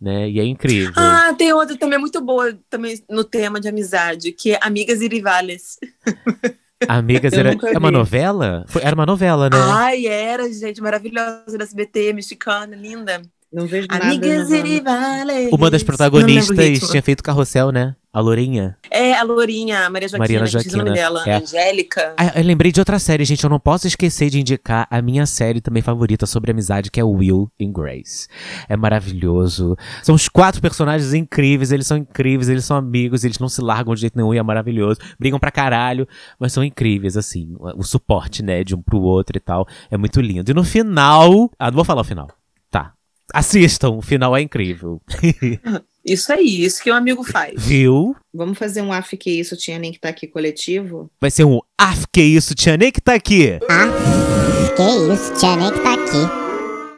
Né? 0.00 0.30
E 0.30 0.40
é 0.40 0.44
incrível. 0.46 0.94
Ah, 0.96 1.34
tem 1.36 1.52
outra 1.52 1.76
também 1.76 1.98
muito 1.98 2.18
boa 2.22 2.56
também 2.70 2.98
no 3.10 3.22
tema 3.22 3.60
de 3.60 3.68
amizade, 3.68 4.32
que 4.32 4.52
é 4.52 4.58
Amigas 4.62 5.02
e 5.02 5.08
Rivales. 5.08 5.76
Amigas 6.88 7.34
era. 7.34 7.54
É 7.74 7.76
uma 7.78 7.90
novela? 7.90 8.64
Foi- 8.66 8.80
era 8.82 8.94
uma 8.94 9.04
novela, 9.04 9.50
né? 9.50 9.58
Ai, 9.60 10.06
era, 10.06 10.50
gente, 10.50 10.80
maravilhosa 10.80 11.58
da 11.58 11.64
SBT, 11.64 12.14
mexicana, 12.14 12.74
linda. 12.74 13.20
Não 13.52 13.66
vejo 13.66 13.88
nada. 13.90 14.04
Amigas 14.04 14.50
e. 14.50 14.62
Rivales. 14.62 15.52
Uma 15.52 15.70
das 15.70 15.82
protagonistas 15.82 16.88
tinha 16.90 17.02
feito 17.02 17.22
carrossel, 17.22 17.72
né? 17.72 17.96
A 18.12 18.18
Lourinha. 18.18 18.76
É, 18.90 19.14
a 19.14 19.22
Lourinha, 19.22 19.86
a 19.86 19.90
Maria 19.90 20.08
Joaquina, 20.08 20.18
Mariana 20.18 20.46
esqueci 20.46 20.74
o 20.74 20.78
nome 20.78 20.96
Joaquina, 20.96 21.22
dela. 21.22 21.24
é. 21.28 21.36
Angélica. 21.36 22.14
Ah, 22.16 22.32
eu 22.40 22.44
lembrei 22.44 22.72
de 22.72 22.80
outra 22.80 22.98
série, 22.98 23.24
gente. 23.24 23.44
Eu 23.44 23.50
não 23.50 23.60
posso 23.60 23.86
esquecer 23.86 24.30
de 24.30 24.40
indicar 24.40 24.86
a 24.90 25.00
minha 25.00 25.24
série 25.26 25.60
também 25.60 25.80
favorita 25.80 26.26
sobre 26.26 26.50
amizade, 26.50 26.90
que 26.90 26.98
é 26.98 27.04
Will 27.04 27.48
and 27.60 27.70
Grace. 27.70 28.26
É 28.68 28.76
maravilhoso. 28.76 29.76
São 30.02 30.16
os 30.16 30.28
quatro 30.28 30.60
personagens 30.60 31.14
incríveis, 31.14 31.70
eles 31.70 31.86
são 31.86 31.96
incríveis, 31.96 32.48
eles 32.48 32.64
são 32.64 32.76
amigos, 32.76 33.22
eles 33.22 33.38
não 33.38 33.48
se 33.48 33.60
largam 33.60 33.94
de 33.94 34.00
jeito 34.00 34.16
nenhum 34.16 34.34
e 34.34 34.38
é 34.38 34.42
maravilhoso. 34.42 34.98
Brigam 35.18 35.38
pra 35.38 35.52
caralho, 35.52 36.06
mas 36.38 36.52
são 36.52 36.64
incríveis, 36.64 37.16
assim. 37.16 37.54
O 37.76 37.84
suporte, 37.84 38.42
né, 38.42 38.64
de 38.64 38.74
um 38.74 38.82
pro 38.82 39.00
outro 39.00 39.36
e 39.36 39.40
tal. 39.40 39.68
É 39.88 39.96
muito 39.96 40.20
lindo. 40.20 40.50
E 40.50 40.54
no 40.54 40.64
final. 40.64 41.48
Ah, 41.56 41.66
não 41.70 41.76
vou 41.76 41.84
falar 41.84 42.00
o 42.00 42.04
final. 42.04 42.26
Tá. 43.32 43.38
Assistam, 43.38 43.90
o 43.90 44.02
final 44.02 44.36
é 44.36 44.40
incrível. 44.40 45.00
Isso 46.04 46.32
aí, 46.32 46.64
isso 46.64 46.82
que 46.82 46.90
um 46.90 46.94
amigo 46.94 47.22
faz. 47.22 47.54
Viu? 47.62 48.16
Vamos 48.32 48.58
fazer 48.58 48.80
um 48.80 48.90
AF 48.90 49.18
que 49.18 49.30
isso 49.30 49.54
tinha 49.54 49.78
nem 49.78 49.92
que 49.92 49.98
estar 49.98 50.08
aqui 50.08 50.26
coletivo? 50.26 51.10
Vai 51.20 51.30
ser 51.30 51.44
um. 51.44 51.60
Ah, 51.78 51.94
que 52.10 52.22
isso, 52.22 52.54
tinha 52.54 52.74
nem 52.76 52.90
que 52.90 53.02
tá 53.02 53.12
aqui. 53.12 53.58
Ah, 53.68 53.86
que 54.74 55.12
isso, 55.12 55.34
tia 55.34 55.56
nem 55.56 55.70
que 55.70 55.80
tá 55.80 55.92
aqui. 55.92 56.40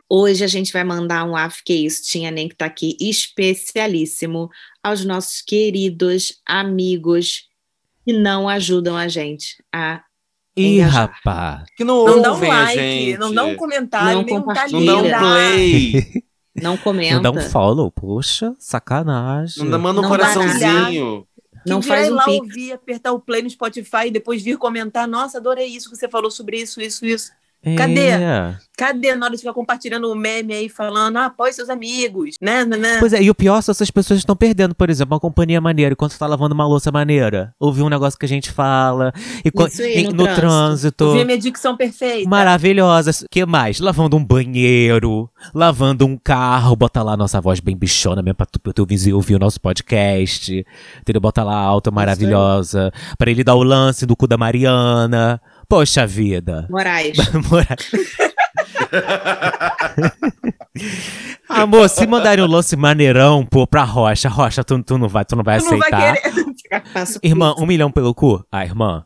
Hoje 0.08 0.44
a 0.44 0.46
gente 0.46 0.72
vai 0.72 0.84
mandar 0.84 1.24
um 1.24 1.34
AF 1.34 1.64
que 1.64 1.74
isso, 1.74 2.04
tinha 2.04 2.30
nem 2.30 2.48
que 2.48 2.54
tá 2.54 2.66
aqui, 2.66 2.96
especialíssimo 3.00 4.48
aos 4.82 5.04
nossos 5.04 5.42
queridos 5.42 6.40
amigos 6.46 7.48
que 8.04 8.12
não 8.12 8.48
ajudam 8.48 8.96
a 8.96 9.08
gente 9.08 9.56
a 9.72 10.02
Ih, 10.56 10.80
engajar. 10.80 11.10
rapaz. 11.10 11.64
Que 11.76 11.84
não, 11.84 12.04
Não 12.04 12.20
dá 12.22 12.34
um 12.34 12.40
like, 12.48 12.74
gente. 12.78 13.18
não 13.18 13.32
dá 13.32 13.44
um 13.44 13.56
comentário, 13.56 14.18
Não 14.18 14.22
nem 14.24 14.36
um 14.36 14.40
compartilha. 14.42 14.80
Não 14.80 15.02
dá 15.02 15.16
um 15.16 15.20
play. 15.20 16.22
Não 16.54 16.76
comenta, 16.76 17.14
Não 17.14 17.22
dá 17.22 17.30
um 17.30 17.40
follow, 17.40 17.90
poxa, 17.90 18.54
sacanagem. 18.58 19.64
Não 19.64 19.70
dá, 19.70 19.78
manda 19.78 20.00
um 20.00 20.02
Não 20.02 20.10
coraçãozinho. 20.10 21.26
não 21.66 21.80
que 21.80 21.88
faz 21.88 22.00
virar 22.02 22.06
ir 22.08 22.12
um 22.12 22.16
lá 22.16 22.24
pique. 22.26 22.40
ouvir, 22.42 22.72
apertar 22.72 23.12
o 23.12 23.18
play 23.20 23.40
no 23.40 23.48
Spotify 23.48 24.08
e 24.08 24.10
depois 24.10 24.42
vir 24.42 24.58
comentar. 24.58 25.08
Nossa, 25.08 25.38
adorei 25.38 25.66
isso 25.68 25.88
que 25.88 25.96
você 25.96 26.06
falou 26.10 26.30
sobre 26.30 26.58
isso, 26.60 26.78
isso, 26.82 27.06
isso. 27.06 27.32
Cadê? 27.76 28.08
É. 28.08 28.56
Cadê 28.76 29.14
na 29.14 29.26
hora 29.26 29.34
de 29.34 29.40
ficar 29.40 29.52
compartilhando 29.52 30.10
o 30.10 30.16
meme 30.16 30.52
aí, 30.52 30.68
falando, 30.68 31.16
ah, 31.18 31.26
apoie 31.26 31.52
seus 31.52 31.68
amigos, 31.70 32.36
né, 32.40 32.64
né, 32.64 32.76
né? 32.76 32.96
Pois 32.98 33.12
é, 33.12 33.22
e 33.22 33.30
o 33.30 33.34
pior 33.34 33.62
que 33.62 33.70
essas 33.70 33.90
pessoas 33.90 34.18
estão 34.18 34.34
perdendo, 34.34 34.74
por 34.74 34.90
exemplo, 34.90 35.14
uma 35.14 35.20
companhia 35.20 35.60
maneira, 35.60 35.92
enquanto 35.92 36.12
você 36.12 36.18
tá 36.18 36.26
lavando 36.26 36.54
uma 36.54 36.66
louça 36.66 36.90
maneira. 36.90 37.54
Ouvir 37.60 37.82
um 37.82 37.88
negócio 37.88 38.18
que 38.18 38.26
a 38.26 38.28
gente 38.28 38.50
fala. 38.50 39.12
E 39.44 39.50
aí, 39.82 40.04
no 40.04 40.12
no, 40.12 40.24
trânsito. 40.24 40.40
trânsito. 40.40 41.04
Ouvir 41.04 41.20
a 41.20 41.24
minha 41.24 41.38
dicção 41.38 41.76
perfeita. 41.76 42.28
Maravilhosa. 42.28 43.26
que 43.30 43.46
mais? 43.46 43.78
Lavando 43.78 44.16
um 44.16 44.24
banheiro, 44.24 45.30
lavando 45.54 46.04
um 46.06 46.16
carro, 46.16 46.74
bota 46.74 47.02
lá 47.02 47.12
a 47.12 47.16
nossa 47.16 47.40
voz 47.40 47.60
bem 47.60 47.76
bichona 47.76 48.22
mesmo 48.22 48.36
pra 48.36 48.46
tu, 48.46 48.58
pro 48.58 48.72
teu 48.72 48.86
vizinho 48.86 49.16
ouvir 49.16 49.36
o 49.36 49.38
nosso 49.38 49.60
podcast. 49.60 50.66
Entendeu? 51.00 51.20
Bota 51.20 51.44
lá 51.44 51.56
alto, 51.56 51.92
maravilhosa. 51.92 52.92
Pra 53.16 53.30
ele 53.30 53.44
dar 53.44 53.54
o 53.54 53.62
lance 53.62 54.06
do 54.06 54.16
cu 54.16 54.26
da 54.26 54.36
Mariana. 54.36 55.40
Poxa 55.72 56.06
vida. 56.06 56.66
Moraes. 56.68 57.16
Mora- 57.50 57.76
Amor, 61.48 61.88
se 61.88 62.06
mandarem 62.06 62.44
um 62.44 62.46
lance 62.46 62.76
maneirão, 62.76 63.42
pô, 63.46 63.66
pra 63.66 63.82
Rocha, 63.82 64.28
Rocha, 64.28 64.62
tu, 64.62 64.82
tu 64.82 64.98
não 64.98 65.08
vai, 65.08 65.24
tu 65.24 65.34
não 65.34 65.42
vai 65.42 65.58
Tu 65.60 65.64
não 65.70 65.78
vai 65.78 65.88
aceitar. 65.94 66.14
querer. 66.20 66.82
Passa 66.92 67.18
Irmã, 67.22 67.54
um 67.58 67.64
milhão 67.64 67.90
pelo 67.90 68.14
cu? 68.14 68.44
Ah, 68.52 68.66
irmã. 68.66 69.04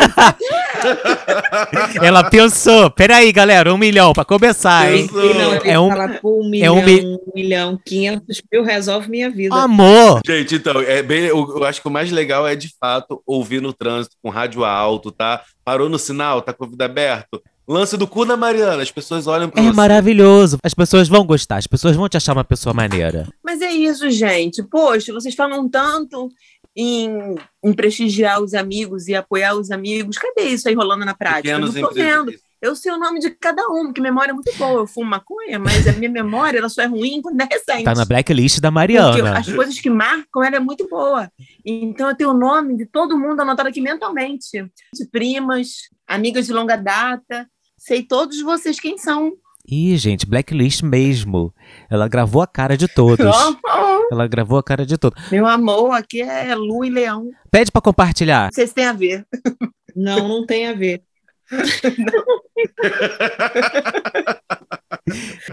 Ela 2.02 2.28
pensou. 2.30 2.90
Peraí, 2.90 3.32
galera, 3.32 3.72
um 3.72 3.78
milhão 3.78 4.12
pra 4.12 4.24
começar, 4.24 4.92
hein? 4.92 5.06
Pensou. 5.06 5.34
Não, 5.34 5.54
ele 5.54 5.68
É 5.68 5.78
um- 5.78 5.88
fala, 5.88 6.08
pô, 6.20 6.40
um 6.40 6.46
é 6.46 6.50
milhão, 6.50 6.76
um 6.78 6.84
mi- 6.84 7.04
um 7.06 7.18
milhão, 7.34 7.78
quinhentos 7.84 8.40
mil 8.52 8.62
resolve 8.64 9.08
minha 9.10 9.30
vida. 9.30 9.54
Amor! 9.54 10.20
Gente, 10.26 10.56
então, 10.56 10.80
é 10.80 11.02
bem, 11.02 11.24
eu, 11.26 11.56
eu 11.58 11.64
acho 11.64 11.80
que 11.82 11.88
o 11.88 11.90
mais 11.90 12.10
legal 12.10 12.46
é, 12.46 12.54
de 12.56 12.70
fato, 12.80 13.22
ouvir 13.26 13.60
no 13.60 13.72
trânsito, 13.72 14.16
com 14.22 14.30
rádio 14.30 14.64
alto, 14.64 15.10
tá? 15.10 15.42
Parou 15.64 15.88
no 15.88 15.98
sinal, 15.98 16.42
tá 16.42 16.52
com 16.52 16.64
o 16.64 16.68
vidro 16.68 16.84
aberto. 16.84 17.40
Lance 17.68 17.96
do 17.96 18.06
cu 18.06 18.24
da 18.24 18.36
Mariana, 18.36 18.82
as 18.82 18.90
pessoas 18.90 19.28
olham 19.28 19.48
pra 19.48 19.62
É 19.62 19.66
você. 19.66 19.72
maravilhoso. 19.72 20.58
As 20.64 20.74
pessoas 20.74 21.06
vão 21.06 21.24
gostar, 21.24 21.58
as 21.58 21.68
pessoas 21.68 21.94
vão 21.94 22.08
te 22.08 22.16
achar 22.16 22.32
uma 22.32 22.42
pessoa 22.42 22.74
maneira. 22.74 23.28
Mas 23.44 23.60
é 23.60 23.70
isso, 23.70 24.10
gente. 24.10 24.60
Poxa, 24.64 25.12
vocês 25.12 25.36
falam 25.36 25.68
tanto 25.68 26.28
em, 26.76 27.36
em 27.62 27.72
prestigiar 27.72 28.40
os 28.40 28.54
amigos 28.54 29.08
e 29.08 29.14
apoiar 29.14 29.54
os 29.54 29.70
amigos. 29.70 30.16
Cadê 30.16 30.48
isso 30.48 30.68
aí 30.68 30.74
rolando 30.74 31.04
na 31.04 31.14
prática? 31.14 31.48
Eu 31.48 31.56
Pequenos 31.58 31.74
não 31.74 31.88
tô 31.88 31.94
vendo. 31.94 32.32
Eu 32.62 32.76
sei 32.76 32.92
o 32.92 32.98
nome 32.98 33.20
de 33.20 33.30
cada 33.30 33.66
um, 33.68 33.86
porque 33.86 34.02
memória 34.02 34.32
é 34.32 34.34
muito 34.34 34.54
boa. 34.58 34.80
Eu 34.80 34.86
fumo 34.86 35.08
maconha, 35.08 35.58
mas 35.58 35.88
a 35.88 35.92
minha 35.92 36.10
memória 36.10 36.58
ela 36.58 36.68
só 36.68 36.82
é 36.82 36.86
ruim 36.86 37.22
quando 37.22 37.40
é 37.40 37.44
recente. 37.50 37.84
Tá 37.84 37.94
na 37.94 38.04
blacklist 38.04 38.60
da 38.60 38.68
Porque 38.70 38.74
Mariana. 38.74 39.38
as 39.38 39.50
coisas 39.50 39.80
que 39.80 39.88
marcam 39.88 40.44
ela 40.44 40.56
é 40.56 40.60
muito 40.60 40.86
boa. 40.86 41.32
Então 41.64 42.10
eu 42.10 42.14
tenho 42.14 42.30
o 42.30 42.38
nome 42.38 42.76
de 42.76 42.84
todo 42.84 43.18
mundo 43.18 43.40
anotado 43.40 43.70
aqui 43.70 43.80
mentalmente. 43.80 44.62
De 44.92 45.06
primas, 45.10 45.88
amigas 46.06 46.46
de 46.46 46.52
longa 46.52 46.76
data. 46.76 47.48
Sei 47.78 48.02
todos 48.02 48.42
vocês 48.42 48.78
quem 48.78 48.98
são. 48.98 49.32
Ih, 49.70 49.96
gente, 49.96 50.26
blacklist 50.26 50.82
mesmo. 50.82 51.54
Ela 51.88 52.08
gravou 52.08 52.42
a 52.42 52.46
cara 52.46 52.76
de 52.76 52.88
todos. 52.88 53.24
Ela 54.10 54.26
gravou 54.26 54.58
a 54.58 54.62
cara 54.62 54.84
de 54.84 54.98
todos. 54.98 55.22
Meu 55.30 55.46
amor, 55.46 55.92
aqui 55.92 56.20
é 56.22 56.52
Lu 56.56 56.84
e 56.84 56.90
Leão. 56.90 57.30
Pede 57.50 57.70
pra 57.70 57.80
compartilhar. 57.80 58.46
Não 58.46 58.52
sei 58.52 58.66
se 58.66 58.74
tem 58.74 58.86
a 58.86 58.92
ver. 58.92 59.24
Não, 59.94 60.28
não 60.28 60.46
tem 60.46 60.68
a 60.68 60.72
ver. 60.72 61.02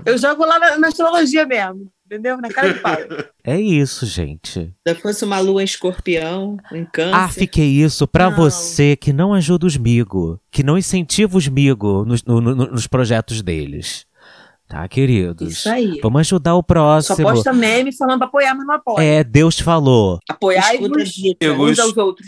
Eu 0.06 0.18
jogo 0.18 0.46
lá 0.46 0.60
na, 0.60 0.78
na 0.78 0.88
astrologia 0.90 1.46
mesmo, 1.46 1.92
entendeu? 2.06 2.38
Na 2.38 2.50
cara 2.50 2.74
de 2.74 2.80
pau. 2.80 2.96
É 3.44 3.60
isso, 3.60 4.06
gente. 4.06 4.72
Se 4.88 4.96
fosse 4.96 5.26
uma 5.26 5.40
lua 5.40 5.62
em 5.62 5.66
escorpião, 5.66 6.58
em 6.72 6.86
câncer. 6.86 7.14
Ah, 7.16 7.28
fiquei 7.30 7.66
isso 7.68 8.08
pra 8.08 8.30
Não. 8.30 8.38
você 8.38 8.96
que 8.96 9.12
não 9.12 9.34
ajuda 9.34 9.66
os 9.66 9.76
migo, 9.78 10.40
que 10.52 10.64
não 10.64 10.78
incentiva 10.78 11.36
os 11.38 11.48
migo 11.48 12.06
nos, 12.06 12.24
no- 12.24 12.40
no- 12.42 12.56
nos 12.56 12.86
projetos 12.88 13.42
deles. 13.42 14.06
Tá, 14.68 14.86
queridos? 14.88 15.54
Isso 15.54 15.70
aí. 15.70 16.00
Vamos 16.02 16.20
ajudar 16.22 16.54
o 16.56 16.58
Só 16.60 16.64
próximo. 16.64 17.24
posta 17.30 17.54
meme 17.54 17.96
falando 17.96 18.18
pra 18.20 18.28
apoiar, 18.28 18.54
mas 18.54 18.68
não 18.68 18.76
apoia. 18.76 19.04
É, 19.04 19.24
Deus 19.24 19.60
falou. 19.60 20.20
Apoiai-vos 20.30 20.90
uns 21.60 21.80
aos 21.80 21.96
outros. 21.96 22.28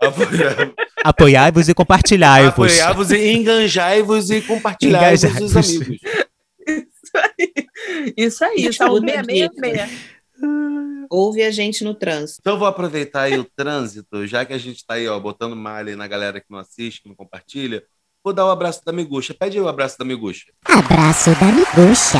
Apoiar- 0.00 0.72
Apoiai-vos 1.04 1.68
e 1.68 1.74
compartilhai-vos. 1.74 2.50
Apoiar-vos 2.72 3.10
e 3.10 3.32
enganjai-vos 3.32 4.30
e 4.30 4.40
compartilhai-vos 4.40 5.22
os 5.40 5.56
amigos. 5.56 5.98
Isso 8.16 8.44
aí, 8.44 8.52
Escuta 8.66 8.72
saúde 8.72 9.10
a 9.12 9.22
666. 9.24 10.14
Ouve 11.10 11.42
a 11.42 11.50
gente 11.50 11.84
no 11.84 11.94
trânsito. 11.94 12.38
Então 12.40 12.54
eu 12.54 12.58
vou 12.58 12.66
aproveitar 12.66 13.22
aí 13.22 13.38
o 13.38 13.44
trânsito, 13.44 14.26
já 14.26 14.44
que 14.44 14.52
a 14.54 14.58
gente 14.58 14.84
tá 14.84 14.94
aí, 14.94 15.06
ó, 15.06 15.20
botando 15.20 15.54
malha 15.54 15.90
aí 15.90 15.96
na 15.96 16.08
galera 16.08 16.40
que 16.40 16.46
não 16.50 16.58
assiste, 16.58 17.02
que 17.02 17.08
não 17.08 17.14
compartilha. 17.14 17.84
Vou 18.24 18.32
dar 18.32 18.46
o 18.46 18.50
abraço 18.50 18.80
da 18.86 18.90
Miguxa. 18.90 19.34
Pede 19.38 19.58
aí 19.58 19.62
o 19.62 19.68
abraço 19.68 19.98
da 19.98 20.04
Miguxa. 20.04 20.46
Abraço 20.64 21.30
da 21.38 21.46
miguxa. 21.52 22.18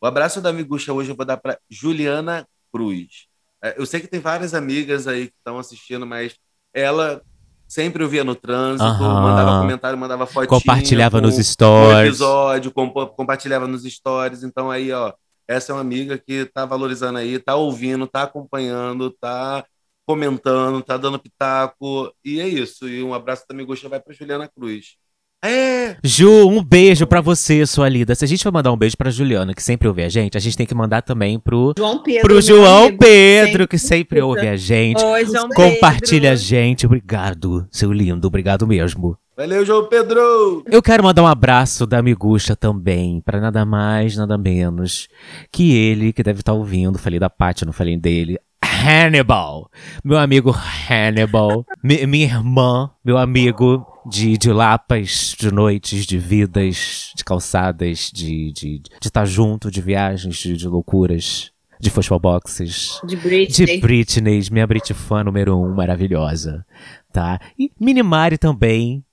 O 0.00 0.06
abraço 0.06 0.40
da 0.40 0.52
Miguxa 0.52 0.92
hoje 0.92 1.10
eu 1.10 1.16
vou 1.16 1.26
dar 1.26 1.36
para 1.38 1.58
Juliana 1.68 2.46
Cruz. 2.72 3.26
É, 3.62 3.74
Eu 3.76 3.84
sei 3.84 3.98
que 3.98 4.06
tem 4.06 4.20
várias 4.20 4.54
amigas 4.54 5.08
aí 5.08 5.26
que 5.26 5.32
estão 5.36 5.58
assistindo, 5.58 6.06
mas 6.06 6.36
ela 6.72 7.20
sempre 7.66 8.04
ouvia 8.04 8.22
no 8.22 8.36
trânsito, 8.36 8.84
Aham. 8.84 9.22
mandava 9.22 9.60
comentário, 9.60 9.98
mandava 9.98 10.24
fotinho. 10.26 10.48
Compartilhava 10.48 11.18
com- 11.18 11.26
nos 11.26 11.34
com 11.36 11.42
stories. 11.42 12.08
episódio, 12.08 12.70
compa- 12.70 13.06
compartilhava 13.06 13.66
nos 13.66 13.82
stories. 13.82 14.44
Então 14.44 14.70
aí, 14.70 14.92
ó, 14.92 15.12
essa 15.48 15.72
é 15.72 15.74
uma 15.74 15.80
amiga 15.80 16.16
que 16.16 16.44
tá 16.44 16.64
valorizando 16.64 17.18
aí, 17.18 17.40
tá 17.40 17.56
ouvindo, 17.56 18.06
tá 18.06 18.22
acompanhando, 18.22 19.10
tá 19.10 19.64
comentando, 20.06 20.82
tá 20.82 20.96
dando 20.96 21.18
pitaco. 21.18 22.12
E 22.24 22.40
é 22.40 22.48
isso. 22.48 22.88
E 22.88 23.02
um 23.02 23.12
abraço 23.12 23.44
da 23.48 23.54
Miguxa 23.54 23.88
vai 23.88 24.00
para 24.00 24.14
Juliana 24.14 24.48
Cruz. 24.48 24.96
É! 25.44 25.96
Ju, 26.02 26.48
um 26.48 26.62
beijo 26.64 27.06
pra 27.06 27.20
você, 27.20 27.66
sua 27.66 27.88
linda. 27.88 28.14
Se 28.14 28.24
a 28.24 28.28
gente 28.28 28.42
vai 28.42 28.52
mandar 28.52 28.72
um 28.72 28.76
beijo 28.76 28.96
pra 28.96 29.10
Juliana, 29.10 29.54
que 29.54 29.62
sempre 29.62 29.86
ouve 29.86 30.02
a 30.02 30.08
gente, 30.08 30.36
a 30.36 30.40
gente 30.40 30.56
tem 30.56 30.66
que 30.66 30.74
mandar 30.74 31.02
também 31.02 31.38
pro, 31.38 31.74
João 31.76 32.02
Pedro. 32.02 32.22
pro 32.22 32.40
João 32.40 32.86
amigo, 32.86 32.98
Pedro, 32.98 33.50
sempre 33.50 33.66
que 33.68 33.78
sempre 33.78 34.20
ouve 34.20 34.48
a 34.48 34.56
gente. 34.56 35.04
Oi, 35.04 35.26
João 35.26 35.48
Compartilha 35.50 36.30
a 36.30 36.32
Pedro. 36.32 36.46
gente. 36.46 36.86
Obrigado, 36.86 37.68
seu 37.70 37.92
lindo. 37.92 38.26
Obrigado 38.26 38.66
mesmo. 38.66 39.16
Valeu, 39.36 39.66
João 39.66 39.86
Pedro! 39.86 40.64
Eu 40.66 40.82
quero 40.82 41.04
mandar 41.04 41.22
um 41.22 41.26
abraço 41.26 41.86
da 41.86 42.02
Miguxa 42.02 42.56
também, 42.56 43.20
pra 43.20 43.38
nada 43.38 43.66
mais, 43.66 44.16
nada 44.16 44.38
menos 44.38 45.08
que 45.52 45.76
ele, 45.76 46.10
que 46.10 46.22
deve 46.22 46.40
estar 46.40 46.54
ouvindo. 46.54 46.98
Falei 46.98 47.20
da 47.20 47.28
Paty, 47.28 47.66
não 47.66 47.72
falei 47.72 47.98
dele. 47.98 48.38
Hannibal, 48.86 49.68
meu 50.04 50.16
amigo 50.16 50.54
Hannibal, 50.88 51.66
Mi- 51.82 52.06
minha 52.06 52.26
irmã, 52.26 52.88
meu 53.04 53.18
amigo 53.18 53.84
de, 54.08 54.38
de 54.38 54.52
lapas, 54.52 55.34
de 55.36 55.50
noites, 55.52 56.06
de 56.06 56.18
vidas, 56.18 57.10
de 57.16 57.24
calçadas, 57.24 58.10
de 58.14 58.52
de 58.52 58.78
de 58.78 58.90
estar 59.02 59.24
junto, 59.26 59.70
de 59.72 59.80
viagens, 59.80 60.36
de, 60.36 60.56
de 60.56 60.68
loucuras, 60.68 61.50
de 61.80 61.90
boxes. 62.20 63.00
De 63.04 63.16
Britney. 63.16 63.66
De 63.66 63.80
Britney, 63.80 64.40
minha 64.52 64.66
Brit 64.66 64.94
fã 64.94 65.24
número 65.24 65.58
um, 65.58 65.74
maravilhosa, 65.74 66.64
tá? 67.12 67.40
E 67.58 67.70
Minimari 67.80 68.38
também, 68.38 69.04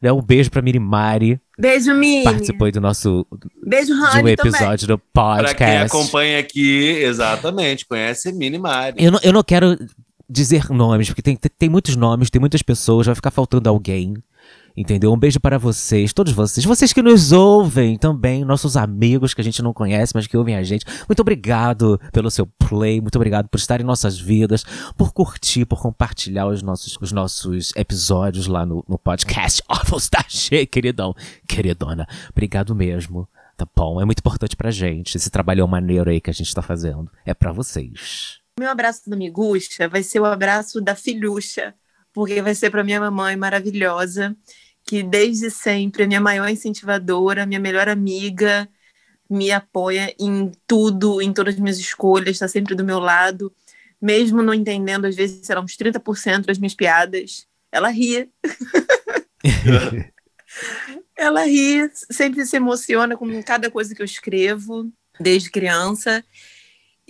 né? 0.00 0.12
Um 0.12 0.20
beijo 0.20 0.50
pra 0.50 0.60
Minimari, 0.60 1.40
Beijo, 1.58 1.94
Mini. 1.94 2.24
participou 2.24 2.70
do 2.72 2.80
nosso, 2.80 3.26
Beijo, 3.64 3.86
de 3.86 3.92
um 3.92 4.00
Rani, 4.00 4.12
também. 4.14 4.32
episódio 4.32 4.88
do 4.88 4.98
Para 4.98 5.54
quem 5.54 5.66
podcast. 5.66 5.96
acompanha 5.96 6.38
aqui, 6.38 6.88
exatamente, 7.02 7.86
conhece 7.86 8.32
Mini 8.32 8.58
Mari. 8.58 9.04
Eu 9.04 9.12
não, 9.12 9.20
eu 9.22 9.32
não 9.32 9.42
quero 9.42 9.76
dizer 10.28 10.70
nomes, 10.70 11.08
porque 11.08 11.20
tem, 11.22 11.36
tem, 11.36 11.50
tem 11.58 11.68
muitos 11.68 11.94
nomes, 11.94 12.30
tem 12.30 12.40
muitas 12.40 12.62
pessoas, 12.62 13.06
vai 13.06 13.14
ficar 13.14 13.30
faltando 13.30 13.68
alguém. 13.68 14.14
Entendeu? 14.76 15.12
Um 15.12 15.18
beijo 15.18 15.38
para 15.38 15.58
vocês, 15.58 16.12
todos 16.12 16.32
vocês. 16.32 16.64
Vocês 16.64 16.92
que 16.92 17.02
nos 17.02 17.32
ouvem 17.32 17.98
também, 17.98 18.44
nossos 18.44 18.76
amigos 18.76 19.34
que 19.34 19.40
a 19.40 19.44
gente 19.44 19.62
não 19.62 19.72
conhece, 19.72 20.12
mas 20.14 20.26
que 20.26 20.36
ouvem 20.36 20.56
a 20.56 20.62
gente. 20.62 20.84
Muito 21.08 21.20
obrigado 21.20 22.00
pelo 22.12 22.30
seu 22.30 22.46
play, 22.46 23.00
muito 23.00 23.16
obrigado 23.16 23.48
por 23.48 23.58
estar 23.58 23.80
em 23.80 23.84
nossas 23.84 24.18
vidas, 24.18 24.64
por 24.96 25.12
curtir, 25.12 25.66
por 25.66 25.80
compartilhar 25.80 26.46
os 26.46 26.62
nossos, 26.62 26.96
os 27.00 27.12
nossos 27.12 27.72
episódios 27.76 28.46
lá 28.46 28.64
no, 28.64 28.84
no 28.88 28.98
podcast. 28.98 29.62
Ovos 29.68 30.08
da 30.08 30.24
G, 30.28 30.66
queridão, 30.66 31.14
queridona. 31.46 32.06
Obrigado 32.30 32.74
mesmo. 32.74 33.28
Tá 33.56 33.66
bom? 33.76 34.00
É 34.00 34.04
muito 34.04 34.20
importante 34.20 34.56
pra 34.56 34.70
gente. 34.70 35.16
Esse 35.16 35.30
trabalhão 35.30 35.68
maneiro 35.68 36.10
aí 36.10 36.20
que 36.20 36.30
a 36.30 36.34
gente 36.34 36.54
tá 36.54 36.62
fazendo. 36.62 37.10
É 37.24 37.34
pra 37.34 37.52
vocês. 37.52 38.40
Meu 38.58 38.70
abraço 38.70 39.08
da 39.08 39.16
Miguxa 39.16 39.88
vai 39.88 40.02
ser 40.02 40.20
o 40.20 40.26
abraço 40.26 40.80
da 40.80 40.94
filhucha, 40.94 41.74
porque 42.12 42.42
vai 42.42 42.54
ser 42.54 42.70
para 42.70 42.84
minha 42.84 43.00
mamãe 43.00 43.34
maravilhosa, 43.34 44.36
que 44.84 45.02
desde 45.02 45.50
sempre 45.50 46.04
é 46.04 46.06
minha 46.06 46.20
maior 46.20 46.48
incentivadora, 46.48 47.46
minha 47.46 47.60
melhor 47.60 47.88
amiga, 47.88 48.68
me 49.28 49.50
apoia 49.50 50.14
em 50.18 50.52
tudo, 50.66 51.22
em 51.22 51.32
todas 51.32 51.54
as 51.54 51.60
minhas 51.60 51.78
escolhas, 51.78 52.30
está 52.30 52.46
sempre 52.48 52.74
do 52.74 52.84
meu 52.84 52.98
lado, 52.98 53.52
mesmo 54.00 54.42
não 54.42 54.52
entendendo, 54.52 55.06
às 55.06 55.16
vezes, 55.16 55.46
sei 55.46 55.54
lá, 55.54 55.60
uns 55.62 55.76
30% 55.76 56.46
das 56.46 56.58
minhas 56.58 56.74
piadas. 56.74 57.46
Ela 57.70 57.88
ri. 57.88 58.28
ela 61.16 61.44
ri, 61.44 61.88
sempre 62.10 62.44
se 62.44 62.56
emociona 62.56 63.16
com 63.16 63.42
cada 63.42 63.70
coisa 63.70 63.94
que 63.94 64.02
eu 64.02 64.06
escrevo, 64.06 64.90
desde 65.18 65.50
criança. 65.50 66.24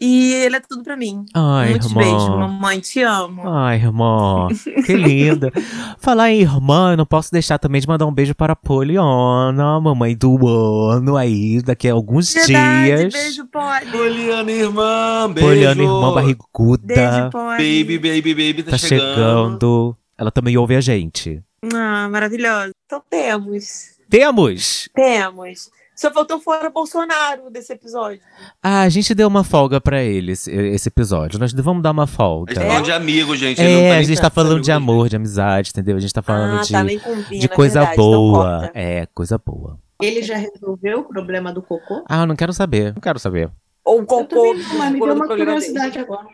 E 0.05 0.35
ele 0.35 0.57
é 0.57 0.61
tudo 0.61 0.83
pra 0.83 0.97
mim. 0.97 1.25
Ai, 1.33 1.71
Muitos 1.71 1.89
irmã. 1.91 2.01
beijos, 2.03 2.29
mamãe, 2.29 2.81
te 2.81 3.03
amo. 3.03 3.49
Ai, 3.49 3.77
irmã, 3.77 4.49
que 4.85 4.95
linda. 4.95 5.53
Falar 6.01 6.33
em 6.33 6.41
irmã, 6.41 6.93
eu 6.93 6.97
não 6.97 7.07
posso 7.07 7.31
deixar 7.31 7.57
também 7.57 7.81
de 7.81 7.87
mandar 7.87 8.05
um 8.07 8.13
beijo 8.13 8.35
para 8.35 8.55
a 8.55 8.57
Poliana, 8.57 9.79
mamãe 9.81 10.17
do 10.17 10.45
ano 10.49 11.17
aí, 11.17 11.63
daqui 11.63 11.89
a 11.89 11.93
alguns 11.93 12.35
Verdade, 12.35 12.85
dias. 12.85 13.13
beijo, 13.13 13.47
pode. 13.47 13.93
Poliana, 13.93 14.51
irmã, 14.51 15.31
beijo. 15.33 15.49
Poliana, 15.49 15.83
irmã 15.83 16.13
barriguda, 16.13 16.83
Beijo, 16.85 17.31
pode. 17.31 17.63
Baby, 17.63 17.99
baby, 17.99 18.35
baby, 18.35 18.63
tá, 18.65 18.71
tá 18.73 18.79
chegando. 18.79 19.15
chegando. 19.15 19.97
Ela 20.19 20.33
também 20.33 20.57
ouve 20.57 20.75
a 20.75 20.81
gente. 20.81 21.41
Ah, 21.73 22.09
maravilhosa. 22.11 22.73
Então 22.87 23.01
temos. 23.09 23.93
Temos! 24.11 24.89
Temos. 24.95 25.71
Só 25.95 26.11
faltou 26.13 26.41
fora 26.41 26.71
Bolsonaro 26.71 27.51
desse 27.51 27.73
episódio. 27.73 28.21
Ah, 28.63 28.83
a 28.83 28.89
gente 28.89 29.15
deu 29.15 29.29
uma 29.29 29.45
folga 29.45 29.81
pra 29.81 30.03
ele 30.03 30.33
esse, 30.33 30.51
esse 30.51 30.89
episódio. 30.89 31.39
Nós 31.39 31.53
vamos 31.53 31.83
dar 31.83 31.91
uma 31.91 32.05
A 32.05 32.07
gente 32.07 32.17
folga. 32.17 32.55
tá 32.55 32.61
falando 32.63 32.85
de 32.85 32.93
amigo, 32.93 33.37
gente. 33.37 33.61
É, 33.61 33.91
tá 33.91 33.99
a 33.99 34.03
gente 34.03 34.21
tá 34.21 34.31
falando 34.31 34.53
amigos 34.53 34.67
de 34.67 34.73
amor, 34.73 35.09
de 35.09 35.17
amizade, 35.17 35.71
entendeu? 35.71 35.97
A 35.97 36.01
gente 36.01 36.13
tá 36.13 36.23
falando 36.23 36.61
ah, 36.61 36.63
de, 36.63 36.73
tá, 36.73 36.81
combina, 37.05 37.41
de 37.41 37.49
coisa 37.49 37.81
verdade, 37.81 37.97
boa. 37.97 38.71
é, 38.75 39.07
coisa 39.15 39.39
boa. 39.39 39.79
Ele 40.01 40.23
já 40.23 40.37
resolveu 40.37 41.01
o 41.01 41.05
problema 41.05 41.53
do 41.53 41.63
cocô? 41.63 42.05
Ah, 42.09 42.23
eu 42.23 42.27
não 42.27 42.35
quero 42.37 42.53
saber. 42.53 42.95
Não 42.95 43.01
quero 43.01 43.19
saber. 43.19 43.51
Ou 43.85 44.01
Eu 44.01 44.07
cocô. 44.07 44.27
também 44.27 44.55
não, 44.55 44.79
mas 44.79 44.93
me 44.93 45.01
deu 45.01 45.15
uma 45.15 45.27
curiosidade 45.27 45.99
agora. 45.99 46.27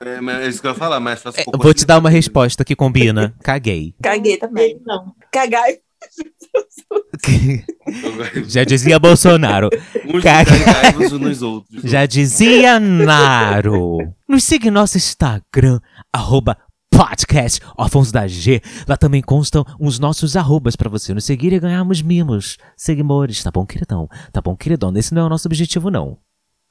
É, 0.00 0.20
mas 0.20 0.40
é 0.40 0.48
isso 0.48 0.60
que 0.60 0.66
eu 0.66 0.72
ia 0.72 0.76
falar, 0.76 1.00
mas 1.00 1.22
faço 1.22 1.40
É, 1.40 1.44
cocô 1.44 1.58
vou 1.58 1.74
te 1.74 1.84
dar 1.86 1.98
uma 1.98 2.10
resposta 2.10 2.64
que 2.64 2.76
combina. 2.76 3.34
Caguei. 3.42 3.94
Caguei 4.02 4.36
também. 4.36 4.80
Não. 4.84 5.14
Cagar. 5.30 5.64
Já 8.46 8.64
dizia 8.64 8.98
Bolsonaro. 8.98 9.70
Nos 11.20 11.42
outros. 11.42 11.82
Já 11.82 12.06
dizia 12.06 12.78
Naro. 12.80 13.98
Nos 14.28 14.44
siga 14.44 14.68
em 14.68 14.70
nosso 14.70 14.96
Instagram, 14.96 15.80
arroba 16.12 16.56
podcast 16.90 17.60
Órfãos 17.76 18.12
da 18.12 18.26
G. 18.28 18.62
Lá 18.86 18.96
também 18.96 19.20
constam 19.20 19.64
os 19.80 19.98
nossos 19.98 20.36
arrobas 20.36 20.76
pra 20.76 20.88
você 20.88 21.12
nos 21.12 21.24
seguir 21.24 21.52
e 21.52 21.58
ganharmos 21.58 22.00
mimos. 22.00 22.56
Seguimores, 22.76 23.42
tá 23.42 23.50
bom, 23.50 23.66
queridão? 23.66 24.08
Tá 24.32 24.40
bom, 24.40 24.56
queridão? 24.56 24.92
Esse 24.96 25.12
não 25.12 25.22
é 25.22 25.26
o 25.26 25.28
nosso 25.28 25.48
objetivo, 25.48 25.90
não. 25.90 26.18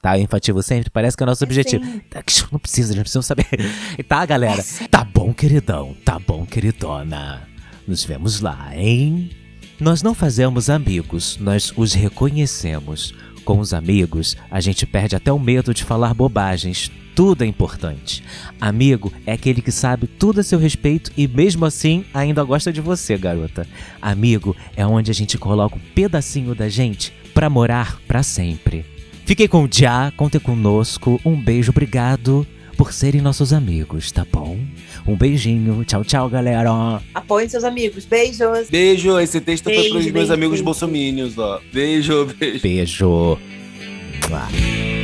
Tá, 0.00 0.18
enfativo 0.18 0.62
sempre, 0.62 0.90
parece 0.90 1.16
que 1.16 1.22
é 1.22 1.24
o 1.24 1.26
nosso 1.26 1.44
objetivo. 1.44 1.84
Tá, 2.10 2.22
que 2.22 2.32
Não 2.52 2.58
precisa, 2.58 2.94
já 2.94 3.00
precisa 3.00 3.22
saber. 3.22 3.46
Tá, 4.08 4.24
galera? 4.26 4.62
Tá 4.90 5.04
bom, 5.04 5.32
queridão. 5.32 5.94
Tá 6.04 6.18
bom, 6.18 6.44
queridona. 6.44 7.53
Nos 7.86 8.04
vemos 8.04 8.40
lá, 8.40 8.70
hein? 8.74 9.30
Nós 9.78 10.02
não 10.02 10.14
fazemos 10.14 10.70
amigos, 10.70 11.36
nós 11.38 11.72
os 11.76 11.92
reconhecemos. 11.92 13.14
Com 13.44 13.58
os 13.58 13.74
amigos, 13.74 14.36
a 14.50 14.58
gente 14.58 14.86
perde 14.86 15.14
até 15.14 15.30
o 15.30 15.38
medo 15.38 15.74
de 15.74 15.84
falar 15.84 16.14
bobagens. 16.14 16.90
Tudo 17.14 17.44
é 17.44 17.46
importante. 17.46 18.24
Amigo 18.58 19.12
é 19.26 19.32
aquele 19.32 19.60
que 19.60 19.70
sabe 19.70 20.06
tudo 20.06 20.40
a 20.40 20.42
seu 20.42 20.58
respeito 20.58 21.12
e 21.14 21.28
mesmo 21.28 21.66
assim 21.66 22.06
ainda 22.14 22.42
gosta 22.42 22.72
de 22.72 22.80
você, 22.80 23.18
garota. 23.18 23.66
Amigo 24.00 24.56
é 24.74 24.86
onde 24.86 25.10
a 25.10 25.14
gente 25.14 25.36
coloca 25.36 25.76
um 25.76 25.94
pedacinho 25.94 26.54
da 26.54 26.70
gente 26.70 27.12
pra 27.34 27.50
morar 27.50 28.00
pra 28.08 28.22
sempre. 28.22 28.86
Fiquem 29.26 29.46
com 29.46 29.64
o 29.64 29.68
Já, 29.70 30.10
contem 30.16 30.40
conosco. 30.40 31.20
Um 31.24 31.38
beijo, 31.38 31.70
obrigado 31.70 32.46
por 32.76 32.92
serem 32.92 33.20
nossos 33.20 33.52
amigos, 33.52 34.10
tá 34.10 34.26
bom? 34.30 34.58
Um 35.06 35.16
beijinho. 35.16 35.84
Tchau, 35.84 36.02
tchau, 36.04 36.28
galera. 36.30 37.00
Apoiem 37.14 37.48
seus 37.48 37.64
amigos. 37.64 38.04
Beijos. 38.06 38.70
Beijo, 38.70 39.18
esse 39.20 39.40
texto 39.40 39.64
foi 39.64 39.74
Beijo, 39.74 39.90
pros 39.90 40.04
meus 40.04 40.12
beijo, 40.14 40.32
amigos 40.32 40.50
beijo. 40.52 40.64
bolsominions, 40.64 41.36
ó. 41.38 41.60
Beijo, 41.72 42.26
beijo. 42.38 42.62
Beijo. 42.62 43.38
Mua. 44.30 45.03